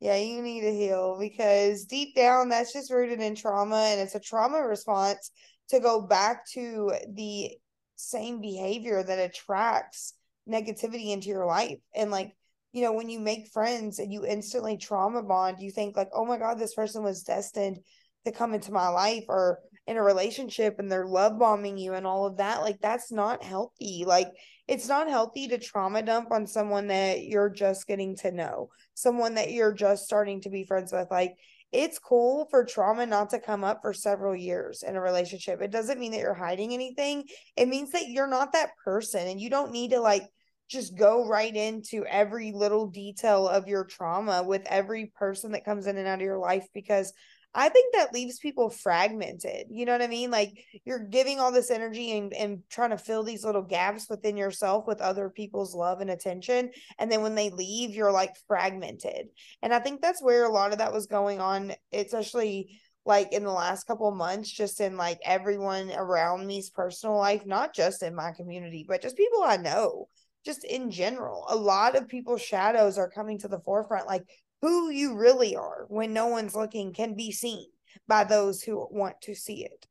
yeah 0.00 0.16
you 0.16 0.42
need 0.42 0.60
to 0.60 0.72
heal 0.74 1.16
because 1.18 1.86
deep 1.86 2.14
down 2.14 2.48
that's 2.48 2.72
just 2.72 2.92
rooted 2.92 3.20
in 3.20 3.34
trauma 3.34 3.76
and 3.76 4.00
it's 4.00 4.14
a 4.14 4.20
trauma 4.20 4.58
response 4.58 5.30
to 5.68 5.80
go 5.80 6.00
back 6.00 6.46
to 6.50 6.92
the 7.12 7.50
same 7.96 8.40
behavior 8.40 9.02
that 9.02 9.18
attracts 9.18 10.14
negativity 10.48 11.12
into 11.12 11.28
your 11.28 11.46
life. 11.46 11.78
And 11.94 12.10
like 12.10 12.34
you 12.72 12.82
know 12.82 12.92
when 12.92 13.08
you 13.08 13.20
make 13.20 13.48
friends 13.48 13.98
and 13.98 14.12
you 14.12 14.26
instantly 14.26 14.76
trauma 14.76 15.22
bond 15.22 15.60
you 15.60 15.70
think 15.70 15.96
like 15.96 16.10
oh 16.12 16.26
my 16.26 16.36
god 16.36 16.58
this 16.58 16.74
person 16.74 17.02
was 17.02 17.22
destined 17.22 17.78
to 18.26 18.32
come 18.32 18.52
into 18.52 18.72
my 18.72 18.88
life 18.88 19.24
or 19.28 19.60
in 19.86 19.96
a 19.96 20.02
relationship 20.02 20.78
and 20.78 20.90
they're 20.90 21.06
love 21.06 21.38
bombing 21.38 21.78
you 21.78 21.94
and 21.94 22.06
all 22.06 22.26
of 22.26 22.38
that. 22.38 22.60
Like 22.60 22.80
that's 22.80 23.12
not 23.12 23.42
healthy. 23.42 24.04
Like 24.04 24.32
it's 24.66 24.88
not 24.88 25.08
healthy 25.08 25.48
to 25.48 25.58
trauma 25.58 26.02
dump 26.02 26.32
on 26.32 26.46
someone 26.46 26.88
that 26.88 27.24
you're 27.24 27.48
just 27.48 27.86
getting 27.86 28.16
to 28.16 28.32
know 28.32 28.70
someone 28.94 29.34
that 29.34 29.52
you're 29.52 29.72
just 29.72 30.04
starting 30.04 30.40
to 30.40 30.50
be 30.50 30.64
friends 30.64 30.92
with. 30.92 31.06
Like 31.10 31.36
it's 31.76 31.98
cool 31.98 32.46
for 32.50 32.64
trauma 32.64 33.04
not 33.04 33.30
to 33.30 33.38
come 33.38 33.62
up 33.62 33.82
for 33.82 33.92
several 33.92 34.34
years 34.34 34.82
in 34.82 34.96
a 34.96 35.00
relationship. 35.00 35.60
It 35.60 35.70
doesn't 35.70 36.00
mean 36.00 36.12
that 36.12 36.20
you're 36.20 36.32
hiding 36.32 36.72
anything. 36.72 37.24
It 37.54 37.68
means 37.68 37.90
that 37.92 38.08
you're 38.08 38.26
not 38.26 38.52
that 38.52 38.70
person 38.82 39.28
and 39.28 39.38
you 39.38 39.50
don't 39.50 39.72
need 39.72 39.90
to 39.90 40.00
like 40.00 40.22
just 40.68 40.96
go 40.96 41.28
right 41.28 41.54
into 41.54 42.06
every 42.06 42.52
little 42.52 42.86
detail 42.86 43.46
of 43.46 43.68
your 43.68 43.84
trauma 43.84 44.42
with 44.42 44.62
every 44.66 45.12
person 45.16 45.52
that 45.52 45.66
comes 45.66 45.86
in 45.86 45.98
and 45.98 46.08
out 46.08 46.18
of 46.18 46.22
your 46.22 46.38
life 46.38 46.66
because 46.72 47.12
I 47.56 47.70
think 47.70 47.94
that 47.94 48.12
leaves 48.12 48.38
people 48.38 48.68
fragmented. 48.68 49.68
You 49.70 49.86
know 49.86 49.92
what 49.92 50.02
I 50.02 50.08
mean? 50.08 50.30
Like 50.30 50.52
you're 50.84 51.02
giving 51.02 51.40
all 51.40 51.50
this 51.50 51.70
energy 51.70 52.16
and, 52.18 52.34
and 52.34 52.62
trying 52.68 52.90
to 52.90 52.98
fill 52.98 53.22
these 53.22 53.44
little 53.44 53.62
gaps 53.62 54.10
within 54.10 54.36
yourself 54.36 54.86
with 54.86 55.00
other 55.00 55.30
people's 55.30 55.74
love 55.74 56.02
and 56.02 56.10
attention. 56.10 56.70
And 56.98 57.10
then 57.10 57.22
when 57.22 57.34
they 57.34 57.48
leave, 57.48 57.94
you're 57.94 58.12
like 58.12 58.34
fragmented. 58.46 59.28
And 59.62 59.72
I 59.72 59.78
think 59.78 60.02
that's 60.02 60.22
where 60.22 60.44
a 60.44 60.52
lot 60.52 60.72
of 60.72 60.78
that 60.78 60.92
was 60.92 61.06
going 61.06 61.40
on, 61.40 61.72
especially 61.94 62.78
like 63.06 63.32
in 63.32 63.42
the 63.42 63.50
last 63.50 63.86
couple 63.86 64.10
months, 64.10 64.50
just 64.50 64.78
in 64.82 64.98
like 64.98 65.18
everyone 65.24 65.90
around 65.92 66.46
me's 66.46 66.68
personal 66.68 67.16
life, 67.16 67.46
not 67.46 67.74
just 67.74 68.02
in 68.02 68.14
my 68.14 68.32
community, 68.32 68.84
but 68.86 69.00
just 69.00 69.16
people 69.16 69.42
I 69.42 69.56
know 69.56 70.08
just 70.44 70.64
in 70.64 70.90
general. 70.90 71.44
A 71.48 71.56
lot 71.56 71.96
of 71.96 72.06
people's 72.06 72.40
shadows 72.40 72.98
are 72.98 73.10
coming 73.10 73.38
to 73.40 73.48
the 73.48 73.58
forefront. 73.60 74.06
Like 74.06 74.22
who 74.62 74.90
you 74.90 75.16
really 75.16 75.56
are 75.56 75.86
when 75.88 76.12
no 76.12 76.26
one's 76.26 76.54
looking 76.54 76.92
can 76.92 77.14
be 77.14 77.32
seen 77.32 77.66
by 78.08 78.24
those 78.24 78.62
who 78.62 78.86
want 78.90 79.20
to 79.22 79.34
see 79.34 79.64
it. 79.64 79.86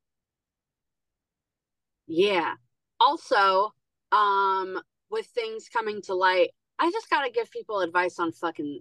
Yeah. 2.07 2.53
Also, 2.99 3.73
um, 4.11 4.79
with 5.09 5.25
things 5.27 5.69
coming 5.69 6.01
to 6.03 6.13
light, 6.13 6.49
I 6.79 6.91
just 6.91 7.09
got 7.09 7.23
to 7.23 7.31
give 7.31 7.49
people 7.51 7.81
advice 7.81 8.19
on 8.19 8.31
fucking 8.31 8.79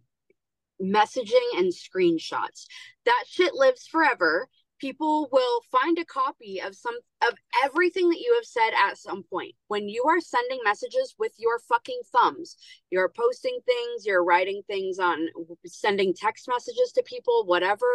messaging 0.82 1.58
and 1.58 1.72
screenshots. 1.72 2.66
That 3.04 3.24
shit 3.28 3.54
lives 3.54 3.86
forever 3.86 4.48
people 4.84 5.30
will 5.32 5.62
find 5.72 5.98
a 5.98 6.04
copy 6.04 6.60
of 6.60 6.76
some 6.76 6.94
of 7.26 7.32
everything 7.64 8.10
that 8.10 8.20
you 8.20 8.34
have 8.34 8.44
said 8.44 8.68
at 8.86 8.98
some 8.98 9.22
point 9.22 9.54
when 9.68 9.88
you 9.88 10.04
are 10.06 10.20
sending 10.20 10.60
messages 10.62 11.14
with 11.18 11.32
your 11.38 11.58
fucking 11.58 11.98
thumbs 12.12 12.58
you're 12.90 13.08
posting 13.08 13.58
things 13.64 14.04
you're 14.04 14.22
writing 14.22 14.60
things 14.66 14.98
on 14.98 15.26
sending 15.64 16.12
text 16.12 16.46
messages 16.48 16.92
to 16.92 17.02
people 17.04 17.44
whatever 17.46 17.86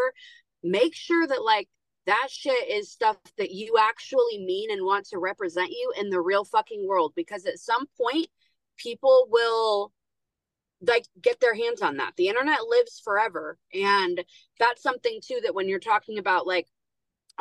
make 0.63 0.95
sure 0.95 1.27
that 1.27 1.43
like 1.43 1.67
that 2.07 2.27
shit 2.31 2.67
is 2.67 2.91
stuff 2.91 3.17
that 3.37 3.51
you 3.51 3.75
actually 3.79 4.43
mean 4.43 4.71
and 4.71 4.83
want 4.83 5.05
to 5.05 5.19
represent 5.19 5.69
you 5.69 5.93
in 5.95 6.09
the 6.09 6.19
real 6.19 6.43
fucking 6.43 6.87
world 6.87 7.13
because 7.15 7.45
at 7.45 7.59
some 7.59 7.85
point 7.99 8.25
people 8.77 9.27
will 9.29 9.91
like 10.81 11.05
get 11.21 11.39
their 11.41 11.53
hands 11.53 11.81
on 11.81 11.97
that. 11.97 12.13
The 12.15 12.29
internet 12.29 12.59
lives 12.65 13.01
forever. 13.03 13.57
And 13.73 14.23
that's 14.59 14.81
something 14.81 15.19
too 15.21 15.41
that 15.43 15.53
when 15.53 15.67
you're 15.67 15.77
talking 15.77 16.17
about 16.17 16.47
like 16.47 16.67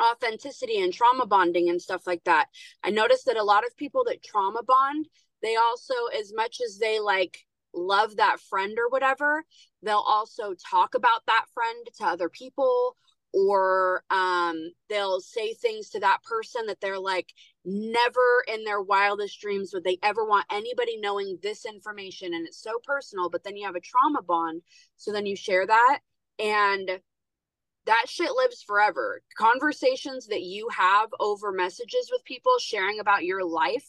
authenticity 0.01 0.81
and 0.81 0.93
trauma 0.93 1.25
bonding 1.25 1.69
and 1.69 1.81
stuff 1.81 2.07
like 2.07 2.23
that, 2.25 2.47
I 2.83 2.89
noticed 2.89 3.25
that 3.25 3.37
a 3.37 3.43
lot 3.43 3.65
of 3.65 3.77
people 3.77 4.03
that 4.05 4.23
trauma 4.23 4.63
bond, 4.63 5.07
they 5.41 5.55
also, 5.55 5.93
as 6.17 6.33
much 6.33 6.59
as 6.65 6.77
they 6.77 6.99
like 6.99 7.39
love 7.73 8.17
that 8.17 8.39
friend 8.39 8.77
or 8.79 8.89
whatever, 8.89 9.43
they'll 9.83 9.97
also 9.97 10.53
talk 10.69 10.95
about 10.95 11.25
that 11.27 11.45
friend 11.53 11.87
to 11.97 12.05
other 12.05 12.29
people 12.29 12.95
or 13.31 14.03
um, 14.09 14.71
they'll 14.89 15.21
say 15.21 15.53
things 15.53 15.89
to 15.89 15.99
that 15.99 16.23
person 16.23 16.65
that 16.65 16.81
they're 16.81 16.99
like 16.99 17.31
never 17.63 18.43
in 18.51 18.63
their 18.63 18.81
wildest 18.81 19.39
dreams 19.39 19.69
would 19.71 19.83
they 19.83 19.99
ever 20.01 20.25
want 20.25 20.47
anybody 20.51 20.97
knowing 20.97 21.37
this 21.43 21.63
information 21.63 22.33
and 22.33 22.47
it's 22.47 22.63
so 22.63 22.79
personal 22.83 23.29
but 23.29 23.43
then 23.43 23.55
you 23.55 23.67
have 23.67 23.75
a 23.75 23.81
trauma 23.81 24.23
bond 24.23 24.63
so 24.99 25.13
then 25.13 25.25
you 25.25 25.35
share 25.35 25.65
that. 25.65 25.99
And 26.39 26.99
that 27.85 28.05
shit 28.07 28.31
lives 28.31 28.61
forever 28.61 29.21
conversations 29.37 30.27
that 30.27 30.41
you 30.41 30.67
have 30.75 31.09
over 31.19 31.51
messages 31.51 32.09
with 32.11 32.23
people 32.23 32.53
sharing 32.59 32.99
about 32.99 33.25
your 33.25 33.43
life 33.43 33.85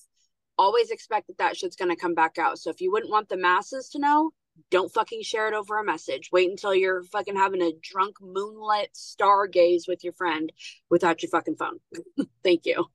always 0.58 0.90
expect 0.90 1.26
that 1.26 1.38
that 1.38 1.56
shit's 1.56 1.76
going 1.76 1.90
to 1.90 2.00
come 2.00 2.14
back 2.14 2.38
out 2.38 2.58
so 2.58 2.70
if 2.70 2.80
you 2.80 2.90
wouldn't 2.90 3.12
want 3.12 3.28
the 3.28 3.36
masses 3.36 3.88
to 3.88 3.98
know 3.98 4.30
don't 4.70 4.92
fucking 4.92 5.22
share 5.22 5.48
it 5.48 5.54
over 5.54 5.78
a 5.78 5.84
message. 5.84 6.30
Wait 6.32 6.50
until 6.50 6.74
you're 6.74 7.04
fucking 7.04 7.36
having 7.36 7.62
a 7.62 7.72
drunk 7.80 8.16
moonlit 8.20 8.92
stargaze 8.94 9.88
with 9.88 10.04
your 10.04 10.12
friend 10.12 10.52
without 10.90 11.22
your 11.22 11.30
fucking 11.30 11.56
phone. 11.56 11.78
Thank 12.44 12.66
you. 12.66 12.86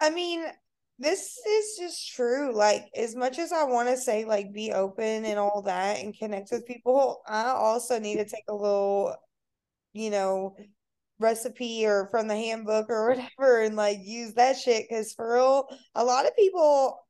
I 0.00 0.10
mean, 0.10 0.44
this 0.98 1.38
is 1.46 1.76
just 1.78 2.14
true. 2.14 2.54
Like, 2.54 2.86
as 2.94 3.14
much 3.14 3.38
as 3.38 3.52
I 3.52 3.64
want 3.64 3.88
to 3.88 3.96
say, 3.96 4.24
like, 4.24 4.52
be 4.52 4.72
open 4.72 5.24
and 5.24 5.38
all 5.38 5.62
that 5.62 5.98
and 5.98 6.16
connect 6.16 6.50
with 6.52 6.66
people, 6.66 7.22
I 7.26 7.48
also 7.48 7.98
need 7.98 8.16
to 8.16 8.24
take 8.24 8.44
a 8.48 8.54
little, 8.54 9.14
you 9.96 10.10
know, 10.10 10.56
recipe 11.18 11.86
or 11.86 12.08
from 12.10 12.28
the 12.28 12.36
handbook 12.36 12.86
or 12.88 13.08
whatever 13.38 13.62
and 13.62 13.76
like 13.76 13.98
use 14.02 14.34
that 14.34 14.56
shit. 14.56 14.88
Cause 14.88 15.12
for 15.12 15.34
real, 15.34 15.68
a 15.94 16.04
lot 16.04 16.26
of 16.26 16.36
people 16.36 17.00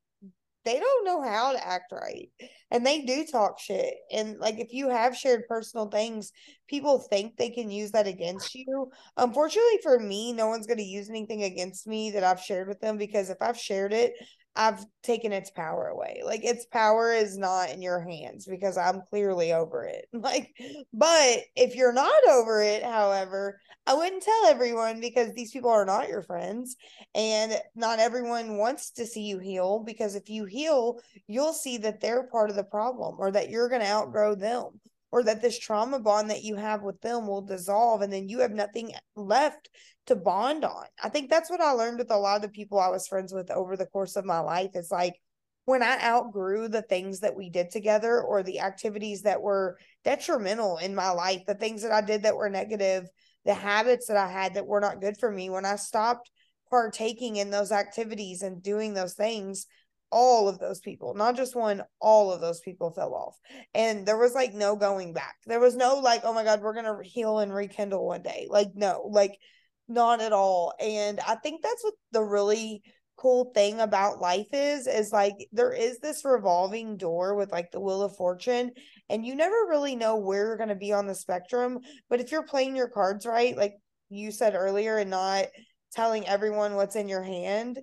they 0.67 0.79
don't 0.81 1.05
know 1.05 1.21
how 1.21 1.53
to 1.53 1.65
act 1.65 1.93
right 1.93 2.29
and 2.71 2.85
they 2.85 3.03
do 3.03 3.25
talk 3.25 3.57
shit 3.57 3.93
and 4.11 4.37
like 4.37 4.59
if 4.59 4.73
you 4.73 4.89
have 4.89 5.15
shared 5.15 5.47
personal 5.47 5.87
things 5.87 6.33
people 6.67 6.99
think 6.99 7.37
they 7.37 7.49
can 7.49 7.71
use 7.71 7.91
that 7.91 8.05
against 8.05 8.53
you 8.53 8.91
unfortunately 9.15 9.79
for 9.81 9.97
me 9.97 10.33
no 10.33 10.47
one's 10.47 10.67
going 10.67 10.77
to 10.77 10.83
use 10.83 11.09
anything 11.09 11.43
against 11.43 11.87
me 11.87 12.11
that 12.11 12.25
i've 12.25 12.41
shared 12.41 12.67
with 12.67 12.81
them 12.81 12.97
because 12.97 13.29
if 13.29 13.37
i've 13.39 13.57
shared 13.57 13.93
it 13.93 14.11
I've 14.57 14.83
taken 15.03 15.31
its 15.31 15.51
power 15.51 15.87
away. 15.87 16.23
Like 16.25 16.43
its 16.43 16.65
power 16.65 17.13
is 17.13 17.37
not 17.37 17.69
in 17.69 17.81
your 17.83 17.99
hands 17.99 18.47
because 18.47 18.75
I'm 18.75 19.03
clearly 19.09 19.53
over 19.53 19.85
it. 19.85 20.07
Like, 20.17 20.51
but 20.91 21.39
if 21.55 21.75
you're 21.75 21.93
not 21.93 22.27
over 22.27 22.61
it, 22.61 22.83
however, 22.83 23.59
I 23.85 23.93
wouldn't 23.93 24.23
tell 24.23 24.47
everyone 24.47 24.99
because 24.99 25.31
these 25.33 25.51
people 25.51 25.69
are 25.69 25.85
not 25.85 26.09
your 26.09 26.23
friends 26.23 26.75
and 27.13 27.53
not 27.75 27.99
everyone 27.99 28.57
wants 28.57 28.91
to 28.93 29.05
see 29.05 29.21
you 29.21 29.37
heal 29.37 29.83
because 29.85 30.15
if 30.15 30.27
you 30.27 30.45
heal, 30.45 30.99
you'll 31.27 31.53
see 31.53 31.77
that 31.77 32.01
they're 32.01 32.27
part 32.27 32.49
of 32.49 32.55
the 32.55 32.63
problem 32.63 33.15
or 33.19 33.31
that 33.31 33.49
you're 33.49 33.69
going 33.69 33.81
to 33.81 33.87
outgrow 33.87 34.33
them 34.33 34.81
or 35.11 35.23
that 35.23 35.41
this 35.41 35.57
trauma 35.57 35.99
bond 35.99 36.29
that 36.29 36.43
you 36.43 36.55
have 36.55 36.81
with 36.81 36.99
them 37.01 37.27
will 37.27 37.41
dissolve 37.41 38.01
and 38.01 38.11
then 38.11 38.27
you 38.27 38.39
have 38.39 38.51
nothing 38.51 38.91
left 39.15 39.69
to 40.07 40.15
bond 40.15 40.65
on. 40.65 40.85
I 41.01 41.09
think 41.09 41.29
that's 41.29 41.49
what 41.49 41.61
I 41.61 41.71
learned 41.71 41.99
with 41.99 42.11
a 42.11 42.17
lot 42.17 42.37
of 42.37 42.41
the 42.41 42.49
people 42.49 42.79
I 42.79 42.89
was 42.89 43.07
friends 43.07 43.33
with 43.33 43.51
over 43.51 43.77
the 43.77 43.85
course 43.85 44.15
of 44.15 44.25
my 44.25 44.39
life. 44.39 44.71
It's 44.73 44.91
like 44.91 45.15
when 45.65 45.83
I 45.83 45.99
outgrew 46.01 46.69
the 46.69 46.81
things 46.81 47.19
that 47.19 47.35
we 47.35 47.49
did 47.49 47.71
together 47.71 48.21
or 48.21 48.41
the 48.41 48.61
activities 48.61 49.23
that 49.23 49.41
were 49.41 49.77
detrimental 50.03 50.77
in 50.77 50.95
my 50.95 51.09
life, 51.11 51.41
the 51.45 51.55
things 51.55 51.81
that 51.81 51.91
I 51.91 52.01
did 52.01 52.23
that 52.23 52.37
were 52.37 52.49
negative, 52.49 53.05
the 53.45 53.53
habits 53.53 54.07
that 54.07 54.17
I 54.17 54.29
had 54.29 54.53
that 54.53 54.65
were 54.65 54.79
not 54.79 55.01
good 55.01 55.17
for 55.17 55.29
me, 55.29 55.49
when 55.49 55.65
I 55.65 55.75
stopped 55.75 56.31
partaking 56.69 57.35
in 57.35 57.49
those 57.49 57.71
activities 57.71 58.41
and 58.41 58.63
doing 58.63 58.93
those 58.93 59.13
things, 59.13 59.67
all 60.09 60.47
of 60.47 60.59
those 60.59 60.79
people, 60.79 61.13
not 61.15 61.35
just 61.35 61.55
one, 61.55 61.83
all 61.99 62.31
of 62.31 62.39
those 62.39 62.61
people 62.61 62.91
fell 62.91 63.13
off. 63.13 63.37
And 63.73 64.05
there 64.05 64.17
was 64.17 64.33
like 64.33 64.53
no 64.53 64.75
going 64.75 65.13
back. 65.13 65.35
There 65.45 65.59
was 65.59 65.75
no 65.75 65.95
like, 65.95 66.21
oh 66.23 66.33
my 66.33 66.43
God, 66.43 66.61
we're 66.61 66.73
going 66.73 66.85
to 66.85 67.07
heal 67.07 67.39
and 67.39 67.53
rekindle 67.53 68.05
one 68.05 68.21
day. 68.21 68.47
Like, 68.49 68.69
no, 68.73 69.09
like 69.11 69.37
not 69.87 70.21
at 70.21 70.33
all. 70.33 70.73
And 70.79 71.19
I 71.27 71.35
think 71.35 71.61
that's 71.61 71.83
what 71.83 71.93
the 72.11 72.23
really 72.23 72.81
cool 73.17 73.51
thing 73.55 73.79
about 73.79 74.21
life 74.21 74.47
is 74.53 74.85
is 74.85 75.11
like 75.11 75.33
there 75.51 75.73
is 75.73 75.97
this 75.99 76.23
revolving 76.23 76.97
door 76.97 77.35
with 77.35 77.51
like 77.51 77.71
the 77.71 77.79
wheel 77.79 78.03
of 78.03 78.15
fortune 78.15 78.71
and 79.09 79.25
you 79.25 79.35
never 79.35 79.55
really 79.67 79.95
know 79.95 80.17
where 80.17 80.45
you're 80.45 80.57
going 80.57 80.69
to 80.69 80.75
be 80.75 80.93
on 80.93 81.07
the 81.07 81.15
spectrum 81.15 81.79
but 82.11 82.19
if 82.19 82.31
you're 82.31 82.43
playing 82.43 82.75
your 82.75 82.87
cards 82.87 83.25
right 83.25 83.57
like 83.57 83.73
you 84.09 84.31
said 84.31 84.53
earlier 84.53 84.97
and 84.97 85.09
not 85.09 85.47
telling 85.91 86.27
everyone 86.27 86.75
what's 86.75 86.95
in 86.95 87.09
your 87.09 87.23
hand 87.23 87.79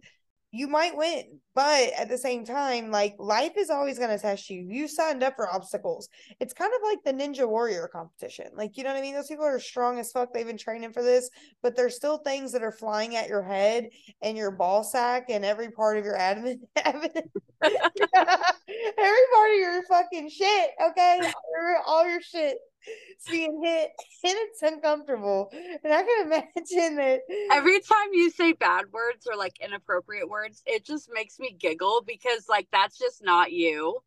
you 0.55 0.69
might 0.69 0.97
win. 0.97 1.41
But 1.57 1.93
at 1.99 2.09
the 2.09 2.17
same 2.17 2.45
time, 2.45 2.93
like 2.93 3.17
life 3.19 3.53
is 3.57 3.71
always 3.71 3.99
going 3.99 4.11
to 4.11 4.19
test 4.19 4.49
you. 4.49 4.65
You 4.69 4.87
signed 4.87 5.25
up 5.25 5.35
for 5.35 5.53
obstacles. 5.53 6.09
It's 6.39 6.53
kind 6.53 6.73
of 6.73 6.81
like 6.89 6.99
the 7.05 7.13
Ninja 7.13 7.49
Warrior 7.49 7.89
competition. 7.93 8.47
Like, 8.55 8.77
you 8.77 8.85
know 8.85 8.91
what 8.91 8.99
I 8.99 9.03
mean? 9.03 9.15
Those 9.15 9.27
people 9.27 9.45
are 9.45 9.59
strong 9.59 9.99
as 9.99 10.13
fuck. 10.13 10.33
They've 10.33 10.47
been 10.47 10.57
training 10.57 10.93
for 10.93 11.03
this, 11.03 11.29
but 11.63 11.75
there's 11.75 11.97
still 11.97 12.19
things 12.19 12.53
that 12.53 12.63
are 12.63 12.73
flying 12.73 13.17
at 13.17 13.29
your 13.29 13.43
head 13.43 13.89
and 14.23 14.37
your 14.37 14.53
ball 14.53 14.85
sack 14.85 15.27
and 15.29 15.45
every 15.45 15.71
part 15.71 15.99
of 15.99 16.05
your 16.05 16.17
admin. 16.17 16.59
every 16.77 17.27
part 17.65 19.51
of 19.51 19.59
your 19.59 19.83
fucking 19.89 20.31
shit. 20.31 20.71
Okay. 20.91 21.21
All 21.21 21.61
your, 21.61 21.79
all 21.85 22.09
your 22.09 22.23
shit 22.23 22.59
being 23.31 23.63
hit 23.63 23.91
and 24.25 24.35
it's 24.37 24.63
uncomfortable. 24.63 25.51
And 25.53 25.93
I 25.93 26.03
can 26.03 26.27
imagine 26.27 26.97
that 26.97 27.21
every 27.53 27.81
time 27.81 28.09
you 28.13 28.31
say 28.31 28.53
bad 28.53 28.87
words 28.93 29.27
or 29.31 29.37
like 29.37 29.57
inappropriate 29.61 30.29
words, 30.29 30.63
it 30.67 30.85
just 30.85 31.11
makes 31.13 31.39
me 31.39 31.57
giggle 31.59 32.03
because 32.07 32.47
like 32.49 32.69
that's 32.73 32.99
just 32.99 33.23
not 33.23 33.53
you. 33.53 33.99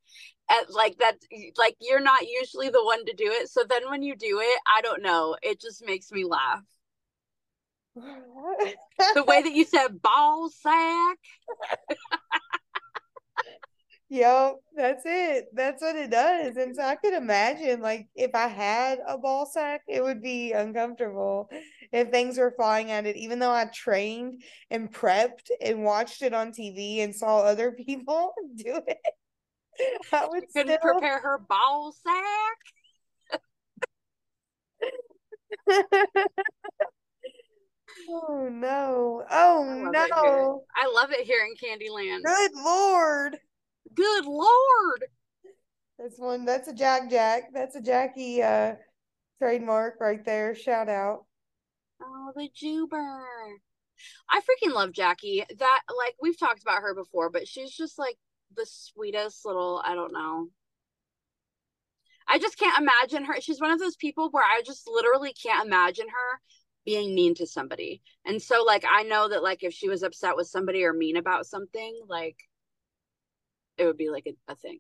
And 0.50 0.66
like 0.70 0.98
that 1.00 1.18
like 1.58 1.76
you're 1.82 2.00
not 2.00 2.22
usually 2.28 2.70
the 2.70 2.84
one 2.84 3.06
to 3.06 3.14
do 3.14 3.26
it. 3.28 3.50
So 3.50 3.64
then 3.68 3.90
when 3.90 4.04
you 4.04 4.16
do 4.16 4.40
it, 4.42 4.60
I 4.68 4.82
don't 4.82 5.04
know, 5.04 5.36
it 5.42 5.60
just 5.60 5.86
makes 5.86 6.12
me 6.12 6.24
laugh. 6.24 6.64
the 7.96 9.24
way 9.24 9.42
that 9.42 9.54
you 9.54 9.66
said 9.66 10.02
ball 10.02 10.50
sack. 10.50 11.18
Yep, 14.10 14.56
that's 14.74 15.04
it. 15.06 15.48
That's 15.54 15.82
what 15.82 15.98
it 15.98 16.10
does. 16.10 16.56
And 16.56 16.74
so 16.76 16.82
I 16.82 16.96
could 16.96 17.14
imagine, 17.14 17.82
like, 17.82 18.08
if 18.16 18.34
I 18.34 18.48
had 18.48 19.00
a 19.06 19.18
ball 19.18 19.46
sack, 19.46 19.82
it 19.88 20.02
would 20.02 20.22
be 20.22 20.54
uncomfortable 20.54 21.50
if 21.92 22.10
things 22.10 22.38
were 22.38 22.54
flying 22.56 22.90
at 22.90 23.06
it. 23.06 23.18
Even 23.18 23.40
though 23.40 23.52
I 23.52 23.66
trained 23.66 24.44
and 24.70 24.94
prepped 24.94 25.52
and 25.60 25.84
watched 25.84 26.22
it 26.22 26.34
on 26.34 26.54
TV 26.54 27.04
and 27.04 27.14
saw 27.14 27.40
other 27.40 27.72
people 27.86 28.34
do 28.56 28.80
it, 28.88 28.98
I 30.14 30.26
would 30.28 30.44
you 30.44 30.48
couldn't 30.56 30.80
still... 30.80 30.94
prepare 30.94 31.20
her 31.20 31.40
ball 31.40 31.94
sack. 32.04 32.58
oh 38.10 38.50
no! 38.50 39.24
Oh 39.30 39.64
I 39.70 39.92
no! 39.92 40.64
I 40.76 40.90
love 40.94 41.12
it 41.12 41.26
here 41.26 41.46
in 41.46 41.56
Candyland. 41.56 42.24
Good 42.24 42.52
lord! 42.56 43.38
Good 43.98 44.26
lord. 44.26 45.06
That's 45.98 46.20
one. 46.20 46.46
That's 46.46 46.68
a 46.68 46.74
Jack 46.74 47.10
Jack. 47.10 47.52
That's 47.52 47.76
a 47.76 47.82
Jackie 47.82 48.44
uh 48.44 48.76
trademark 49.42 50.00
right 50.00 50.24
there. 50.24 50.54
Shout 50.54 50.88
out. 50.88 51.26
Oh, 52.02 52.32
the 52.36 52.48
Juber. 52.56 53.26
I 54.30 54.40
freaking 54.42 54.74
love 54.74 54.92
Jackie. 54.92 55.44
That 55.58 55.82
like 55.98 56.16
we've 56.22 56.40
talked 56.40 56.62
about 56.62 56.84
her 56.84 56.94
before, 56.94 57.32
but 57.32 57.48
she's 57.48 57.72
just 57.72 57.98
like 57.98 58.18
the 58.56 58.68
sweetest 58.68 59.44
little. 59.46 59.82
I 59.84 59.96
don't 59.96 60.14
know. 60.14 60.50
I 62.28 62.38
just 62.38 62.60
can't 62.60 62.80
imagine 62.80 63.26
her. 63.26 63.42
She's 63.42 63.62
one 63.62 63.72
of 63.72 63.80
those 63.80 63.96
people 63.96 64.30
where 64.30 64.44
I 64.44 64.62
just 64.64 64.88
literally 64.88 65.34
can't 65.34 65.66
imagine 65.66 66.08
her 66.08 66.40
being 66.86 67.16
mean 67.16 67.34
to 67.36 67.48
somebody. 67.48 68.04
And 68.26 68.40
so 68.40 68.64
like 68.64 68.86
I 68.88 69.04
know 69.04 69.28
that 69.30 69.42
like 69.42 69.64
if 69.64 69.74
she 69.74 69.90
was 69.90 70.04
upset 70.04 70.36
with 70.36 70.48
somebody 70.48 70.84
or 70.84 70.94
mean 70.94 71.18
about 71.18 71.48
something, 71.48 72.00
like 72.08 72.38
it 73.78 73.86
would 73.86 73.98
be 73.98 74.10
like 74.10 74.28
a, 74.28 74.52
a 74.52 74.56
thing. 74.56 74.80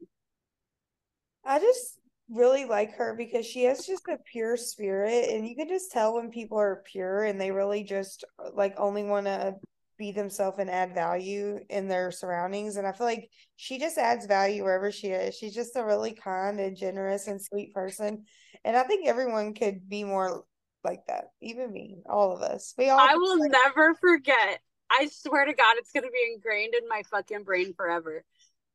I 1.45 1.59
just 1.59 1.99
really 2.29 2.65
like 2.65 2.95
her 2.95 3.15
because 3.15 3.45
she 3.45 3.63
has 3.63 3.85
just 3.85 4.07
a 4.09 4.17
pure 4.31 4.57
spirit 4.57 5.29
and 5.29 5.47
you 5.47 5.55
can 5.55 5.69
just 5.69 5.91
tell 5.91 6.15
when 6.15 6.29
people 6.29 6.59
are 6.59 6.83
pure 6.85 7.23
and 7.23 7.39
they 7.39 7.51
really 7.51 7.83
just 7.83 8.25
uh, 8.43 8.49
like 8.53 8.73
only 8.77 9.03
want 9.03 9.25
to 9.25 9.55
be 9.97 10.11
themselves 10.11 10.59
and 10.59 10.69
add 10.69 10.93
value 10.93 11.57
in 11.69 11.87
their 11.87 12.11
surroundings 12.11 12.75
and 12.75 12.85
i 12.85 12.91
feel 12.91 13.07
like 13.07 13.29
she 13.55 13.79
just 13.79 13.97
adds 13.97 14.27
value 14.27 14.63
wherever 14.63 14.91
she 14.91 15.07
is. 15.07 15.35
She's 15.35 15.55
just 15.55 15.75
a 15.75 15.83
really 15.83 16.11
kind 16.13 16.59
and 16.59 16.77
generous 16.77 17.27
and 17.27 17.41
sweet 17.41 17.73
person 17.73 18.25
and 18.65 18.75
i 18.75 18.83
think 18.83 19.07
everyone 19.07 19.53
could 19.53 19.87
be 19.87 20.03
more 20.03 20.43
like 20.83 20.99
that 21.07 21.29
even 21.41 21.71
me 21.71 21.97
all 22.09 22.35
of 22.35 22.41
us. 22.41 22.73
We 22.77 22.89
all 22.89 22.99
i 22.99 23.15
will 23.15 23.39
like- 23.39 23.51
never 23.51 23.95
forget 23.95 24.59
i 24.91 25.07
swear 25.11 25.45
to 25.45 25.53
god 25.53 25.77
it's 25.77 25.93
going 25.93 26.03
to 26.03 26.11
be 26.11 26.33
ingrained 26.33 26.73
in 26.75 26.87
my 26.89 27.03
fucking 27.09 27.43
brain 27.43 27.73
forever 27.73 28.25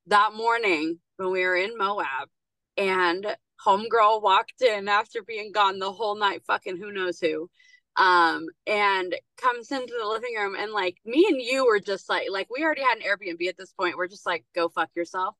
that 0.07 0.32
morning 0.34 0.98
when 1.16 1.30
we 1.30 1.44
were 1.44 1.57
in 1.57 1.76
Moab 1.76 2.28
and 2.76 3.26
homegirl 3.64 4.22
walked 4.22 4.62
in 4.62 4.88
after 4.88 5.22
being 5.22 5.53
gone 5.53 5.78
the 5.78 5.92
whole 5.92 6.16
night, 6.16 6.42
fucking 6.46 6.76
who 6.76 6.92
knows 6.92 7.18
who 7.20 7.48
um 7.96 8.46
and 8.66 9.14
comes 9.36 9.70
into 9.70 9.92
the 10.00 10.09
living 10.09 10.34
room 10.34 10.55
and 10.59 10.72
like 10.72 10.96
me 11.05 11.26
and 11.28 11.42
you 11.42 11.66
were 11.66 11.78
just 11.78 12.09
like 12.09 12.26
like 12.30 12.48
we 12.50 12.64
already 12.64 12.80
had 12.80 12.96
an 12.96 13.03
airbnb 13.03 13.46
at 13.48 13.57
this 13.59 13.72
point. 13.72 13.96
We're 13.96 14.09
just 14.09 14.26
like 14.26 14.44
go 14.55 14.68
fuck 14.68 14.90
yourself. 14.96 15.34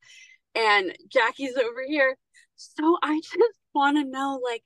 And 0.54 0.94
jackie's 1.08 1.56
over 1.56 1.82
here. 1.86 2.16
So 2.56 2.98
i 3.02 3.20
just 3.20 3.58
want 3.74 3.96
to 3.96 4.04
know 4.04 4.40
like 4.44 4.62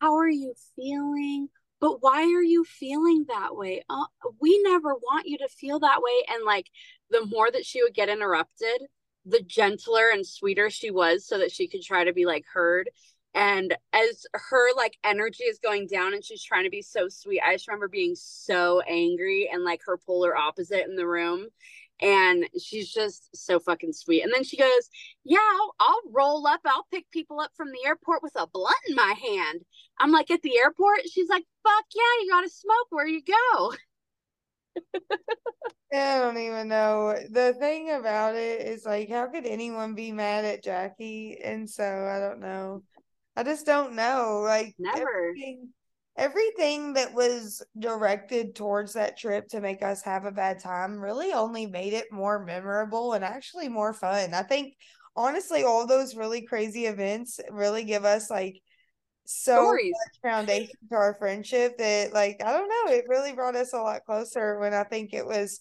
how 0.00 0.16
are 0.16 0.28
you 0.28 0.54
feeling? 0.76 1.48
But 1.80 2.02
why 2.02 2.22
are 2.22 2.42
you 2.42 2.64
feeling 2.64 3.26
that 3.28 3.54
way? 3.54 3.84
Uh, 3.88 4.06
we 4.40 4.60
never 4.62 4.94
want 4.94 5.26
you 5.26 5.38
to 5.38 5.48
feel 5.48 5.78
that 5.80 6.02
way. 6.02 6.24
And 6.34 6.44
like 6.44 6.66
the 7.10 7.24
more 7.26 7.50
that 7.50 7.64
she 7.64 7.82
would 7.82 7.94
get 7.94 8.08
interrupted 8.08 8.82
the 9.28 9.42
gentler 9.42 10.10
and 10.10 10.26
sweeter 10.26 10.70
she 10.70 10.90
was 10.90 11.26
so 11.26 11.38
that 11.38 11.52
she 11.52 11.68
could 11.68 11.82
try 11.82 12.04
to 12.04 12.12
be 12.12 12.26
like 12.26 12.44
heard. 12.52 12.90
And 13.34 13.76
as 13.92 14.26
her 14.32 14.68
like 14.76 14.96
energy 15.04 15.44
is 15.44 15.58
going 15.58 15.86
down 15.86 16.14
and 16.14 16.24
she's 16.24 16.42
trying 16.42 16.64
to 16.64 16.70
be 16.70 16.82
so 16.82 17.08
sweet 17.08 17.42
i 17.46 17.54
just 17.54 17.68
remember 17.68 17.86
being 17.86 18.14
so 18.16 18.80
angry 18.80 19.50
and 19.52 19.62
like 19.64 19.82
her 19.84 19.98
polar 19.98 20.36
opposite 20.36 20.86
in 20.88 20.96
the 20.96 21.06
room. 21.06 21.46
And 22.00 22.46
she's 22.60 22.92
just 22.92 23.28
so 23.34 23.58
fucking 23.58 23.92
sweet. 23.92 24.22
And 24.22 24.32
then 24.32 24.44
she 24.44 24.56
goes 24.56 24.88
yeah 25.24 25.38
I'll, 25.38 25.74
I'll, 25.80 26.12
roll 26.12 26.46
up. 26.46 26.60
I'll 26.64 26.86
pick 26.92 27.10
people 27.10 27.40
up 27.40 27.50
from 27.56 27.68
the 27.68 27.86
airport 27.86 28.22
with 28.22 28.34
a 28.36 28.46
blunt 28.46 28.76
in 28.88 28.94
my 28.94 29.14
hand. 29.20 29.62
I'm 30.00 30.10
like 30.10 30.30
at 30.30 30.42
the 30.42 30.56
airport? 30.58 31.00
She's 31.12 31.28
like 31.28 31.44
fuck 31.62 31.84
yeah 31.94 32.22
you 32.22 32.30
gotta 32.30 32.48
smoke. 32.48 32.86
Where 32.90 33.06
you 33.06 33.22
go 33.22 33.72
I 35.92 36.18
don't 36.18 36.38
even 36.38 36.68
know. 36.68 37.14
The 37.30 37.54
thing 37.54 37.90
about 37.90 38.34
it 38.34 38.60
is 38.60 38.84
like, 38.84 39.08
how 39.08 39.26
could 39.26 39.46
anyone 39.46 39.94
be 39.94 40.12
mad 40.12 40.44
at 40.44 40.62
Jackie? 40.62 41.38
And 41.42 41.68
so 41.68 41.84
I 41.84 42.20
don't 42.20 42.40
know. 42.40 42.82
I 43.36 43.42
just 43.42 43.66
don't 43.66 43.94
know. 43.94 44.42
Like 44.44 44.74
never 44.78 45.08
everything, 45.08 45.68
everything 46.16 46.92
that 46.94 47.14
was 47.14 47.62
directed 47.78 48.54
towards 48.54 48.92
that 48.94 49.16
trip 49.16 49.48
to 49.48 49.60
make 49.60 49.82
us 49.82 50.02
have 50.02 50.24
a 50.24 50.32
bad 50.32 50.60
time 50.60 51.00
really 51.00 51.32
only 51.32 51.66
made 51.66 51.94
it 51.94 52.12
more 52.12 52.44
memorable 52.44 53.14
and 53.14 53.24
actually 53.24 53.68
more 53.68 53.94
fun. 53.94 54.34
I 54.34 54.42
think 54.42 54.74
honestly, 55.16 55.64
all 55.64 55.86
those 55.86 56.16
really 56.16 56.42
crazy 56.42 56.86
events 56.86 57.40
really 57.50 57.84
give 57.84 58.04
us 58.04 58.30
like 58.30 58.60
so 59.30 59.56
Stories. 59.56 59.92
much 59.92 60.32
foundation 60.32 60.74
to 60.90 60.96
our 60.96 61.14
friendship 61.18 61.76
that 61.76 62.14
like 62.14 62.40
I 62.42 62.50
don't 62.50 62.66
know, 62.66 62.94
it 62.94 63.04
really 63.08 63.34
brought 63.34 63.56
us 63.56 63.74
a 63.74 63.78
lot 63.78 64.06
closer 64.06 64.58
when 64.58 64.72
I 64.72 64.84
think 64.84 65.12
it 65.12 65.26
was 65.26 65.60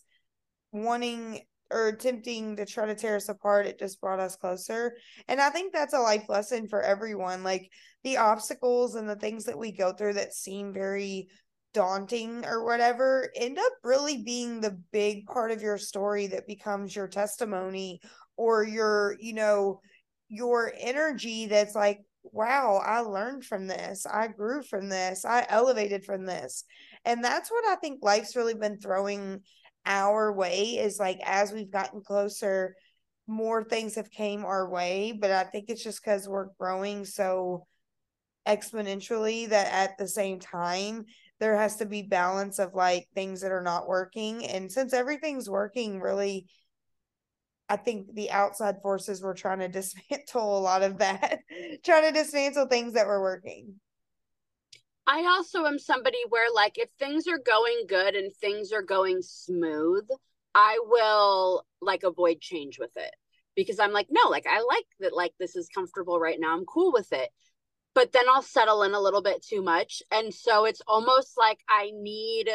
wanting 0.71 1.41
or 1.69 1.89
attempting 1.89 2.55
to 2.55 2.65
try 2.65 2.85
to 2.85 2.95
tear 2.95 3.17
us 3.17 3.27
apart, 3.27 3.67
it 3.67 3.77
just 3.77 3.99
brought 3.99 4.21
us 4.21 4.37
closer. 4.37 4.95
And 5.27 5.41
I 5.41 5.49
think 5.49 5.73
that's 5.73 5.93
a 5.93 5.99
life 5.99 6.29
lesson 6.29 6.69
for 6.69 6.81
everyone. 6.81 7.43
Like 7.43 7.69
the 8.05 8.15
obstacles 8.15 8.95
and 8.95 9.09
the 9.09 9.17
things 9.17 9.43
that 9.43 9.57
we 9.57 9.73
go 9.73 9.91
through 9.91 10.13
that 10.13 10.33
seem 10.33 10.71
very 10.71 11.27
daunting 11.73 12.45
or 12.45 12.63
whatever 12.63 13.29
end 13.35 13.59
up 13.59 13.73
really 13.83 14.23
being 14.23 14.61
the 14.61 14.79
big 14.93 15.25
part 15.25 15.51
of 15.51 15.61
your 15.61 15.77
story 15.77 16.27
that 16.27 16.47
becomes 16.47 16.95
your 16.95 17.09
testimony 17.09 17.99
or 18.37 18.63
your, 18.63 19.17
you 19.19 19.33
know, 19.33 19.81
your 20.29 20.71
energy 20.79 21.47
that's 21.47 21.75
like, 21.75 21.99
wow, 22.31 22.81
I 22.83 22.99
learned 22.99 23.45
from 23.45 23.67
this. 23.67 24.05
I 24.05 24.27
grew 24.27 24.61
from 24.61 24.89
this. 24.89 25.25
I 25.25 25.45
elevated 25.49 26.05
from 26.05 26.25
this. 26.25 26.63
And 27.05 27.23
that's 27.23 27.49
what 27.49 27.65
I 27.65 27.75
think 27.75 27.99
life's 28.01 28.35
really 28.35 28.55
been 28.55 28.79
throwing 28.79 29.41
our 29.85 30.33
way 30.33 30.77
is 30.77 30.99
like 30.99 31.19
as 31.23 31.51
we've 31.51 31.71
gotten 31.71 32.01
closer 32.01 32.75
more 33.25 33.63
things 33.63 33.95
have 33.95 34.11
came 34.11 34.45
our 34.45 34.69
way 34.69 35.17
but 35.17 35.31
i 35.31 35.43
think 35.43 35.65
it's 35.67 35.83
just 35.83 36.03
because 36.03 36.27
we're 36.27 36.49
growing 36.59 37.05
so 37.05 37.65
exponentially 38.47 39.47
that 39.49 39.71
at 39.71 39.97
the 39.97 40.07
same 40.07 40.39
time 40.39 41.05
there 41.39 41.55
has 41.55 41.77
to 41.77 41.85
be 41.85 42.01
balance 42.01 42.59
of 42.59 42.73
like 42.73 43.07
things 43.13 43.41
that 43.41 43.51
are 43.51 43.61
not 43.61 43.87
working 43.87 44.45
and 44.45 44.71
since 44.71 44.93
everything's 44.93 45.49
working 45.49 45.99
really 45.99 46.47
i 47.69 47.75
think 47.75 48.13
the 48.15 48.31
outside 48.31 48.81
forces 48.81 49.21
were 49.21 49.33
trying 49.33 49.59
to 49.59 49.67
dismantle 49.79 50.57
a 50.57 50.59
lot 50.59 50.83
of 50.83 50.97
that 50.97 51.39
trying 51.83 52.03
to 52.03 52.11
dismantle 52.11 52.67
things 52.67 52.93
that 52.93 53.07
were 53.07 53.21
working 53.21 53.75
I 55.09 55.23
also 55.25 55.65
am 55.65 55.79
somebody 55.79 56.17
where 56.27 56.53
like 56.53 56.77
if 56.77 56.89
things 56.99 57.27
are 57.29 57.37
going 57.37 57.85
good 57.87 58.13
and 58.13 58.29
things 58.35 58.73
are 58.73 58.81
going 58.81 59.21
smooth, 59.21 60.05
I 60.53 60.79
will 60.83 61.65
like 61.81 62.03
avoid 62.03 62.41
change 62.41 62.77
with 62.77 62.91
it 62.97 63.15
because 63.55 63.79
I'm 63.79 63.93
like, 63.93 64.07
no, 64.09 64.29
like 64.29 64.45
I 64.47 64.59
like 64.61 64.85
that 64.99 65.15
like 65.15 65.33
this 65.39 65.55
is 65.55 65.69
comfortable 65.73 66.19
right 66.19 66.37
now. 66.39 66.53
I'm 66.53 66.65
cool 66.65 66.91
with 66.91 67.13
it. 67.13 67.29
But 67.95 68.11
then 68.11 68.25
I'll 68.27 68.41
settle 68.41 68.83
in 68.83 68.93
a 68.93 68.99
little 68.99 69.21
bit 69.21 69.43
too 69.43 69.61
much. 69.61 70.03
And 70.11 70.33
so 70.33 70.65
it's 70.65 70.81
almost 70.87 71.37
like 71.37 71.59
I 71.69 71.91
need 71.93 72.49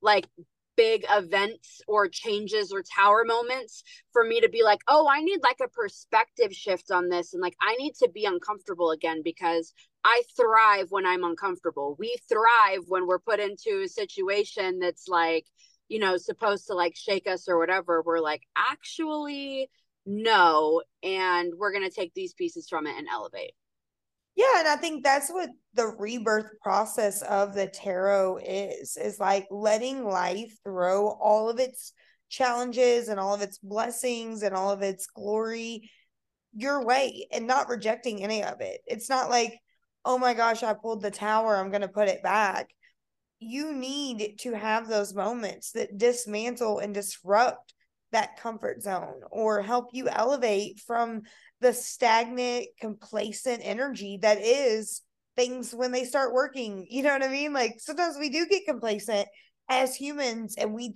like 0.00 0.28
big 0.76 1.04
events 1.10 1.80
or 1.88 2.08
changes 2.08 2.72
or 2.72 2.82
tower 2.82 3.24
moments 3.24 3.82
for 4.12 4.24
me 4.24 4.40
to 4.40 4.48
be 4.48 4.62
like, 4.62 4.80
oh, 4.88 5.08
I 5.10 5.20
need 5.20 5.40
like 5.42 5.60
a 5.62 5.68
perspective 5.68 6.52
shift 6.52 6.90
on 6.90 7.08
this. 7.08 7.32
And 7.32 7.42
like, 7.42 7.56
I 7.60 7.76
need 7.76 7.94
to 7.96 8.08
be 8.08 8.24
uncomfortable 8.24 8.90
again 8.90 9.22
because 9.24 9.72
I 10.04 10.22
thrive 10.36 10.90
when 10.90 11.06
I'm 11.06 11.24
uncomfortable. 11.24 11.96
We 11.98 12.16
thrive 12.28 12.84
when 12.86 13.06
we're 13.06 13.18
put 13.18 13.40
into 13.40 13.82
a 13.84 13.88
situation 13.88 14.78
that's 14.78 15.08
like, 15.08 15.46
you 15.88 15.98
know, 15.98 16.16
supposed 16.16 16.66
to 16.68 16.74
like 16.74 16.96
shake 16.96 17.26
us 17.26 17.48
or 17.48 17.58
whatever. 17.58 18.02
We're 18.02 18.20
like, 18.20 18.42
actually, 18.56 19.70
no. 20.04 20.82
And 21.02 21.52
we're 21.56 21.72
going 21.72 21.88
to 21.88 21.94
take 21.94 22.14
these 22.14 22.34
pieces 22.34 22.68
from 22.68 22.86
it 22.86 22.96
and 22.96 23.08
elevate. 23.08 23.54
Yeah, 24.36 24.58
and 24.58 24.68
I 24.68 24.76
think 24.76 25.02
that's 25.02 25.30
what 25.30 25.48
the 25.74 25.86
rebirth 25.86 26.60
process 26.62 27.22
of 27.22 27.54
the 27.54 27.66
tarot 27.66 28.38
is 28.44 28.96
is 28.96 29.18
like 29.18 29.46
letting 29.50 30.04
life 30.04 30.52
throw 30.62 31.08
all 31.08 31.48
of 31.48 31.58
its 31.58 31.92
challenges 32.28 33.08
and 33.08 33.18
all 33.18 33.34
of 33.34 33.40
its 33.40 33.58
blessings 33.58 34.42
and 34.42 34.54
all 34.54 34.70
of 34.70 34.82
its 34.82 35.06
glory 35.06 35.90
your 36.54 36.84
way 36.84 37.26
and 37.32 37.46
not 37.46 37.68
rejecting 37.68 38.22
any 38.22 38.42
of 38.42 38.60
it. 38.60 38.80
It's 38.86 39.08
not 39.08 39.30
like, 39.30 39.58
oh 40.04 40.18
my 40.18 40.34
gosh, 40.34 40.62
I 40.62 40.74
pulled 40.74 41.02
the 41.02 41.10
tower, 41.10 41.56
I'm 41.56 41.70
going 41.70 41.82
to 41.82 41.88
put 41.88 42.08
it 42.08 42.22
back. 42.22 42.68
You 43.38 43.72
need 43.74 44.36
to 44.40 44.52
have 44.54 44.88
those 44.88 45.14
moments 45.14 45.72
that 45.72 45.98
dismantle 45.98 46.78
and 46.78 46.94
disrupt 46.94 47.74
that 48.12 48.38
comfort 48.38 48.82
zone 48.82 49.20
or 49.30 49.62
help 49.62 49.88
you 49.92 50.08
elevate 50.08 50.80
from 50.80 51.22
the 51.60 51.72
stagnant, 51.72 52.66
complacent 52.80 53.60
energy 53.64 54.18
that 54.22 54.38
is 54.40 55.02
things 55.36 55.74
when 55.74 55.92
they 55.92 56.04
start 56.04 56.32
working. 56.32 56.86
You 56.88 57.02
know 57.02 57.12
what 57.12 57.22
I 57.22 57.28
mean? 57.28 57.52
Like 57.52 57.74
sometimes 57.78 58.16
we 58.18 58.30
do 58.30 58.46
get 58.46 58.66
complacent 58.66 59.28
as 59.68 59.94
humans 59.94 60.54
and 60.56 60.72
we 60.72 60.94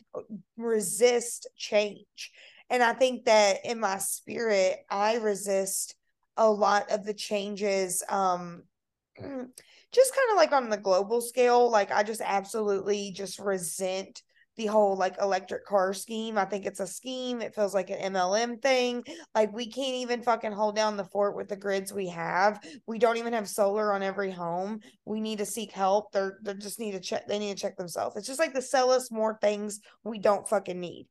resist 0.57 1.49
change. 1.57 2.31
And 2.69 2.83
I 2.83 2.93
think 2.93 3.25
that 3.25 3.59
in 3.65 3.81
my 3.81 3.99
spirit, 3.99 4.79
I 4.89 5.17
resist 5.17 5.97
a 6.37 6.49
lot 6.49 6.91
of 6.91 7.05
the 7.05 7.15
changes. 7.15 8.03
Um, 8.09 8.63
just 9.19 10.15
kind 10.15 10.31
of 10.31 10.37
like 10.37 10.53
on 10.53 10.71
the 10.71 10.77
global 10.77 11.21
scale, 11.21 11.69
like 11.71 11.91
I 11.91 12.05
just 12.05 12.23
absolutely 12.25 13.13
just 13.13 13.39
resent 13.39 14.23
the 14.61 14.67
whole 14.67 14.95
like 14.95 15.17
electric 15.23 15.65
car 15.65 15.95
scheme. 15.95 16.37
I 16.37 16.45
think 16.45 16.67
it's 16.67 16.81
a 16.81 16.87
scheme. 16.87 17.41
It 17.41 17.55
feels 17.55 17.73
like 17.73 17.89
an 17.89 18.13
MLM 18.13 18.61
thing. 18.61 19.03
Like 19.35 19.51
we 19.55 19.67
can't 19.71 19.95
even 19.95 20.23
fucking 20.23 20.53
hold 20.53 20.77
down 20.77 20.99
the 20.99 21.05
fort 21.05 21.35
with 21.35 21.49
the 21.49 21.57
grids 21.57 21.95
we 21.95 22.09
have. 22.09 22.63
We 22.87 22.99
don't 22.99 23.17
even 23.17 23.33
have 23.33 23.49
solar 23.49 23.95
on 23.95 24.03
every 24.03 24.31
home. 24.31 24.81
We 25.07 25.23
need 25.23 25.39
to 25.39 25.47
seek 25.47 25.73
help. 25.73 26.13
They're 26.13 26.39
they 26.43 26.53
just 26.55 26.79
need 26.79 26.93
to 26.93 27.01
check. 27.01 27.27
They 27.27 27.39
need 27.39 27.57
to 27.57 27.63
check 27.63 27.79
themselves. 27.79 28.17
It's 28.17 28.27
just 28.27 28.39
like 28.39 28.53
to 28.53 28.61
sell 28.61 28.91
us 28.91 29.11
more 29.11 29.39
things 29.41 29.81
we 30.05 30.19
don't 30.19 30.47
fucking 30.47 30.79
need. 30.79 31.09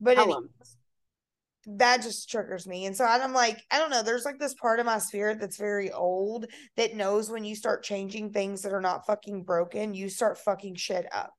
But 0.00 0.18
anyways, 0.18 0.76
that 1.66 2.00
just 2.02 2.30
triggers 2.30 2.64
me. 2.64 2.86
And 2.86 2.96
so 2.96 3.04
I'm 3.04 3.32
like, 3.32 3.60
I 3.72 3.80
don't 3.80 3.90
know. 3.90 4.04
There's 4.04 4.24
like 4.24 4.38
this 4.38 4.54
part 4.54 4.78
of 4.78 4.86
my 4.86 4.98
spirit 4.98 5.40
that's 5.40 5.56
very 5.56 5.90
old 5.90 6.46
that 6.76 6.94
knows 6.94 7.28
when 7.28 7.44
you 7.44 7.56
start 7.56 7.82
changing 7.82 8.30
things 8.30 8.62
that 8.62 8.72
are 8.72 8.80
not 8.80 9.04
fucking 9.04 9.42
broken, 9.42 9.94
you 9.94 10.08
start 10.08 10.38
fucking 10.38 10.76
shit 10.76 11.06
up 11.12 11.34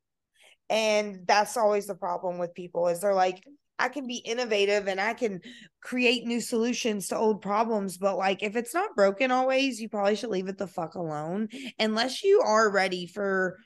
and 0.70 1.20
that's 1.28 1.58
always 1.58 1.88
the 1.88 1.96
problem 1.96 2.38
with 2.38 2.54
people 2.54 2.88
is 2.88 3.00
they're 3.00 3.14
like 3.14 3.48
i 3.78 3.88
can 3.88 4.08
be 4.08 4.18
innovative 4.18 4.88
and 4.88 5.00
i 5.00 5.14
can 5.14 5.40
create 5.82 6.26
new 6.26 6.42
solutions 6.42 7.08
to 7.08 7.18
old 7.18 7.42
problems 7.42 7.98
but 7.98 8.18
like 8.18 8.42
if 8.42 8.56
it's 8.56 8.74
not 8.74 8.96
broken 8.96 9.32
always 9.32 9.80
you 9.80 9.90
probably 9.90 10.16
should 10.16 10.30
leave 10.30 10.48
it 10.48 10.58
the 10.58 10.68
fuck 10.68 10.96
alone 10.96 11.48
unless 11.80 12.24
you 12.24 12.42
are 12.42 12.72
ready 12.72 13.06
for 13.06 13.58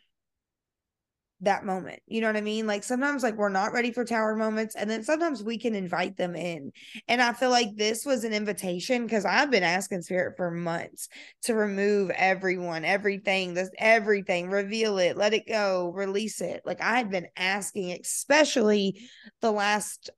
that 1.41 1.63
moment. 1.65 2.01
You 2.05 2.19
know 2.21 2.27
what 2.27 2.35
I 2.35 2.41
mean? 2.41 2.67
Like 2.67 2.83
sometimes 2.83 3.23
like 3.23 3.35
we're 3.35 3.49
not 3.49 3.71
ready 3.71 3.91
for 3.91 4.03
tower 4.03 4.35
moments 4.35 4.75
and 4.75 4.89
then 4.89 5.03
sometimes 5.03 5.41
we 5.41 5.57
can 5.57 5.73
invite 5.73 6.17
them 6.17 6.35
in. 6.35 6.71
And 7.07 7.21
I 7.21 7.31
feel 7.33 7.49
like 7.49 7.75
this 7.75 8.05
was 8.05 8.23
an 8.23 8.33
invitation 8.33 9.07
cuz 9.07 9.23
I've 9.23 9.49
been 9.49 9.63
asking 9.63 10.01
spirit 10.01 10.35
for 10.35 10.51
months 10.51 11.07
to 11.43 11.55
remove 11.55 12.09
everyone, 12.11 12.83
everything, 12.83 13.53
this 13.53 13.69
everything, 13.77 14.49
reveal 14.49 14.97
it, 14.97 15.15
let 15.17 15.33
it 15.33 15.47
go, 15.47 15.91
release 15.95 16.41
it. 16.41 16.61
Like 16.65 16.81
I 16.81 16.97
had 16.97 17.09
been 17.09 17.27
asking 17.37 17.91
especially 17.91 18.99
the 19.39 19.51
last 19.51 20.09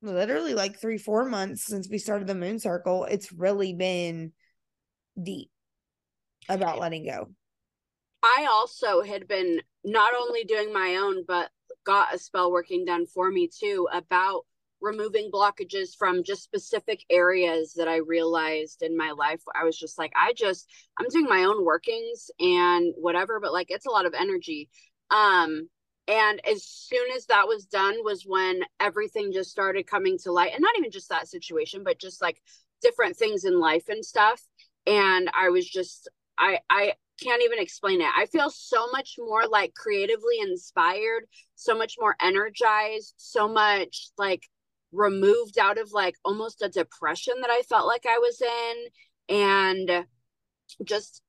literally 0.00 0.54
like 0.54 0.80
3 0.80 0.96
4 0.98 1.26
months 1.26 1.66
since 1.66 1.88
we 1.88 1.98
started 1.98 2.26
the 2.26 2.34
moon 2.34 2.58
circle. 2.58 3.04
It's 3.04 3.30
really 3.30 3.74
been 3.74 4.32
deep 5.22 5.50
about 6.48 6.78
letting 6.78 7.04
go. 7.04 7.28
I 8.22 8.46
also 8.50 9.02
had 9.02 9.26
been 9.26 9.60
not 9.84 10.14
only 10.14 10.44
doing 10.44 10.72
my 10.72 10.96
own, 10.96 11.24
but 11.26 11.50
got 11.84 12.14
a 12.14 12.18
spell 12.18 12.52
working 12.52 12.84
done 12.84 13.06
for 13.06 13.30
me 13.30 13.48
too 13.48 13.88
about 13.92 14.42
removing 14.80 15.30
blockages 15.32 15.96
from 15.96 16.24
just 16.24 16.42
specific 16.42 17.04
areas 17.10 17.74
that 17.74 17.88
I 17.88 17.98
realized 17.98 18.82
in 18.82 18.96
my 18.96 19.12
life. 19.12 19.40
I 19.60 19.64
was 19.64 19.78
just 19.78 19.98
like, 19.98 20.12
I 20.16 20.32
just, 20.36 20.68
I'm 20.98 21.08
doing 21.08 21.26
my 21.26 21.44
own 21.44 21.64
workings 21.64 22.30
and 22.40 22.92
whatever, 22.96 23.38
but 23.40 23.52
like 23.52 23.68
it's 23.70 23.86
a 23.86 23.90
lot 23.90 24.06
of 24.06 24.14
energy. 24.14 24.68
Um, 25.10 25.68
and 26.08 26.40
as 26.46 26.64
soon 26.64 27.10
as 27.16 27.26
that 27.26 27.46
was 27.46 27.66
done 27.66 27.94
was 28.04 28.24
when 28.26 28.62
everything 28.80 29.32
just 29.32 29.50
started 29.50 29.86
coming 29.86 30.18
to 30.18 30.32
light 30.32 30.52
and 30.52 30.62
not 30.62 30.74
even 30.78 30.90
just 30.90 31.08
that 31.08 31.28
situation 31.28 31.82
but 31.84 32.00
just 32.00 32.20
like 32.20 32.40
different 32.80 33.16
things 33.16 33.44
in 33.44 33.60
life 33.60 33.88
and 33.88 34.04
stuff 34.04 34.42
and 34.86 35.30
i 35.34 35.48
was 35.48 35.68
just 35.68 36.08
i 36.38 36.58
i 36.68 36.92
can't 37.22 37.42
even 37.42 37.58
explain 37.58 38.00
it 38.00 38.08
i 38.16 38.26
feel 38.26 38.50
so 38.50 38.90
much 38.90 39.16
more 39.18 39.46
like 39.46 39.74
creatively 39.74 40.38
inspired 40.40 41.24
so 41.54 41.76
much 41.76 41.96
more 41.98 42.16
energized 42.20 43.14
so 43.16 43.48
much 43.48 44.10
like 44.18 44.42
removed 44.92 45.58
out 45.58 45.78
of 45.78 45.92
like 45.92 46.14
almost 46.24 46.62
a 46.62 46.68
depression 46.68 47.34
that 47.40 47.50
i 47.50 47.62
felt 47.68 47.86
like 47.86 48.06
i 48.06 48.18
was 48.18 48.42
in 48.42 49.36
and 49.36 50.06
just 50.84 51.22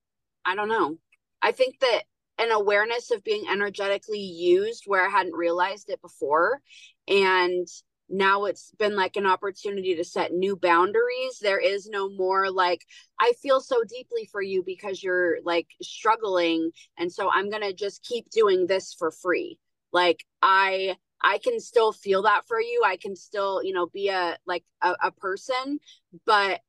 i 0.45 0.55
don't 0.55 0.69
know 0.69 0.97
i 1.41 1.51
think 1.51 1.79
that 1.79 2.03
an 2.39 2.51
awareness 2.51 3.11
of 3.11 3.23
being 3.23 3.45
energetically 3.49 4.19
used 4.19 4.83
where 4.85 5.05
I 5.05 5.09
hadn't 5.09 5.35
realized 5.35 5.89
it 5.89 6.01
before. 6.01 6.61
And 7.07 7.67
now 8.13 8.45
it's 8.45 8.71
been 8.77 8.95
like 8.95 9.17
an 9.17 9.25
opportunity 9.25 9.95
to 9.95 10.05
set 10.05 10.31
new 10.31 10.55
boundaries. 10.55 11.39
There 11.41 11.59
is 11.59 11.89
no 11.89 12.09
more 12.09 12.49
like, 12.49 12.85
I 13.19 13.33
feel 13.41 13.59
so 13.59 13.83
deeply 13.83 14.29
for 14.31 14.41
you 14.41 14.63
because 14.63 15.03
you're 15.03 15.39
like 15.43 15.67
struggling. 15.81 16.71
And 16.97 17.11
so 17.11 17.29
I'm 17.29 17.49
going 17.49 17.63
to 17.63 17.73
just 17.73 18.05
keep 18.05 18.29
doing 18.29 18.67
this 18.67 18.95
for 18.97 19.11
free. 19.11 19.57
Like, 19.91 20.23
I. 20.41 20.95
I 21.25 21.37
can 21.37 21.61
still 21.61 21.93
feel 21.93 22.23
that 22.23 22.45
for 22.49 22.59
you. 22.59 22.81
I 22.85 22.97
can 22.97 23.15
still, 23.15 23.63
you 23.63 23.71
know, 23.71 23.87
be 23.87 24.09
a 24.09 24.37
like 24.45 24.65
a, 24.81 24.93
a 25.03 25.11
person, 25.11 25.79
but 26.25 26.59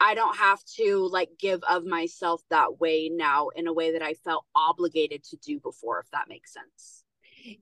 I 0.00 0.14
don't 0.14 0.36
have 0.38 0.64
to 0.76 1.06
like 1.12 1.28
give 1.38 1.60
of 1.68 1.84
myself 1.84 2.40
that 2.48 2.80
way 2.80 3.10
now 3.12 3.48
in 3.54 3.66
a 3.66 3.72
way 3.74 3.92
that 3.92 4.00
I 4.00 4.14
felt 4.14 4.46
obligated 4.54 5.24
to 5.24 5.36
do 5.36 5.60
before, 5.60 6.00
if 6.00 6.10
that 6.12 6.30
makes 6.30 6.54
sense. 6.54 7.04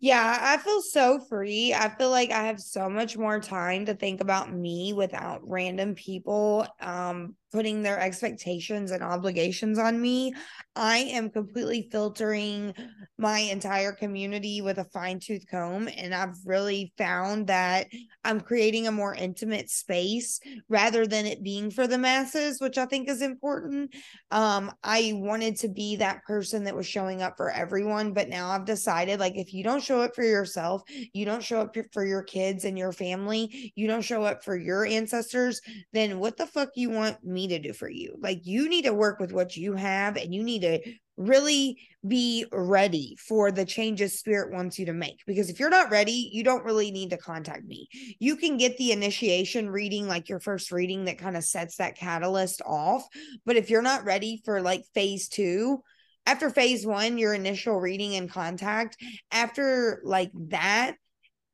Yeah, 0.01 0.39
I 0.41 0.57
feel 0.59 0.81
so 0.83 1.19
free. 1.19 1.75
I 1.75 1.89
feel 1.97 2.11
like 2.11 2.31
I 2.31 2.45
have 2.45 2.61
so 2.61 2.89
much 2.89 3.17
more 3.17 3.39
time 3.41 3.87
to 3.87 3.95
think 3.95 4.21
about 4.21 4.53
me 4.53 4.93
without 4.93 5.41
random 5.49 5.95
people 5.95 6.67
um 6.81 7.37
putting 7.53 7.83
their 7.83 7.99
expectations 7.99 8.91
and 8.91 9.03
obligations 9.03 9.79
on 9.79 10.01
me. 10.01 10.35
I 10.75 10.99
am 10.99 11.31
completely 11.31 11.89
filtering 11.91 12.75
my 13.19 13.39
entire 13.39 13.93
community 13.93 14.61
with 14.61 14.79
a 14.79 14.85
fine 14.85 15.21
tooth 15.21 15.45
comb. 15.51 15.89
And 15.97 16.15
I've 16.15 16.37
really 16.45 16.93
found 16.99 17.47
that 17.47 17.87
I'm 18.25 18.41
creating 18.41 18.87
a 18.87 18.93
more 18.93 19.15
intimate 19.15 19.71
space 19.71 20.41
rather 20.69 21.07
than 21.07 21.25
it 21.25 21.43
being 21.43 21.71
for 21.71 21.87
the 21.87 21.99
masses, 21.99 22.61
which 22.61 22.77
I 22.79 22.87
think 22.87 23.09
is 23.09 23.23
important. 23.23 23.95
Um, 24.31 24.73
I 24.83 25.13
wanted 25.15 25.57
to 25.59 25.69
be 25.69 25.97
that 25.97 26.25
person 26.25 26.65
that 26.65 26.77
was 26.77 26.87
showing 26.87 27.23
up 27.23 27.35
for 27.37 27.51
everyone, 27.51 28.13
but 28.13 28.29
now 28.29 28.51
I've 28.51 28.67
decided 28.67 29.21
like 29.21 29.37
if 29.37 29.55
you 29.55 29.65
don't 29.65 29.83
show 29.83 30.01
up 30.01 30.15
for 30.15 30.25
yourself, 30.25 30.83
you 31.15 31.25
don't 31.25 31.43
show 31.43 31.61
up 31.61 31.77
for 31.93 32.05
your 32.05 32.23
kids 32.23 32.65
and 32.65 32.77
your 32.77 32.93
family, 32.93 33.73
you 33.77 33.87
don't 33.87 34.03
show 34.03 34.25
up 34.25 34.45
for 34.45 34.57
your 34.57 34.85
ancestors, 34.85 35.61
then 35.93 36.19
what 36.19 36.37
the 36.37 36.47
fuck 36.47 36.71
you 36.75 36.91
want 36.91 37.23
me 37.25 37.36
to 37.49 37.59
do 37.59 37.73
for 37.73 37.89
you? 37.89 38.17
Like 38.21 38.47
you 38.47 38.69
need 38.69 38.85
to 38.85 38.95
work 38.95 39.21
with 39.21 39.33
what 39.33 39.57
you 39.57 39.75
have 39.75 40.17
and 40.17 40.35
you 40.35 40.43
need 40.43 40.63
to 40.63 40.81
really 41.17 41.79
be 42.07 42.45
ready 42.53 43.17
for 43.19 43.51
the 43.51 43.65
changes 43.65 44.19
spirit 44.19 44.53
wants 44.53 44.79
you 44.79 44.87
to 44.87 44.93
make 44.93 45.23
because 45.27 45.49
if 45.49 45.59
you're 45.59 45.71
not 45.71 45.91
ready 45.91 46.29
you 46.31 46.45
don't 46.45 46.65
really 46.65 46.91
need 46.91 47.09
to 47.11 47.17
contact 47.17 47.65
me 47.65 47.89
you 48.19 48.37
can 48.37 48.59
get 48.59 48.77
the 48.77 48.93
initiation 48.93 49.71
reading 49.71 50.07
like 50.07 50.29
your 50.29 50.39
first 50.39 50.71
reading 50.71 51.07
that 51.07 51.19
kind 51.19 51.37
of 51.37 51.43
sets 51.43 51.77
that 51.77 51.97
catalyst 51.97 52.61
off 52.67 53.07
but 53.47 53.57
if 53.57 53.71
you're 53.71 53.81
not 53.81 54.05
ready 54.05 54.43
for 54.45 54.61
like 54.61 54.85
phase 54.93 55.29
2 55.29 55.81
after 56.27 56.51
phase 56.51 56.85
1 56.85 57.17
your 57.17 57.33
initial 57.33 57.81
reading 57.81 58.15
and 58.15 58.31
contact 58.31 58.99
after 59.33 60.03
like 60.05 60.31
that 60.35 60.97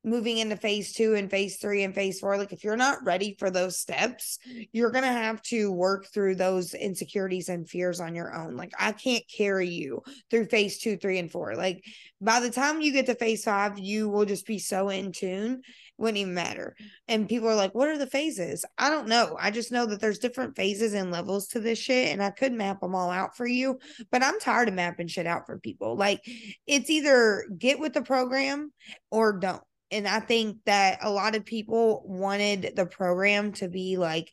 moving 0.05 0.39
into 0.39 0.57
phase 0.57 0.93
two 0.93 1.15
and 1.15 1.31
phase 1.31 1.59
three 1.59 1.85
and 1.85 1.95
phase 1.95 2.19
four, 2.19 2.37
like 2.37 2.53
if 2.53 2.65
you're 2.65 2.77
not 2.77 3.05
ready 3.05 3.37
for 3.39 3.51
those 3.51 3.79
steps, 3.79 4.39
you're 4.73 4.91
going 4.91 5.05
to 5.05 5.13
have 5.13 5.41
to 5.43 5.71
work 5.71 6.07
through 6.13 6.35
those 6.35 6.75
insecurities 6.75 7.49
and 7.49 7.69
fears 7.69 8.01
on 8.01 8.15
your 8.15 8.35
own. 8.35 8.57
Like 8.57 8.73
I 8.79 8.93
can't 8.93 9.25
carry 9.35 9.69
you 9.69 10.03
through 10.31 10.47
phase 10.47 10.79
two, 10.79 10.97
three, 10.97 11.19
and 11.19 11.31
four. 11.31 11.55
Like 11.55 11.85
by 12.21 12.41
the 12.41 12.51
time 12.51 12.81
you 12.81 12.93
get 12.93 13.07
to 13.07 13.15
phase 13.15 13.45
five, 13.45 13.79
you 13.79 14.09
will 14.09 14.25
just 14.25 14.47
be 14.47 14.59
so 14.59 14.89
in 14.89 15.13
tune. 15.13 15.63
Wouldn't 15.99 16.19
even 16.19 16.35
matter. 16.35 16.75
And 17.07 17.29
people 17.29 17.49
are 17.49 17.55
like, 17.55 17.75
what 17.75 17.89
are 17.89 17.99
the 17.99 18.07
phases? 18.07 18.65
I 18.79 18.91
don't 18.91 19.07
know. 19.07 19.37
I 19.39 19.53
just 19.53 19.71
know 19.71 19.87
that 19.87 20.01
there's 20.01 20.19
different 20.19 20.57
phases 20.57 20.95
and 20.95 21.13
levels 21.13 21.47
to 21.49 21.61
this 21.61 21.79
shit. 21.79 22.09
And 22.09 22.23
I 22.23 22.31
could 22.31 22.53
map 22.53 22.81
them 22.81 22.95
all 22.95 23.11
out 23.11 23.37
for 23.37 23.47
you, 23.47 23.79
but 24.11 24.23
I'm 24.23 24.41
tired 24.41 24.69
of 24.69 24.75
mapping 24.75 25.07
shit 25.07 25.27
out 25.27 25.47
for 25.47 25.59
people. 25.59 25.95
Like 25.97 26.21
it's 26.67 26.91
either 26.91 27.45
get 27.57 27.79
with 27.79 27.93
the 27.93 28.03
program 28.03 28.73
or 29.11 29.35
don't 29.35 29.63
and 29.93 30.09
I 30.09 30.21
think 30.21 30.59
that 30.67 30.99
a 31.03 31.11
lot 31.11 31.37
of 31.37 31.45
people 31.45 32.03
wanted 32.07 32.73
the 32.75 32.87
program 32.87 33.53
to 33.53 33.69
be 33.69 33.97
like 33.97 34.33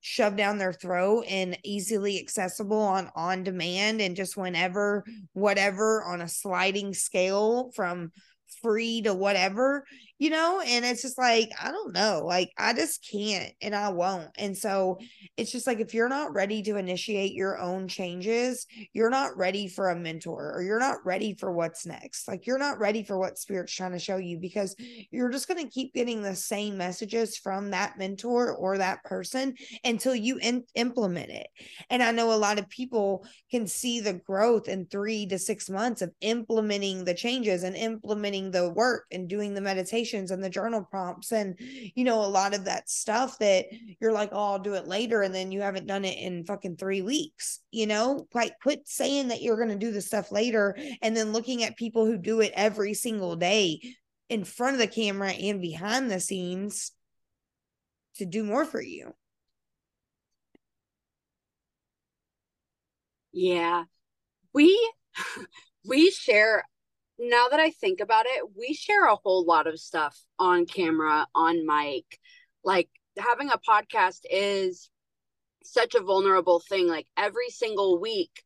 shoved 0.00 0.36
down 0.36 0.56
their 0.56 0.72
throat 0.72 1.24
and 1.28 1.58
easily 1.62 2.18
accessible 2.18 2.80
on 2.80 3.10
on 3.14 3.42
demand 3.44 4.00
and 4.00 4.16
just 4.16 4.36
whenever 4.36 5.04
whatever 5.34 6.04
on 6.04 6.22
a 6.22 6.28
sliding 6.28 6.94
scale 6.94 7.70
from 7.74 8.10
free 8.62 9.02
to 9.02 9.14
whatever, 9.14 9.84
you 10.20 10.28
know? 10.28 10.60
And 10.60 10.84
it's 10.84 11.00
just 11.00 11.16
like, 11.16 11.50
I 11.60 11.72
don't 11.72 11.94
know. 11.94 12.22
Like, 12.26 12.52
I 12.58 12.74
just 12.74 13.08
can't 13.10 13.52
and 13.62 13.74
I 13.74 13.88
won't. 13.88 14.28
And 14.36 14.56
so 14.56 14.98
it's 15.38 15.50
just 15.50 15.66
like, 15.66 15.80
if 15.80 15.94
you're 15.94 16.10
not 16.10 16.34
ready 16.34 16.62
to 16.64 16.76
initiate 16.76 17.32
your 17.32 17.58
own 17.58 17.88
changes, 17.88 18.66
you're 18.92 19.08
not 19.08 19.38
ready 19.38 19.66
for 19.66 19.88
a 19.88 19.96
mentor 19.96 20.52
or 20.54 20.62
you're 20.62 20.78
not 20.78 20.98
ready 21.06 21.34
for 21.40 21.50
what's 21.50 21.86
next. 21.86 22.28
Like, 22.28 22.46
you're 22.46 22.58
not 22.58 22.78
ready 22.78 23.02
for 23.02 23.18
what 23.18 23.38
Spirit's 23.38 23.72
trying 23.72 23.92
to 23.92 23.98
show 23.98 24.18
you 24.18 24.38
because 24.38 24.76
you're 25.10 25.30
just 25.30 25.48
going 25.48 25.64
to 25.64 25.70
keep 25.70 25.94
getting 25.94 26.20
the 26.20 26.36
same 26.36 26.76
messages 26.76 27.38
from 27.38 27.70
that 27.70 27.96
mentor 27.96 28.54
or 28.54 28.76
that 28.76 29.02
person 29.04 29.54
until 29.84 30.14
you 30.14 30.36
in- 30.36 30.64
implement 30.74 31.30
it. 31.30 31.46
And 31.88 32.02
I 32.02 32.10
know 32.12 32.30
a 32.30 32.34
lot 32.34 32.58
of 32.58 32.68
people 32.68 33.24
can 33.50 33.66
see 33.66 34.00
the 34.00 34.12
growth 34.12 34.68
in 34.68 34.84
three 34.84 35.24
to 35.28 35.38
six 35.38 35.70
months 35.70 36.02
of 36.02 36.12
implementing 36.20 37.06
the 37.06 37.14
changes 37.14 37.62
and 37.62 37.74
implementing 37.74 38.50
the 38.50 38.68
work 38.68 39.06
and 39.10 39.26
doing 39.26 39.54
the 39.54 39.62
and 40.12 40.42
the 40.42 40.50
journal 40.50 40.86
prompts 40.90 41.32
and 41.32 41.56
you 41.58 42.04
know 42.04 42.24
a 42.24 42.26
lot 42.26 42.54
of 42.54 42.64
that 42.64 42.88
stuff 42.88 43.38
that 43.38 43.66
you're 44.00 44.12
like 44.12 44.30
oh 44.32 44.52
I'll 44.52 44.58
do 44.58 44.74
it 44.74 44.86
later 44.86 45.22
and 45.22 45.34
then 45.34 45.52
you 45.52 45.60
haven't 45.60 45.86
done 45.86 46.04
it 46.04 46.18
in 46.18 46.44
fucking 46.44 46.76
3 46.76 47.02
weeks 47.02 47.60
you 47.70 47.86
know? 47.86 48.26
Like 48.34 48.58
quit 48.62 48.86
saying 48.86 49.28
that 49.28 49.42
you're 49.42 49.56
going 49.56 49.68
to 49.68 49.76
do 49.76 49.92
the 49.92 50.00
stuff 50.00 50.32
later 50.32 50.76
and 51.02 51.16
then 51.16 51.32
looking 51.32 51.62
at 51.62 51.76
people 51.76 52.04
who 52.04 52.16
do 52.16 52.40
it 52.40 52.52
every 52.54 52.94
single 52.94 53.36
day 53.36 53.80
in 54.28 54.44
front 54.44 54.74
of 54.74 54.80
the 54.80 54.86
camera 54.86 55.30
and 55.30 55.60
behind 55.60 56.10
the 56.10 56.20
scenes 56.20 56.92
to 58.16 58.26
do 58.26 58.44
more 58.44 58.64
for 58.64 58.80
you. 58.80 59.14
Yeah. 63.32 63.84
We 64.52 64.92
we 65.86 66.10
share 66.10 66.64
now 67.20 67.48
that 67.48 67.60
I 67.60 67.70
think 67.70 68.00
about 68.00 68.24
it, 68.26 68.42
we 68.56 68.72
share 68.72 69.06
a 69.06 69.16
whole 69.16 69.44
lot 69.44 69.66
of 69.66 69.78
stuff 69.78 70.18
on 70.38 70.64
camera, 70.64 71.26
on 71.34 71.66
mic. 71.66 72.18
Like 72.64 72.88
having 73.18 73.50
a 73.50 73.58
podcast 73.58 74.20
is 74.30 74.90
such 75.62 75.94
a 75.94 76.02
vulnerable 76.02 76.60
thing. 76.66 76.88
Like 76.88 77.06
every 77.18 77.50
single 77.50 78.00
week, 78.00 78.42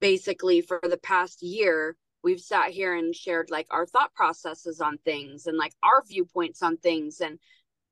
basically 0.00 0.60
for 0.60 0.80
the 0.82 0.98
past 0.98 1.42
year, 1.42 1.96
we've 2.22 2.40
sat 2.40 2.70
here 2.70 2.94
and 2.94 3.14
shared 3.14 3.50
like 3.50 3.66
our 3.72 3.86
thought 3.86 4.14
processes 4.14 4.80
on 4.80 4.98
things 4.98 5.46
and 5.46 5.58
like 5.58 5.74
our 5.82 6.04
viewpoints 6.08 6.62
on 6.62 6.76
things 6.76 7.20
and, 7.20 7.40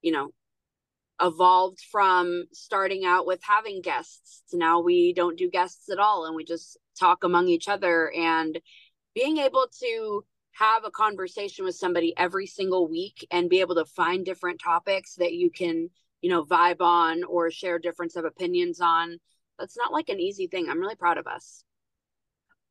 you 0.01 0.13
know, 0.13 0.31
evolved 1.21 1.81
from 1.91 2.45
starting 2.53 3.05
out 3.05 3.27
with 3.27 3.41
having 3.43 3.83
guests 3.83 4.43
to 4.49 4.57
now 4.57 4.81
we 4.81 5.13
don't 5.13 5.37
do 5.37 5.51
guests 5.51 5.91
at 5.91 5.99
all 5.99 6.25
and 6.25 6.35
we 6.35 6.45
just 6.45 6.79
talk 6.99 7.25
among 7.25 7.49
each 7.49 7.69
other 7.69 8.11
and 8.13 8.59
being 9.15 9.39
able 9.39 9.67
to 9.81 10.25
have 10.53 10.85
a 10.85 10.91
conversation 10.91 11.65
with 11.65 11.77
somebody 11.77 12.13
every 12.17 12.47
single 12.47 12.89
week 12.89 13.27
and 13.31 13.49
be 13.49 13.61
able 13.61 13.77
to 13.77 13.85
find 13.85 14.25
different 14.25 14.61
topics 14.63 15.15
that 15.15 15.33
you 15.33 15.51
can 15.51 15.89
you 16.21 16.29
know 16.29 16.45
vibe 16.45 16.81
on 16.81 17.25
or 17.25 17.51
share 17.51 17.79
difference 17.79 18.17
of 18.17 18.25
opinions 18.25 18.81
on 18.81 19.19
that's 19.61 19.77
not 19.77 19.93
like 19.93 20.09
an 20.09 20.19
easy 20.19 20.47
thing. 20.47 20.69
I'm 20.69 20.81
really 20.81 20.97
proud 20.97 21.19
of 21.19 21.27
us. 21.27 21.63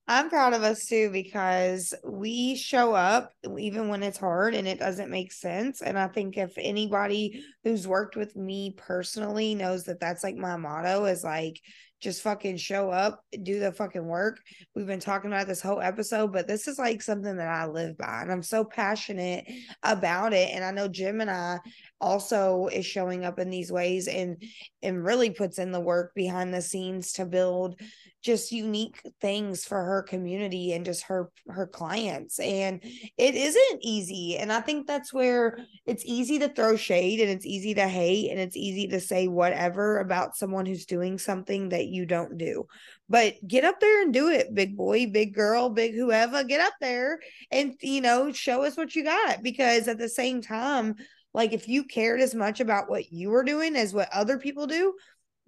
I'm 0.08 0.30
proud 0.30 0.54
of 0.54 0.64
us 0.64 0.88
too 0.88 1.12
because 1.12 1.94
we 2.04 2.56
show 2.56 2.96
up 2.96 3.32
even 3.60 3.90
when 3.90 4.02
it's 4.02 4.18
hard 4.18 4.56
and 4.56 4.68
it 4.68 4.80
doesn't 4.80 5.12
make 5.12 5.32
sense 5.32 5.84
and 5.84 6.00
i 6.00 6.08
think 6.08 6.36
if 6.36 6.52
anybody 6.58 7.44
who's 7.64 7.88
worked 7.88 8.16
with 8.16 8.36
me 8.36 8.74
personally 8.76 9.54
knows 9.54 9.84
that 9.84 10.00
that's 10.00 10.24
like 10.24 10.36
my 10.36 10.58
motto 10.58 11.06
is 11.06 11.24
like 11.24 11.62
just 12.00 12.22
fucking 12.22 12.58
show 12.58 12.90
up, 12.90 13.24
do 13.44 13.60
the 13.60 13.72
fucking 13.72 14.06
work. 14.06 14.40
We've 14.74 14.88
been 14.88 15.00
talking 15.00 15.32
about 15.32 15.48
this 15.48 15.62
whole 15.62 15.82
episode, 15.82 16.32
but 16.32 16.48
this 16.48 16.68
is 16.68 16.80
like 16.80 17.02
something 17.02 17.36
that 17.36 17.48
I 17.48 17.66
live 17.66 17.98
by 17.98 18.22
and 18.22 18.32
I'm 18.32 18.44
so 18.44 18.64
passionate 18.64 19.46
about 19.84 20.34
it. 20.34 20.52
And 20.54 20.64
I 20.64 20.72
know 20.72 20.88
Gemini 20.88 21.58
also 22.00 22.68
is 22.68 22.86
showing 22.86 23.26
up 23.26 23.40
in 23.40 23.50
these 23.50 23.72
ways 23.72 24.08
and 24.08 24.42
and 24.82 25.04
really 25.04 25.30
puts 25.30 25.60
in 25.60 25.72
the 25.72 25.80
work 25.80 26.14
behind 26.16 26.54
the 26.54 26.62
scenes 26.62 27.14
to 27.14 27.26
build 27.26 27.80
just 28.22 28.52
unique 28.52 29.02
things 29.22 29.64
for 29.64 29.82
her 29.82 30.04
community 30.04 30.74
and 30.74 30.86
just 30.86 31.04
her 31.04 31.32
her 31.48 31.66
clients 31.66 32.38
and 32.40 32.82
it 33.18 33.36
isn't 33.36 33.80
easy 33.82 34.38
and 34.38 34.52
i 34.52 34.60
think 34.60 34.86
that's 34.86 35.14
where 35.14 35.58
it's 35.86 36.04
easy 36.06 36.38
to 36.38 36.50
throw 36.50 36.76
shade 36.76 37.22
and 37.22 37.30
it's 37.30 37.46
easy 37.46 37.74
to 37.74 37.88
hate 37.88 38.30
and 38.30 38.40
it's 38.40 38.58
easy 38.58 38.88
to 38.88 39.00
say 39.00 39.28
whatever 39.28 40.00
about 40.00 40.36
someone 40.36 40.66
who's 40.66 40.86
doing 40.86 41.18
something 41.18 41.70
that 41.70 41.88
you 41.88 42.06
don't 42.06 42.38
do 42.38 42.66
but 43.08 43.36
get 43.48 43.64
up 43.64 43.80
there 43.80 44.02
and 44.02 44.14
do 44.14 44.28
it 44.28 44.54
big 44.54 44.76
boy 44.76 45.08
big 45.08 45.34
girl 45.34 45.70
big 45.70 45.96
whoever 45.96 46.44
get 46.44 46.60
up 46.60 46.74
there 46.82 47.20
and 47.52 47.76
you 47.82 48.02
know 48.02 48.34
show 48.34 48.64
us 48.64 48.76
what 48.76 48.96
you 48.96 49.04
got 49.04 49.42
because 49.42 49.88
at 49.88 49.98
the 49.98 50.10
same 50.10 50.42
time 50.42 50.94
like 51.34 51.54
if 51.54 51.70
you 51.70 51.84
cared 51.84 52.20
as 52.20 52.36
much 52.36 52.60
about 52.60 52.90
what 52.90 53.14
you 53.14 53.30
were 53.30 53.44
doing 53.44 53.76
as 53.76 53.94
what 53.94 54.10
other 54.12 54.38
people 54.38 54.68
do 54.68 54.94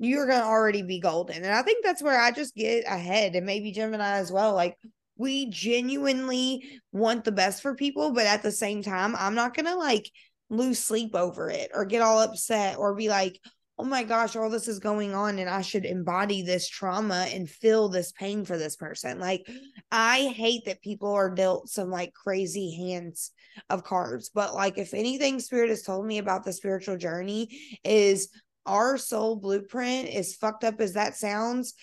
you're 0.01 0.25
going 0.25 0.39
to 0.39 0.45
already 0.45 0.81
be 0.81 0.99
golden. 0.99 1.43
And 1.43 1.53
I 1.53 1.61
think 1.61 1.85
that's 1.85 2.01
where 2.01 2.19
I 2.19 2.31
just 2.31 2.55
get 2.55 2.85
ahead 2.87 3.35
and 3.35 3.45
maybe 3.45 3.71
Gemini 3.71 4.17
as 4.17 4.31
well. 4.31 4.55
Like 4.55 4.75
we 5.15 5.51
genuinely 5.51 6.81
want 6.91 7.23
the 7.23 7.31
best 7.31 7.61
for 7.61 7.75
people, 7.75 8.11
but 8.11 8.25
at 8.25 8.41
the 8.41 8.51
same 8.51 8.81
time, 8.81 9.15
I'm 9.15 9.35
not 9.35 9.55
going 9.55 9.67
to 9.67 9.75
like 9.75 10.09
lose 10.49 10.79
sleep 10.79 11.13
over 11.13 11.51
it 11.51 11.69
or 11.71 11.85
get 11.85 12.01
all 12.01 12.19
upset 12.19 12.79
or 12.79 12.95
be 12.95 13.09
like, 13.09 13.39
oh 13.77 13.83
my 13.83 14.03
gosh, 14.03 14.35
all 14.35 14.49
this 14.49 14.67
is 14.67 14.79
going 14.79 15.13
on 15.13 15.37
and 15.37 15.47
I 15.47 15.61
should 15.61 15.85
embody 15.85 16.41
this 16.41 16.67
trauma 16.67 17.27
and 17.31 17.47
feel 17.47 17.87
this 17.87 18.11
pain 18.11 18.43
for 18.43 18.57
this 18.57 18.75
person. 18.75 19.19
Like, 19.19 19.47
I 19.91 20.33
hate 20.35 20.65
that 20.65 20.81
people 20.81 21.13
are 21.13 21.29
dealt 21.29 21.69
some 21.69 21.91
like 21.91 22.13
crazy 22.13 22.75
hands 22.75 23.31
of 23.69 23.83
cards. 23.83 24.31
But 24.33 24.55
like, 24.55 24.79
if 24.79 24.95
anything, 24.95 25.39
Spirit 25.39 25.69
has 25.69 25.83
told 25.83 26.07
me 26.07 26.17
about 26.17 26.43
the 26.43 26.53
spiritual 26.53 26.97
journey 26.97 27.49
is 27.83 28.29
our 28.65 28.97
soul 28.97 29.35
blueprint, 29.35 30.09
as 30.09 30.35
fucked 30.35 30.63
up 30.63 30.79
as 30.81 30.93
that 30.93 31.15
sounds, 31.15 31.73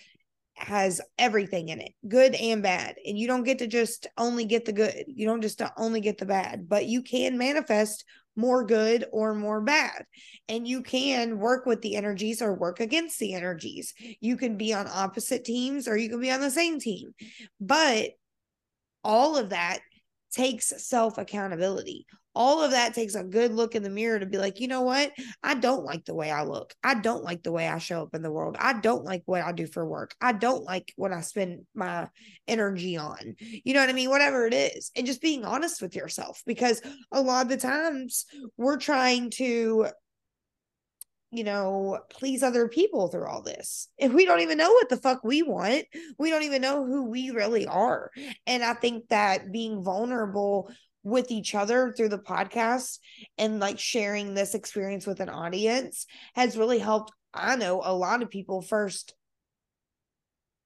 has 0.55 0.99
everything 1.17 1.69
in 1.69 1.79
it, 1.79 1.93
good 2.07 2.35
and 2.35 2.61
bad. 2.61 2.95
And 3.05 3.17
you 3.17 3.27
don't 3.27 3.43
get 3.43 3.59
to 3.59 3.67
just 3.67 4.07
only 4.17 4.45
get 4.45 4.65
the 4.65 4.73
good. 4.73 5.05
You 5.07 5.25
don't 5.25 5.41
just 5.41 5.61
only 5.77 6.01
get 6.01 6.17
the 6.17 6.25
bad, 6.25 6.67
but 6.67 6.85
you 6.85 7.01
can 7.01 7.37
manifest 7.37 8.03
more 8.35 8.65
good 8.65 9.05
or 9.11 9.33
more 9.33 9.61
bad. 9.61 10.05
And 10.47 10.67
you 10.67 10.81
can 10.81 11.39
work 11.39 11.65
with 11.65 11.81
the 11.81 11.95
energies 11.95 12.41
or 12.41 12.53
work 12.53 12.79
against 12.79 13.19
the 13.19 13.33
energies. 13.33 13.93
You 14.21 14.37
can 14.37 14.57
be 14.57 14.73
on 14.73 14.87
opposite 14.87 15.43
teams 15.43 15.87
or 15.87 15.97
you 15.97 16.09
can 16.09 16.21
be 16.21 16.31
on 16.31 16.41
the 16.41 16.51
same 16.51 16.79
team. 16.79 17.13
But 17.59 18.11
all 19.03 19.37
of 19.37 19.49
that 19.49 19.79
takes 20.31 20.73
self 20.77 21.17
accountability 21.17 22.05
all 22.35 22.61
of 22.61 22.71
that 22.71 22.93
takes 22.93 23.15
a 23.15 23.23
good 23.23 23.51
look 23.51 23.75
in 23.75 23.83
the 23.83 23.89
mirror 23.89 24.19
to 24.19 24.25
be 24.25 24.37
like, 24.37 24.59
you 24.59 24.67
know 24.67 24.81
what? 24.81 25.11
I 25.43 25.55
don't 25.55 25.83
like 25.83 26.05
the 26.05 26.13
way 26.13 26.31
I 26.31 26.43
look. 26.43 26.73
I 26.83 26.93
don't 26.93 27.23
like 27.23 27.43
the 27.43 27.51
way 27.51 27.67
I 27.67 27.79
show 27.79 28.03
up 28.03 28.13
in 28.13 28.21
the 28.21 28.31
world. 28.31 28.55
I 28.59 28.79
don't 28.79 29.03
like 29.03 29.23
what 29.25 29.41
I 29.41 29.51
do 29.51 29.67
for 29.67 29.85
work. 29.85 30.15
I 30.21 30.31
don't 30.33 30.63
like 30.63 30.93
what 30.95 31.11
I 31.11 31.21
spend 31.21 31.65
my 31.73 32.07
energy 32.47 32.97
on. 32.97 33.35
You 33.39 33.73
know 33.73 33.81
what 33.81 33.89
I 33.89 33.93
mean? 33.93 34.09
Whatever 34.09 34.45
it 34.47 34.53
is. 34.53 34.91
And 34.95 35.05
just 35.05 35.21
being 35.21 35.43
honest 35.43 35.81
with 35.81 35.95
yourself 35.95 36.41
because 36.45 36.81
a 37.11 37.21
lot 37.21 37.41
of 37.41 37.49
the 37.49 37.57
times 37.57 38.25
we're 38.57 38.77
trying 38.77 39.31
to 39.31 39.87
you 41.31 41.43
know, 41.43 41.99
please 42.09 42.41
other 42.41 42.67
people 42.67 43.07
through 43.07 43.27
all 43.27 43.41
this. 43.41 43.87
If 43.97 44.11
we 44.11 44.25
don't 44.25 44.41
even 44.41 44.57
know 44.57 44.71
what 44.71 44.89
the 44.89 44.97
fuck 44.97 45.23
we 45.23 45.43
want, 45.43 45.85
we 46.17 46.29
don't 46.29 46.43
even 46.43 46.61
know 46.61 46.85
who 46.85 47.05
we 47.05 47.29
really 47.29 47.67
are. 47.67 48.11
And 48.47 48.63
I 48.63 48.73
think 48.73 49.09
that 49.09 49.51
being 49.51 49.83
vulnerable 49.83 50.71
with 51.03 51.31
each 51.31 51.55
other 51.55 51.91
through 51.91 52.09
the 52.09 52.17
podcast 52.17 52.99
and 53.37 53.59
like 53.59 53.79
sharing 53.79 54.33
this 54.33 54.53
experience 54.53 55.07
with 55.07 55.19
an 55.19 55.29
audience 55.29 56.05
has 56.35 56.57
really 56.57 56.79
helped 56.79 57.13
I 57.33 57.55
know 57.55 57.81
a 57.83 57.93
lot 57.93 58.23
of 58.23 58.29
people 58.29 58.61
first 58.61 59.13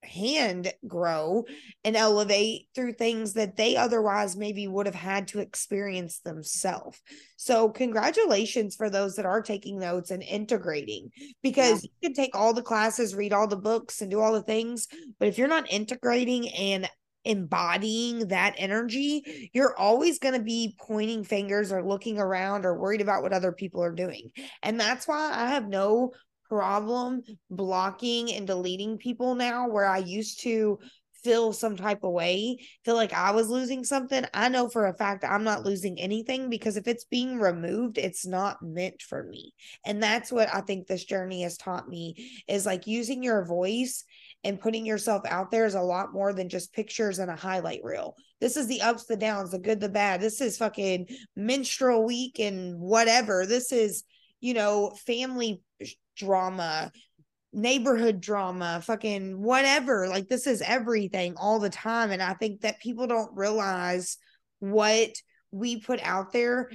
hand 0.04 0.72
grow 0.88 1.46
and 1.84 1.96
elevate 1.96 2.68
through 2.76 2.94
things 2.94 3.34
that 3.34 3.56
they 3.56 3.76
otherwise 3.76 4.36
maybe 4.36 4.68
would 4.68 4.86
have 4.86 4.96
had 4.96 5.28
to 5.30 5.40
experience 5.40 6.20
themselves. 6.20 7.02
So, 7.38 7.70
congratulations 7.70 8.76
for 8.76 8.90
those 8.90 9.16
that 9.16 9.26
are 9.26 9.42
taking 9.42 9.80
notes 9.80 10.12
and 10.12 10.24
integrating 10.24 11.10
because 11.42 11.84
yeah. 11.84 11.90
you 12.02 12.10
can 12.10 12.14
take 12.14 12.36
all 12.36 12.54
the 12.54 12.62
classes, 12.62 13.16
read 13.16 13.34
all 13.34 13.48
the 13.48 13.58
books, 13.58 14.02
and 14.02 14.10
do 14.10 14.20
all 14.20 14.34
the 14.34 14.44
things. 14.44 14.88
But 15.20 15.28
if 15.28 15.38
you're 15.38 15.48
not 15.48 15.72
integrating 15.72 16.50
and 16.50 16.90
embodying 17.26 18.28
that 18.28 18.56
energy, 18.58 19.50
you're 19.54 19.78
always 19.78 20.20
going 20.20 20.34
to 20.34 20.44
be 20.44 20.76
pointing 20.80 21.24
fingers 21.24 21.72
or 21.72 21.88
looking 21.88 22.20
around 22.20 22.66
or 22.66 22.78
worried 22.78 23.02
about 23.02 23.24
what 23.24 23.34
other 23.34 23.52
people 23.52 23.82
are 23.82 23.94
doing. 23.94 24.32
And 24.62 24.80
that's 24.80 25.08
why 25.08 25.32
I 25.34 25.48
have 25.50 25.68
no 25.68 26.12
problem 26.54 27.24
blocking 27.50 28.32
and 28.34 28.46
deleting 28.46 28.98
people 28.98 29.36
now 29.36 29.68
where 29.68 29.88
I 29.88 29.98
used 29.98 30.42
to 30.42 30.80
feel 31.24 31.54
some 31.54 31.78
type 31.78 32.04
of 32.04 32.12
way, 32.12 32.58
feel 32.84 32.96
like 32.96 33.14
I 33.14 33.32
was 33.32 33.48
losing 33.48 33.84
something. 33.84 34.26
I 34.34 34.50
know 34.50 34.68
for 34.68 34.88
a 34.88 34.94
fact 34.94 35.24
I'm 35.24 35.44
not 35.44 35.66
losing 35.66 36.00
anything 36.00 36.50
because 36.50 36.76
if 36.76 36.88
it's 36.88 37.06
being 37.06 37.40
removed, 37.40 37.98
it's 37.98 38.26
not 38.26 38.62
meant 38.62 39.02
for 39.02 39.24
me. 39.24 39.54
And 39.86 40.04
that's 40.04 40.32
what 40.32 40.54
I 40.54 40.62
think 40.62 40.86
this 40.86 41.06
journey 41.06 41.44
has 41.44 41.58
taught 41.58 41.88
me 41.88 42.44
is 42.48 42.66
like 42.66 42.88
using 42.88 43.24
your 43.24 43.46
voice 43.46 44.04
and 44.44 44.60
putting 44.60 44.86
yourself 44.86 45.24
out 45.26 45.50
there 45.50 45.66
is 45.66 45.76
a 45.76 45.82
lot 45.82 46.14
more 46.14 46.34
than 46.34 46.50
just 46.50 46.74
pictures 46.74 47.20
and 47.20 47.32
a 47.32 47.36
highlight 47.36 47.80
reel. 47.84 48.16
This 48.42 48.58
is 48.58 48.68
the 48.68 48.82
ups, 48.82 49.06
the 49.06 49.16
downs, 49.16 49.52
the 49.52 49.60
good, 49.60 49.80
the 49.80 49.88
bad. 49.88 50.20
This 50.20 50.42
is 50.42 50.58
fucking 50.58 51.08
menstrual 51.36 52.04
week 52.04 52.40
and 52.40 52.78
whatever. 52.78 53.46
This 53.46 53.72
is, 53.72 54.04
you 54.42 54.54
know, 54.54 54.92
family 55.08 55.62
drama, 56.16 56.92
neighborhood 57.54 58.20
drama, 58.20 58.82
fucking 58.84 59.42
whatever. 59.42 60.08
Like 60.08 60.28
this 60.28 60.48
is 60.48 60.62
everything 60.62 61.36
all 61.38 61.60
the 61.60 61.70
time. 61.70 62.12
And 62.12 62.22
I 62.22 62.34
think 62.34 62.62
that 62.62 62.80
people 62.80 63.08
don't 63.08 63.36
realize 63.36 64.18
what 64.60 65.10
we 65.52 65.80
put 65.80 66.00
out 66.02 66.34
there 66.34 66.70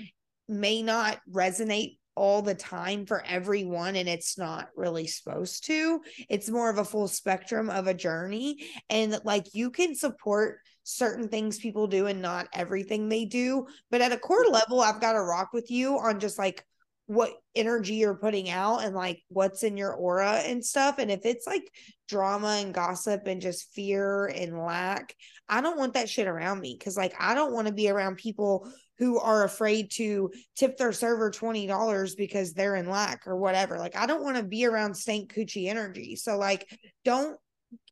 may 0.48 0.82
not 0.82 1.18
resonate 1.30 1.98
all 2.18 2.42
the 2.42 2.54
time 2.54 3.06
for 3.06 3.24
everyone 3.24 3.94
and 3.94 4.08
it's 4.08 4.36
not 4.36 4.70
really 4.74 5.06
supposed 5.06 5.64
to 5.64 6.00
it's 6.28 6.50
more 6.50 6.68
of 6.68 6.78
a 6.78 6.84
full 6.84 7.06
spectrum 7.06 7.70
of 7.70 7.86
a 7.86 7.94
journey 7.94 8.58
and 8.90 9.20
like 9.22 9.54
you 9.54 9.70
can 9.70 9.94
support 9.94 10.58
certain 10.82 11.28
things 11.28 11.58
people 11.58 11.86
do 11.86 12.06
and 12.06 12.20
not 12.20 12.48
everything 12.52 13.08
they 13.08 13.24
do 13.24 13.64
but 13.92 14.00
at 14.00 14.10
a 14.10 14.18
core 14.18 14.46
level 14.50 14.80
i've 14.80 15.00
got 15.00 15.12
to 15.12 15.22
rock 15.22 15.50
with 15.52 15.70
you 15.70 15.96
on 15.96 16.18
just 16.18 16.38
like 16.38 16.64
what 17.08 17.32
energy 17.54 17.94
you're 17.94 18.14
putting 18.14 18.50
out 18.50 18.84
and 18.84 18.94
like 18.94 19.22
what's 19.28 19.62
in 19.62 19.78
your 19.78 19.94
aura 19.94 20.32
and 20.44 20.62
stuff. 20.62 20.98
And 20.98 21.10
if 21.10 21.24
it's 21.24 21.46
like 21.46 21.62
drama 22.06 22.58
and 22.60 22.74
gossip 22.74 23.26
and 23.26 23.40
just 23.40 23.72
fear 23.72 24.26
and 24.26 24.58
lack, 24.58 25.16
I 25.48 25.62
don't 25.62 25.78
want 25.78 25.94
that 25.94 26.10
shit 26.10 26.26
around 26.26 26.60
me 26.60 26.76
because 26.78 26.98
like 26.98 27.14
I 27.18 27.34
don't 27.34 27.54
want 27.54 27.66
to 27.66 27.72
be 27.72 27.88
around 27.88 28.16
people 28.16 28.70
who 28.98 29.18
are 29.18 29.44
afraid 29.44 29.90
to 29.92 30.30
tip 30.54 30.76
their 30.76 30.92
server 30.92 31.30
$20 31.30 32.14
because 32.14 32.52
they're 32.52 32.76
in 32.76 32.90
lack 32.90 33.26
or 33.26 33.38
whatever. 33.38 33.78
Like 33.78 33.96
I 33.96 34.04
don't 34.04 34.22
want 34.22 34.36
to 34.36 34.42
be 34.42 34.66
around 34.66 34.94
stank 34.94 35.32
coochie 35.32 35.70
energy. 35.70 36.14
So 36.14 36.36
like 36.36 36.68
don't 37.06 37.38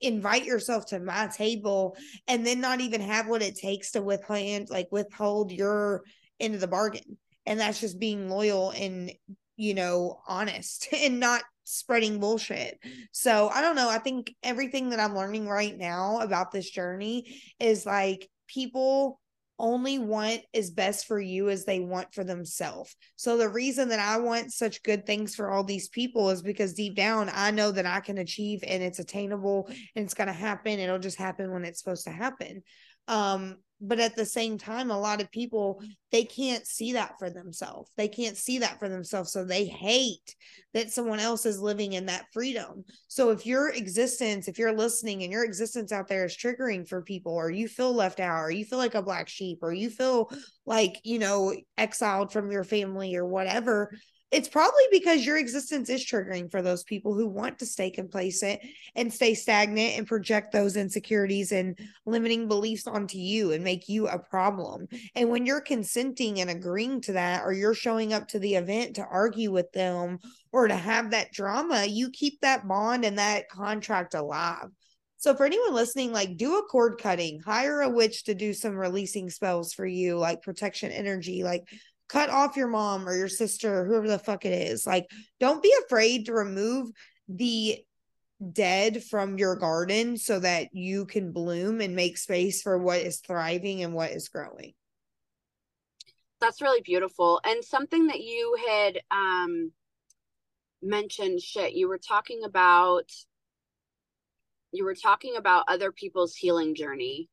invite 0.02 0.44
yourself 0.44 0.84
to 0.86 1.00
my 1.00 1.28
table 1.28 1.96
and 2.28 2.46
then 2.46 2.60
not 2.60 2.82
even 2.82 3.00
have 3.00 3.28
what 3.28 3.40
it 3.40 3.56
takes 3.56 3.92
to 3.92 4.02
withhold 4.02 4.68
like 4.68 4.88
withhold 4.90 5.50
your 5.52 6.02
end 6.38 6.54
of 6.54 6.60
the 6.60 6.68
bargain 6.68 7.16
and 7.46 7.60
that's 7.60 7.80
just 7.80 7.98
being 7.98 8.28
loyal 8.28 8.70
and 8.70 9.12
you 9.56 9.74
know 9.74 10.20
honest 10.26 10.88
and 10.92 11.20
not 11.20 11.42
spreading 11.64 12.20
bullshit 12.20 12.78
so 13.10 13.48
i 13.48 13.60
don't 13.60 13.74
know 13.74 13.88
i 13.88 13.98
think 13.98 14.32
everything 14.42 14.90
that 14.90 15.00
i'm 15.00 15.16
learning 15.16 15.48
right 15.48 15.76
now 15.76 16.20
about 16.20 16.52
this 16.52 16.70
journey 16.70 17.40
is 17.58 17.84
like 17.84 18.28
people 18.46 19.18
only 19.58 19.98
want 19.98 20.40
is 20.52 20.70
best 20.70 21.06
for 21.06 21.18
you 21.18 21.48
as 21.48 21.64
they 21.64 21.80
want 21.80 22.12
for 22.12 22.24
themselves. 22.24 22.94
So 23.16 23.36
the 23.36 23.48
reason 23.48 23.88
that 23.88 23.98
I 23.98 24.18
want 24.18 24.52
such 24.52 24.82
good 24.82 25.06
things 25.06 25.34
for 25.34 25.50
all 25.50 25.64
these 25.64 25.88
people 25.88 26.30
is 26.30 26.42
because 26.42 26.74
deep 26.74 26.94
down 26.94 27.30
I 27.32 27.50
know 27.50 27.70
that 27.72 27.86
I 27.86 28.00
can 28.00 28.18
achieve 28.18 28.62
and 28.66 28.82
it's 28.82 28.98
attainable 28.98 29.66
and 29.68 30.04
it's 30.04 30.14
going 30.14 30.26
to 30.26 30.32
happen. 30.32 30.78
It'll 30.78 30.98
just 30.98 31.18
happen 31.18 31.52
when 31.52 31.64
it's 31.64 31.78
supposed 31.78 32.04
to 32.04 32.10
happen. 32.10 32.62
Um 33.08 33.56
but 33.80 34.00
at 34.00 34.16
the 34.16 34.24
same 34.24 34.56
time 34.56 34.90
a 34.90 34.98
lot 34.98 35.20
of 35.20 35.30
people 35.30 35.80
mm. 35.82 35.88
they 36.12 36.24
can't 36.24 36.66
see 36.66 36.92
that 36.94 37.18
for 37.18 37.28
themselves. 37.28 37.90
They 37.96 38.08
can't 38.08 38.36
see 38.36 38.58
that 38.58 38.78
for 38.78 38.88
themselves 38.88 39.32
so 39.32 39.44
they 39.44 39.66
hate 39.66 40.34
that 40.72 40.90
someone 40.90 41.20
else 41.20 41.44
is 41.44 41.60
living 41.60 41.92
in 41.92 42.06
that 42.06 42.26
freedom. 42.32 42.84
So 43.08 43.30
if 43.30 43.44
your 43.44 43.70
existence 43.70 44.48
if 44.48 44.58
you're 44.58 44.76
listening 44.76 45.22
and 45.22 45.32
your 45.32 45.44
existence 45.44 45.92
out 45.92 46.08
there 46.08 46.24
is 46.24 46.36
triggering 46.36 46.88
for 46.88 47.02
people 47.02 47.32
or 47.32 47.50
you 47.50 47.68
feel 47.68 47.92
left 47.92 48.20
out 48.20 48.40
or 48.40 48.50
you 48.50 48.64
feel 48.64 48.78
like 48.78 48.94
a 48.94 49.02
black 49.02 49.28
sheep 49.28 49.58
or 49.62 49.72
you 49.72 49.90
feel 49.90 50.26
mm. 50.26 50.40
like 50.64 51.00
you 51.04 51.18
know 51.18 51.54
exiled 51.76 52.32
from 52.32 52.50
your 52.50 52.64
family 52.64 53.16
or 53.16 53.26
whatever 53.26 53.92
it's 54.32 54.48
probably 54.48 54.82
because 54.90 55.24
your 55.24 55.38
existence 55.38 55.88
is 55.88 56.04
triggering 56.04 56.50
for 56.50 56.60
those 56.60 56.82
people 56.82 57.14
who 57.14 57.28
want 57.28 57.60
to 57.60 57.66
stay 57.66 57.90
complacent 57.90 58.60
and 58.96 59.12
stay 59.12 59.34
stagnant 59.34 59.96
and 59.96 60.06
project 60.06 60.52
those 60.52 60.76
insecurities 60.76 61.52
and 61.52 61.78
limiting 62.06 62.48
beliefs 62.48 62.88
onto 62.88 63.18
you 63.18 63.52
and 63.52 63.62
make 63.62 63.88
you 63.88 64.08
a 64.08 64.18
problem. 64.18 64.88
And 65.14 65.30
when 65.30 65.46
you're 65.46 65.60
consenting 65.60 66.40
and 66.40 66.50
agreeing 66.50 67.00
to 67.02 67.12
that, 67.12 67.44
or 67.44 67.52
you're 67.52 67.74
showing 67.74 68.12
up 68.12 68.26
to 68.28 68.40
the 68.40 68.56
event 68.56 68.96
to 68.96 69.06
argue 69.06 69.52
with 69.52 69.70
them 69.72 70.18
or 70.50 70.66
to 70.66 70.76
have 70.76 71.12
that 71.12 71.32
drama, 71.32 71.84
you 71.84 72.10
keep 72.10 72.40
that 72.40 72.66
bond 72.66 73.04
and 73.04 73.18
that 73.18 73.48
contract 73.48 74.14
alive. 74.14 74.68
So 75.18 75.34
for 75.34 75.46
anyone 75.46 75.72
listening, 75.72 76.12
like 76.12 76.36
do 76.36 76.58
a 76.58 76.62
cord 76.64 76.98
cutting, 77.00 77.40
hire 77.40 77.80
a 77.80 77.88
witch 77.88 78.24
to 78.24 78.34
do 78.34 78.52
some 78.52 78.76
releasing 78.76 79.30
spells 79.30 79.72
for 79.72 79.86
you, 79.86 80.18
like 80.18 80.42
protection 80.42 80.92
energy, 80.92 81.42
like 81.42 81.62
cut 82.08 82.30
off 82.30 82.56
your 82.56 82.68
mom 82.68 83.08
or 83.08 83.16
your 83.16 83.28
sister, 83.28 83.80
or 83.80 83.84
whoever 83.84 84.08
the 84.08 84.18
fuck 84.18 84.44
it 84.44 84.52
is. 84.52 84.86
Like, 84.86 85.10
don't 85.40 85.62
be 85.62 85.72
afraid 85.84 86.26
to 86.26 86.32
remove 86.32 86.90
the 87.28 87.78
dead 88.52 89.02
from 89.02 89.38
your 89.38 89.56
garden 89.56 90.16
so 90.16 90.38
that 90.40 90.68
you 90.72 91.06
can 91.06 91.32
bloom 91.32 91.80
and 91.80 91.96
make 91.96 92.18
space 92.18 92.62
for 92.62 92.78
what 92.78 93.00
is 93.00 93.20
thriving 93.20 93.82
and 93.82 93.94
what 93.94 94.10
is 94.10 94.28
growing. 94.28 94.74
That's 96.40 96.60
really 96.60 96.82
beautiful. 96.82 97.40
And 97.44 97.64
something 97.64 98.08
that 98.08 98.20
you 98.20 98.56
had 98.68 99.00
um 99.10 99.72
mentioned 100.82 101.40
shit, 101.40 101.72
you 101.72 101.88
were 101.88 101.98
talking 101.98 102.42
about 102.44 103.10
you 104.72 104.84
were 104.84 104.94
talking 104.94 105.36
about 105.36 105.64
other 105.68 105.90
people's 105.90 106.36
healing 106.36 106.74
journey 106.74 107.30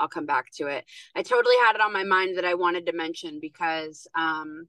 I'll 0.00 0.08
come 0.08 0.26
back 0.26 0.46
to 0.54 0.66
it. 0.66 0.84
I 1.14 1.22
totally 1.22 1.54
had 1.64 1.74
it 1.74 1.80
on 1.80 1.92
my 1.92 2.04
mind 2.04 2.38
that 2.38 2.44
I 2.44 2.54
wanted 2.54 2.86
to 2.86 2.92
mention 2.92 3.38
because 3.40 4.08
um 4.16 4.66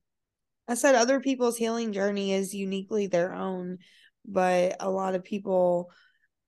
I 0.67 0.75
said 0.75 0.95
other 0.95 1.19
people's 1.19 1.57
healing 1.57 1.91
journey 1.93 2.34
is 2.34 2.53
uniquely 2.53 3.07
their 3.07 3.34
own, 3.34 3.79
but 4.25 4.75
a 4.79 4.89
lot 4.89 5.15
of 5.15 5.23
people 5.23 5.91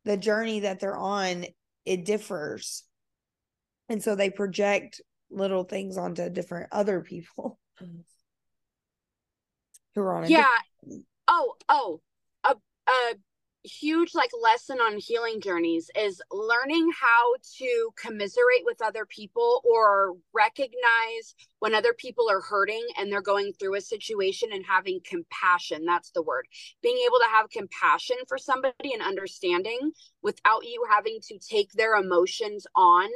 the 0.05 0.17
journey 0.17 0.61
that 0.61 0.79
they're 0.79 0.97
on 0.97 1.45
it 1.85 2.05
differs. 2.05 2.83
And 3.89 4.01
so 4.03 4.15
they 4.15 4.29
project 4.29 5.01
little 5.29 5.63
things 5.63 5.97
onto 5.97 6.29
different 6.29 6.69
other 6.71 7.01
people 7.01 7.59
who 9.95 10.01
are 10.01 10.17
on 10.17 10.29
Yeah. 10.29 10.45
Oh, 11.27 11.53
oh, 11.69 12.01
a 12.43 12.55
a 12.87 13.15
huge 13.63 14.13
like 14.13 14.31
lesson 14.41 14.79
on 14.79 14.97
healing 14.97 15.39
journeys 15.39 15.89
is 15.97 16.21
learning 16.31 16.89
how 16.99 17.33
to 17.57 17.89
commiserate 17.95 18.63
with 18.65 18.81
other 18.81 19.05
people 19.05 19.61
or 19.63 20.13
recognize 20.33 21.35
when 21.59 21.73
other 21.73 21.93
people 21.93 22.29
are 22.29 22.41
hurting 22.41 22.85
and 22.97 23.11
they're 23.11 23.21
going 23.21 23.53
through 23.53 23.75
a 23.75 23.81
situation 23.81 24.49
and 24.51 24.65
having 24.65 24.99
compassion. 25.05 25.85
That's 25.85 26.11
the 26.11 26.23
word. 26.23 26.45
Being 26.81 26.97
able 27.05 27.19
to 27.19 27.29
have 27.31 27.49
compassion 27.49 28.17
for 28.27 28.37
somebody 28.37 28.93
and 28.93 29.01
understanding 29.01 29.91
without 30.21 30.65
you 30.65 30.85
having 30.89 31.19
to 31.29 31.39
take 31.39 31.71
their 31.71 31.95
emotions 31.95 32.67
on 32.75 33.09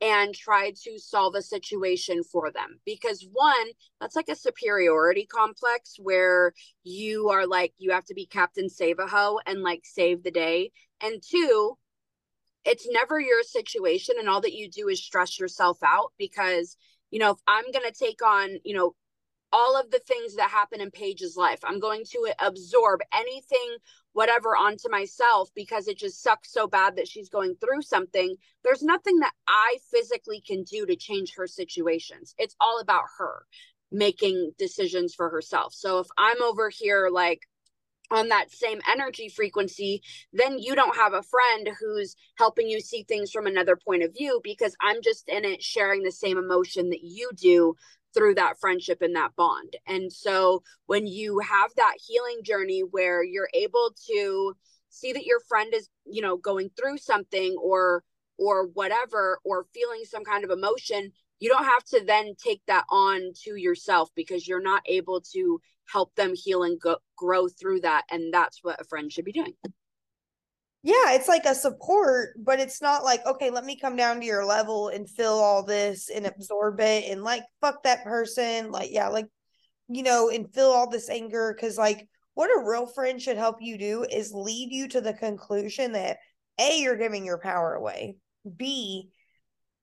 and 0.00 0.34
try 0.34 0.72
to 0.82 0.98
solve 0.98 1.34
a 1.34 1.42
situation 1.42 2.22
for 2.22 2.50
them 2.50 2.80
because 2.84 3.26
one 3.32 3.66
that's 4.00 4.16
like 4.16 4.28
a 4.28 4.36
superiority 4.36 5.26
complex 5.26 5.96
where 5.98 6.52
you 6.82 7.28
are 7.30 7.46
like 7.46 7.72
you 7.78 7.92
have 7.92 8.04
to 8.04 8.14
be 8.14 8.26
captain 8.26 8.68
save 8.68 8.98
a 8.98 9.06
hoe 9.06 9.38
and 9.46 9.62
like 9.62 9.82
save 9.84 10.22
the 10.22 10.30
day 10.30 10.70
and 11.02 11.22
two 11.22 11.76
it's 12.64 12.88
never 12.90 13.20
your 13.20 13.42
situation 13.42 14.16
and 14.18 14.28
all 14.28 14.40
that 14.40 14.54
you 14.54 14.68
do 14.68 14.88
is 14.88 15.02
stress 15.02 15.38
yourself 15.38 15.78
out 15.84 16.12
because 16.18 16.76
you 17.10 17.20
know 17.20 17.30
if 17.30 17.38
i'm 17.46 17.70
going 17.72 17.86
to 17.86 18.04
take 18.04 18.22
on 18.22 18.50
you 18.64 18.74
know 18.74 18.94
all 19.54 19.80
of 19.80 19.88
the 19.92 20.00
things 20.00 20.34
that 20.34 20.50
happen 20.50 20.80
in 20.80 20.90
Paige's 20.90 21.36
life. 21.36 21.60
I'm 21.62 21.78
going 21.78 22.02
to 22.10 22.34
absorb 22.40 23.00
anything, 23.14 23.76
whatever, 24.14 24.56
onto 24.56 24.88
myself 24.88 25.50
because 25.54 25.86
it 25.86 25.98
just 25.98 26.22
sucks 26.22 26.52
so 26.52 26.66
bad 26.66 26.96
that 26.96 27.08
she's 27.08 27.28
going 27.28 27.56
through 27.56 27.82
something. 27.82 28.34
There's 28.64 28.82
nothing 28.82 29.18
that 29.18 29.34
I 29.46 29.76
physically 29.90 30.40
can 30.40 30.62
do 30.62 30.86
to 30.86 30.96
change 30.96 31.34
her 31.36 31.46
situations. 31.46 32.34
It's 32.38 32.56
all 32.60 32.80
about 32.80 33.02
her 33.18 33.44
making 33.92 34.52
decisions 34.58 35.14
for 35.14 35.28
herself. 35.28 35.74
So 35.74 35.98
if 35.98 36.06
I'm 36.16 36.42
over 36.42 36.70
here, 36.70 37.10
like, 37.12 37.40
on 38.10 38.28
that 38.28 38.52
same 38.52 38.80
energy 38.90 39.28
frequency, 39.28 40.02
then 40.32 40.58
you 40.58 40.74
don't 40.74 40.96
have 40.96 41.14
a 41.14 41.22
friend 41.22 41.70
who's 41.80 42.14
helping 42.36 42.68
you 42.68 42.80
see 42.80 43.02
things 43.02 43.30
from 43.30 43.46
another 43.46 43.76
point 43.76 44.02
of 44.02 44.12
view 44.16 44.40
because 44.44 44.76
I'm 44.80 45.02
just 45.02 45.28
in 45.28 45.44
it 45.44 45.62
sharing 45.62 46.02
the 46.02 46.12
same 46.12 46.38
emotion 46.38 46.90
that 46.90 47.02
you 47.02 47.30
do 47.34 47.74
through 48.14 48.36
that 48.36 48.58
friendship 48.60 49.02
and 49.02 49.14
that 49.16 49.34
bond. 49.36 49.76
And 49.86 50.12
so 50.12 50.62
when 50.86 51.06
you 51.06 51.40
have 51.40 51.70
that 51.76 51.96
healing 52.06 52.40
journey 52.42 52.80
where 52.80 53.22
you're 53.22 53.50
able 53.54 53.94
to 54.06 54.54
see 54.88 55.12
that 55.12 55.26
your 55.26 55.40
friend 55.48 55.74
is, 55.74 55.88
you 56.06 56.22
know, 56.22 56.36
going 56.36 56.70
through 56.76 56.98
something 56.98 57.56
or 57.60 58.04
or 58.38 58.66
whatever 58.66 59.38
or 59.44 59.66
feeling 59.72 60.04
some 60.04 60.24
kind 60.24 60.44
of 60.44 60.50
emotion, 60.50 61.12
you 61.38 61.48
don't 61.48 61.64
have 61.64 61.84
to 61.84 62.04
then 62.04 62.34
take 62.42 62.62
that 62.66 62.84
on 62.90 63.32
to 63.44 63.56
yourself 63.56 64.10
because 64.16 64.48
you're 64.48 64.62
not 64.62 64.82
able 64.86 65.20
to 65.20 65.60
help 65.86 66.14
them 66.14 66.32
heal 66.34 66.62
and 66.62 66.80
go, 66.80 66.96
grow 67.16 67.46
through 67.48 67.80
that 67.80 68.04
and 68.10 68.32
that's 68.32 68.60
what 68.62 68.80
a 68.80 68.84
friend 68.84 69.12
should 69.12 69.24
be 69.24 69.32
doing 69.32 69.54
yeah, 70.84 71.12
it's 71.12 71.28
like 71.28 71.46
a 71.46 71.54
support, 71.54 72.34
but 72.36 72.60
it's 72.60 72.82
not 72.82 73.04
like, 73.04 73.24
okay, 73.24 73.48
let 73.48 73.64
me 73.64 73.80
come 73.80 73.96
down 73.96 74.20
to 74.20 74.26
your 74.26 74.44
level 74.44 74.88
and 74.88 75.08
fill 75.08 75.40
all 75.40 75.64
this 75.64 76.10
and 76.10 76.26
absorb 76.26 76.78
it 76.78 77.10
and 77.10 77.24
like 77.24 77.42
fuck 77.62 77.82
that 77.84 78.04
person. 78.04 78.70
Like, 78.70 78.90
yeah, 78.92 79.08
like, 79.08 79.24
you 79.88 80.02
know, 80.02 80.28
and 80.28 80.52
fill 80.52 80.70
all 80.70 80.90
this 80.90 81.08
anger. 81.08 81.56
Cause 81.58 81.78
like 81.78 82.06
what 82.34 82.50
a 82.50 82.68
real 82.68 82.84
friend 82.84 83.20
should 83.20 83.38
help 83.38 83.62
you 83.62 83.78
do 83.78 84.04
is 84.04 84.34
lead 84.34 84.72
you 84.72 84.86
to 84.88 85.00
the 85.00 85.14
conclusion 85.14 85.92
that 85.92 86.18
A, 86.60 86.78
you're 86.80 86.98
giving 86.98 87.24
your 87.24 87.38
power 87.38 87.72
away. 87.72 88.16
B, 88.54 89.08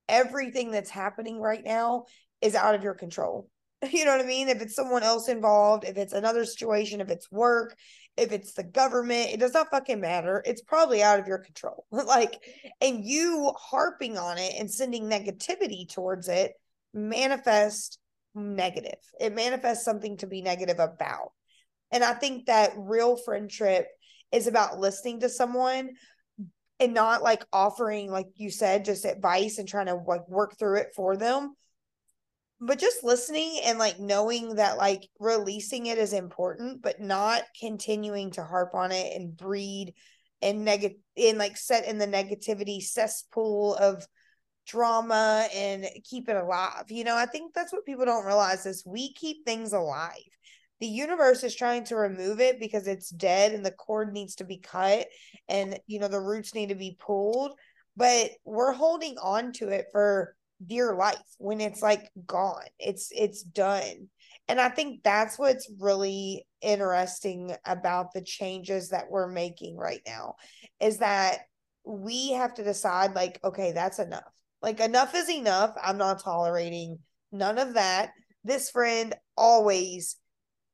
everything 0.08 0.70
that's 0.70 0.92
happening 0.92 1.40
right 1.40 1.64
now 1.64 2.06
is 2.42 2.54
out 2.54 2.76
of 2.76 2.84
your 2.84 2.94
control. 2.94 3.50
You 3.90 4.06
know 4.06 4.16
what 4.16 4.24
I 4.24 4.28
mean? 4.28 4.48
If 4.48 4.62
it's 4.62 4.76
someone 4.76 5.02
else 5.02 5.28
involved, 5.28 5.86
if 5.86 5.98
it's 5.98 6.14
another 6.14 6.46
situation, 6.46 7.02
if 7.02 7.10
it's 7.10 7.32
work, 7.32 7.76
if 8.22 8.32
it's 8.32 8.54
the 8.54 8.64
government, 8.64 9.32
it 9.32 9.40
does 9.40 9.54
not 9.54 9.72
fucking 9.72 10.00
matter. 10.00 10.44
It's 10.46 10.62
probably 10.62 11.02
out 11.02 11.20
of 11.20 11.28
your 11.28 11.40
control. 11.40 11.86
like, 11.92 12.40
and 12.80 13.04
you 13.04 13.52
harping 13.58 14.18
on 14.18 14.38
it 14.38 14.54
and 14.60 14.70
sending 14.70 15.10
negativity 15.10 15.92
towards 15.92 16.30
it 16.30 16.54
manifest 16.94 17.98
negative. 18.36 19.00
It 19.20 19.34
manifests 19.34 19.84
something 19.84 20.18
to 20.18 20.28
be 20.28 20.42
negative 20.42 20.80
about. 20.80 21.32
And 21.92 22.04
I 22.04 22.14
think 22.14 22.46
that 22.46 22.74
real 22.78 23.18
friendship 23.18 23.88
is 24.32 24.48
about 24.48 24.80
listening 24.80 25.22
to 25.22 25.30
someone 25.30 25.90
and 26.80 26.94
not 26.94 27.24
like 27.24 27.44
offering, 27.52 28.10
like 28.10 28.28
you 28.36 28.50
said, 28.50 28.86
just 28.86 29.06
advice 29.06 29.58
and 29.58 29.68
trying 29.68 29.88
to 29.88 29.96
like 29.96 30.28
work 30.28 30.58
through 30.58 30.78
it 30.78 30.94
for 30.96 31.18
them, 31.18 31.56
but 32.62 32.78
just 32.78 33.04
listening 33.04 33.60
and 33.66 33.80
like 33.80 34.00
knowing 34.00 34.56
that 34.56 34.78
like 34.78 35.10
releasing 35.20 35.88
it 35.88 35.98
is 35.98 36.14
important 36.14 36.82
but 36.82 37.02
not 37.02 37.42
continuing 37.60 38.30
to 38.32 38.44
harp 38.44 38.76
on 38.76 38.92
it 38.92 39.16
and 39.16 39.36
breed 39.36 39.94
and 40.44 40.64
negative 40.64 40.98
in 41.16 41.38
like 41.38 41.58
set 41.58 41.88
in 41.88 41.98
the 41.98 42.08
negativity 42.08 42.82
cesspool 42.82 43.76
of 43.76 44.06
drama 44.68 45.48
and 45.54 45.88
keep 46.04 46.30
it 46.30 46.36
alive 46.36 46.86
you 46.90 47.04
know? 47.04 47.16
I 47.16 47.26
think 47.26 47.54
that's 47.54 47.74
what 47.74 47.86
people 47.86 48.06
don't 48.06 48.26
realize 48.26 48.66
is 48.66 48.84
we 48.86 49.14
keep 49.14 49.44
things 49.44 49.74
alive. 49.74 50.14
The 50.80 50.88
universe 50.88 51.44
is 51.44 51.56
trying 51.56 51.84
to 51.86 51.96
remove 51.96 52.40
it 52.40 52.60
because 52.60 52.88
it's 52.88 53.10
dead 53.10 53.54
and 53.54 53.66
the 53.66 53.72
cord 53.72 54.14
needs 54.14 54.36
to 54.36 54.44
be 54.44 54.58
cut 54.58 55.08
and 55.50 55.80
you 55.88 56.00
know 56.00 56.08
the 56.08 56.20
roots 56.20 56.54
need 56.54 56.70
to 56.70 56.76
be 56.76 56.98
pulled 57.00 57.54
but 57.98 58.32
we're 58.46 58.72
holding 58.72 59.18
on 59.18 59.52
to 59.54 59.70
it 59.70 59.88
for 59.92 60.36
dear 60.66 60.96
life 60.96 61.18
when 61.38 61.62
it's 61.62 61.82
like 61.82 62.10
gone. 62.26 62.66
It's 62.80 63.12
it's 63.16 63.44
done. 63.44 64.10
And 64.48 64.60
i 64.60 64.70
think 64.70 65.04
that's 65.04 65.40
what's 65.40 65.72
really 65.80 66.46
interesting 66.62 67.56
about 67.66 68.14
the 68.14 68.22
changes 68.22 68.90
that 68.90 69.10
we're 69.10 69.32
making 69.32 69.78
right 69.78 70.02
now 70.06 70.36
is 70.80 70.98
that 70.98 71.40
we 71.86 72.34
have 72.34 72.54
to 72.56 72.64
decide 72.64 73.16
like 73.16 73.40
okay 73.44 73.72
that's 73.72 74.00
enough. 74.00 74.32
Like 74.62 74.80
enough 74.80 75.16
is 75.16 75.30
enough. 75.30 75.74
I'm 75.82 75.98
not 75.98 76.24
tolerating 76.24 77.00
none 77.32 77.58
of 77.58 77.76
that. 77.76 78.12
This 78.44 78.70
friend 78.70 79.16
always 79.38 80.18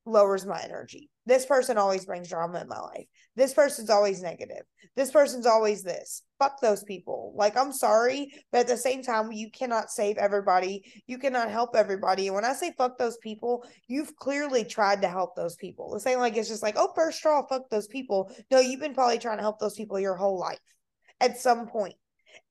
lowers 0.05 0.45
my 0.45 0.61
energy 0.61 1.09
this 1.27 1.45
person 1.45 1.77
always 1.77 2.05
brings 2.05 2.29
drama 2.29 2.61
in 2.61 2.69
my 2.69 2.79
life. 2.79 3.05
This 3.35 3.53
person's 3.53 3.89
always 3.89 4.21
negative. 4.21 4.63
This 4.95 5.11
person's 5.11 5.45
always 5.45 5.83
this. 5.83 6.23
Fuck 6.39 6.61
those 6.61 6.83
people. 6.85 7.33
Like, 7.35 7.57
I'm 7.57 7.73
sorry, 7.73 8.31
but 8.51 8.61
at 8.61 8.67
the 8.67 8.77
same 8.77 9.03
time, 9.03 9.33
you 9.33 9.51
cannot 9.51 9.91
save 9.91 10.17
everybody. 10.17 10.83
You 11.05 11.17
cannot 11.17 11.51
help 11.51 11.75
everybody. 11.75 12.27
And 12.27 12.35
when 12.35 12.45
I 12.45 12.53
say 12.53 12.71
fuck 12.77 12.97
those 12.97 13.17
people, 13.17 13.65
you've 13.87 14.15
clearly 14.15 14.63
tried 14.63 15.01
to 15.01 15.09
help 15.09 15.35
those 15.35 15.57
people. 15.57 15.93
It's 15.95 16.07
ain't 16.07 16.21
like 16.21 16.37
it's 16.37 16.47
just 16.47 16.63
like, 16.63 16.75
oh, 16.77 16.93
first 16.95 17.17
straw, 17.17 17.45
fuck 17.45 17.69
those 17.69 17.87
people. 17.87 18.33
No, 18.49 18.59
you've 18.59 18.79
been 18.79 18.93
probably 18.93 19.19
trying 19.19 19.37
to 19.37 19.43
help 19.43 19.59
those 19.59 19.75
people 19.75 19.99
your 19.99 20.15
whole 20.15 20.39
life 20.39 20.59
at 21.19 21.37
some 21.37 21.67
point. 21.67 21.95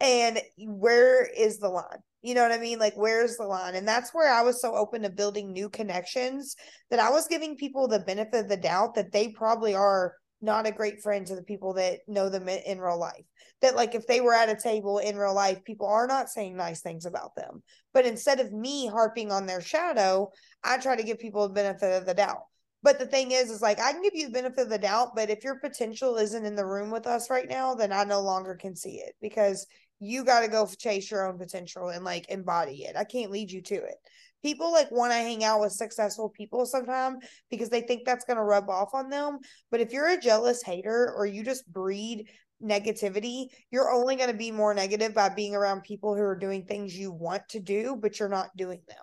And 0.01 0.39
where 0.59 1.25
is 1.25 1.59
the 1.59 1.71
line? 1.71 2.03
You 2.27 2.35
know 2.35 2.43
what 2.43 2.51
I 2.51 2.59
mean? 2.59 2.81
Like, 2.81 2.95
where's 2.97 3.37
the 3.37 3.45
line? 3.45 3.77
And 3.77 3.87
that's 3.87 4.13
where 4.13 4.29
I 4.29 4.43
was 4.43 4.61
so 4.61 4.75
open 4.75 5.03
to 5.03 5.11
building 5.11 5.53
new 5.53 5.69
connections 5.69 6.57
that 6.91 6.99
I 6.99 7.09
was 7.09 7.29
giving 7.29 7.57
people 7.57 7.87
the 7.87 8.01
benefit 8.01 8.41
of 8.41 8.49
the 8.49 8.57
doubt 8.57 8.97
that 8.97 9.13
they 9.13 9.29
probably 9.29 9.77
are 9.77 10.15
not 10.43 10.67
a 10.67 10.73
great 10.73 11.01
friend 11.01 11.25
to 11.29 11.37
the 11.37 11.45
people 11.45 11.75
that 11.75 12.01
know 12.09 12.29
them 12.29 12.49
in, 12.49 12.81
real 12.81 12.99
life. 12.99 13.23
That, 13.63 13.77
like, 13.77 13.95
if 13.95 14.09
they 14.09 14.21
were 14.21 14.35
at 14.35 14.49
a 14.49 14.61
table 14.61 14.99
in 14.99 15.17
real 15.17 15.37
life, 15.37 15.63
people 15.63 15.87
are 15.87 16.09
not 16.09 16.29
saying 16.29 16.57
nice 16.57 16.81
things 16.81 17.07
about 17.07 17.37
them. 17.37 17.63
But 17.95 18.07
instead 18.07 18.41
of 18.41 18.53
me 18.53 18.89
harping 18.89 19.31
on 19.31 19.47
their 19.47 19.61
shadow, 19.61 20.33
I 20.65 20.79
try 20.79 20.97
to 20.97 21.05
give 21.05 21.21
people 21.21 21.47
the 21.47 21.55
benefit 21.55 21.93
of 21.93 22.07
the 22.07 22.15
doubt. 22.15 22.43
But 22.83 22.99
the 22.99 23.07
thing 23.07 23.31
is, 23.31 23.51
is 23.51 23.63
like 23.63 23.79
I 23.79 23.93
can 23.93 24.03
give 24.03 24.15
you 24.17 24.27
the 24.27 24.33
benefit 24.33 24.63
of 24.63 24.69
the 24.69 24.79
doubt, 24.79 25.15
but 25.15 25.31
if 25.31 25.45
your 25.45 25.61
potential 25.61 26.17
isn't 26.17 26.45
in 26.45 26.57
the 26.57 26.67
room 26.67 26.91
with 26.91 27.07
us 27.07 27.31
right 27.31 27.49
now, 27.49 27.75
then 27.75 27.93
I 27.93 28.03
no 28.03 28.21
longer 28.21 28.57
can 28.57 28.75
see 28.75 28.97
it 28.97 29.15
because 29.21 29.67
you 30.01 30.25
got 30.25 30.41
to 30.41 30.49
go 30.49 30.69
chase 30.79 31.11
your 31.11 31.27
own 31.27 31.39
potential 31.39 31.89
and 31.89 32.05
like 32.05 32.29
embody 32.29 32.85
it. 32.85 32.97
I 32.97 33.05
can't 33.05 33.31
lead 33.31 33.51
you 33.51 33.63
to 33.63 33.75
it. 33.75 33.97
People 34.43 34.71
like 34.71 34.91
want 34.91 35.13
to 35.13 35.17
hang 35.19 35.43
out 35.45 35.61
with 35.61 35.73
successful 35.73 36.29
people 36.29 36.67
sometimes 36.67 37.25
because 37.51 37.69
they 37.69 37.81
think 37.81 38.05
that's 38.05 38.25
going 38.25 38.37
to 38.37 38.43
rub 38.43 38.69
off 38.69 38.95
on 38.95 39.09
them. 39.09 39.39
But 39.71 39.81
if 39.81 39.93
you're 39.93 40.09
a 40.09 40.21
jealous 40.21 40.63
hater 40.63 41.13
or 41.17 41.27
you 41.27 41.43
just 41.43 41.71
breed 41.73 42.29
negativity, 42.63 43.47
you're 43.71 43.91
only 43.91 44.17
going 44.17 44.31
to 44.31 44.37
be 44.37 44.51
more 44.51 44.75
negative 44.75 45.15
by 45.15 45.31
being 45.31 45.55
around 45.55 45.83
people 45.83 46.15
who 46.15 46.23
are 46.23 46.39
doing 46.39 46.65
things 46.65 46.97
you 46.97 47.11
want 47.11 47.49
to 47.51 47.61
do, 47.61 47.97
but 48.01 48.19
you're 48.19 48.29
not 48.29 48.57
doing 48.57 48.81
them. 48.89 48.99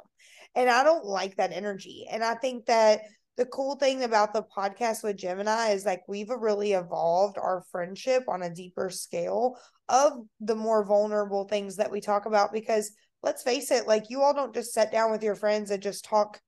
And 0.56 0.70
I 0.70 0.84
don't 0.84 1.06
like 1.06 1.36
that 1.38 1.52
energy. 1.52 2.06
And 2.10 2.24
I 2.24 2.36
think 2.36 2.68
that 2.68 3.02
the 3.36 3.46
cool 3.46 3.76
thing 3.76 4.04
about 4.04 4.34
the 4.34 4.44
podcast 4.56 5.04
with 5.04 5.18
Gemini 5.18 5.70
is 5.70 5.86
like 5.86 6.04
we've 6.08 6.30
really 6.30 6.74
evolved 6.74 7.38
our 7.38 7.64
friendship 7.72 8.24
on 8.28 8.44
a 8.44 8.54
deeper 8.54 8.90
scale 8.90 9.58
of 9.90 10.14
the 10.40 10.56
more 10.56 10.86
vulnerable 10.86 11.48
things 11.48 11.76
that 11.78 11.92
we 11.92 12.00
talk 12.00 12.26
about 12.26 12.54
because 12.54 12.92
let's 13.22 13.44
face 13.44 13.72
it 13.72 13.88
like 13.88 14.10
you 14.10 14.22
all 14.22 14.34
don't 14.34 14.54
just 14.54 14.74
sit 14.74 14.92
down 14.92 15.12
with 15.12 15.24
your 15.24 15.36
friends 15.36 15.72
and 15.72 15.82
just 15.82 16.06
talk 16.06 16.40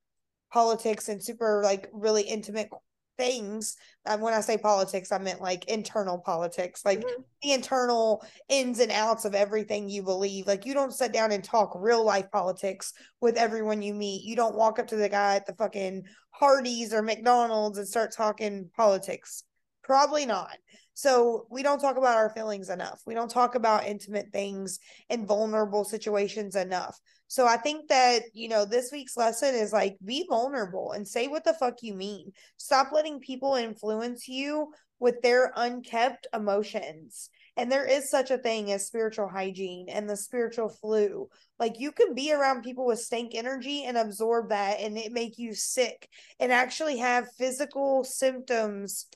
politics 0.53 1.09
and 1.09 1.23
super 1.23 1.61
like 1.63 1.89
really 1.91 2.23
intimate 2.23 2.69
things 3.17 3.77
and 4.05 4.21
when 4.21 4.33
i 4.33 4.41
say 4.41 4.57
politics 4.57 5.11
i 5.11 5.17
meant 5.17 5.41
like 5.41 5.65
internal 5.65 6.17
politics 6.17 6.83
like 6.83 6.99
mm-hmm. 6.99 7.21
the 7.41 7.51
internal 7.51 8.23
ins 8.49 8.79
and 8.79 8.91
outs 8.91 9.25
of 9.25 9.35
everything 9.35 9.89
you 9.89 10.03
believe. 10.03 10.47
Like 10.47 10.65
you 10.65 10.73
don't 10.73 10.93
sit 10.93 11.11
down 11.11 11.31
and 11.31 11.43
talk 11.43 11.73
real 11.75 12.03
life 12.03 12.29
politics 12.31 12.93
with 13.21 13.37
everyone 13.37 13.81
you 13.81 13.93
meet. 13.93 14.23
You 14.23 14.35
don't 14.35 14.55
walk 14.55 14.79
up 14.79 14.87
to 14.87 14.95
the 14.95 15.09
guy 15.09 15.35
at 15.35 15.45
the 15.45 15.55
fucking 15.55 16.03
hardee's 16.31 16.93
or 16.93 17.01
mcdonald's 17.01 17.77
and 17.77 17.87
start 17.87 18.11
talking 18.11 18.69
politics 18.75 19.44
probably 19.85 20.25
not 20.25 20.57
so 20.97 21.45
we 21.49 21.61
don't 21.61 21.81
talk 21.81 21.97
about 21.97 22.15
our 22.15 22.29
feelings 22.29 22.69
enough. 22.69 23.01
We 23.05 23.13
don't 23.13 23.29
talk 23.29 23.55
about 23.55 23.85
intimate 23.85 24.31
things 24.31 24.79
and 25.09 25.27
vulnerable 25.27 25.83
situations 25.83 26.55
enough. 26.55 26.97
So 27.27 27.45
I 27.45 27.57
think 27.57 27.89
that, 27.89 28.23
you 28.33 28.47
know, 28.47 28.63
this 28.63 28.91
week's 28.93 29.17
lesson 29.17 29.55
is 29.55 29.73
like 29.73 29.97
be 30.03 30.25
vulnerable 30.29 30.93
and 30.93 31.05
say 31.05 31.27
what 31.27 31.43
the 31.43 31.53
fuck 31.53 31.79
you 31.81 31.95
mean. 31.95 32.31
Stop 32.55 32.93
letting 32.93 33.19
people 33.19 33.55
influence 33.55 34.29
you 34.29 34.71
with 34.99 35.21
their 35.21 35.51
unkept 35.57 36.27
emotions. 36.33 37.29
And 37.57 37.69
there 37.69 37.85
is 37.85 38.09
such 38.09 38.31
a 38.31 38.37
thing 38.37 38.71
as 38.71 38.87
spiritual 38.87 39.27
hygiene 39.27 39.87
and 39.89 40.09
the 40.09 40.15
spiritual 40.15 40.69
flu. 40.69 41.27
Like 41.59 41.77
you 41.77 41.91
can 41.91 42.13
be 42.13 42.31
around 42.31 42.63
people 42.63 42.85
with 42.85 42.99
stank 42.99 43.35
energy 43.35 43.83
and 43.83 43.97
absorb 43.97 44.49
that 44.49 44.79
and 44.79 44.97
it 44.97 45.11
make 45.11 45.37
you 45.37 45.55
sick 45.55 46.07
and 46.39 46.53
actually 46.53 46.99
have 46.99 47.33
physical 47.37 48.05
symptoms 48.05 49.07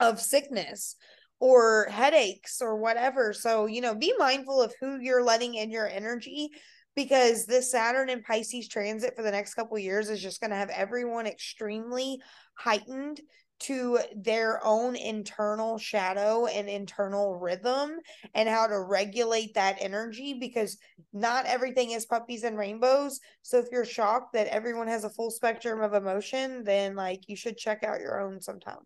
of 0.00 0.20
sickness 0.20 0.96
or 1.38 1.86
headaches 1.90 2.60
or 2.60 2.76
whatever. 2.76 3.32
So, 3.32 3.66
you 3.66 3.80
know, 3.80 3.94
be 3.94 4.12
mindful 4.18 4.60
of 4.60 4.74
who 4.80 4.98
you're 5.00 5.24
letting 5.24 5.54
in 5.54 5.70
your 5.70 5.88
energy 5.88 6.50
because 6.96 7.46
this 7.46 7.70
Saturn 7.70 8.10
and 8.10 8.24
Pisces 8.24 8.68
transit 8.68 9.14
for 9.16 9.22
the 9.22 9.30
next 9.30 9.54
couple 9.54 9.78
years 9.78 10.10
is 10.10 10.22
just 10.22 10.40
going 10.40 10.50
to 10.50 10.56
have 10.56 10.70
everyone 10.70 11.26
extremely 11.26 12.20
heightened 12.54 13.20
to 13.60 13.98
their 14.16 14.58
own 14.64 14.96
internal 14.96 15.76
shadow 15.76 16.46
and 16.46 16.68
internal 16.68 17.38
rhythm 17.38 17.92
and 18.34 18.48
how 18.48 18.66
to 18.66 18.80
regulate 18.80 19.52
that 19.54 19.76
energy 19.80 20.34
because 20.40 20.78
not 21.12 21.44
everything 21.44 21.90
is 21.90 22.06
puppies 22.06 22.42
and 22.42 22.56
rainbows. 22.56 23.20
So 23.42 23.58
if 23.58 23.66
you're 23.70 23.84
shocked 23.84 24.32
that 24.32 24.46
everyone 24.46 24.88
has 24.88 25.04
a 25.04 25.10
full 25.10 25.30
spectrum 25.30 25.82
of 25.82 25.92
emotion, 25.92 26.64
then 26.64 26.96
like 26.96 27.28
you 27.28 27.36
should 27.36 27.58
check 27.58 27.84
out 27.84 28.00
your 28.00 28.20
own 28.20 28.40
sometime. 28.40 28.80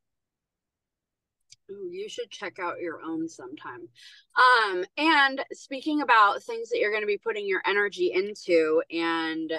Ooh, 1.71 1.89
you 1.91 2.09
should 2.09 2.31
check 2.31 2.59
out 2.59 2.81
your 2.81 3.01
own 3.03 3.29
sometime. 3.29 3.89
Um, 4.37 4.85
and 4.99 5.43
speaking 5.53 6.03
about 6.03 6.43
things 6.43 6.69
that 6.69 6.79
you're 6.79 6.91
going 6.91 7.03
to 7.03 7.07
be 7.07 7.19
putting 7.19 7.47
your 7.47 7.63
energy 7.67 8.13
into 8.13 8.83
and 8.91 9.53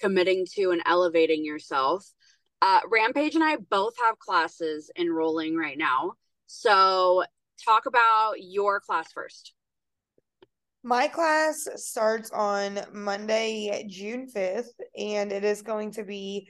committing 0.00 0.46
to 0.54 0.72
and 0.72 0.82
elevating 0.84 1.44
yourself, 1.44 2.06
uh, 2.60 2.80
Rampage 2.90 3.34
and 3.34 3.44
I 3.44 3.56
both 3.56 3.94
have 4.04 4.18
classes 4.18 4.90
enrolling 4.98 5.56
right 5.56 5.78
now. 5.78 6.12
So, 6.46 7.24
talk 7.64 7.86
about 7.86 8.34
your 8.38 8.80
class 8.80 9.12
first. 9.12 9.52
My 10.82 11.08
class 11.08 11.66
starts 11.74 12.30
on 12.30 12.78
Monday, 12.92 13.84
June 13.88 14.28
5th, 14.32 14.68
and 14.96 15.32
it 15.32 15.42
is 15.42 15.62
going 15.62 15.90
to 15.92 16.04
be 16.04 16.48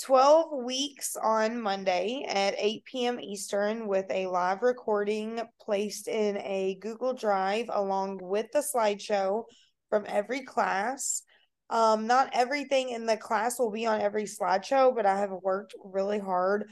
12 0.00 0.64
weeks 0.64 1.16
on 1.22 1.60
Monday 1.60 2.24
at 2.28 2.54
8 2.58 2.84
p.m. 2.84 3.20
Eastern 3.20 3.86
with 3.86 4.06
a 4.10 4.26
live 4.26 4.62
recording 4.62 5.40
placed 5.60 6.08
in 6.08 6.38
a 6.38 6.76
Google 6.80 7.12
Drive 7.12 7.66
along 7.72 8.18
with 8.20 8.46
the 8.52 8.64
slideshow 8.74 9.44
from 9.90 10.04
every 10.08 10.40
class. 10.40 11.22
Um, 11.70 12.06
not 12.06 12.30
everything 12.32 12.90
in 12.90 13.06
the 13.06 13.16
class 13.16 13.58
will 13.58 13.70
be 13.70 13.86
on 13.86 14.00
every 14.00 14.24
slideshow, 14.24 14.94
but 14.94 15.06
I 15.06 15.18
have 15.18 15.30
worked 15.30 15.74
really 15.84 16.18
hard 16.18 16.70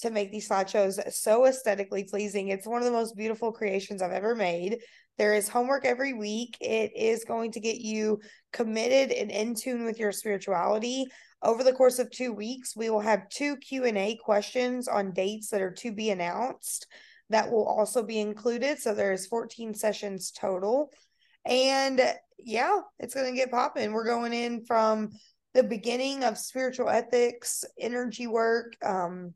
to 0.00 0.10
make 0.10 0.32
these 0.32 0.48
slideshows 0.48 1.12
so 1.12 1.46
aesthetically 1.46 2.04
pleasing. 2.04 2.48
It's 2.48 2.66
one 2.66 2.80
of 2.80 2.84
the 2.84 2.90
most 2.90 3.16
beautiful 3.16 3.52
creations 3.52 4.02
I've 4.02 4.12
ever 4.12 4.34
made. 4.34 4.78
There 5.18 5.34
is 5.34 5.48
homework 5.48 5.84
every 5.84 6.14
week. 6.14 6.56
It 6.60 6.90
is 6.96 7.24
going 7.24 7.52
to 7.52 7.60
get 7.60 7.76
you 7.76 8.18
committed 8.52 9.16
and 9.16 9.30
in 9.30 9.54
tune 9.54 9.84
with 9.84 9.98
your 9.98 10.10
spirituality. 10.10 11.06
Over 11.42 11.64
the 11.64 11.72
course 11.72 11.98
of 11.98 12.10
two 12.10 12.32
weeks, 12.32 12.76
we 12.76 12.88
will 12.88 13.00
have 13.00 13.28
two 13.28 13.56
Q&A 13.56 14.16
questions 14.22 14.86
on 14.86 15.12
dates 15.12 15.48
that 15.48 15.60
are 15.60 15.72
to 15.72 15.92
be 15.92 16.10
announced 16.10 16.86
that 17.30 17.50
will 17.50 17.66
also 17.66 18.02
be 18.02 18.20
included. 18.20 18.78
So 18.78 18.94
there's 18.94 19.26
14 19.26 19.74
sessions 19.74 20.30
total. 20.30 20.90
And 21.44 22.00
yeah, 22.38 22.80
it's 22.98 23.14
going 23.14 23.32
to 23.32 23.36
get 23.36 23.50
popping. 23.50 23.92
We're 23.92 24.04
going 24.04 24.32
in 24.32 24.64
from 24.64 25.10
the 25.54 25.62
beginning 25.62 26.24
of 26.24 26.38
spiritual 26.38 26.88
ethics, 26.88 27.64
energy 27.78 28.26
work, 28.26 28.74
um, 28.84 29.34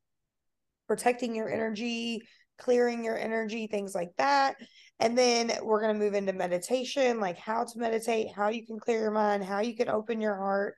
protecting 0.87 1.35
your 1.35 1.51
energy, 1.51 2.23
clearing 2.59 3.05
your 3.05 3.19
energy, 3.19 3.67
things 3.67 3.95
like 3.95 4.13
that. 4.19 4.57
And 5.01 5.17
then 5.17 5.53
we're 5.63 5.83
going 5.83 5.95
to 5.95 6.05
move 6.05 6.15
into 6.15 6.33
meditation, 6.33 7.21
like 7.21 7.39
how 7.39 7.65
to 7.65 7.79
meditate, 7.79 8.29
how 8.35 8.49
you 8.49 8.65
can 8.65 8.79
clear 8.79 9.01
your 9.01 9.11
mind, 9.11 9.45
how 9.45 9.61
you 9.61 9.77
can 9.77 9.89
open 9.89 10.21
your 10.21 10.37
heart, 10.37 10.77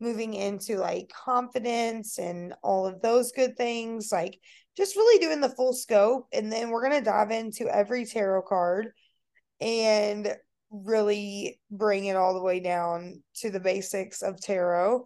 moving 0.00 0.34
into 0.34 0.76
like 0.76 1.10
confidence 1.10 2.18
and 2.18 2.54
all 2.62 2.86
of 2.86 3.00
those 3.00 3.32
good 3.32 3.56
things, 3.56 4.10
like 4.12 4.38
just 4.76 4.96
really 4.96 5.24
doing 5.24 5.40
the 5.40 5.48
full 5.48 5.72
scope. 5.72 6.26
And 6.32 6.50
then 6.50 6.70
we're 6.70 6.86
going 6.88 6.98
to 6.98 7.10
dive 7.10 7.30
into 7.30 7.68
every 7.68 8.04
tarot 8.04 8.42
card 8.42 8.88
and 9.60 10.34
really 10.70 11.60
bring 11.70 12.06
it 12.06 12.16
all 12.16 12.34
the 12.34 12.42
way 12.42 12.60
down 12.60 13.22
to 13.36 13.50
the 13.50 13.60
basics 13.60 14.22
of 14.22 14.40
tarot 14.40 15.04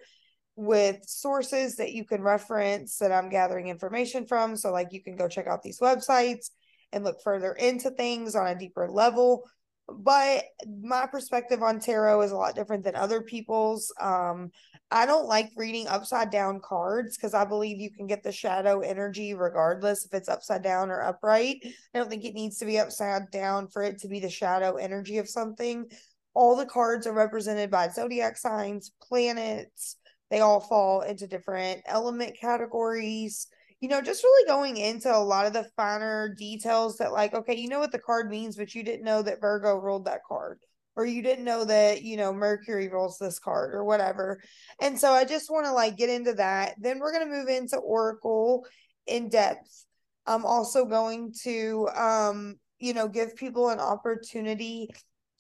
with 0.57 0.97
sources 1.07 1.77
that 1.77 1.93
you 1.93 2.05
can 2.05 2.23
reference 2.23 2.99
that 2.99 3.13
I'm 3.13 3.29
gathering 3.29 3.69
information 3.69 4.27
from. 4.27 4.57
So, 4.57 4.73
like, 4.73 4.89
you 4.93 5.03
can 5.03 5.17
go 5.17 5.29
check 5.29 5.47
out 5.47 5.63
these 5.63 5.79
websites 5.79 6.51
and 6.93 7.05
look 7.05 7.23
further 7.23 7.53
into 7.53 7.91
things 7.91 8.35
on 8.35 8.47
a 8.47 8.59
deeper 8.59 8.89
level 8.91 9.45
but 9.89 10.45
my 10.83 11.07
perspective 11.07 11.63
on 11.63 11.81
tarot 11.81 12.23
is 12.23 12.33
a 12.33 12.37
lot 12.37 12.55
different 12.55 12.85
than 12.85 12.95
other 12.95 13.23
people's. 13.23 13.93
Um, 14.01 14.51
I 14.91 15.07
don't 15.07 15.27
like 15.27 15.51
reading 15.57 15.87
upside 15.89 16.31
down 16.31 16.61
cards 16.61 17.17
because 17.17 17.35
I 17.35 17.45
believe 17.45 17.81
you 17.81 17.91
can 17.91 18.07
get 18.07 18.23
the 18.23 18.33
shadow 18.33 18.81
energy 18.81 19.35
regardless 19.35 20.05
if 20.05 20.15
it's 20.15 20.29
upside 20.29 20.63
down 20.63 20.91
or 20.91 21.03
upright. 21.03 21.59
I 21.65 21.99
don't 21.99 22.09
think 22.09 22.25
it 22.25 22.35
needs 22.35 22.59
to 22.59 22.67
be 22.67 22.79
upside 22.79 23.31
down 23.31 23.69
for 23.69 23.83
it 23.83 23.99
to 24.01 24.09
be 24.09 24.21
the 24.21 24.31
shadow 24.31 24.77
energy 24.77 25.19
of 25.19 25.29
something. 25.29 25.87
All 26.35 26.57
the 26.57 26.67
cards 26.67 27.07
are 27.07 27.15
represented 27.15 27.71
by 27.71 27.89
zodiac 27.89 28.37
signs, 28.37 28.93
planets. 29.03 29.97
They 30.31 30.41
all 30.41 30.61
fall 30.61 31.01
into 31.03 31.27
different 31.27 31.83
element 31.87 32.37
categories 32.39 33.47
you 33.81 33.89
know, 33.89 34.01
just 34.01 34.25
really 34.25 34.49
going 34.49 34.77
into 34.77 35.15
a 35.15 35.19
lot 35.19 35.47
of 35.47 35.53
the 35.53 35.69
finer 35.77 36.35
details 36.37 36.97
that, 36.99 37.13
like, 37.13 37.35
okay, 37.35 37.57
you 37.57 37.69
know 37.69 37.79
what 37.79 37.93
the 37.93 37.99
card 37.99 38.29
means, 38.29 38.57
but 38.57 38.75
you 38.75 38.83
didn't 38.83 39.05
know 39.05 39.23
that 39.23 39.41
Virgo 39.41 39.77
rolled 39.77 40.07
that 40.07 40.25
card, 40.29 40.59
or 40.97 41.07
you 41.07 41.23
didn't 41.23 41.45
know 41.45 41.65
that, 41.65 42.03
you 42.03 42.17
know, 42.17 42.33
Mercury 42.33 42.89
rolls 42.89 43.19
this 43.19 43.39
card, 43.39 43.75
or 43.75 43.85
whatever. 43.85 44.41
And 44.81 44.99
so 44.99 45.13
I 45.13 45.25
just 45.25 45.51
want 45.51 45.67
to 45.67 45.73
like 45.73 45.97
get 45.97 46.11
into 46.11 46.35
that. 46.35 46.75
Then 46.81 46.99
we're 46.99 47.13
going 47.13 47.29
to 47.29 47.35
move 47.35 47.49
into 47.49 47.77
Oracle 47.77 48.67
in 49.07 49.29
depth. 49.29 49.85
I'm 50.27 50.45
also 50.45 50.85
going 50.85 51.33
to, 51.45 51.89
um, 51.97 52.57
you 52.81 52.95
know, 52.95 53.09
give 53.09 53.37
people 53.37 53.71
an 53.71 53.79
opportunity 53.79 54.91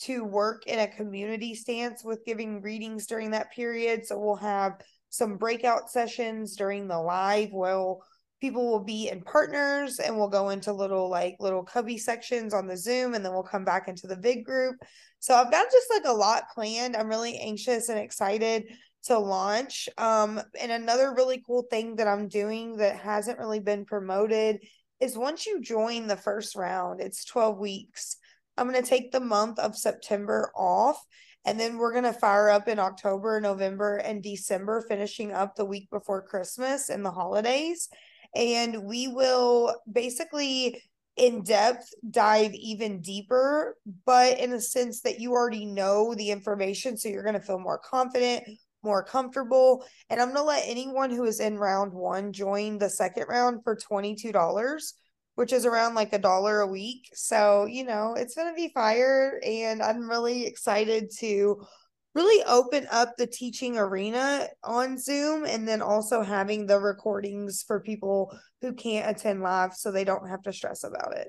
to 0.00 0.22
work 0.22 0.64
in 0.66 0.78
a 0.78 0.86
community 0.86 1.56
stance 1.56 2.04
with 2.04 2.24
giving 2.24 2.62
readings 2.62 3.06
during 3.06 3.32
that 3.32 3.50
period. 3.50 4.06
So 4.06 4.16
we'll 4.16 4.36
have 4.36 4.80
some 5.10 5.36
breakout 5.38 5.90
sessions 5.90 6.54
during 6.54 6.86
the 6.86 7.00
live. 7.00 7.50
Well, 7.52 8.04
people 8.40 8.70
will 8.70 8.84
be 8.84 9.08
in 9.08 9.20
partners 9.22 9.98
and 9.98 10.16
we'll 10.16 10.28
go 10.28 10.50
into 10.50 10.72
little 10.72 11.08
like 11.08 11.36
little 11.40 11.62
cubby 11.62 11.98
sections 11.98 12.54
on 12.54 12.66
the 12.66 12.76
Zoom 12.76 13.14
and 13.14 13.24
then 13.24 13.32
we'll 13.32 13.42
come 13.42 13.64
back 13.64 13.88
into 13.88 14.06
the 14.06 14.16
big 14.16 14.44
group. 14.44 14.76
So 15.18 15.34
I've 15.34 15.50
got 15.50 15.66
just 15.70 15.90
like 15.90 16.04
a 16.04 16.12
lot 16.12 16.44
planned. 16.54 16.96
I'm 16.96 17.08
really 17.08 17.38
anxious 17.38 17.88
and 17.88 17.98
excited 17.98 18.64
to 19.04 19.18
launch. 19.18 19.88
Um, 19.98 20.40
and 20.60 20.70
another 20.70 21.14
really 21.14 21.42
cool 21.46 21.64
thing 21.70 21.96
that 21.96 22.06
I'm 22.06 22.28
doing 22.28 22.76
that 22.76 22.96
hasn't 22.96 23.38
really 23.38 23.60
been 23.60 23.84
promoted 23.84 24.60
is 25.00 25.16
once 25.16 25.46
you 25.46 25.60
join 25.60 26.06
the 26.06 26.16
first 26.16 26.56
round, 26.56 27.00
it's 27.00 27.24
12 27.24 27.58
weeks. 27.58 28.16
I'm 28.56 28.68
going 28.68 28.82
to 28.82 28.88
take 28.88 29.12
the 29.12 29.20
month 29.20 29.58
of 29.58 29.76
September 29.76 30.50
off 30.56 31.00
and 31.44 31.58
then 31.58 31.78
we're 31.78 31.92
going 31.92 32.04
to 32.04 32.12
fire 32.12 32.50
up 32.50 32.68
in 32.68 32.78
October, 32.78 33.40
November, 33.40 33.96
and 33.96 34.22
December, 34.22 34.84
finishing 34.86 35.32
up 35.32 35.54
the 35.54 35.64
week 35.64 35.88
before 35.90 36.20
Christmas 36.20 36.90
and 36.90 37.04
the 37.04 37.10
holidays. 37.10 37.88
And 38.34 38.84
we 38.84 39.08
will 39.08 39.74
basically 39.90 40.82
in 41.18 41.42
depth 41.42 41.92
dive 42.10 42.54
even 42.54 43.00
deeper, 43.00 43.76
but 44.06 44.38
in 44.38 44.50
the 44.50 44.60
sense 44.60 45.00
that 45.00 45.20
you 45.20 45.32
already 45.32 45.66
know 45.66 46.14
the 46.14 46.30
information. 46.30 46.96
So 46.96 47.08
you're 47.08 47.24
going 47.24 47.34
to 47.34 47.40
feel 47.40 47.58
more 47.58 47.78
confident, 47.78 48.44
more 48.82 49.02
comfortable. 49.02 49.84
And 50.08 50.20
I'm 50.20 50.28
going 50.28 50.38
to 50.38 50.44
let 50.44 50.62
anyone 50.66 51.10
who 51.10 51.24
is 51.24 51.40
in 51.40 51.58
round 51.58 51.92
one 51.92 52.32
join 52.32 52.78
the 52.78 52.88
second 52.88 53.26
round 53.28 53.64
for 53.64 53.76
$22, 53.76 54.92
which 55.34 55.52
is 55.52 55.66
around 55.66 55.94
like 55.94 56.12
a 56.12 56.18
dollar 56.18 56.60
a 56.60 56.66
week. 56.66 57.08
So, 57.14 57.66
you 57.66 57.84
know, 57.84 58.14
it's 58.16 58.36
going 58.36 58.48
to 58.48 58.56
be 58.56 58.72
fire. 58.72 59.40
And 59.44 59.82
I'm 59.82 60.08
really 60.08 60.46
excited 60.46 61.10
to 61.18 61.66
really 62.14 62.42
open 62.44 62.86
up 62.90 63.16
the 63.16 63.26
teaching 63.26 63.78
arena 63.78 64.48
on 64.64 64.98
Zoom 64.98 65.44
and 65.44 65.68
then 65.68 65.82
also 65.82 66.22
having 66.22 66.66
the 66.66 66.78
recordings 66.78 67.62
for 67.66 67.80
people 67.80 68.36
who 68.60 68.72
can't 68.72 69.10
attend 69.10 69.42
live 69.42 69.74
so 69.74 69.92
they 69.92 70.04
don't 70.04 70.28
have 70.28 70.42
to 70.42 70.52
stress 70.52 70.84
about 70.84 71.16
it. 71.16 71.28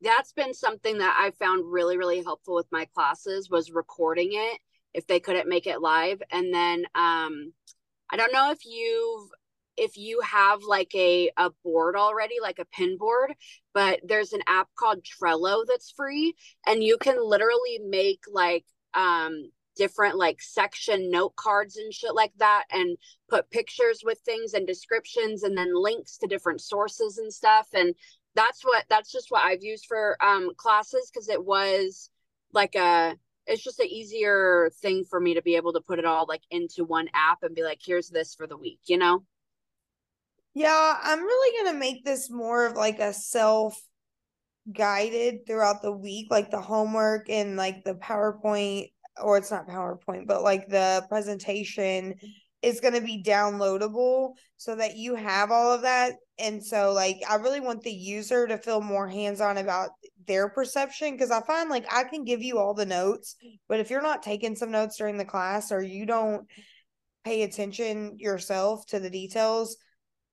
That's 0.00 0.32
been 0.32 0.54
something 0.54 0.98
that 0.98 1.16
I 1.18 1.30
found 1.42 1.70
really 1.70 1.96
really 1.96 2.22
helpful 2.22 2.54
with 2.54 2.66
my 2.70 2.86
classes 2.94 3.48
was 3.50 3.70
recording 3.70 4.30
it 4.32 4.58
if 4.94 5.06
they 5.06 5.20
couldn't 5.20 5.48
make 5.48 5.66
it 5.66 5.80
live 5.80 6.22
and 6.30 6.52
then 6.54 6.84
um 6.94 7.52
I 8.10 8.16
don't 8.16 8.32
know 8.32 8.50
if 8.52 8.64
you've 8.64 9.28
if 9.76 9.96
you 9.96 10.20
have 10.20 10.62
like 10.62 10.94
a 10.94 11.30
a 11.36 11.50
board 11.64 11.96
already 11.96 12.36
like 12.40 12.58
a 12.58 12.64
pin 12.66 12.96
board 12.96 13.34
but 13.74 14.00
there's 14.04 14.32
an 14.32 14.42
app 14.46 14.68
called 14.78 15.04
Trello 15.04 15.64
that's 15.66 15.90
free 15.90 16.34
and 16.66 16.82
you 16.82 16.96
can 16.98 17.16
literally 17.20 17.80
make 17.84 18.20
like 18.30 18.64
um 18.94 19.50
different 19.78 20.16
like 20.16 20.42
section 20.42 21.08
note 21.08 21.36
cards 21.36 21.76
and 21.76 21.94
shit 21.94 22.14
like 22.14 22.32
that 22.38 22.64
and 22.72 22.98
put 23.28 23.48
pictures 23.50 24.00
with 24.04 24.18
things 24.18 24.52
and 24.52 24.66
descriptions 24.66 25.44
and 25.44 25.56
then 25.56 25.72
links 25.72 26.18
to 26.18 26.26
different 26.26 26.60
sources 26.60 27.18
and 27.18 27.32
stuff. 27.32 27.68
And 27.72 27.94
that's 28.34 28.64
what 28.64 28.84
that's 28.90 29.10
just 29.10 29.30
what 29.30 29.44
I've 29.44 29.62
used 29.62 29.86
for 29.86 30.16
um 30.22 30.50
classes 30.56 31.10
because 31.12 31.28
it 31.28 31.42
was 31.42 32.10
like 32.52 32.74
a 32.74 33.16
it's 33.46 33.62
just 33.62 33.80
an 33.80 33.86
easier 33.86 34.70
thing 34.82 35.04
for 35.08 35.18
me 35.20 35.34
to 35.34 35.42
be 35.42 35.56
able 35.56 35.72
to 35.72 35.80
put 35.80 35.98
it 35.98 36.04
all 36.04 36.26
like 36.28 36.42
into 36.50 36.84
one 36.84 37.08
app 37.14 37.42
and 37.42 37.54
be 37.54 37.62
like 37.62 37.80
here's 37.84 38.10
this 38.10 38.34
for 38.34 38.46
the 38.46 38.56
week 38.56 38.80
you 38.86 38.98
know? 38.98 39.24
Yeah 40.54 40.98
i'm 41.02 41.20
really 41.20 41.64
gonna 41.64 41.78
make 41.78 42.04
this 42.04 42.30
more 42.30 42.66
of 42.66 42.76
like 42.76 42.98
a 42.98 43.12
self 43.12 43.80
guided 44.72 45.46
throughout 45.46 45.82
the 45.82 45.92
week 45.92 46.26
like 46.30 46.50
the 46.50 46.60
homework 46.60 47.28
and 47.30 47.56
like 47.56 47.84
the 47.84 47.94
powerpoint 47.94 48.90
or 49.22 49.36
it's 49.36 49.50
not 49.50 49.68
powerpoint 49.68 50.26
but 50.26 50.42
like 50.42 50.68
the 50.68 51.04
presentation 51.08 52.14
is 52.62 52.80
going 52.80 52.94
to 52.94 53.00
be 53.00 53.22
downloadable 53.22 54.32
so 54.56 54.74
that 54.74 54.96
you 54.96 55.14
have 55.14 55.50
all 55.50 55.72
of 55.72 55.82
that. 55.82 56.14
And 56.38 56.64
so 56.64 56.92
like 56.92 57.16
i 57.28 57.34
really 57.34 57.58
want 57.58 57.82
the 57.82 57.90
user 57.90 58.46
to 58.46 58.58
feel 58.58 58.80
more 58.80 59.08
hands-on 59.08 59.58
about 59.58 59.90
their 60.28 60.48
perception 60.48 61.12
because 61.12 61.32
i 61.32 61.40
find 61.40 61.68
like 61.68 61.84
i 61.92 62.04
can 62.04 62.22
give 62.22 62.42
you 62.42 62.58
all 62.58 62.74
the 62.74 62.86
notes 62.86 63.34
but 63.66 63.80
if 63.80 63.90
you're 63.90 64.02
not 64.02 64.22
taking 64.22 64.54
some 64.54 64.70
notes 64.70 64.98
during 64.98 65.16
the 65.16 65.24
class 65.24 65.72
or 65.72 65.82
you 65.82 66.06
don't 66.06 66.46
pay 67.24 67.42
attention 67.42 68.14
yourself 68.18 68.86
to 68.86 69.00
the 69.00 69.10
details 69.10 69.78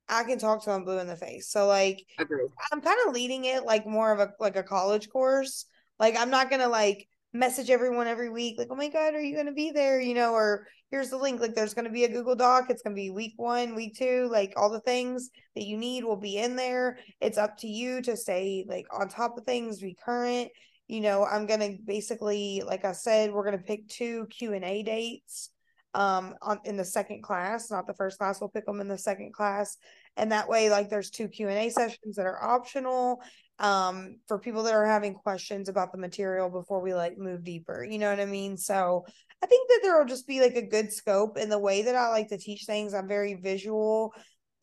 I 0.07 0.23
can 0.23 0.37
talk 0.37 0.63
to 0.63 0.69
them 0.69 0.83
blue 0.83 0.99
in 0.99 1.07
the 1.07 1.15
face. 1.15 1.49
So 1.49 1.67
like 1.67 2.03
Agreed. 2.19 2.49
I'm 2.71 2.81
kind 2.81 2.99
of 3.07 3.13
leading 3.13 3.45
it 3.45 3.63
like 3.63 3.87
more 3.87 4.11
of 4.11 4.19
a 4.19 4.31
like 4.39 4.55
a 4.55 4.63
college 4.63 5.09
course. 5.09 5.65
Like 5.99 6.15
I'm 6.17 6.29
not 6.29 6.49
gonna 6.49 6.67
like 6.67 7.07
message 7.33 7.69
everyone 7.69 8.07
every 8.07 8.29
week, 8.29 8.57
like, 8.57 8.69
oh 8.71 8.75
my 8.75 8.87
God, 8.87 9.13
are 9.13 9.21
you 9.21 9.35
gonna 9.35 9.51
be 9.51 9.71
there? 9.71 9.99
You 9.99 10.13
know, 10.13 10.33
or 10.33 10.67
here's 10.91 11.09
the 11.09 11.17
link. 11.17 11.41
Like 11.41 11.55
there's 11.55 11.73
gonna 11.73 11.91
be 11.91 12.05
a 12.05 12.09
Google 12.09 12.35
Doc. 12.35 12.65
It's 12.69 12.81
gonna 12.81 12.95
be 12.95 13.09
week 13.09 13.33
one, 13.37 13.75
week 13.75 13.95
two, 13.97 14.27
like 14.31 14.53
all 14.55 14.69
the 14.69 14.79
things 14.81 15.29
that 15.55 15.65
you 15.65 15.77
need 15.77 16.03
will 16.03 16.17
be 16.17 16.37
in 16.37 16.55
there. 16.55 16.99
It's 17.19 17.37
up 17.37 17.57
to 17.59 17.67
you 17.67 18.01
to 18.03 18.15
stay 18.15 18.65
like 18.67 18.85
on 18.91 19.09
top 19.09 19.37
of 19.37 19.43
things, 19.45 19.79
be 19.79 19.97
current. 20.03 20.49
You 20.87 21.01
know, 21.01 21.25
I'm 21.25 21.45
gonna 21.45 21.71
basically, 21.83 22.61
like 22.65 22.85
I 22.85 22.91
said, 22.91 23.31
we're 23.31 23.45
gonna 23.45 23.57
pick 23.57 23.87
two 23.87 24.27
Q 24.27 24.53
and 24.53 24.63
A 24.63 24.83
dates 24.83 25.49
um 25.95 26.35
on 26.41 26.59
in 26.65 26.75
the 26.75 26.83
second 26.85 27.23
class 27.23 27.71
not 27.71 27.87
the 27.87 27.93
first 27.93 28.19
class. 28.19 28.39
We'll 28.39 28.49
pick 28.49 28.65
them 28.65 28.81
in 28.81 28.87
the 28.89 28.97
second 28.97 29.33
class. 29.33 29.77
And 30.17 30.31
that 30.31 30.49
way 30.49 30.69
like 30.69 30.89
there's 30.89 31.09
two 31.09 31.29
q&a 31.29 31.69
sessions 31.69 32.17
that 32.17 32.25
are 32.25 32.43
optional 32.43 33.21
um 33.59 34.17
for 34.27 34.37
people 34.37 34.63
that 34.63 34.73
are 34.73 34.85
having 34.85 35.13
questions 35.13 35.69
about 35.69 35.93
the 35.93 35.97
material 35.97 36.49
before 36.49 36.81
we 36.81 36.93
like 36.93 37.17
move 37.17 37.43
deeper. 37.43 37.83
You 37.89 37.97
know 37.97 38.09
what 38.09 38.19
i 38.19 38.25
mean? 38.25 38.57
So 38.57 39.05
i 39.41 39.47
think 39.47 39.69
that 39.69 39.79
there 39.83 39.97
will 39.97 40.05
just 40.05 40.27
be 40.27 40.41
like 40.41 40.55
a 40.55 40.67
good 40.67 40.91
scope 40.91 41.37
in 41.37 41.49
the 41.49 41.59
way 41.59 41.83
that 41.83 41.95
i 41.95 42.09
like 42.09 42.27
to 42.29 42.37
teach 42.37 42.65
things. 42.65 42.93
I'm 42.93 43.07
very 43.07 43.35
visual 43.35 44.13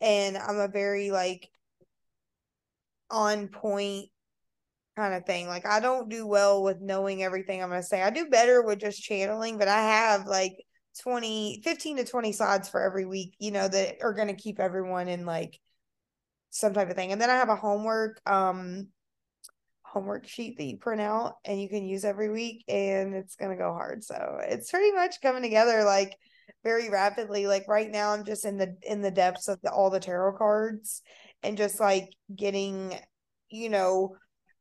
and 0.01 0.37
i'm 0.37 0.59
a 0.59 0.67
very 0.67 1.09
like 1.09 1.49
on 3.09 3.47
point 3.47 4.09
kind 4.95 5.15
of 5.15 5.25
thing. 5.25 5.47
Like 5.47 5.65
i 5.65 5.79
don't 5.79 6.09
do 6.09 6.27
well 6.27 6.61
with 6.61 6.79
knowing 6.79 7.23
everything 7.23 7.63
i'm 7.63 7.69
going 7.69 7.81
to 7.81 7.87
say. 7.87 8.03
I 8.03 8.11
do 8.11 8.27
better 8.27 8.61
with 8.61 8.79
just 8.79 9.01
channeling 9.01 9.57
but 9.57 9.67
i 9.67 9.81
have 9.81 10.27
like 10.27 10.53
20 11.01 11.61
15 11.63 11.97
to 11.97 12.05
20 12.05 12.31
slides 12.31 12.69
for 12.69 12.81
every 12.81 13.05
week 13.05 13.35
you 13.39 13.51
know 13.51 13.67
that 13.67 13.97
are 14.01 14.13
going 14.13 14.27
to 14.27 14.35
keep 14.35 14.59
everyone 14.59 15.07
in 15.07 15.25
like 15.25 15.59
some 16.49 16.73
type 16.73 16.89
of 16.89 16.95
thing. 16.95 17.11
And 17.11 17.19
then 17.19 17.29
i 17.29 17.35
have 17.35 17.49
a 17.49 17.55
homework 17.55 18.21
um 18.25 18.87
homework 19.83 20.27
sheet 20.27 20.57
that 20.57 20.63
you 20.63 20.77
print 20.77 21.01
out 21.01 21.35
and 21.45 21.61
you 21.61 21.69
can 21.69 21.85
use 21.85 22.03
every 22.03 22.29
week 22.29 22.63
and 22.67 23.13
it's 23.13 23.35
going 23.35 23.51
to 23.51 23.57
go 23.57 23.71
hard. 23.71 24.03
So 24.03 24.39
it's 24.41 24.71
pretty 24.71 24.91
much 24.91 25.21
coming 25.21 25.43
together 25.43 25.83
like 25.83 26.15
very 26.63 26.89
rapidly. 26.89 27.47
Like 27.47 27.67
right 27.67 27.89
now 27.89 28.11
i'm 28.11 28.25
just 28.25 28.45
in 28.45 28.57
the 28.57 28.75
in 28.81 29.01
the 29.01 29.11
depths 29.11 29.47
of 29.47 29.59
the, 29.61 29.71
all 29.71 29.89
the 29.89 29.99
tarot 29.99 30.37
cards 30.37 31.01
and 31.43 31.57
just 31.57 31.79
like 31.79 32.09
getting 32.33 32.97
you 33.49 33.69
know 33.69 34.15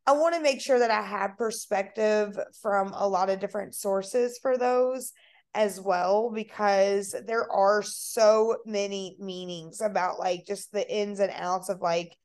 i 0.06 0.12
want 0.12 0.34
to 0.34 0.42
make 0.42 0.60
sure 0.60 0.78
that 0.78 0.90
i 0.90 1.00
have 1.00 1.38
perspective 1.38 2.36
from 2.60 2.92
a 2.94 3.08
lot 3.08 3.30
of 3.30 3.40
different 3.40 3.74
sources 3.74 4.38
for 4.42 4.58
those 4.58 5.12
as 5.54 5.80
well 5.80 6.30
because 6.30 7.14
there 7.26 7.50
are 7.52 7.82
so 7.82 8.56
many 8.64 9.16
meanings 9.18 9.80
about 9.80 10.18
like 10.18 10.46
just 10.46 10.72
the 10.72 10.90
ins 10.90 11.20
and 11.20 11.32
outs 11.34 11.68
of 11.68 11.80
like 11.80 12.16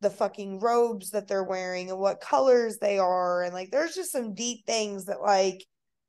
the 0.00 0.10
fucking 0.10 0.60
robes 0.60 1.10
that 1.10 1.28
they're 1.28 1.44
wearing 1.44 1.88
and 1.88 1.98
what 1.98 2.20
colors 2.20 2.78
they 2.78 2.98
are 2.98 3.42
and 3.42 3.54
like 3.54 3.70
there's 3.70 3.94
just 3.94 4.12
some 4.12 4.34
deep 4.34 4.66
things 4.66 5.06
that 5.06 5.22
like 5.22 5.64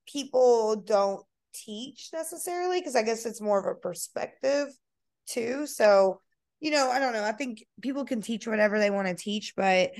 people 0.08 0.76
don't 0.76 1.24
teach 1.54 2.10
necessarily 2.12 2.80
because 2.80 2.96
I 2.96 3.04
guess 3.04 3.26
it's 3.26 3.42
more 3.42 3.60
of 3.60 3.66
a 3.66 3.80
perspective 3.80 4.68
too. 5.28 5.66
So, 5.68 6.20
you 6.60 6.72
know, 6.72 6.90
I 6.90 7.00
don't 7.00 7.14
know. 7.14 7.24
I 7.24 7.32
think 7.32 7.64
people 7.82 8.06
can 8.06 8.22
teach 8.22 8.48
whatever 8.48 8.80
they 8.80 8.90
want 8.90 9.08
to 9.08 9.16
teach, 9.16 9.54
but 9.56 9.92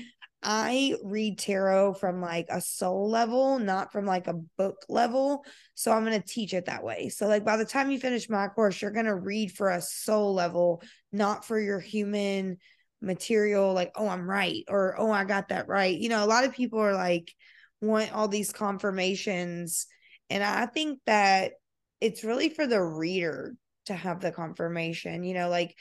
I 0.44 0.94
read 1.02 1.38
tarot 1.38 1.94
from 1.94 2.20
like 2.20 2.46
a 2.50 2.60
soul 2.60 3.08
level, 3.08 3.58
not 3.58 3.92
from 3.92 4.04
like 4.04 4.26
a 4.28 4.40
book 4.58 4.84
level. 4.88 5.44
So 5.74 5.90
I'm 5.90 6.04
going 6.04 6.20
to 6.20 6.26
teach 6.26 6.52
it 6.52 6.66
that 6.66 6.84
way. 6.84 7.08
So, 7.08 7.26
like, 7.26 7.44
by 7.44 7.56
the 7.56 7.64
time 7.64 7.90
you 7.90 7.98
finish 7.98 8.28
my 8.28 8.48
course, 8.48 8.80
you're 8.80 8.90
going 8.90 9.06
to 9.06 9.14
read 9.14 9.52
for 9.52 9.70
a 9.70 9.80
soul 9.80 10.34
level, 10.34 10.82
not 11.12 11.44
for 11.44 11.58
your 11.58 11.80
human 11.80 12.58
material, 13.00 13.72
like, 13.72 13.92
oh, 13.96 14.06
I'm 14.06 14.28
right, 14.28 14.64
or 14.68 14.94
oh, 14.98 15.10
I 15.10 15.24
got 15.24 15.48
that 15.48 15.66
right. 15.66 15.98
You 15.98 16.10
know, 16.10 16.24
a 16.24 16.26
lot 16.26 16.44
of 16.44 16.54
people 16.54 16.78
are 16.78 16.94
like, 16.94 17.32
want 17.80 18.12
all 18.12 18.28
these 18.28 18.52
confirmations. 18.52 19.86
And 20.30 20.42
I 20.42 20.66
think 20.66 21.00
that 21.06 21.52
it's 22.00 22.24
really 22.24 22.50
for 22.50 22.66
the 22.66 22.82
reader 22.82 23.54
to 23.86 23.94
have 23.94 24.20
the 24.20 24.32
confirmation, 24.32 25.24
you 25.24 25.34
know, 25.34 25.48
like 25.48 25.74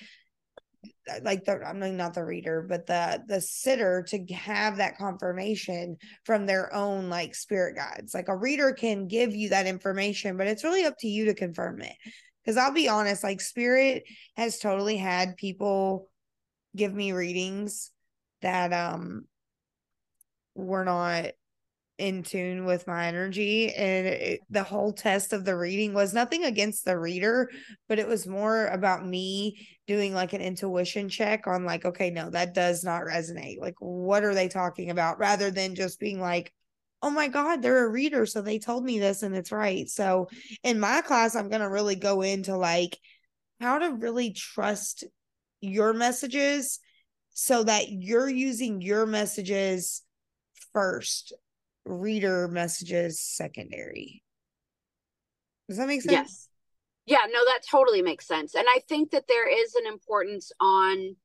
like 1.21 1.45
the 1.45 1.61
I'm 1.65 1.97
not 1.97 2.13
the 2.13 2.23
reader, 2.23 2.65
but 2.67 2.85
the 2.85 3.23
the 3.27 3.41
sitter 3.41 4.03
to 4.09 4.25
have 4.33 4.77
that 4.77 4.97
confirmation 4.97 5.97
from 6.25 6.45
their 6.45 6.73
own 6.73 7.09
like 7.09 7.35
spirit 7.35 7.75
guides. 7.75 8.13
Like 8.13 8.27
a 8.27 8.37
reader 8.37 8.73
can 8.73 9.07
give 9.07 9.35
you 9.35 9.49
that 9.49 9.67
information, 9.67 10.37
but 10.37 10.47
it's 10.47 10.63
really 10.63 10.85
up 10.85 10.95
to 10.99 11.07
you 11.07 11.25
to 11.25 11.33
confirm 11.33 11.81
it. 11.81 11.95
Because 12.43 12.57
I'll 12.57 12.73
be 12.73 12.89
honest, 12.89 13.23
like 13.23 13.41
spirit 13.41 14.03
has 14.35 14.59
totally 14.59 14.97
had 14.97 15.37
people 15.37 16.09
give 16.75 16.93
me 16.93 17.11
readings 17.11 17.91
that 18.41 18.73
um 18.73 19.25
were 20.55 20.83
not 20.83 21.31
in 21.99 22.23
tune 22.23 22.65
with 22.65 22.87
my 22.87 23.05
energy 23.05 23.71
and 23.73 24.07
it, 24.07 24.39
the 24.49 24.63
whole 24.63 24.91
test 24.91 25.31
of 25.31 25.45
the 25.45 25.55
reading 25.55 25.93
was 25.93 26.13
nothing 26.13 26.43
against 26.43 26.85
the 26.85 26.97
reader 26.97 27.49
but 27.87 27.99
it 27.99 28.07
was 28.07 28.25
more 28.25 28.65
about 28.67 29.05
me 29.05 29.67
doing 29.85 30.13
like 30.13 30.33
an 30.33 30.41
intuition 30.41 31.09
check 31.09 31.45
on 31.45 31.65
like 31.65 31.85
okay 31.85 32.09
no 32.09 32.29
that 32.29 32.53
does 32.53 32.83
not 32.83 33.03
resonate. 33.03 33.59
Like 33.59 33.75
what 33.79 34.23
are 34.23 34.33
they 34.33 34.47
talking 34.47 34.89
about? 34.89 35.19
Rather 35.19 35.51
than 35.51 35.75
just 35.75 35.99
being 35.99 36.19
like 36.19 36.53
oh 37.01 37.09
my 37.09 37.27
god 37.27 37.61
they're 37.61 37.85
a 37.85 37.89
reader 37.89 38.25
so 38.25 38.41
they 38.41 38.59
told 38.59 38.83
me 38.83 38.99
this 38.99 39.23
and 39.23 39.35
it's 39.35 39.51
right. 39.51 39.89
So 39.89 40.29
in 40.63 40.79
my 40.79 41.01
class 41.01 41.35
i'm 41.35 41.49
going 41.49 41.61
to 41.61 41.69
really 41.69 41.95
go 41.95 42.21
into 42.21 42.55
like 42.55 42.97
how 43.59 43.79
to 43.79 43.93
really 43.93 44.31
trust 44.31 45.03
your 45.61 45.93
messages 45.93 46.79
so 47.31 47.63
that 47.63 47.89
you're 47.89 48.29
using 48.29 48.81
your 48.81 49.05
messages 49.05 50.01
first 50.71 51.33
reader 51.85 52.47
messages 52.47 53.19
secondary. 53.19 54.23
Does 55.67 55.77
that 55.77 55.87
make 55.87 56.01
sense? 56.01 56.13
Yes. 56.13 56.49
Yeah, 57.05 57.25
no, 57.29 57.43
that 57.45 57.61
totally 57.69 58.01
makes 58.01 58.27
sense. 58.27 58.55
And 58.55 58.65
I 58.69 58.79
think 58.87 59.11
that 59.11 59.27
there 59.27 59.47
is 59.47 59.75
an 59.75 59.87
importance 59.87 60.51
on 60.59 61.15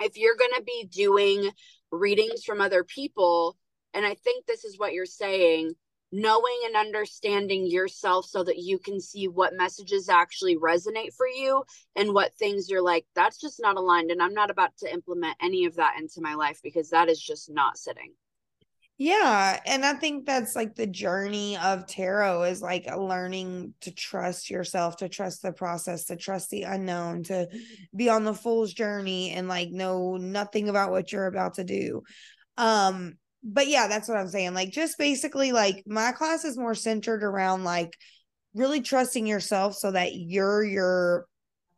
if 0.00 0.16
you're 0.16 0.36
going 0.36 0.52
to 0.56 0.62
be 0.62 0.88
doing 0.90 1.50
readings 1.90 2.44
from 2.44 2.60
other 2.60 2.84
people, 2.84 3.56
and 3.94 4.06
I 4.06 4.14
think 4.14 4.46
this 4.46 4.64
is 4.64 4.78
what 4.78 4.92
you're 4.92 5.06
saying, 5.06 5.72
knowing 6.12 6.60
and 6.66 6.76
understanding 6.76 7.66
yourself 7.66 8.26
so 8.26 8.44
that 8.44 8.58
you 8.58 8.78
can 8.78 9.00
see 9.00 9.26
what 9.26 9.56
messages 9.56 10.08
actually 10.08 10.56
resonate 10.56 11.12
for 11.16 11.26
you 11.26 11.64
and 11.96 12.14
what 12.14 12.34
things 12.34 12.68
you're 12.68 12.82
like, 12.82 13.04
that's 13.14 13.40
just 13.40 13.60
not 13.60 13.76
aligned. 13.76 14.10
And 14.10 14.22
I'm 14.22 14.34
not 14.34 14.50
about 14.50 14.76
to 14.78 14.92
implement 14.92 15.36
any 15.42 15.64
of 15.64 15.74
that 15.76 15.96
into 15.98 16.20
my 16.20 16.34
life 16.34 16.60
because 16.62 16.90
that 16.90 17.08
is 17.08 17.20
just 17.20 17.50
not 17.50 17.76
sitting. 17.76 18.12
Yeah, 19.00 19.60
and 19.64 19.86
I 19.86 19.94
think 19.94 20.26
that's 20.26 20.56
like 20.56 20.74
the 20.74 20.86
journey 20.86 21.56
of 21.56 21.86
tarot 21.86 22.42
is 22.44 22.60
like 22.60 22.84
learning 22.96 23.74
to 23.82 23.92
trust 23.92 24.50
yourself, 24.50 24.96
to 24.96 25.08
trust 25.08 25.40
the 25.40 25.52
process, 25.52 26.06
to 26.06 26.16
trust 26.16 26.50
the 26.50 26.64
unknown, 26.64 27.22
to 27.24 27.48
be 27.94 28.08
on 28.08 28.24
the 28.24 28.34
fool's 28.34 28.74
journey 28.74 29.30
and 29.30 29.46
like 29.46 29.70
know 29.70 30.16
nothing 30.16 30.68
about 30.68 30.90
what 30.90 31.12
you're 31.12 31.28
about 31.28 31.54
to 31.54 31.64
do. 31.64 32.02
Um 32.56 33.14
but 33.44 33.68
yeah, 33.68 33.86
that's 33.86 34.08
what 34.08 34.18
I'm 34.18 34.26
saying. 34.28 34.54
Like 34.54 34.72
just 34.72 34.98
basically 34.98 35.52
like 35.52 35.84
my 35.86 36.10
class 36.10 36.44
is 36.44 36.58
more 36.58 36.74
centered 36.74 37.22
around 37.22 37.62
like 37.62 37.96
really 38.52 38.80
trusting 38.80 39.28
yourself 39.28 39.76
so 39.76 39.92
that 39.92 40.16
you're 40.16 40.64
your 40.64 41.26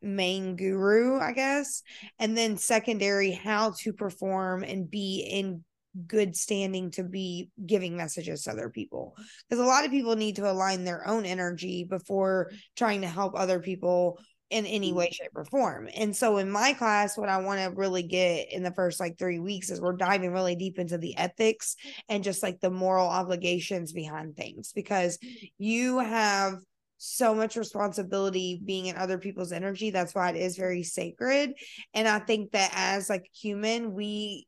main 0.01 0.57
guru, 0.57 1.21
I 1.21 1.33
guess. 1.33 1.83
And 2.19 2.35
then 2.35 2.57
secondary 2.57 3.33
how 3.33 3.75
to 3.83 3.93
perform 3.93 4.63
and 4.65 4.91
be 4.91 5.21
in 5.31 5.65
good 6.07 6.37
standing 6.37 6.91
to 6.93 7.05
be 7.05 7.51
giving 7.65 7.97
messages 7.97 8.43
to 8.43 8.53
other 8.53 8.71
people. 8.71 9.17
Because 9.49 9.65
a 9.65 9.69
lot 9.69 9.85
of 9.85 9.91
people 9.91 10.17
need 10.17 10.37
to 10.37 10.51
align 10.51 10.85
their 10.85 11.07
own 11.07 11.27
energy 11.27 11.85
before 11.85 12.51
trying 12.77 13.01
to 13.03 13.09
help 13.09 13.35
other 13.35 13.61
people 13.61 14.19
in 14.51 14.67
any 14.67 14.89
mm-hmm. 14.89 14.99
way 14.99 15.11
shape 15.11 15.31
or 15.35 15.45
form. 15.45 15.89
And 15.95 16.15
so 16.15 16.39
in 16.39 16.51
my 16.51 16.73
class 16.73 17.17
what 17.17 17.29
i 17.29 17.39
want 17.39 17.61
to 17.61 17.77
really 17.77 18.03
get 18.03 18.53
in 18.53 18.63
the 18.63 18.75
first 18.75 19.01
like 19.01 19.17
three 19.17 19.39
weeks 19.39 19.71
is 19.71 19.81
we're 19.81 19.93
diving 19.93 20.33
really 20.33 20.57
deep 20.57 20.79
into 20.79 20.99
the 20.99 21.17
ethics 21.17 21.77
and 22.09 22.25
just 22.25 22.43
like 22.43 22.61
the 22.61 22.71
moral 22.71 23.07
obligations 23.07 23.93
behind 23.93 24.37
things. 24.37 24.73
Because 24.75 25.19
you 25.59 25.99
have 25.99 26.59
so 27.03 27.35
much 27.35 27.57
responsibility 27.57 28.61
being 28.63 28.87
in 28.87 28.97
other 28.97 29.17
people's 29.17 29.53
energy 29.53 29.89
that's 29.89 30.15
why 30.15 30.29
it 30.29 30.37
is 30.37 30.57
very 30.57 30.83
sacred. 30.83 31.55
And 31.95 32.09
i 32.09 32.19
think 32.19 32.53
that 32.53 32.73
as 32.75 33.09
like 33.09 33.31
human 33.33 33.95
we 33.95 34.47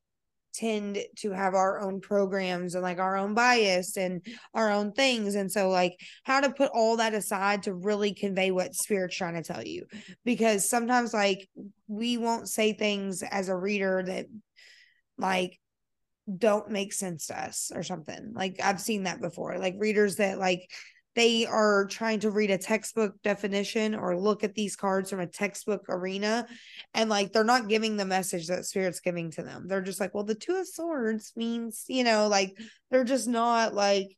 tend 0.55 0.99
to 1.17 1.31
have 1.33 1.55
our 1.55 1.81
own 1.81 2.01
programs 2.01 2.75
and 2.75 2.83
like 2.83 2.99
our 2.99 3.17
own 3.17 3.35
bias 3.35 3.97
and 3.97 4.25
our 4.55 4.71
own 4.71 4.93
things. 4.93 5.35
And 5.35 5.51
so, 5.51 5.69
like, 5.69 5.99
how 6.25 6.41
to 6.41 6.51
put 6.51 6.71
all 6.73 6.99
that 6.99 7.15
aside 7.15 7.65
to 7.65 7.75
really 7.75 8.15
convey 8.15 8.51
what 8.51 8.75
spirit's 8.75 9.17
trying 9.17 9.35
to 9.35 9.43
tell 9.43 9.67
you. 9.67 9.87
Because 10.25 10.69
sometimes, 10.69 11.15
like, 11.15 11.49
we 11.89 12.19
won't 12.19 12.49
say 12.49 12.73
things 12.73 13.23
as 13.23 13.49
a 13.49 13.57
reader 13.57 14.03
that, 14.07 14.27
like, 15.19 15.59
don't 16.39 16.71
make 16.71 16.93
sense 16.93 17.27
to 17.27 17.41
us 17.41 17.73
or 17.75 17.83
something. 17.83 18.33
Like, 18.35 18.61
I've 18.63 18.81
seen 18.81 19.05
that 19.05 19.21
before. 19.21 19.59
Like, 19.59 19.75
readers 19.79 20.17
that, 20.17 20.39
like, 20.39 20.71
they 21.15 21.45
are 21.47 21.87
trying 21.87 22.21
to 22.21 22.31
read 22.31 22.51
a 22.51 22.59
textbook 22.59 23.21
definition 23.23 23.95
or 23.95 24.17
look 24.17 24.45
at 24.45 24.55
these 24.55 24.77
cards 24.77 25.11
from 25.11 25.21
a 25.21 25.27
textbook 25.27 25.85
arena 25.89 26.47
and 26.95 27.11
like 27.11 27.33
they're 27.33 27.45
not 27.45 27.69
giving 27.69 27.97
the 27.97 28.05
message 28.05 28.47
that 28.47 28.65
spirit's 28.65 29.01
giving 29.01 29.31
to 29.33 29.43
them. 29.43 29.67
They're 29.69 29.83
just 29.83 30.01
like 30.01 30.15
well 30.15 30.25
the 30.25 30.35
two 30.35 30.57
of 30.57 30.67
swords 30.67 31.33
means 31.37 31.85
you 31.89 32.05
know 32.05 32.29
like 32.29 32.57
they're 32.91 33.05
just 33.05 33.29
not 33.29 33.75
like 33.75 34.17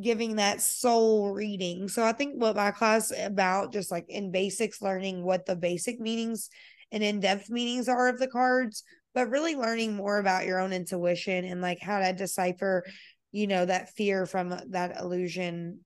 giving 0.00 0.36
that 0.36 0.62
soul 0.62 1.32
reading. 1.32 1.88
So 1.88 2.02
i 2.02 2.12
think 2.12 2.40
what 2.40 2.56
my 2.56 2.70
class 2.70 3.12
about 3.18 3.72
just 3.72 3.90
like 3.90 4.06
in 4.08 4.30
basics 4.30 4.80
learning 4.80 5.22
what 5.22 5.44
the 5.44 5.56
basic 5.56 6.00
meanings 6.00 6.48
and 6.90 7.02
in-depth 7.02 7.50
meanings 7.50 7.88
are 7.88 8.08
of 8.08 8.18
the 8.18 8.28
cards 8.28 8.84
but 9.14 9.28
really 9.28 9.54
learning 9.54 9.94
more 9.94 10.18
about 10.18 10.46
your 10.46 10.58
own 10.58 10.72
intuition 10.72 11.44
and 11.44 11.60
like 11.60 11.78
how 11.80 11.98
to 11.98 12.12
decipher 12.12 12.84
you 13.32 13.46
know 13.46 13.64
that 13.64 13.90
fear 13.90 14.26
from 14.26 14.58
that 14.70 14.98
illusion 14.98 15.80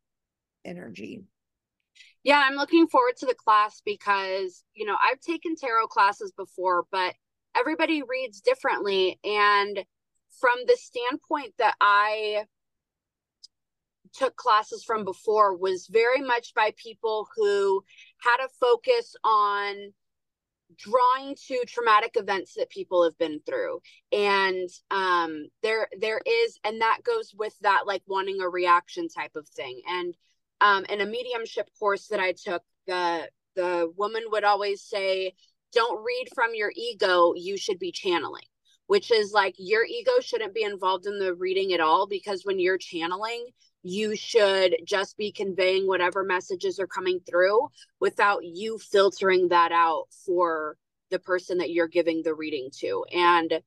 energy. 0.67 1.25
Yeah, 2.25 2.43
I'm 2.45 2.57
looking 2.57 2.89
forward 2.89 3.17
to 3.19 3.27
the 3.27 3.35
class 3.35 3.81
because, 3.85 4.65
you 4.75 4.85
know, 4.85 4.97
I've 5.01 5.21
taken 5.21 5.55
tarot 5.55 5.87
classes 5.87 6.33
before, 6.37 6.85
but 6.91 7.15
everybody 7.57 8.03
reads 8.03 8.41
differently. 8.41 9.19
And 9.25 9.85
from 10.41 10.57
the 10.67 10.77
standpoint 10.77 11.55
that 11.59 11.77
I 11.81 12.45
took 14.13 14.37
classes 14.37 14.83
from 14.85 15.05
before 15.05 15.57
was 15.57 15.87
very 15.87 16.21
much 16.21 16.53
by 16.55 16.73
people 16.77 17.29
who 17.37 17.85
had 18.19 18.45
a 18.45 18.49
focus 18.61 19.15
on 19.25 19.93
drawing 20.77 21.37
to 21.47 21.65
traumatic 21.67 22.13
events 22.17 22.55
that 22.55 22.69
people 22.71 23.05
have 23.05 23.17
been 23.19 23.41
through 23.47 23.81
and 24.11 24.69
um 24.91 25.47
there 25.63 25.87
there 26.01 26.21
is 26.27 26.59
and 26.65 26.81
that 26.81 26.99
goes 27.05 27.33
with 27.39 27.57
that 27.61 27.87
like 27.87 28.03
wanting 28.09 28.41
a 28.41 28.49
reaction 28.49 29.09
type 29.09 29.37
of 29.37 29.47
thing 29.49 29.81
and 29.89 30.17
um, 30.61 30.85
in 30.87 31.01
a 31.01 31.07
mediumship 31.07 31.69
course 31.79 32.09
that 32.09 32.21
I 32.21 32.33
took, 32.33 32.63
the 32.87 33.29
the 33.55 33.91
woman 33.97 34.23
would 34.31 34.45
always 34.45 34.83
say, 34.83 35.35
"Don't 35.73 36.05
read 36.05 36.29
from 36.35 36.55
your 36.55 36.73
ego. 36.75 37.35
You 37.35 37.57
should 37.57 37.79
be 37.79 37.93
channeling." 37.93 38.45
Which 38.87 39.11
is 39.11 39.33
like 39.33 39.57
your 39.59 39.85
ego 39.85 40.13
shouldn't 40.21 40.55
be 40.55 40.63
involved 40.63 41.07
in 41.07 41.19
the 41.19 41.35
reading 41.35 41.73
at 41.73 41.81
all 41.81 42.07
because 42.07 42.45
when 42.45 42.61
you're 42.61 42.79
channeling, 42.79 43.47
you 43.83 44.15
should 44.15 44.77
just 44.85 45.17
be 45.17 45.33
conveying 45.33 45.87
whatever 45.87 46.23
messages 46.23 46.79
are 46.79 46.87
coming 46.87 47.21
through 47.21 47.69
without 48.01 48.45
you 48.45 48.79
filtering 48.79 49.49
that 49.49 49.73
out 49.73 50.07
for 50.25 50.77
the 51.11 51.19
person 51.19 51.59
that 51.59 51.71
you're 51.71 51.89
giving 51.89 52.23
the 52.23 52.35
reading 52.35 52.69
to. 52.79 53.05
And 53.13 53.61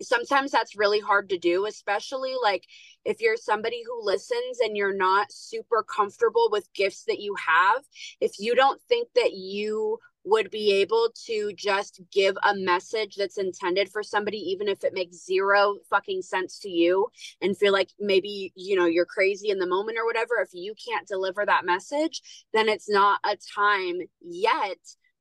sometimes 0.00 0.50
that's 0.50 0.76
really 0.76 1.00
hard 1.00 1.28
to 1.28 1.38
do 1.38 1.66
especially 1.66 2.34
like 2.42 2.64
if 3.04 3.20
you're 3.20 3.36
somebody 3.36 3.82
who 3.86 4.04
listens 4.04 4.60
and 4.60 4.76
you're 4.76 4.96
not 4.96 5.32
super 5.32 5.82
comfortable 5.82 6.48
with 6.50 6.72
gifts 6.74 7.04
that 7.04 7.20
you 7.20 7.34
have 7.34 7.82
if 8.20 8.32
you 8.38 8.54
don't 8.54 8.80
think 8.82 9.08
that 9.14 9.32
you 9.32 9.98
would 10.24 10.50
be 10.50 10.72
able 10.72 11.08
to 11.26 11.52
just 11.54 12.00
give 12.12 12.36
a 12.42 12.54
message 12.54 13.16
that's 13.16 13.38
intended 13.38 13.88
for 13.88 14.02
somebody 14.02 14.38
even 14.38 14.68
if 14.68 14.84
it 14.84 14.92
makes 14.92 15.24
zero 15.24 15.76
fucking 15.88 16.20
sense 16.22 16.58
to 16.58 16.68
you 16.68 17.06
and 17.40 17.56
feel 17.56 17.72
like 17.72 17.90
maybe 17.98 18.52
you 18.54 18.76
know 18.76 18.86
you're 18.86 19.06
crazy 19.06 19.50
in 19.50 19.58
the 19.58 19.66
moment 19.66 19.96
or 19.98 20.04
whatever 20.04 20.40
if 20.40 20.50
you 20.52 20.74
can't 20.86 21.08
deliver 21.08 21.46
that 21.46 21.64
message 21.64 22.22
then 22.52 22.68
it's 22.68 22.88
not 22.88 23.20
a 23.24 23.36
time 23.54 24.00
yet 24.20 24.78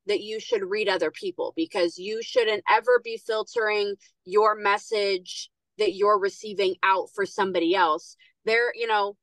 that 0.07 0.21
you 0.21 0.39
should 0.39 0.63
read 0.63 0.89
other 0.89 1.11
people 1.11 1.53
because 1.55 1.97
you 1.97 2.21
shouldn't 2.21 2.63
ever 2.69 3.01
be 3.03 3.17
filtering 3.17 3.95
your 4.25 4.55
message 4.55 5.49
that 5.77 5.93
you're 5.93 6.19
receiving 6.19 6.75
out 6.83 7.09
for 7.13 7.25
somebody 7.25 7.75
else. 7.75 8.15
There, 8.45 8.73
you 8.75 8.87
know, 8.87 9.15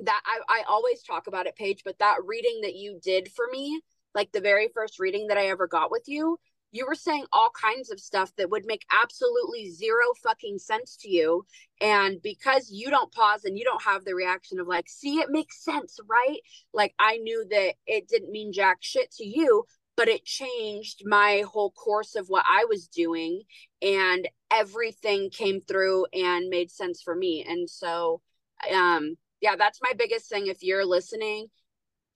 that 0.00 0.20
I, 0.24 0.60
I 0.60 0.62
always 0.68 1.02
talk 1.02 1.26
about 1.26 1.46
it, 1.46 1.56
Paige, 1.56 1.82
but 1.84 1.98
that 1.98 2.18
reading 2.24 2.60
that 2.62 2.74
you 2.74 2.98
did 3.02 3.30
for 3.32 3.46
me, 3.50 3.80
like 4.14 4.32
the 4.32 4.40
very 4.40 4.68
first 4.74 4.98
reading 4.98 5.28
that 5.28 5.38
I 5.38 5.46
ever 5.46 5.66
got 5.66 5.90
with 5.90 6.04
you, 6.06 6.38
you 6.72 6.86
were 6.86 6.94
saying 6.94 7.26
all 7.32 7.50
kinds 7.50 7.90
of 7.90 8.00
stuff 8.00 8.32
that 8.36 8.50
would 8.50 8.64
make 8.64 8.86
absolutely 8.90 9.70
zero 9.70 10.06
fucking 10.22 10.58
sense 10.58 10.96
to 11.02 11.10
you. 11.10 11.44
And 11.80 12.20
because 12.22 12.70
you 12.72 12.88
don't 12.88 13.12
pause 13.12 13.44
and 13.44 13.58
you 13.58 13.64
don't 13.64 13.82
have 13.82 14.04
the 14.04 14.14
reaction 14.14 14.58
of 14.58 14.66
like, 14.66 14.88
see, 14.88 15.16
it 15.16 15.30
makes 15.30 15.62
sense, 15.62 15.98
right? 16.08 16.38
Like 16.72 16.94
I 16.98 17.18
knew 17.18 17.44
that 17.50 17.74
it 17.86 18.08
didn't 18.08 18.32
mean 18.32 18.52
jack 18.52 18.78
shit 18.80 19.10
to 19.12 19.24
you, 19.24 19.64
but 19.96 20.08
it 20.08 20.24
changed 20.24 21.02
my 21.06 21.44
whole 21.52 21.70
course 21.70 22.14
of 22.14 22.28
what 22.28 22.44
I 22.48 22.64
was 22.66 22.88
doing 22.88 23.42
and 23.80 24.28
everything 24.50 25.30
came 25.30 25.60
through 25.60 26.06
and 26.12 26.48
made 26.48 26.70
sense 26.70 27.02
for 27.02 27.14
me. 27.14 27.44
And 27.48 27.68
so 27.68 28.20
um 28.72 29.16
yeah, 29.40 29.56
that's 29.56 29.80
my 29.82 29.92
biggest 29.96 30.28
thing 30.28 30.46
if 30.46 30.62
you're 30.62 30.84
listening, 30.86 31.48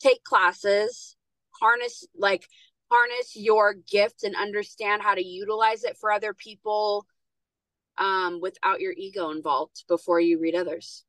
take 0.01 0.24
classes, 0.24 1.16
harness 1.61 2.07
like 2.16 2.47
harness 2.90 3.36
your 3.36 3.74
gift 3.74 4.23
and 4.24 4.36
understand 4.36 5.03
how 5.03 5.15
to 5.15 5.24
utilize 5.24 5.85
it 5.85 5.97
for 5.98 6.12
other 6.12 6.35
people 6.35 7.07
um 7.98 8.40
without 8.40 8.81
your 8.81 8.93
ego 8.97 9.31
involved 9.31 9.85
before 9.89 10.20
you 10.20 10.39
read 10.39 10.55
others. 10.55 11.05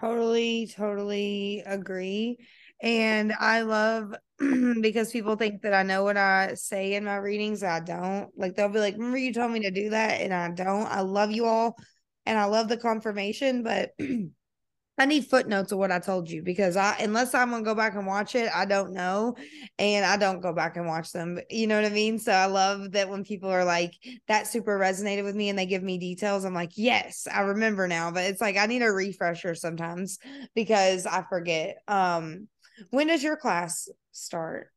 Totally, 0.00 0.66
totally 0.66 1.62
agree. 1.64 2.38
And 2.82 3.32
I 3.32 3.62
love 3.62 4.14
because 4.80 5.12
people 5.12 5.36
think 5.36 5.62
that 5.62 5.72
I 5.72 5.84
know 5.84 6.02
what 6.02 6.16
I 6.16 6.54
say 6.54 6.94
in 6.94 7.04
my 7.04 7.16
readings. 7.16 7.62
I 7.62 7.80
don't. 7.80 8.28
Like 8.36 8.56
they'll 8.56 8.68
be 8.68 8.80
like, 8.80 8.94
"Remember 8.94 9.18
you 9.18 9.32
told 9.32 9.52
me 9.52 9.60
to 9.60 9.70
do 9.70 9.90
that," 9.90 10.20
and 10.20 10.34
I 10.34 10.50
don't. 10.50 10.86
I 10.86 11.00
love 11.00 11.30
you 11.30 11.46
all, 11.46 11.76
and 12.26 12.38
I 12.38 12.46
love 12.46 12.68
the 12.68 12.76
confirmation, 12.76 13.62
but 13.62 13.92
I 14.98 15.06
need 15.06 15.26
footnotes 15.26 15.72
of 15.72 15.78
what 15.78 15.90
I 15.90 16.00
told 16.00 16.30
you 16.30 16.42
because 16.42 16.76
I 16.76 16.96
unless 17.00 17.34
I'm 17.34 17.50
gonna 17.50 17.64
go 17.64 17.74
back 17.74 17.94
and 17.94 18.06
watch 18.06 18.34
it, 18.34 18.50
I 18.54 18.66
don't 18.66 18.92
know. 18.92 19.36
And 19.78 20.04
I 20.04 20.16
don't 20.16 20.40
go 20.40 20.52
back 20.52 20.76
and 20.76 20.86
watch 20.86 21.12
them. 21.12 21.40
You 21.50 21.66
know 21.66 21.80
what 21.80 21.90
I 21.90 21.94
mean? 21.94 22.18
So 22.18 22.30
I 22.32 22.46
love 22.46 22.92
that 22.92 23.08
when 23.08 23.24
people 23.24 23.48
are 23.48 23.64
like, 23.64 23.94
that 24.28 24.46
super 24.46 24.78
resonated 24.78 25.24
with 25.24 25.34
me 25.34 25.48
and 25.48 25.58
they 25.58 25.66
give 25.66 25.82
me 25.82 25.98
details. 25.98 26.44
I'm 26.44 26.54
like, 26.54 26.72
yes, 26.76 27.26
I 27.32 27.40
remember 27.40 27.88
now. 27.88 28.10
But 28.10 28.24
it's 28.24 28.40
like 28.40 28.56
I 28.58 28.66
need 28.66 28.82
a 28.82 28.92
refresher 28.92 29.54
sometimes 29.54 30.18
because 30.54 31.06
I 31.06 31.24
forget. 31.28 31.78
Um, 31.88 32.48
when 32.90 33.08
does 33.08 33.22
your 33.22 33.36
class 33.36 33.88
start? 34.12 34.68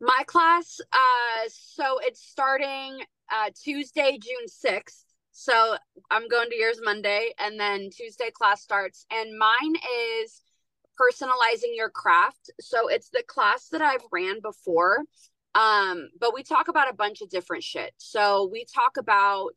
My 0.00 0.22
class, 0.26 0.80
uh, 0.92 1.48
so 1.48 1.98
it's 2.02 2.22
starting 2.22 3.00
uh 3.32 3.50
Tuesday, 3.62 4.18
June 4.20 4.48
6th. 4.48 5.04
So 5.32 5.76
I'm 6.10 6.28
going 6.28 6.48
to 6.50 6.56
yours 6.56 6.78
Monday, 6.82 7.32
and 7.38 7.58
then 7.58 7.90
Tuesday 7.90 8.30
class 8.30 8.62
starts. 8.62 9.04
And 9.10 9.36
mine 9.36 9.74
is 10.22 10.42
personalizing 11.00 11.74
your 11.74 11.90
craft. 11.90 12.50
So 12.60 12.88
it's 12.88 13.10
the 13.10 13.24
class 13.26 13.68
that 13.70 13.82
I've 13.82 14.04
ran 14.12 14.40
before. 14.40 15.04
Um, 15.54 16.08
but 16.20 16.34
we 16.34 16.42
talk 16.42 16.68
about 16.68 16.90
a 16.90 16.94
bunch 16.94 17.20
of 17.20 17.30
different 17.30 17.62
shit. 17.62 17.92
So 17.96 18.48
we 18.50 18.64
talk 18.64 18.96
about 18.96 19.54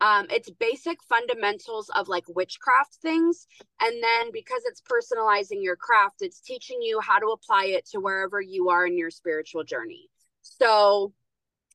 um 0.00 0.26
it's 0.30 0.50
basic 0.50 1.02
fundamentals 1.02 1.90
of 1.96 2.08
like 2.08 2.24
witchcraft 2.34 2.94
things 3.00 3.46
and 3.80 4.02
then 4.02 4.30
because 4.32 4.62
it's 4.66 4.82
personalizing 4.82 5.62
your 5.62 5.76
craft 5.76 6.16
it's 6.20 6.40
teaching 6.40 6.80
you 6.82 7.00
how 7.00 7.18
to 7.18 7.28
apply 7.28 7.64
it 7.64 7.86
to 7.86 7.98
wherever 7.98 8.40
you 8.40 8.68
are 8.68 8.86
in 8.86 8.98
your 8.98 9.10
spiritual 9.10 9.64
journey 9.64 10.08
so 10.42 11.12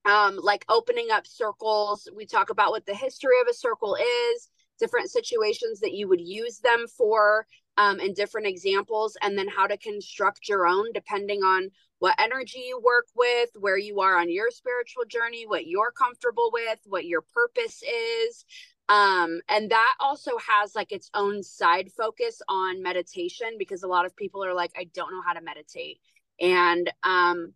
um, 0.05 0.39
like 0.41 0.65
opening 0.69 1.11
up 1.11 1.27
circles. 1.27 2.07
We 2.15 2.25
talk 2.25 2.49
about 2.49 2.71
what 2.71 2.85
the 2.85 2.95
history 2.95 3.39
of 3.41 3.47
a 3.47 3.53
circle 3.53 3.95
is, 3.95 4.49
different 4.79 5.11
situations 5.11 5.79
that 5.81 5.93
you 5.93 6.07
would 6.07 6.21
use 6.21 6.59
them 6.59 6.85
for, 6.97 7.45
um, 7.77 7.99
and 7.99 8.15
different 8.15 8.47
examples, 8.47 9.17
and 9.21 9.37
then 9.37 9.47
how 9.47 9.67
to 9.67 9.77
construct 9.77 10.47
your 10.47 10.67
own 10.67 10.91
depending 10.93 11.43
on 11.43 11.69
what 11.99 12.15
energy 12.19 12.63
you 12.67 12.81
work 12.83 13.05
with, 13.15 13.49
where 13.59 13.77
you 13.77 13.99
are 13.99 14.17
on 14.17 14.31
your 14.31 14.49
spiritual 14.49 15.03
journey, 15.07 15.45
what 15.45 15.67
you're 15.67 15.91
comfortable 15.91 16.49
with, 16.51 16.79
what 16.85 17.05
your 17.05 17.21
purpose 17.21 17.83
is. 17.83 18.43
Um, 18.89 19.39
and 19.47 19.69
that 19.71 19.93
also 19.99 20.31
has 20.39 20.75
like 20.75 20.91
its 20.91 21.09
own 21.13 21.43
side 21.43 21.91
focus 21.95 22.41
on 22.49 22.81
meditation 22.81 23.51
because 23.57 23.83
a 23.83 23.87
lot 23.87 24.05
of 24.05 24.15
people 24.15 24.43
are 24.43 24.53
like, 24.53 24.71
I 24.75 24.87
don't 24.93 25.11
know 25.11 25.21
how 25.21 25.33
to 25.33 25.41
meditate. 25.41 25.99
And 26.39 26.91
um, 27.03 27.53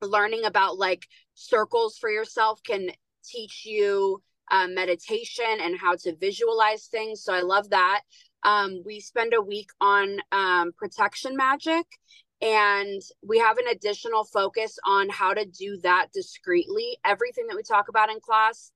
learning 0.00 0.44
about 0.44 0.78
like 0.78 1.06
circles 1.34 1.98
for 1.98 2.08
yourself 2.08 2.62
can 2.62 2.90
teach 3.24 3.64
you 3.66 4.22
um, 4.50 4.74
meditation 4.74 5.58
and 5.60 5.76
how 5.78 5.96
to 5.96 6.14
visualize 6.16 6.86
things. 6.86 7.22
So 7.22 7.34
I 7.34 7.40
love 7.40 7.70
that. 7.70 8.02
Um, 8.42 8.82
we 8.84 9.00
spend 9.00 9.34
a 9.34 9.42
week 9.42 9.70
on 9.80 10.18
um, 10.32 10.72
protection 10.76 11.36
magic, 11.36 11.86
and 12.40 13.00
we 13.26 13.38
have 13.38 13.58
an 13.58 13.68
additional 13.70 14.24
focus 14.24 14.78
on 14.84 15.08
how 15.08 15.32
to 15.32 15.44
do 15.44 15.78
that 15.82 16.08
discreetly. 16.12 16.98
Everything 17.04 17.46
that 17.48 17.56
we 17.56 17.62
talk 17.62 17.88
about 17.88 18.10
in 18.10 18.20
class, 18.20 18.72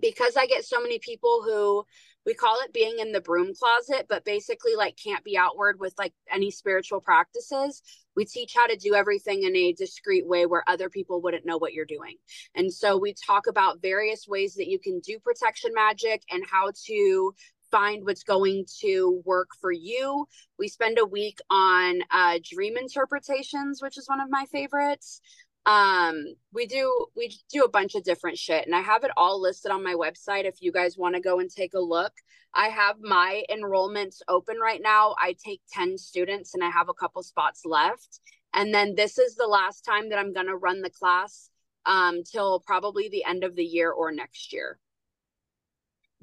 because 0.00 0.36
I 0.36 0.46
get 0.46 0.64
so 0.64 0.80
many 0.80 0.98
people 0.98 1.42
who 1.44 1.84
we 2.26 2.34
call 2.34 2.58
it 2.62 2.74
being 2.74 2.98
in 2.98 3.12
the 3.12 3.22
broom 3.22 3.52
closet, 3.54 4.04
but 4.06 4.24
basically 4.24 4.74
like 4.76 4.98
can't 5.02 5.24
be 5.24 5.38
outward 5.38 5.80
with 5.80 5.94
like 5.96 6.12
any 6.30 6.50
spiritual 6.50 7.00
practices. 7.00 7.80
We 8.16 8.26
teach 8.26 8.52
how 8.54 8.66
to 8.66 8.76
do 8.76 8.94
everything 8.94 9.44
in 9.44 9.56
a 9.56 9.72
discreet 9.72 10.26
way 10.26 10.44
where 10.44 10.62
other 10.66 10.90
people 10.90 11.22
wouldn't 11.22 11.46
know 11.46 11.56
what 11.56 11.72
you're 11.72 11.86
doing. 11.86 12.16
And 12.54 12.70
so 12.70 12.98
we 12.98 13.14
talk 13.14 13.46
about 13.46 13.80
various 13.80 14.26
ways 14.28 14.56
that 14.56 14.68
you 14.68 14.78
can 14.78 15.00
do 15.00 15.18
protection 15.20 15.72
magic 15.72 16.22
and 16.30 16.44
how 16.44 16.72
to 16.86 17.34
find 17.70 18.04
what's 18.04 18.22
going 18.22 18.64
to 18.80 19.22
work 19.24 19.50
for 19.60 19.72
you. 19.72 20.26
We 20.58 20.68
spend 20.68 20.98
a 20.98 21.06
week 21.06 21.38
on 21.50 22.00
uh, 22.10 22.38
dream 22.42 22.76
interpretations, 22.76 23.82
which 23.82 23.98
is 23.98 24.08
one 24.08 24.20
of 24.20 24.30
my 24.30 24.46
favorites. 24.50 25.20
Um 25.66 26.24
we 26.52 26.66
do 26.66 27.06
we 27.14 27.36
do 27.52 27.62
a 27.64 27.68
bunch 27.68 27.94
of 27.94 28.02
different 28.02 28.38
shit 28.38 28.64
and 28.64 28.74
i 28.74 28.80
have 28.80 29.04
it 29.04 29.10
all 29.18 29.38
listed 29.38 29.70
on 29.70 29.84
my 29.84 29.92
website 29.94 30.46
if 30.46 30.62
you 30.62 30.72
guys 30.72 30.96
want 30.96 31.14
to 31.14 31.20
go 31.20 31.40
and 31.40 31.50
take 31.50 31.74
a 31.74 31.80
look. 31.80 32.12
I 32.54 32.68
have 32.68 32.96
my 33.00 33.42
enrollments 33.50 34.22
open 34.28 34.56
right 34.58 34.80
now. 34.82 35.14
I 35.20 35.36
take 35.44 35.60
10 35.72 35.98
students 35.98 36.54
and 36.54 36.64
i 36.64 36.70
have 36.70 36.88
a 36.88 36.94
couple 36.94 37.22
spots 37.22 37.62
left. 37.66 38.20
And 38.54 38.72
then 38.72 38.94
this 38.94 39.18
is 39.18 39.34
the 39.34 39.46
last 39.46 39.82
time 39.82 40.08
that 40.08 40.18
i'm 40.18 40.32
going 40.32 40.46
to 40.46 40.56
run 40.56 40.80
the 40.80 40.90
class 40.90 41.50
um 41.84 42.22
till 42.24 42.60
probably 42.60 43.10
the 43.10 43.24
end 43.24 43.44
of 43.44 43.54
the 43.54 43.64
year 43.64 43.90
or 43.90 44.10
next 44.10 44.54
year 44.54 44.78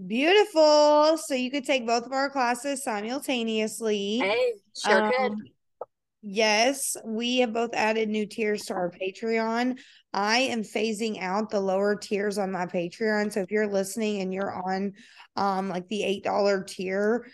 beautiful 0.05 1.17
so 1.17 1.33
you 1.33 1.49
could 1.49 1.65
take 1.65 1.87
both 1.87 2.05
of 2.05 2.11
our 2.11 2.29
classes 2.29 2.83
simultaneously 2.83 4.19
hey 4.19 4.53
sure 4.75 5.05
um, 5.05 5.11
could 5.11 5.31
Yes, 6.27 6.97
we 7.05 7.37
have 7.37 7.53
both 7.53 7.75
added 7.75 8.09
new 8.09 8.25
tiers 8.25 8.65
to 8.65 8.73
our 8.73 8.89
Patreon. 8.89 9.77
I 10.11 10.39
am 10.39 10.63
phasing 10.63 11.21
out 11.21 11.51
the 11.51 11.59
lower 11.59 11.95
tiers 11.95 12.39
on 12.39 12.51
my 12.51 12.65
Patreon. 12.65 13.31
So 13.31 13.41
if 13.41 13.51
you're 13.51 13.67
listening 13.67 14.21
and 14.21 14.33
you're 14.33 14.51
on 14.51 14.93
um 15.35 15.69
like 15.69 15.87
the 15.87 16.01
$8 16.25 16.65
tier, 16.65 17.27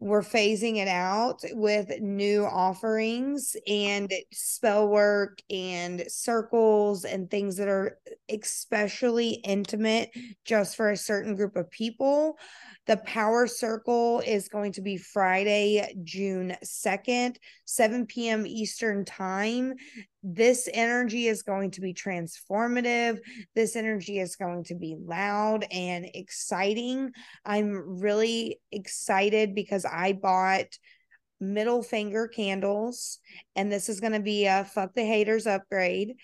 we're 0.00 0.22
phasing 0.22 0.76
it 0.76 0.88
out 0.88 1.44
with 1.52 2.00
new 2.00 2.46
offerings 2.46 3.54
and 3.66 4.10
spell 4.32 4.88
work 4.88 5.38
and 5.50 6.02
circles 6.08 7.04
and 7.04 7.30
things 7.30 7.58
that 7.58 7.68
are 7.68 7.98
especially 8.30 9.32
intimate 9.44 10.10
just 10.46 10.74
for 10.74 10.90
a 10.90 10.96
certain 10.96 11.36
group 11.36 11.54
of 11.54 11.70
people. 11.70 12.38
The 12.86 12.96
power 12.96 13.46
circle 13.46 14.22
is 14.26 14.48
going 14.48 14.72
to 14.72 14.80
be 14.80 14.96
Friday, 14.96 15.94
June 16.02 16.56
2nd, 16.64 17.36
7 17.66 18.06
p.m. 18.06 18.46
Eastern 18.46 19.04
Time. 19.04 19.74
This 20.22 20.68
energy 20.72 21.28
is 21.28 21.42
going 21.42 21.70
to 21.72 21.80
be 21.80 21.94
transformative. 21.94 23.18
This 23.54 23.74
energy 23.74 24.18
is 24.18 24.36
going 24.36 24.64
to 24.64 24.74
be 24.74 24.96
loud 24.98 25.66
and 25.70 26.06
exciting. 26.12 27.12
I'm 27.44 28.00
really 28.00 28.60
excited 28.70 29.54
because 29.54 29.84
I 29.84 30.12
bought 30.12 30.66
middle 31.40 31.82
finger 31.82 32.28
candles 32.28 33.18
and 33.56 33.72
this 33.72 33.88
is 33.88 34.00
going 34.00 34.12
to 34.12 34.20
be 34.20 34.44
a 34.44 34.64
fuck 34.64 34.92
the 34.94 35.04
haters 35.04 35.46
upgrade 35.46 36.16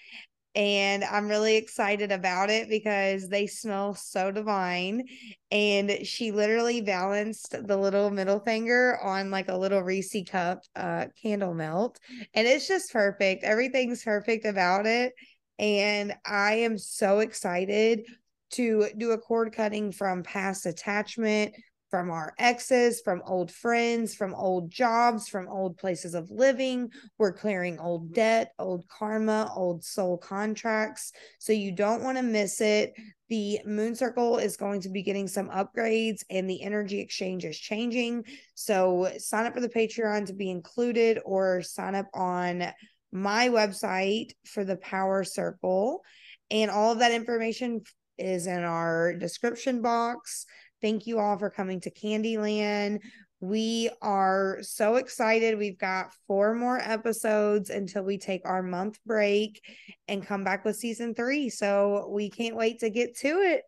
and 0.56 1.04
I'm 1.04 1.28
really 1.28 1.56
excited 1.56 2.10
about 2.10 2.48
it 2.48 2.70
because 2.70 3.28
they 3.28 3.46
smell 3.46 3.94
so 3.94 4.32
divine. 4.32 5.04
And 5.50 5.98
she 6.06 6.32
literally 6.32 6.80
balanced 6.80 7.54
the 7.66 7.76
little 7.76 8.10
middle 8.10 8.40
finger 8.40 8.98
on 9.02 9.30
like 9.30 9.48
a 9.48 9.56
little 9.56 9.82
Reese 9.82 10.16
cup 10.26 10.62
uh, 10.74 11.06
candle 11.22 11.52
melt, 11.52 12.00
and 12.32 12.48
it's 12.48 12.66
just 12.66 12.90
perfect. 12.90 13.44
Everything's 13.44 14.02
perfect 14.02 14.46
about 14.46 14.86
it, 14.86 15.12
and 15.58 16.14
I 16.24 16.54
am 16.54 16.78
so 16.78 17.18
excited 17.18 18.06
to 18.52 18.88
do 18.96 19.10
a 19.10 19.18
cord 19.18 19.52
cutting 19.52 19.92
from 19.92 20.22
past 20.22 20.66
attachment 20.66 21.54
from 21.96 22.10
our 22.10 22.34
exes, 22.38 23.00
from 23.00 23.22
old 23.24 23.50
friends, 23.50 24.14
from 24.14 24.34
old 24.34 24.70
jobs, 24.70 25.30
from 25.30 25.48
old 25.48 25.78
places 25.78 26.12
of 26.12 26.30
living. 26.30 26.90
We're 27.16 27.32
clearing 27.32 27.78
old 27.78 28.12
debt, 28.12 28.52
old 28.58 28.86
karma, 28.86 29.50
old 29.56 29.82
soul 29.82 30.18
contracts. 30.18 31.12
So 31.38 31.54
you 31.54 31.72
don't 31.72 32.02
want 32.02 32.18
to 32.18 32.22
miss 32.22 32.60
it. 32.60 32.92
The 33.30 33.60
moon 33.64 33.94
circle 33.94 34.36
is 34.36 34.58
going 34.58 34.82
to 34.82 34.90
be 34.90 35.02
getting 35.02 35.26
some 35.26 35.48
upgrades 35.48 36.20
and 36.28 36.50
the 36.50 36.62
energy 36.62 37.00
exchange 37.00 37.46
is 37.46 37.58
changing. 37.58 38.24
So 38.54 39.10
sign 39.16 39.46
up 39.46 39.54
for 39.54 39.62
the 39.62 39.68
Patreon 39.70 40.26
to 40.26 40.34
be 40.34 40.50
included 40.50 41.18
or 41.24 41.62
sign 41.62 41.94
up 41.94 42.10
on 42.12 42.74
my 43.10 43.48
website 43.48 44.32
for 44.44 44.64
the 44.64 44.76
power 44.76 45.24
circle. 45.24 46.02
And 46.50 46.70
all 46.70 46.92
of 46.92 46.98
that 46.98 47.12
information 47.12 47.80
is 48.18 48.46
in 48.46 48.64
our 48.64 49.14
description 49.14 49.80
box. 49.80 50.44
Thank 50.86 51.08
you 51.08 51.18
all 51.18 51.36
for 51.36 51.50
coming 51.50 51.80
to 51.80 51.90
Candyland. 51.90 53.00
We 53.40 53.90
are 54.02 54.58
so 54.60 54.94
excited. 54.94 55.58
We've 55.58 55.76
got 55.76 56.12
four 56.28 56.54
more 56.54 56.78
episodes 56.78 57.70
until 57.70 58.04
we 58.04 58.18
take 58.18 58.42
our 58.44 58.62
month 58.62 59.00
break 59.04 59.60
and 60.06 60.24
come 60.24 60.44
back 60.44 60.64
with 60.64 60.76
season 60.76 61.12
three. 61.12 61.48
So 61.48 62.08
we 62.08 62.30
can't 62.30 62.54
wait 62.54 62.78
to 62.80 62.90
get 62.90 63.16
to 63.16 63.26
it. 63.26 63.62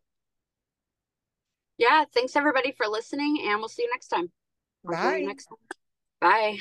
Yeah. 1.76 2.04
Thanks 2.14 2.36
everybody 2.36 2.72
for 2.76 2.86
listening, 2.86 3.42
and 3.48 3.58
we'll 3.58 3.68
see 3.68 3.82
you 3.82 3.90
next 3.90 4.06
time. 4.06 4.30
Bye. 4.84 5.24
next 5.26 5.46
time. 5.46 5.58
Bye. 6.20 6.58